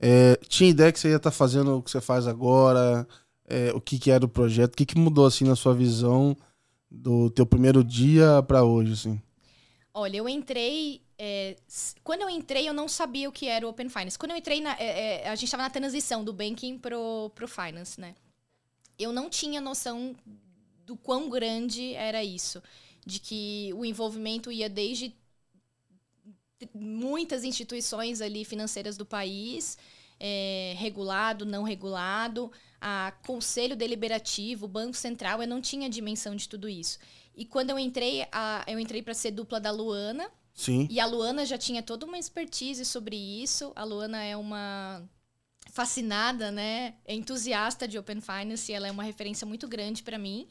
é, 0.00 0.38
tinha 0.48 0.70
ideia 0.70 0.92
que 0.92 1.00
você 1.00 1.08
ia 1.08 1.16
estar 1.16 1.30
tá 1.30 1.36
fazendo 1.36 1.76
o 1.76 1.82
que 1.82 1.90
você 1.90 2.00
faz 2.00 2.26
agora? 2.26 3.06
É, 3.48 3.72
o 3.72 3.80
que, 3.80 3.98
que 3.98 4.10
era 4.10 4.24
o 4.24 4.28
projeto? 4.28 4.74
O 4.74 4.76
que, 4.76 4.84
que 4.84 4.98
mudou 4.98 5.24
assim 5.24 5.44
na 5.44 5.56
sua 5.56 5.74
visão 5.74 6.36
do 6.90 7.30
teu 7.30 7.46
primeiro 7.46 7.82
dia 7.82 8.42
para 8.46 8.62
hoje, 8.62 8.92
assim? 8.92 9.20
Olha, 9.94 10.18
eu 10.18 10.28
entrei. 10.28 11.00
É, 11.18 11.56
quando 12.04 12.22
eu 12.22 12.30
entrei, 12.30 12.68
eu 12.68 12.74
não 12.74 12.86
sabia 12.86 13.28
o 13.28 13.32
que 13.32 13.48
era 13.48 13.66
o 13.66 13.70
Open 13.70 13.88
Finance. 13.88 14.18
Quando 14.18 14.32
eu 14.32 14.36
entrei, 14.36 14.60
na, 14.60 14.76
é, 14.78 15.22
é 15.22 15.28
a 15.28 15.34
gente 15.34 15.46
estava 15.46 15.62
na 15.62 15.70
transição 15.70 16.22
do 16.22 16.32
banking 16.32 16.78
pro, 16.78 17.30
pro 17.34 17.48
finance, 17.48 17.98
né? 17.98 18.14
Eu 18.98 19.12
não 19.12 19.30
tinha 19.30 19.60
noção 19.60 20.14
do 20.84 20.96
quão 20.96 21.30
grande 21.30 21.94
era 21.94 22.22
isso. 22.22 22.62
De 23.06 23.18
que 23.18 23.72
o 23.74 23.84
envolvimento 23.84 24.52
ia 24.52 24.68
desde 24.68 25.14
muitas 26.74 27.44
instituições 27.44 28.20
ali 28.20 28.44
financeiras 28.44 28.96
do 28.96 29.06
país, 29.06 29.78
é, 30.18 30.74
regulado, 30.76 31.46
não 31.46 31.62
regulado, 31.62 32.50
a 32.80 33.12
conselho 33.26 33.76
deliberativo, 33.76 34.68
Banco 34.68 34.96
Central, 34.96 35.42
eu 35.42 35.48
não 35.48 35.60
tinha 35.60 35.88
dimensão 35.88 36.36
de 36.36 36.48
tudo 36.48 36.68
isso. 36.68 36.98
E 37.34 37.44
quando 37.44 37.70
eu 37.70 37.78
entrei, 37.78 38.26
a, 38.32 38.64
eu 38.66 38.78
entrei 38.78 39.02
para 39.02 39.14
ser 39.14 39.30
dupla 39.30 39.60
da 39.60 39.70
Luana. 39.70 40.30
Sim. 40.54 40.88
E 40.90 40.98
a 40.98 41.06
Luana 41.06 41.46
já 41.46 41.56
tinha 41.56 41.82
toda 41.82 42.04
uma 42.04 42.18
expertise 42.18 42.84
sobre 42.84 43.16
isso. 43.16 43.72
A 43.76 43.84
Luana 43.84 44.22
é 44.22 44.36
uma 44.36 45.08
fascinada, 45.70 46.50
né, 46.50 46.94
entusiasta 47.06 47.86
de 47.86 47.98
Open 47.98 48.20
Finance, 48.20 48.72
ela 48.72 48.88
é 48.88 48.90
uma 48.90 49.02
referência 49.02 49.46
muito 49.46 49.68
grande 49.68 50.02
para 50.02 50.18
mim. 50.18 50.48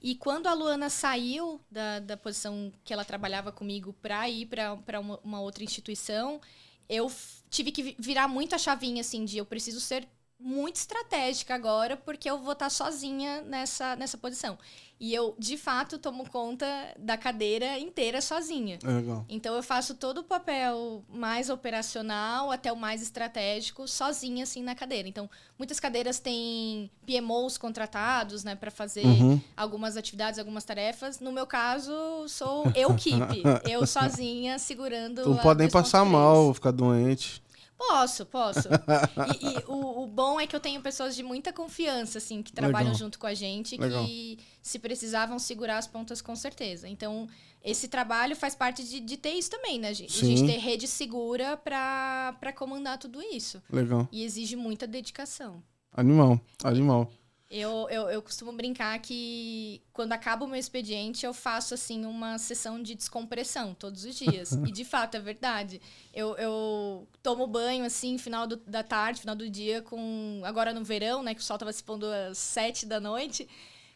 E 0.00 0.14
quando 0.14 0.46
a 0.46 0.52
Luana 0.52 0.88
saiu 0.88 1.60
da, 1.70 1.98
da 1.98 2.16
posição 2.16 2.72
que 2.84 2.92
ela 2.92 3.04
trabalhava 3.04 3.50
comigo 3.50 3.92
para 3.94 4.28
ir 4.28 4.46
para 4.46 5.00
uma, 5.00 5.18
uma 5.24 5.40
outra 5.40 5.64
instituição, 5.64 6.40
eu 6.88 7.10
tive 7.50 7.72
que 7.72 7.96
virar 7.98 8.28
muito 8.28 8.54
a 8.54 8.58
chavinha, 8.58 9.00
assim, 9.00 9.24
de 9.24 9.38
eu 9.38 9.44
preciso 9.44 9.80
ser 9.80 10.06
muito 10.40 10.76
estratégica 10.76 11.54
agora, 11.54 11.96
porque 11.96 12.30
eu 12.30 12.38
vou 12.38 12.52
estar 12.52 12.70
sozinha 12.70 13.42
nessa, 13.42 13.96
nessa 13.96 14.16
posição. 14.16 14.56
E 15.00 15.14
eu, 15.14 15.34
de 15.38 15.56
fato, 15.56 15.96
tomo 15.96 16.28
conta 16.28 16.66
da 16.98 17.16
cadeira 17.16 17.78
inteira 17.78 18.20
sozinha. 18.20 18.76
É. 18.76 19.24
Então 19.28 19.54
eu 19.54 19.62
faço 19.62 19.94
todo 19.94 20.18
o 20.18 20.24
papel 20.24 21.04
mais 21.08 21.50
operacional 21.50 22.50
até 22.50 22.72
o 22.72 22.76
mais 22.76 23.00
estratégico 23.00 23.86
sozinha 23.86 24.42
assim 24.42 24.62
na 24.62 24.74
cadeira. 24.74 25.08
Então, 25.08 25.30
muitas 25.56 25.78
cadeiras 25.78 26.18
têm 26.18 26.90
PMOs 27.06 27.56
contratados, 27.56 28.42
né, 28.42 28.56
para 28.56 28.72
fazer 28.72 29.06
uhum. 29.06 29.40
algumas 29.56 29.96
atividades, 29.96 30.38
algumas 30.38 30.64
tarefas. 30.64 31.20
No 31.20 31.30
meu 31.30 31.46
caso, 31.46 31.92
sou 32.28 32.64
eu 32.74 32.90
equipe, 32.90 33.42
eu 33.68 33.86
sozinha 33.86 34.58
segurando 34.58 35.22
Tu 35.22 35.30
não 35.30 35.38
pode 35.38 35.60
nem 35.60 35.70
passar 35.70 36.04
mal, 36.04 36.52
ficar 36.52 36.72
doente. 36.72 37.40
Posso, 37.78 38.26
posso. 38.26 38.68
e, 39.40 39.46
e 39.46 39.64
o, 39.68 40.02
o, 40.02 40.06
bom 40.08 40.40
é 40.40 40.46
que 40.48 40.56
eu 40.56 40.58
tenho 40.58 40.82
pessoas 40.82 41.14
de 41.14 41.22
muita 41.22 41.52
confiança, 41.52 42.18
assim, 42.18 42.42
que 42.42 42.52
trabalham 42.52 42.88
Legal. 42.88 42.98
junto 42.98 43.18
com 43.20 43.26
a 43.26 43.34
gente, 43.34 43.76
Legal. 43.76 44.04
que 44.04 44.38
se 44.60 44.80
precisavam 44.80 45.38
segurar 45.38 45.78
as 45.78 45.86
pontas 45.86 46.20
com 46.20 46.34
certeza. 46.34 46.88
Então, 46.88 47.28
esse 47.62 47.86
trabalho 47.86 48.34
faz 48.34 48.56
parte 48.56 48.82
de, 48.82 48.98
de 48.98 49.16
ter 49.16 49.30
isso 49.30 49.50
também, 49.50 49.78
né? 49.78 49.94
gente? 49.94 50.24
A 50.24 50.26
gente 50.26 50.44
ter 50.44 50.58
rede 50.58 50.88
segura 50.88 51.56
para 51.56 52.52
comandar 52.56 52.98
tudo 52.98 53.22
isso. 53.22 53.62
Legal. 53.70 54.08
E 54.10 54.24
exige 54.24 54.56
muita 54.56 54.84
dedicação. 54.84 55.62
Animal, 55.92 56.40
animal. 56.64 57.10
Eu, 57.50 57.88
eu, 57.88 58.10
eu 58.10 58.20
costumo 58.20 58.52
brincar 58.52 58.98
que 58.98 59.80
quando 59.90 60.12
acaba 60.12 60.44
o 60.44 60.48
meu 60.48 60.58
expediente, 60.58 61.24
eu 61.24 61.32
faço 61.32 61.72
assim 61.72 62.04
uma 62.04 62.36
sessão 62.36 62.82
de 62.82 62.94
descompressão 62.94 63.74
todos 63.74 64.04
os 64.04 64.16
dias. 64.16 64.52
e 64.66 64.70
de 64.70 64.84
fato 64.84 65.16
é 65.16 65.20
verdade. 65.20 65.80
Eu, 66.12 66.36
eu 66.36 67.08
tomo 67.22 67.46
banho 67.46 67.86
assim, 67.86 68.18
final 68.18 68.46
do, 68.46 68.56
da 68.56 68.82
tarde, 68.82 69.20
final 69.20 69.34
do 69.34 69.48
dia, 69.48 69.80
com. 69.80 70.42
Agora 70.44 70.74
no 70.74 70.84
verão, 70.84 71.22
né? 71.22 71.34
Que 71.34 71.40
o 71.40 71.44
sol 71.44 71.56
tava 71.56 71.72
se 71.72 71.82
pondo 71.82 72.04
às 72.06 72.36
sete 72.36 72.84
da 72.84 73.00
noite. 73.00 73.48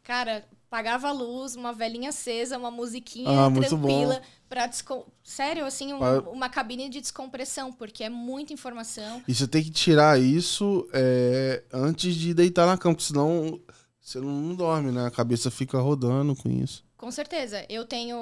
Cara, 0.02 0.48
pagava 0.72 1.08
a 1.08 1.12
luz, 1.12 1.54
uma 1.54 1.70
velhinha 1.70 2.08
acesa, 2.08 2.56
uma 2.56 2.70
musiquinha 2.70 3.46
ah, 3.46 3.50
tranquila 3.50 4.22
para 4.48 4.66
descom... 4.66 5.04
sério 5.22 5.66
assim 5.66 5.92
um, 5.92 5.98
uma 6.30 6.48
cabine 6.48 6.88
de 6.88 6.98
descompressão 6.98 7.70
porque 7.70 8.02
é 8.02 8.08
muita 8.08 8.54
informação. 8.54 9.22
E 9.28 9.34
você 9.34 9.46
tem 9.46 9.62
que 9.62 9.70
tirar 9.70 10.18
isso 10.18 10.88
é, 10.94 11.62
antes 11.70 12.14
de 12.14 12.32
deitar 12.32 12.66
na 12.66 12.78
cama, 12.78 12.94
porque 12.94 13.06
senão 13.06 13.60
você 14.00 14.18
não 14.18 14.54
dorme, 14.54 14.90
né? 14.90 15.04
A 15.04 15.10
cabeça 15.10 15.50
fica 15.50 15.78
rodando 15.78 16.34
com 16.34 16.48
isso. 16.48 16.82
Com 16.96 17.10
certeza. 17.10 17.66
Eu 17.68 17.84
tenho 17.84 18.16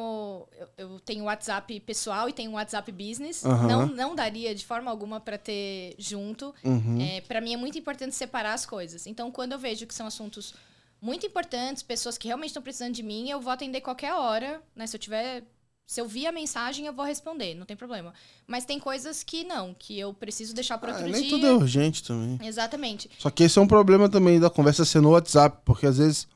eu, 0.58 0.68
eu 0.76 1.00
tenho 1.00 1.26
WhatsApp 1.26 1.78
pessoal 1.80 2.28
e 2.28 2.32
tenho 2.32 2.50
WhatsApp 2.52 2.90
business. 2.90 3.44
Uhum. 3.44 3.68
Não, 3.68 3.86
não 3.86 4.14
daria 4.16 4.52
de 4.56 4.66
forma 4.66 4.90
alguma 4.90 5.20
para 5.20 5.38
ter 5.38 5.94
junto. 5.98 6.52
Uhum. 6.64 7.00
É, 7.00 7.20
para 7.20 7.40
mim 7.40 7.54
é 7.54 7.56
muito 7.56 7.78
importante 7.78 8.16
separar 8.16 8.54
as 8.54 8.66
coisas. 8.66 9.06
Então, 9.06 9.30
quando 9.30 9.52
eu 9.52 9.58
vejo 9.58 9.86
que 9.86 9.94
são 9.94 10.08
assuntos 10.08 10.52
muito 11.00 11.26
importantes, 11.26 11.82
pessoas 11.82 12.18
que 12.18 12.26
realmente 12.28 12.50
estão 12.50 12.62
precisando 12.62 12.94
de 12.94 13.02
mim, 13.02 13.28
eu 13.28 13.40
vou 13.40 13.52
atender 13.52 13.80
qualquer 13.80 14.14
hora, 14.14 14.62
né? 14.74 14.86
Se 14.86 14.96
eu 14.96 15.00
tiver. 15.00 15.44
Se 15.86 16.00
eu 16.00 16.06
vi 16.06 16.24
a 16.24 16.30
mensagem, 16.30 16.86
eu 16.86 16.92
vou 16.92 17.04
responder, 17.04 17.52
não 17.54 17.66
tem 17.66 17.76
problema. 17.76 18.14
Mas 18.46 18.64
tem 18.64 18.78
coisas 18.78 19.24
que 19.24 19.42
não, 19.42 19.74
que 19.74 19.98
eu 19.98 20.14
preciso 20.14 20.54
deixar 20.54 20.78
para 20.78 20.90
outro 20.92 21.04
ah, 21.04 21.08
nem 21.08 21.22
dia. 21.22 21.30
tudo 21.30 21.46
é 21.46 21.52
urgente 21.52 22.04
também. 22.04 22.38
Exatamente. 22.46 23.10
Só 23.18 23.28
que 23.28 23.42
esse 23.42 23.58
é 23.58 23.62
um 23.62 23.66
problema 23.66 24.08
também 24.08 24.38
da 24.38 24.48
conversa 24.48 24.84
ser 24.84 25.00
no 25.00 25.10
WhatsApp, 25.10 25.62
porque 25.64 25.86
às 25.86 25.98
vezes, 25.98 26.28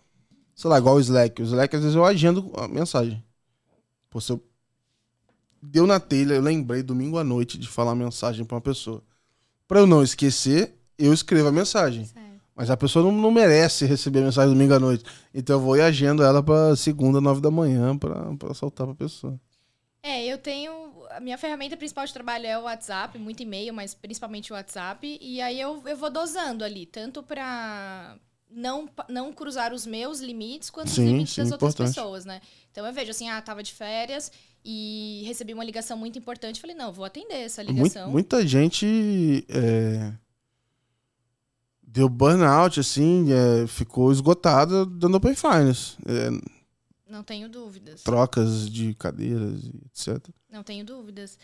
sei 0.56 0.68
lá, 0.68 0.78
igual 0.78 0.96
o 0.96 1.00
Slack. 1.00 1.40
O 1.40 1.44
Slack, 1.44 1.76
às 1.76 1.82
vezes 1.82 1.94
eu 1.94 2.04
agendo 2.04 2.50
a 2.56 2.66
mensagem. 2.66 3.22
Pô, 4.10 4.20
se 4.20 4.32
eu. 4.32 4.42
Deu 5.62 5.86
na 5.86 6.00
telha, 6.00 6.34
eu 6.34 6.42
lembrei 6.42 6.82
domingo 6.82 7.16
à 7.16 7.22
noite 7.22 7.56
de 7.56 7.68
falar 7.68 7.92
a 7.92 7.96
mensagem 7.96 8.44
para 8.44 8.56
uma 8.56 8.60
pessoa. 8.60 9.04
Para 9.68 9.78
eu 9.78 9.86
não 9.86 10.02
esquecer, 10.02 10.74
eu 10.98 11.12
escrevo 11.12 11.48
a 11.48 11.52
mensagem. 11.52 12.04
Certo. 12.06 12.23
Mas 12.54 12.70
a 12.70 12.76
pessoa 12.76 13.04
não, 13.04 13.10
não 13.10 13.30
merece 13.30 13.84
receber 13.84 14.20
mensagem 14.20 14.52
domingo 14.52 14.74
à 14.74 14.78
noite. 14.78 15.04
Então 15.32 15.56
eu 15.56 15.60
vou 15.60 15.76
e 15.76 15.80
agendo 15.80 16.22
ela 16.22 16.42
para 16.42 16.76
segunda, 16.76 17.20
nove 17.20 17.40
da 17.40 17.50
manhã, 17.50 17.96
para 17.98 18.54
soltar 18.54 18.86
para 18.86 18.92
a 18.92 18.96
pessoa. 18.96 19.40
É, 20.02 20.24
eu 20.24 20.38
tenho. 20.38 20.72
A 21.10 21.20
minha 21.20 21.38
ferramenta 21.38 21.76
principal 21.76 22.04
de 22.04 22.12
trabalho 22.12 22.46
é 22.46 22.58
o 22.58 22.62
WhatsApp, 22.62 23.18
muito 23.18 23.42
e-mail, 23.42 23.72
mas 23.72 23.94
principalmente 23.94 24.52
o 24.52 24.54
WhatsApp. 24.54 25.18
E 25.20 25.40
aí 25.40 25.60
eu, 25.60 25.82
eu 25.86 25.96
vou 25.96 26.10
dosando 26.10 26.64
ali, 26.64 26.86
tanto 26.86 27.22
para 27.22 28.16
não, 28.50 28.88
não 29.08 29.32
cruzar 29.32 29.72
os 29.72 29.86
meus 29.86 30.20
limites 30.20 30.70
quanto 30.70 30.90
sim, 30.90 31.02
os 31.02 31.10
limites 31.10 31.34
sim, 31.34 31.40
das 31.40 31.48
importante. 31.48 31.70
outras 31.70 31.94
pessoas, 31.94 32.24
né? 32.24 32.40
Então 32.70 32.86
eu 32.86 32.92
vejo 32.92 33.10
assim, 33.10 33.28
ah, 33.28 33.40
tava 33.40 33.62
de 33.62 33.72
férias 33.72 34.30
e 34.64 35.22
recebi 35.26 35.54
uma 35.54 35.64
ligação 35.64 35.96
muito 35.96 36.18
importante. 36.18 36.60
Falei, 36.60 36.76
não, 36.76 36.92
vou 36.92 37.04
atender 37.04 37.42
essa 37.42 37.62
ligação. 37.62 38.10
muita 38.10 38.46
gente. 38.46 39.44
É 39.48 40.23
deu 41.94 42.08
burnout, 42.08 42.80
assim, 42.80 43.28
é, 43.32 43.66
ficou 43.68 44.10
esgotada 44.10 44.84
dando 44.84 45.16
Open 45.16 45.34
Finance. 45.34 45.96
É, 46.04 46.28
não 47.08 47.22
tenho 47.22 47.48
dúvidas. 47.48 48.02
Trocas 48.02 48.68
de 48.68 48.94
cadeiras, 48.94 49.60
etc. 49.86 50.28
Não 50.50 50.64
tenho 50.64 50.84
dúvidas. 50.84 51.38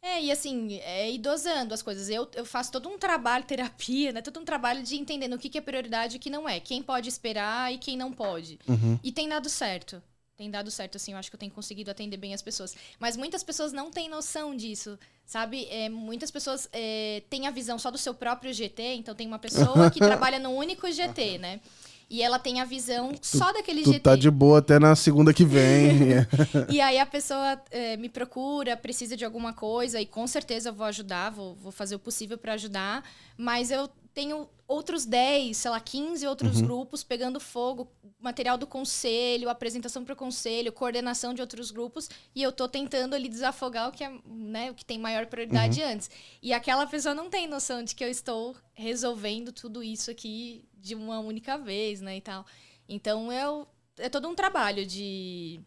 É, 0.00 0.22
e 0.22 0.30
assim, 0.30 0.74
é 0.76 1.10
ir 1.10 1.18
dosando 1.18 1.74
as 1.74 1.82
coisas. 1.82 2.08
Eu, 2.08 2.28
eu 2.36 2.46
faço 2.46 2.70
todo 2.70 2.88
um 2.88 2.96
trabalho, 2.96 3.42
terapia, 3.46 4.12
né? 4.12 4.22
Todo 4.22 4.38
um 4.38 4.44
trabalho 4.44 4.84
de 4.84 4.94
entender 4.94 5.32
o 5.34 5.38
que, 5.38 5.48
que 5.48 5.58
é 5.58 5.60
prioridade 5.60 6.14
e 6.14 6.18
o 6.18 6.20
que 6.20 6.30
não 6.30 6.48
é. 6.48 6.60
Quem 6.60 6.80
pode 6.80 7.08
esperar 7.08 7.74
e 7.74 7.78
quem 7.78 7.96
não 7.96 8.12
pode. 8.12 8.60
Uhum. 8.68 9.00
E 9.02 9.10
tem 9.10 9.28
dado 9.28 9.48
certo 9.48 10.00
tem 10.38 10.48
dado 10.48 10.70
certo, 10.70 10.94
assim, 10.94 11.12
eu 11.12 11.18
acho 11.18 11.28
que 11.28 11.34
eu 11.34 11.40
tenho 11.40 11.50
conseguido 11.50 11.90
atender 11.90 12.16
bem 12.16 12.32
as 12.32 12.40
pessoas. 12.40 12.76
Mas 13.00 13.16
muitas 13.16 13.42
pessoas 13.42 13.72
não 13.72 13.90
têm 13.90 14.08
noção 14.08 14.54
disso, 14.54 14.96
sabe? 15.28 15.68
É, 15.70 15.90
muitas 15.90 16.30
pessoas 16.30 16.70
é, 16.72 17.22
têm 17.28 17.46
a 17.46 17.50
visão 17.50 17.78
só 17.78 17.90
do 17.90 17.98
seu 17.98 18.14
próprio 18.14 18.52
GT, 18.52 18.94
então 18.94 19.14
tem 19.14 19.26
uma 19.26 19.38
pessoa 19.38 19.90
que 19.90 20.00
trabalha 20.00 20.38
num 20.38 20.56
único 20.56 20.90
GT, 20.90 21.36
né? 21.36 21.60
E 22.08 22.22
ela 22.22 22.38
tem 22.38 22.62
a 22.62 22.64
visão 22.64 23.12
tu, 23.12 23.36
só 23.36 23.52
daquele 23.52 23.82
tu 23.82 23.92
GT. 23.92 24.00
Tá 24.00 24.16
de 24.16 24.30
boa 24.30 24.60
até 24.60 24.78
na 24.78 24.96
segunda 24.96 25.34
que 25.34 25.44
vem. 25.44 26.26
e 26.70 26.80
aí 26.80 26.98
a 26.98 27.04
pessoa 27.04 27.60
é, 27.70 27.98
me 27.98 28.08
procura, 28.08 28.74
precisa 28.74 29.18
de 29.18 29.24
alguma 29.26 29.52
coisa, 29.52 30.00
e 30.00 30.06
com 30.06 30.26
certeza 30.26 30.70
eu 30.70 30.72
vou 30.72 30.86
ajudar, 30.86 31.28
vou, 31.28 31.54
vou 31.56 31.70
fazer 31.70 31.94
o 31.94 31.98
possível 31.98 32.38
para 32.38 32.54
ajudar. 32.54 33.04
Mas 33.36 33.70
eu 33.70 33.86
tenho 34.18 34.48
outros 34.66 35.04
10, 35.04 35.56
sei 35.56 35.70
lá, 35.70 35.78
15 35.78 36.26
outros 36.26 36.56
uhum. 36.56 36.66
grupos 36.66 37.04
pegando 37.04 37.38
fogo, 37.38 37.88
material 38.18 38.58
do 38.58 38.66
conselho, 38.66 39.48
apresentação 39.48 40.04
para 40.04 40.12
o 40.12 40.16
conselho, 40.16 40.72
coordenação 40.72 41.32
de 41.32 41.40
outros 41.40 41.70
grupos, 41.70 42.10
e 42.34 42.42
eu 42.42 42.50
tô 42.50 42.66
tentando 42.66 43.14
ali 43.14 43.28
desafogar 43.28 43.88
o 43.88 43.92
que 43.92 44.02
é, 44.02 44.12
né, 44.26 44.72
o 44.72 44.74
que 44.74 44.84
tem 44.84 44.98
maior 44.98 45.26
prioridade 45.26 45.80
uhum. 45.80 45.88
antes. 45.88 46.10
E 46.42 46.52
aquela 46.52 46.84
pessoa 46.84 47.14
não 47.14 47.30
tem 47.30 47.46
noção 47.46 47.84
de 47.84 47.94
que 47.94 48.02
eu 48.02 48.10
estou 48.10 48.56
resolvendo 48.74 49.52
tudo 49.52 49.84
isso 49.84 50.10
aqui 50.10 50.64
de 50.74 50.96
uma 50.96 51.20
única 51.20 51.56
vez, 51.56 52.00
né, 52.00 52.16
e 52.16 52.20
tal. 52.20 52.44
Então 52.88 53.32
eu 53.32 53.68
é 53.98 54.08
todo 54.08 54.28
um 54.28 54.34
trabalho 54.34 54.84
de 54.84 55.60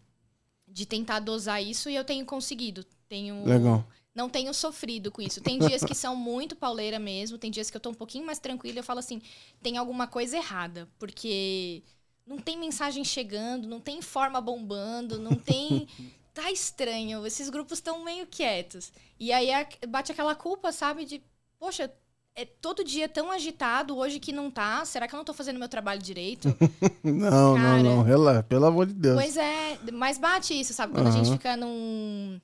de 0.67 0.85
tentar 0.85 1.19
dosar 1.19 1.63
isso 1.63 1.89
e 1.89 1.95
eu 1.95 2.03
tenho 2.03 2.25
conseguido. 2.25 2.85
Tenho 3.07 3.45
Legal 3.45 3.85
não 4.13 4.29
tenho 4.29 4.53
sofrido 4.53 5.11
com 5.11 5.21
isso. 5.21 5.41
Tem 5.41 5.57
dias 5.57 5.83
que 5.83 5.95
são 5.95 6.15
muito 6.15 6.55
pauleira 6.55 6.99
mesmo, 6.99 7.37
tem 7.37 7.49
dias 7.49 7.69
que 7.69 7.77
eu 7.77 7.81
tô 7.81 7.89
um 7.89 7.95
pouquinho 7.95 8.25
mais 8.25 8.39
tranquila 8.39 8.75
e 8.75 8.79
eu 8.79 8.83
falo 8.83 8.99
assim, 8.99 9.21
tem 9.61 9.77
alguma 9.77 10.07
coisa 10.07 10.37
errada, 10.37 10.87
porque 10.99 11.81
não 12.25 12.37
tem 12.37 12.57
mensagem 12.57 13.03
chegando, 13.03 13.67
não 13.67 13.79
tem 13.79 14.01
forma 14.01 14.41
bombando, 14.41 15.17
não 15.17 15.35
tem 15.35 15.87
tá 16.33 16.51
estranho, 16.51 17.25
esses 17.25 17.49
grupos 17.49 17.77
estão 17.77 18.03
meio 18.03 18.27
quietos. 18.27 18.91
E 19.19 19.31
aí 19.31 19.49
bate 19.87 20.11
aquela 20.11 20.35
culpa, 20.35 20.71
sabe, 20.71 21.05
de, 21.05 21.21
poxa, 21.57 21.91
é 22.35 22.45
todo 22.45 22.83
dia 22.83 23.09
tão 23.09 23.31
agitado 23.31 23.97
hoje 23.97 24.19
que 24.19 24.31
não 24.31 24.49
tá. 24.49 24.83
Será 24.85 25.07
que 25.07 25.13
eu 25.13 25.17
não 25.17 25.25
tô 25.25 25.33
fazendo 25.33 25.59
meu 25.59 25.67
trabalho 25.67 26.01
direito? 26.01 26.47
não, 27.03 27.55
Cara, 27.55 27.83
não, 27.83 27.97
não, 27.97 28.03
relaxa, 28.03 28.43
pelo 28.43 28.65
amor 28.65 28.87
de 28.87 28.93
Deus. 28.93 29.15
Pois 29.15 29.37
é, 29.37 29.77
mas 29.93 30.17
bate 30.17 30.57
isso, 30.57 30.73
sabe? 30.73 30.93
Quando 30.93 31.07
uhum. 31.07 31.13
a 31.13 31.23
gente 31.23 31.31
fica 31.31 31.57
num 31.57 32.39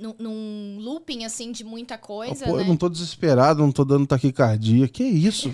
num, 0.00 0.14
num 0.18 0.78
looping, 0.80 1.24
assim, 1.24 1.52
de 1.52 1.62
muita 1.62 1.98
coisa, 1.98 2.46
Pô, 2.46 2.56
né? 2.56 2.62
eu 2.62 2.66
não 2.66 2.76
tô 2.76 2.88
desesperado, 2.88 3.60
não 3.60 3.70
tô 3.70 3.84
dando 3.84 4.06
taquicardia. 4.06 4.88
Que 4.88 5.04
isso? 5.04 5.50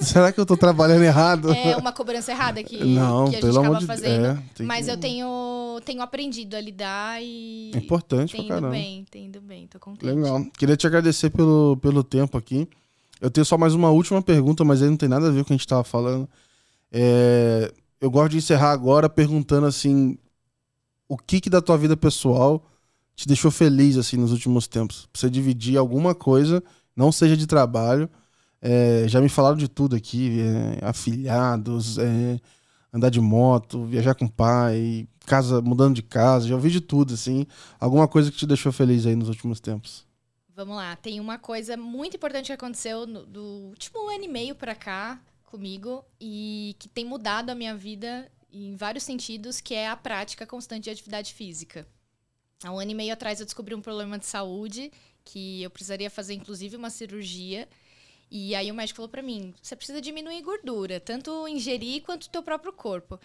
Será 0.00 0.30
que 0.30 0.38
eu 0.38 0.46
tô 0.46 0.56
trabalhando 0.56 1.02
errado? 1.02 1.52
É 1.52 1.76
uma 1.76 1.92
cobrança 1.92 2.30
errada 2.30 2.62
que, 2.62 2.84
não, 2.84 3.30
que 3.30 3.36
a 3.36 3.40
gente 3.40 3.58
acaba 3.58 3.78
de... 3.78 3.86
fazendo. 3.86 4.26
É, 4.26 4.62
mas 4.62 4.86
que... 4.86 4.92
eu 4.92 4.96
tenho, 4.98 5.80
tenho 5.84 6.02
aprendido 6.02 6.54
a 6.54 6.60
lidar 6.60 7.22
e... 7.22 7.72
É 7.74 7.78
importante 7.78 8.36
pra 8.36 8.46
caramba. 8.46 8.70
bem, 8.70 9.04
indo 9.14 9.40
bem, 9.40 9.66
tô 9.66 9.78
contente. 9.78 10.12
Legal. 10.12 10.44
Queria 10.56 10.76
te 10.76 10.86
agradecer 10.86 11.30
pelo, 11.30 11.76
pelo 11.78 12.04
tempo 12.04 12.36
aqui. 12.36 12.68
Eu 13.20 13.30
tenho 13.30 13.44
só 13.44 13.56
mais 13.56 13.74
uma 13.74 13.90
última 13.90 14.20
pergunta, 14.20 14.64
mas 14.64 14.82
aí 14.82 14.90
não 14.90 14.96
tem 14.96 15.08
nada 15.08 15.28
a 15.28 15.30
ver 15.30 15.38
com 15.38 15.42
o 15.42 15.44
que 15.46 15.52
a 15.54 15.56
gente 15.56 15.66
tava 15.66 15.84
falando. 15.84 16.28
É... 16.92 17.72
Eu 18.00 18.10
gosto 18.10 18.32
de 18.32 18.36
encerrar 18.38 18.72
agora 18.72 19.08
perguntando, 19.08 19.66
assim, 19.66 20.18
o 21.08 21.16
que 21.16 21.40
que 21.40 21.48
da 21.48 21.62
tua 21.62 21.78
vida 21.78 21.96
pessoal 21.96 22.62
te 23.14 23.26
deixou 23.26 23.50
feliz 23.50 23.96
assim 23.96 24.16
nos 24.16 24.32
últimos 24.32 24.66
tempos? 24.66 25.06
Pra 25.12 25.20
você 25.20 25.30
dividir 25.30 25.76
alguma 25.76 26.14
coisa, 26.14 26.62
não 26.96 27.12
seja 27.12 27.36
de 27.36 27.46
trabalho. 27.46 28.08
É, 28.60 29.06
já 29.08 29.20
me 29.20 29.28
falaram 29.28 29.56
de 29.56 29.68
tudo 29.68 29.94
aqui, 29.94 30.40
é, 30.40 30.84
afilhados, 30.84 31.98
é, 31.98 32.40
andar 32.92 33.10
de 33.10 33.20
moto, 33.20 33.84
viajar 33.84 34.14
com 34.14 34.24
o 34.24 34.30
pai, 34.30 35.06
casa, 35.26 35.60
mudando 35.60 35.96
de 35.96 36.02
casa, 36.02 36.48
já 36.48 36.54
ouvi 36.54 36.70
de 36.70 36.80
tudo, 36.80 37.14
assim. 37.14 37.46
Alguma 37.78 38.08
coisa 38.08 38.30
que 38.30 38.36
te 38.38 38.46
deixou 38.46 38.72
feliz 38.72 39.04
aí 39.06 39.14
nos 39.14 39.28
últimos 39.28 39.60
tempos? 39.60 40.06
Vamos 40.56 40.76
lá, 40.76 40.94
tem 40.94 41.18
uma 41.18 41.36
coisa 41.36 41.76
muito 41.76 42.16
importante 42.16 42.46
que 42.46 42.52
aconteceu 42.52 43.06
no, 43.06 43.26
do 43.26 43.42
último 43.70 44.08
ano 44.08 44.24
e 44.24 44.28
meio 44.28 44.54
pra 44.54 44.74
cá 44.74 45.20
comigo 45.44 46.04
e 46.20 46.76
que 46.78 46.88
tem 46.88 47.04
mudado 47.04 47.50
a 47.50 47.54
minha 47.54 47.74
vida 47.74 48.30
em 48.52 48.76
vários 48.76 49.02
sentidos, 49.02 49.60
que 49.60 49.74
é 49.74 49.88
a 49.88 49.96
prática 49.96 50.46
constante 50.46 50.84
de 50.84 50.90
atividade 50.90 51.34
física. 51.34 51.86
Há 52.62 52.70
um 52.70 52.78
ano 52.78 52.90
e 52.90 52.94
meio 52.94 53.12
atrás 53.12 53.40
eu 53.40 53.46
descobri 53.46 53.74
um 53.74 53.80
problema 53.80 54.18
de 54.18 54.26
saúde 54.26 54.90
que 55.24 55.62
eu 55.62 55.70
precisaria 55.70 56.10
fazer, 56.10 56.34
inclusive, 56.34 56.76
uma 56.76 56.90
cirurgia. 56.90 57.68
E 58.30 58.54
aí 58.54 58.70
o 58.70 58.74
médico 58.74 58.96
falou 58.96 59.08
para 59.08 59.22
mim: 59.22 59.54
você 59.62 59.74
precisa 59.74 60.00
diminuir 60.00 60.42
gordura, 60.42 61.00
tanto 61.00 61.46
ingerir 61.48 62.02
quanto 62.02 62.24
o 62.24 62.28
teu 62.28 62.42
próprio 62.42 62.72
corpo. 62.72 63.18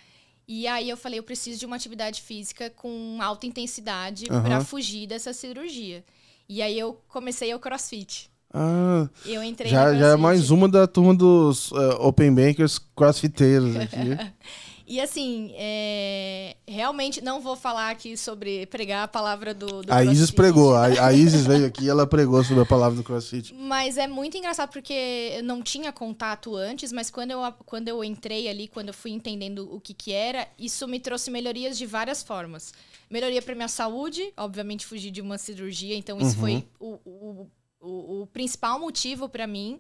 E 0.47 0.67
aí 0.67 0.89
eu 0.89 0.97
falei: 0.97 1.19
eu 1.19 1.23
preciso 1.23 1.59
de 1.59 1.65
uma 1.65 1.75
atividade 1.75 2.21
física 2.21 2.69
com 2.69 3.17
alta 3.21 3.45
intensidade 3.45 4.25
uhum. 4.29 4.41
para 4.41 4.61
fugir 4.61 5.07
dessa 5.07 5.33
cirurgia. 5.33 6.03
E 6.47 6.61
aí 6.61 6.77
eu 6.77 6.99
comecei 7.07 7.53
o 7.53 7.59
CrossFit. 7.59 8.29
Ah, 8.51 9.07
eu 9.25 9.43
entrei 9.43 9.69
já, 9.69 9.93
já 9.93 10.07
é 10.07 10.15
mais 10.15 10.49
uma 10.49 10.67
da 10.67 10.87
turma 10.87 11.13
dos 11.13 11.71
uh, 11.71 11.97
Open 11.99 12.33
Bankers 12.33 12.79
crossfiteiros 12.95 13.75
aqui. 13.75 14.17
E 14.89 14.99
assim, 14.99 15.51
é... 15.53 16.55
realmente 16.67 17.23
não 17.23 17.39
vou 17.39 17.55
falar 17.55 17.91
aqui 17.91 18.17
sobre 18.17 18.65
pregar 18.65 19.03
a 19.03 19.07
palavra 19.07 19.53
do, 19.53 19.83
do 19.83 19.93
A 19.93 19.97
crossfit. 19.97 20.11
Isis 20.11 20.31
pregou, 20.31 20.75
a, 20.75 20.85
a 20.85 21.13
Isis 21.13 21.45
veio 21.45 21.67
aqui 21.67 21.85
e 21.85 21.89
ela 21.89 22.07
pregou 22.07 22.43
sobre 22.43 22.63
a 22.63 22.65
palavra 22.65 22.97
do 22.97 23.03
crossfit. 23.03 23.53
Mas 23.53 23.99
é 23.99 24.07
muito 24.07 24.35
engraçado 24.35 24.71
porque 24.71 25.35
eu 25.37 25.43
não 25.43 25.61
tinha 25.61 25.91
contato 25.91 26.55
antes, 26.55 26.91
mas 26.91 27.11
quando 27.11 27.29
eu, 27.29 27.39
quando 27.67 27.87
eu 27.87 28.03
entrei 28.03 28.49
ali, 28.49 28.67
quando 28.67 28.87
eu 28.87 28.93
fui 28.95 29.11
entendendo 29.11 29.69
o 29.71 29.79
que, 29.79 29.93
que 29.93 30.11
era, 30.11 30.47
isso 30.57 30.87
me 30.87 30.99
trouxe 30.99 31.29
melhorias 31.29 31.77
de 31.77 31.85
várias 31.85 32.23
formas. 32.23 32.73
Melhoria 33.11 33.43
para 33.43 33.53
minha 33.53 33.67
saúde, 33.67 34.33
obviamente 34.35 34.87
fugir 34.87 35.11
de 35.11 35.21
uma 35.21 35.37
cirurgia, 35.37 35.95
então 35.95 36.17
isso 36.17 36.33
uhum. 36.33 36.41
foi 36.41 36.67
o, 36.79 36.99
o, 37.05 37.47
o, 37.79 38.21
o 38.21 38.27
principal 38.27 38.79
motivo 38.79 39.29
para 39.29 39.45
mim. 39.45 39.79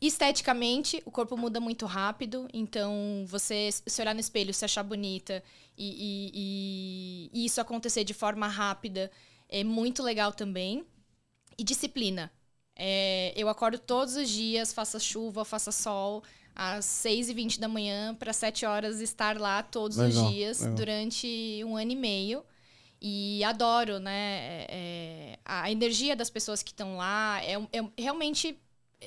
Esteticamente, 0.00 1.02
o 1.04 1.10
corpo 1.10 1.36
muda 1.36 1.60
muito 1.60 1.86
rápido, 1.86 2.48
então 2.52 3.24
você 3.26 3.70
se 3.72 4.02
olhar 4.02 4.14
no 4.14 4.20
espelho, 4.20 4.52
se 4.52 4.64
achar 4.64 4.82
bonita 4.82 5.42
e, 5.76 7.30
e, 7.30 7.30
e, 7.32 7.46
isso 7.46 7.60
acontecer 7.60 8.04
de 8.04 8.14
forma 8.14 8.46
rápida 8.46 9.10
é 9.48 9.62
muito 9.64 10.02
legal 10.02 10.32
também. 10.32 10.84
E 11.56 11.62
disciplina. 11.62 12.32
É, 12.76 13.32
eu 13.36 13.48
acordo 13.48 13.78
todos 13.78 14.16
os 14.16 14.28
dias, 14.28 14.72
faça 14.72 14.98
chuva, 14.98 15.44
faça 15.44 15.70
sol, 15.70 16.24
às 16.54 16.84
6h20 16.84 17.58
da 17.58 17.68
manhã 17.68 18.14
para 18.14 18.32
7 18.32 18.66
horas 18.66 19.00
estar 19.00 19.38
lá 19.38 19.62
todos 19.62 19.96
legal, 19.96 20.24
os 20.24 20.32
dias 20.32 20.60
legal. 20.60 20.74
durante 20.74 21.62
um 21.64 21.76
ano 21.76 21.92
e 21.92 21.96
meio. 21.96 22.44
E 23.00 23.44
adoro, 23.44 23.98
né? 23.98 24.38
É, 24.38 24.66
é 24.70 25.38
a 25.44 25.70
energia 25.70 26.16
das 26.16 26.30
pessoas 26.30 26.62
que 26.62 26.70
estão 26.70 26.96
lá. 26.96 27.40
É, 27.44 27.54
é, 27.54 28.02
realmente 28.02 28.58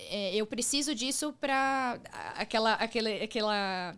é, 0.10 0.36
eu 0.36 0.45
preciso 0.45 0.94
disso 0.94 1.34
para 1.40 1.99
aquela, 2.36 2.74
aquele, 2.74 3.24
aquela 3.24 3.95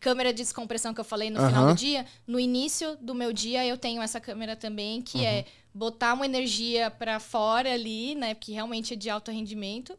câmera 0.00 0.32
de 0.32 0.42
descompressão 0.42 0.92
que 0.94 1.00
eu 1.00 1.04
falei 1.04 1.30
no 1.30 1.40
uhum. 1.40 1.48
final 1.48 1.66
do 1.68 1.74
dia. 1.74 2.06
No 2.26 2.38
início 2.38 2.96
do 3.00 3.14
meu 3.14 3.32
dia, 3.32 3.64
eu 3.66 3.76
tenho 3.76 4.02
essa 4.02 4.20
câmera 4.20 4.54
também, 4.54 5.02
que 5.02 5.18
uhum. 5.18 5.24
é 5.24 5.44
botar 5.74 6.14
uma 6.14 6.24
energia 6.24 6.90
para 6.90 7.20
fora 7.20 7.72
ali, 7.72 8.14
né? 8.14 8.34
Que 8.34 8.52
realmente 8.52 8.94
é 8.94 8.96
de 8.96 9.10
alto 9.10 9.30
rendimento 9.30 9.96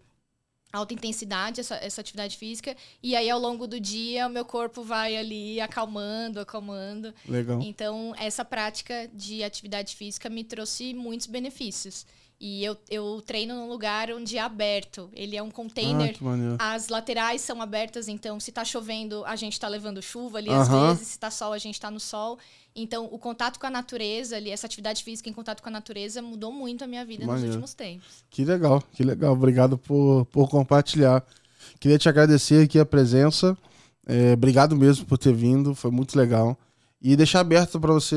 alta 0.71 0.93
intensidade 0.93 1.61
essa, 1.61 1.75
essa 1.75 2.01
atividade 2.01 2.37
física 2.37 2.75
e 3.01 3.15
aí 3.15 3.29
ao 3.29 3.39
longo 3.39 3.65
do 3.67 3.79
dia 3.79 4.27
o 4.27 4.29
meu 4.29 4.43
corpo 4.43 4.83
vai 4.83 5.15
ali 5.15 5.61
acalmando 5.61 6.39
acalmando 6.39 7.13
legal 7.25 7.61
então 7.61 8.13
essa 8.17 8.43
prática 8.43 9.09
de 9.13 9.43
atividade 9.43 9.95
física 9.95 10.29
me 10.29 10.43
trouxe 10.43 10.93
muitos 10.93 11.27
benefícios 11.27 12.05
e 12.39 12.63
eu, 12.63 12.77
eu 12.89 13.21
treino 13.25 13.55
num 13.55 13.67
lugar 13.67 14.11
onde 14.11 14.37
é 14.37 14.41
aberto. 14.41 15.09
Ele 15.13 15.35
é 15.35 15.41
um 15.41 15.49
container. 15.49 16.15
Ah, 16.59 16.73
as 16.73 16.87
laterais 16.87 17.41
são 17.41 17.61
abertas, 17.61 18.07
então 18.07 18.39
se 18.39 18.51
tá 18.51 18.63
chovendo, 18.63 19.25
a 19.25 19.35
gente 19.35 19.59
tá 19.59 19.67
levando 19.67 20.01
chuva 20.01 20.37
ali, 20.37 20.49
às 20.49 20.67
vezes. 20.67 21.07
Se 21.07 21.19
tá 21.19 21.31
sol, 21.31 21.51
a 21.51 21.57
gente 21.57 21.81
tá 21.81 21.89
no 21.89 21.99
sol. 21.99 22.37
Então, 22.75 23.09
o 23.11 23.17
contato 23.17 23.59
com 23.59 23.65
a 23.65 23.71
natureza 23.71 24.35
ali, 24.35 24.51
essa 24.51 24.67
atividade 24.67 25.03
física 25.03 25.27
em 25.27 25.33
contato 25.33 25.63
com 25.63 25.69
a 25.69 25.71
natureza 25.71 26.21
mudou 26.21 26.51
muito 26.51 26.83
a 26.83 26.87
minha 26.87 27.03
vida 27.03 27.25
maneiro. 27.25 27.47
nos 27.47 27.55
últimos 27.55 27.73
tempos. 27.73 28.23
Que 28.29 28.45
legal, 28.45 28.83
que 28.93 29.03
legal. 29.03 29.33
Obrigado 29.33 29.75
por, 29.75 30.25
por 30.25 30.47
compartilhar. 30.47 31.25
Queria 31.79 31.97
te 31.97 32.07
agradecer 32.07 32.63
aqui 32.63 32.77
a 32.77 32.85
presença. 32.85 33.57
É, 34.05 34.33
obrigado 34.33 34.75
mesmo 34.75 35.07
por 35.07 35.17
ter 35.17 35.33
vindo, 35.33 35.73
foi 35.73 35.89
muito 35.89 36.15
legal. 36.15 36.55
E 37.09 37.15
deixar 37.15 37.39
aberto 37.39 37.79
para 37.79 37.93
você 37.93 38.15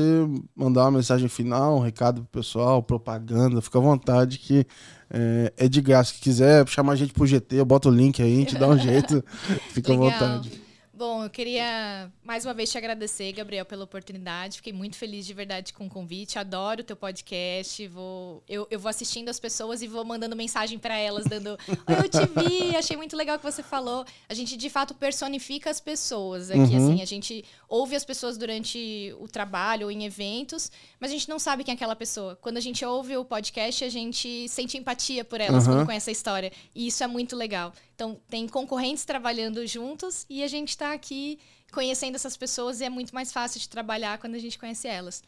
mandar 0.53 0.81
uma 0.81 0.97
mensagem 0.97 1.29
final, 1.29 1.77
um 1.77 1.79
recado 1.79 2.23
pro 2.23 2.41
pessoal, 2.41 2.83
propaganda, 2.83 3.61
fica 3.61 3.77
à 3.77 3.81
vontade 3.81 4.37
que 4.37 4.67
é, 5.09 5.53
é 5.55 5.69
de 5.69 5.79
graça. 5.79 6.13
Se 6.13 6.19
quiser 6.19 6.67
chamar 6.67 6.91
a 6.91 6.95
gente 6.97 7.13
pro 7.13 7.25
GT, 7.25 7.55
eu 7.55 7.63
boto 7.63 7.87
o 7.87 7.91
link 7.91 8.21
aí, 8.21 8.33
a 8.35 8.39
gente 8.39 8.57
dá 8.57 8.67
um 8.67 8.75
jeito, 8.77 9.23
fica 9.69 9.93
Legal. 9.93 10.07
à 10.07 10.11
vontade. 10.11 10.61
Bom, 11.01 11.23
eu 11.23 11.31
queria 11.31 12.11
mais 12.23 12.45
uma 12.45 12.53
vez 12.53 12.69
te 12.69 12.77
agradecer, 12.77 13.31
Gabriel, 13.31 13.65
pela 13.65 13.83
oportunidade. 13.83 14.57
Fiquei 14.57 14.71
muito 14.71 14.95
feliz 14.95 15.25
de 15.25 15.33
verdade 15.33 15.73
com 15.73 15.87
o 15.87 15.89
convite. 15.89 16.37
Adoro 16.37 16.81
o 16.81 16.83
teu 16.83 16.95
podcast. 16.95 17.87
Vou, 17.87 18.43
eu, 18.47 18.67
eu 18.69 18.79
vou 18.79 18.87
assistindo 18.87 19.27
as 19.27 19.39
pessoas 19.39 19.81
e 19.81 19.87
vou 19.87 20.05
mandando 20.05 20.35
mensagem 20.35 20.77
para 20.77 20.95
elas, 20.95 21.25
dando: 21.25 21.57
Oi, 21.67 21.95
eu 21.97 22.07
te 22.07 22.19
vi, 22.19 22.75
achei 22.75 22.95
muito 22.95 23.17
legal 23.17 23.37
o 23.37 23.39
que 23.39 23.51
você 23.51 23.63
falou. 23.63 24.05
A 24.29 24.35
gente 24.35 24.55
de 24.55 24.69
fato 24.69 24.93
personifica 24.93 25.71
as 25.71 25.79
pessoas 25.79 26.51
aqui. 26.51 26.59
Uhum. 26.59 26.77
Assim, 26.77 27.01
a 27.01 27.05
gente 27.05 27.43
ouve 27.71 27.95
as 27.95 28.03
pessoas 28.03 28.37
durante 28.37 29.15
o 29.17 29.29
trabalho 29.29 29.85
ou 29.85 29.91
em 29.91 30.03
eventos, 30.03 30.69
mas 30.99 31.09
a 31.09 31.13
gente 31.13 31.29
não 31.29 31.39
sabe 31.39 31.63
quem 31.63 31.71
é 31.71 31.75
aquela 31.75 31.95
pessoa. 31.95 32.35
Quando 32.35 32.57
a 32.57 32.59
gente 32.59 32.83
ouve 32.83 33.15
o 33.15 33.23
podcast, 33.23 33.85
a 33.85 33.89
gente 33.89 34.49
sente 34.49 34.77
empatia 34.77 35.23
por 35.23 35.39
elas 35.39 35.65
uhum. 35.65 35.75
quando 35.75 35.85
conhece 35.85 36.09
a 36.09 36.13
história. 36.13 36.51
E 36.75 36.87
isso 36.87 37.01
é 37.01 37.07
muito 37.07 37.33
legal. 37.33 37.73
Então, 37.95 38.19
tem 38.29 38.45
concorrentes 38.45 39.05
trabalhando 39.05 39.65
juntos 39.65 40.25
e 40.29 40.43
a 40.43 40.47
gente 40.47 40.69
está 40.69 40.91
aqui 40.91 41.39
conhecendo 41.71 42.15
essas 42.15 42.35
pessoas 42.35 42.81
e 42.81 42.83
é 42.83 42.89
muito 42.89 43.15
mais 43.15 43.31
fácil 43.31 43.57
de 43.57 43.69
trabalhar 43.69 44.17
quando 44.17 44.35
a 44.35 44.39
gente 44.39 44.59
conhece 44.59 44.89
elas. 44.89 45.23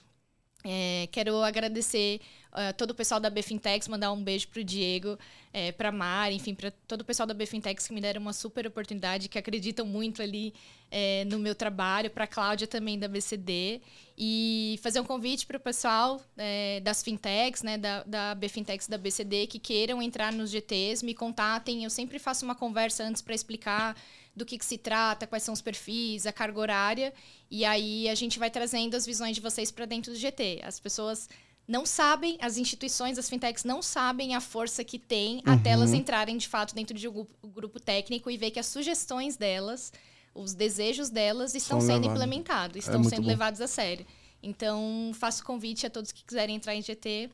É, 0.66 1.10
quero 1.12 1.44
agradecer 1.44 2.22
uh, 2.54 2.74
todo 2.78 2.92
o 2.92 2.96
pessoal 2.96 3.20
da 3.20 3.30
Befintex, 3.30 3.88
mandar 3.88 4.12
um 4.14 4.24
beijo 4.24 4.48
pro 4.48 4.64
Diego, 4.64 5.18
é, 5.52 5.72
pra 5.72 5.92
Mari, 5.92 6.36
enfim, 6.36 6.56
para 6.56 6.72
todo 6.88 7.02
o 7.02 7.06
pessoal 7.06 7.28
da 7.28 7.34
Befintex 7.34 7.88
que 7.88 7.94
me 7.94 8.00
deram 8.00 8.22
uma 8.22 8.32
super 8.32 8.66
oportunidade, 8.66 9.28
que 9.28 9.38
acreditam 9.38 9.86
muito 9.86 10.22
ali 10.22 10.54
é, 10.90 11.26
no 11.26 11.38
meu 11.38 11.54
trabalho, 11.54 12.10
pra 12.10 12.26
Cláudia 12.26 12.66
também 12.66 12.98
da 12.98 13.08
BCD. 13.08 13.82
E 14.18 14.80
fazer 14.82 15.00
um 15.00 15.04
convite 15.04 15.46
para 15.46 15.58
o 15.58 15.60
pessoal 15.60 16.22
é, 16.38 16.80
das 16.80 17.04
fintechs, 17.04 17.62
né, 17.62 17.78
da, 17.78 18.04
da 18.04 18.36
Bfintex 18.36 18.88
da 18.88 18.98
BCD, 18.98 19.48
que 19.48 19.60
queiram 19.60 20.02
entrar 20.02 20.32
nos 20.32 20.50
GTs, 20.50 21.04
me 21.04 21.14
contatem. 21.14 21.84
Eu 21.84 21.90
sempre 21.90 22.20
faço 22.20 22.46
uma 22.46 22.56
conversa 22.56 23.04
antes 23.04 23.22
para 23.22 23.36
explicar 23.36 23.98
do 24.36 24.46
que, 24.46 24.58
que, 24.58 24.66
se 24.66 24.78
trata, 24.78 25.28
quais 25.28 25.44
são 25.44 25.54
os 25.54 25.62
perfis, 25.62 26.26
a 26.26 26.32
carga 26.32 26.60
horária. 26.60 27.14
E 27.50 27.64
aí 27.64 28.10
a 28.10 28.16
gente 28.16 28.40
vai 28.40 28.50
trazendo 28.50 28.96
as 28.96 29.06
visões 29.06 29.36
de 29.36 29.42
vocês 29.42 29.72
para 29.72 29.86
dentro 29.86 30.12
do 30.12 30.18
GT. 30.18 30.62
As 30.64 30.80
pessoas 30.80 31.30
não 31.68 31.86
sabem, 31.86 32.38
as 32.42 32.58
instituições, 32.58 33.18
as 33.18 33.30
fintechs 33.30 33.64
não 33.64 33.82
sabem 33.82 34.36
a 34.36 34.42
força 34.42 34.84
que 34.84 35.00
tem 35.00 35.38
uhum. 35.38 35.54
até 35.54 35.72
elas 35.72 35.94
entrarem 35.94 36.38
de 36.38 36.48
fato 36.48 36.76
dentro 36.76 36.98
de 36.98 37.08
um 37.08 37.14
grupo, 37.14 37.48
grupo 37.48 37.80
técnico 37.80 38.30
e 38.30 38.38
ver 38.38 38.52
que 38.52 38.60
as 38.60 38.66
sugestões 38.66 39.38
delas, 39.38 39.94
os 40.36 40.54
desejos 40.54 41.10
delas 41.10 41.56
estão 41.56 41.80
são 41.80 41.88
sendo 41.88 42.08
levados. 42.08 42.24
implementados, 42.24 42.76
é 42.76 42.80
estão 42.80 43.02
é 43.02 43.04
sendo 43.04 43.22
bom. 43.22 43.28
levados 43.28 43.62
a 43.62 43.68
sério. 43.68 44.06
Então, 44.42 45.12
faço 45.14 45.44
convite 45.44 45.86
a 45.86 45.90
todos 45.90 46.12
que 46.12 46.26
quiserem 46.26 46.58
entrar 46.58 46.76
em 46.76 46.82
GT, 46.82 47.30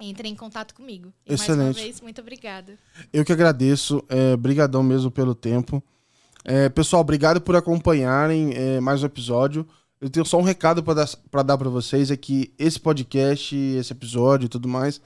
entrem 0.00 0.32
em 0.32 0.36
contato 0.36 0.72
comigo. 0.72 1.12
E 1.26 1.34
Excelente. 1.34 1.64
mais 1.64 1.76
uma 1.76 1.82
vez, 1.82 2.00
muito 2.00 2.20
obrigada. 2.20 2.78
Eu 3.12 3.24
que 3.24 3.32
agradeço. 3.32 4.04
É, 4.08 4.36
brigadão 4.36 4.82
mesmo 4.82 5.10
pelo 5.10 5.34
tempo. 5.34 5.82
É, 6.46 6.68
pessoal, 6.68 7.00
obrigado 7.00 7.40
por 7.40 7.56
acompanharem 7.56 8.52
é, 8.54 8.78
mais 8.78 9.02
um 9.02 9.06
episódio. 9.06 9.66
Eu 9.98 10.10
tenho 10.10 10.26
só 10.26 10.38
um 10.38 10.42
recado 10.42 10.82
para 10.82 11.42
dar 11.42 11.56
para 11.56 11.70
vocês: 11.70 12.10
é 12.10 12.16
que 12.18 12.52
esse 12.58 12.78
podcast, 12.78 13.56
esse 13.56 13.92
episódio 13.92 14.44
e 14.44 14.48
tudo 14.48 14.68
mais, 14.68 15.00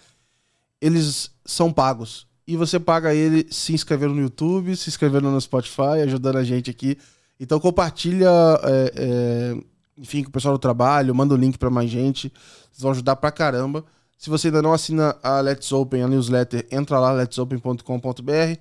eles 0.81 1.31
são 1.45 1.73
pagos. 1.73 2.27
E 2.45 2.57
você 2.57 2.81
paga 2.81 3.15
ele 3.15 3.47
se 3.53 3.73
inscrevendo 3.73 4.15
no 4.15 4.23
YouTube, 4.23 4.75
se 4.75 4.89
inscrevendo 4.89 5.31
no 5.31 5.41
Spotify, 5.41 6.03
ajudando 6.03 6.39
a 6.39 6.45
gente 6.45 6.71
aqui. 6.71 6.99
Então 7.39 7.61
compartilha, 7.61 8.29
é, 8.65 8.93
é, 8.97 9.57
enfim, 9.97 10.25
com 10.25 10.31
o 10.31 10.33
pessoal 10.33 10.55
do 10.55 10.59
trabalho, 10.59 11.15
manda 11.15 11.35
o 11.35 11.37
link 11.37 11.57
para 11.57 11.71
mais 11.71 11.89
gente. 11.89 12.33
Vocês 12.73 12.83
vão 12.83 12.91
ajudar 12.91 13.15
pra 13.15 13.31
caramba. 13.31 13.85
Se 14.17 14.29
você 14.29 14.49
ainda 14.49 14.61
não 14.61 14.73
assina 14.73 15.15
a 15.23 15.41
Let's 15.41 15.71
Open, 15.71 16.03
a 16.03 16.09
newsletter, 16.09 16.67
entra 16.73 16.99
lá, 16.99 17.13
letsopen.com.br. 17.13 18.59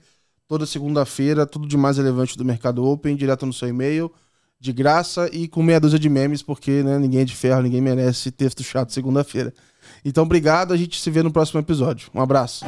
Toda 0.48 0.66
segunda-feira, 0.66 1.46
tudo 1.46 1.68
de 1.68 1.76
mais 1.76 1.98
relevante 1.98 2.38
do 2.38 2.46
mercado 2.46 2.86
open, 2.86 3.16
direto 3.16 3.46
no 3.46 3.52
seu 3.52 3.68
e-mail, 3.68 4.12
de 4.60 4.72
graça 4.72 5.30
e 5.34 5.48
com 5.48 5.62
meia 5.62 5.80
dúzia 5.80 6.00
de 6.00 6.10
memes, 6.10 6.42
porque 6.42 6.84
né, 6.84 6.98
ninguém 6.98 7.22
é 7.22 7.26
de 7.26 7.36
ferro, 7.36 7.62
ninguém 7.62 7.82
merece 7.82 8.32
texto 8.32 8.64
chato 8.64 8.94
segunda-feira. 8.94 9.54
Então, 10.04 10.24
obrigado, 10.24 10.74
a 10.74 10.78
gente 10.78 11.00
se 11.00 11.12
vê 11.12 11.22
no 11.22 11.32
próximo 11.32 11.60
episódio. 11.60 12.10
Um 12.14 12.22
abraço. 12.22 12.66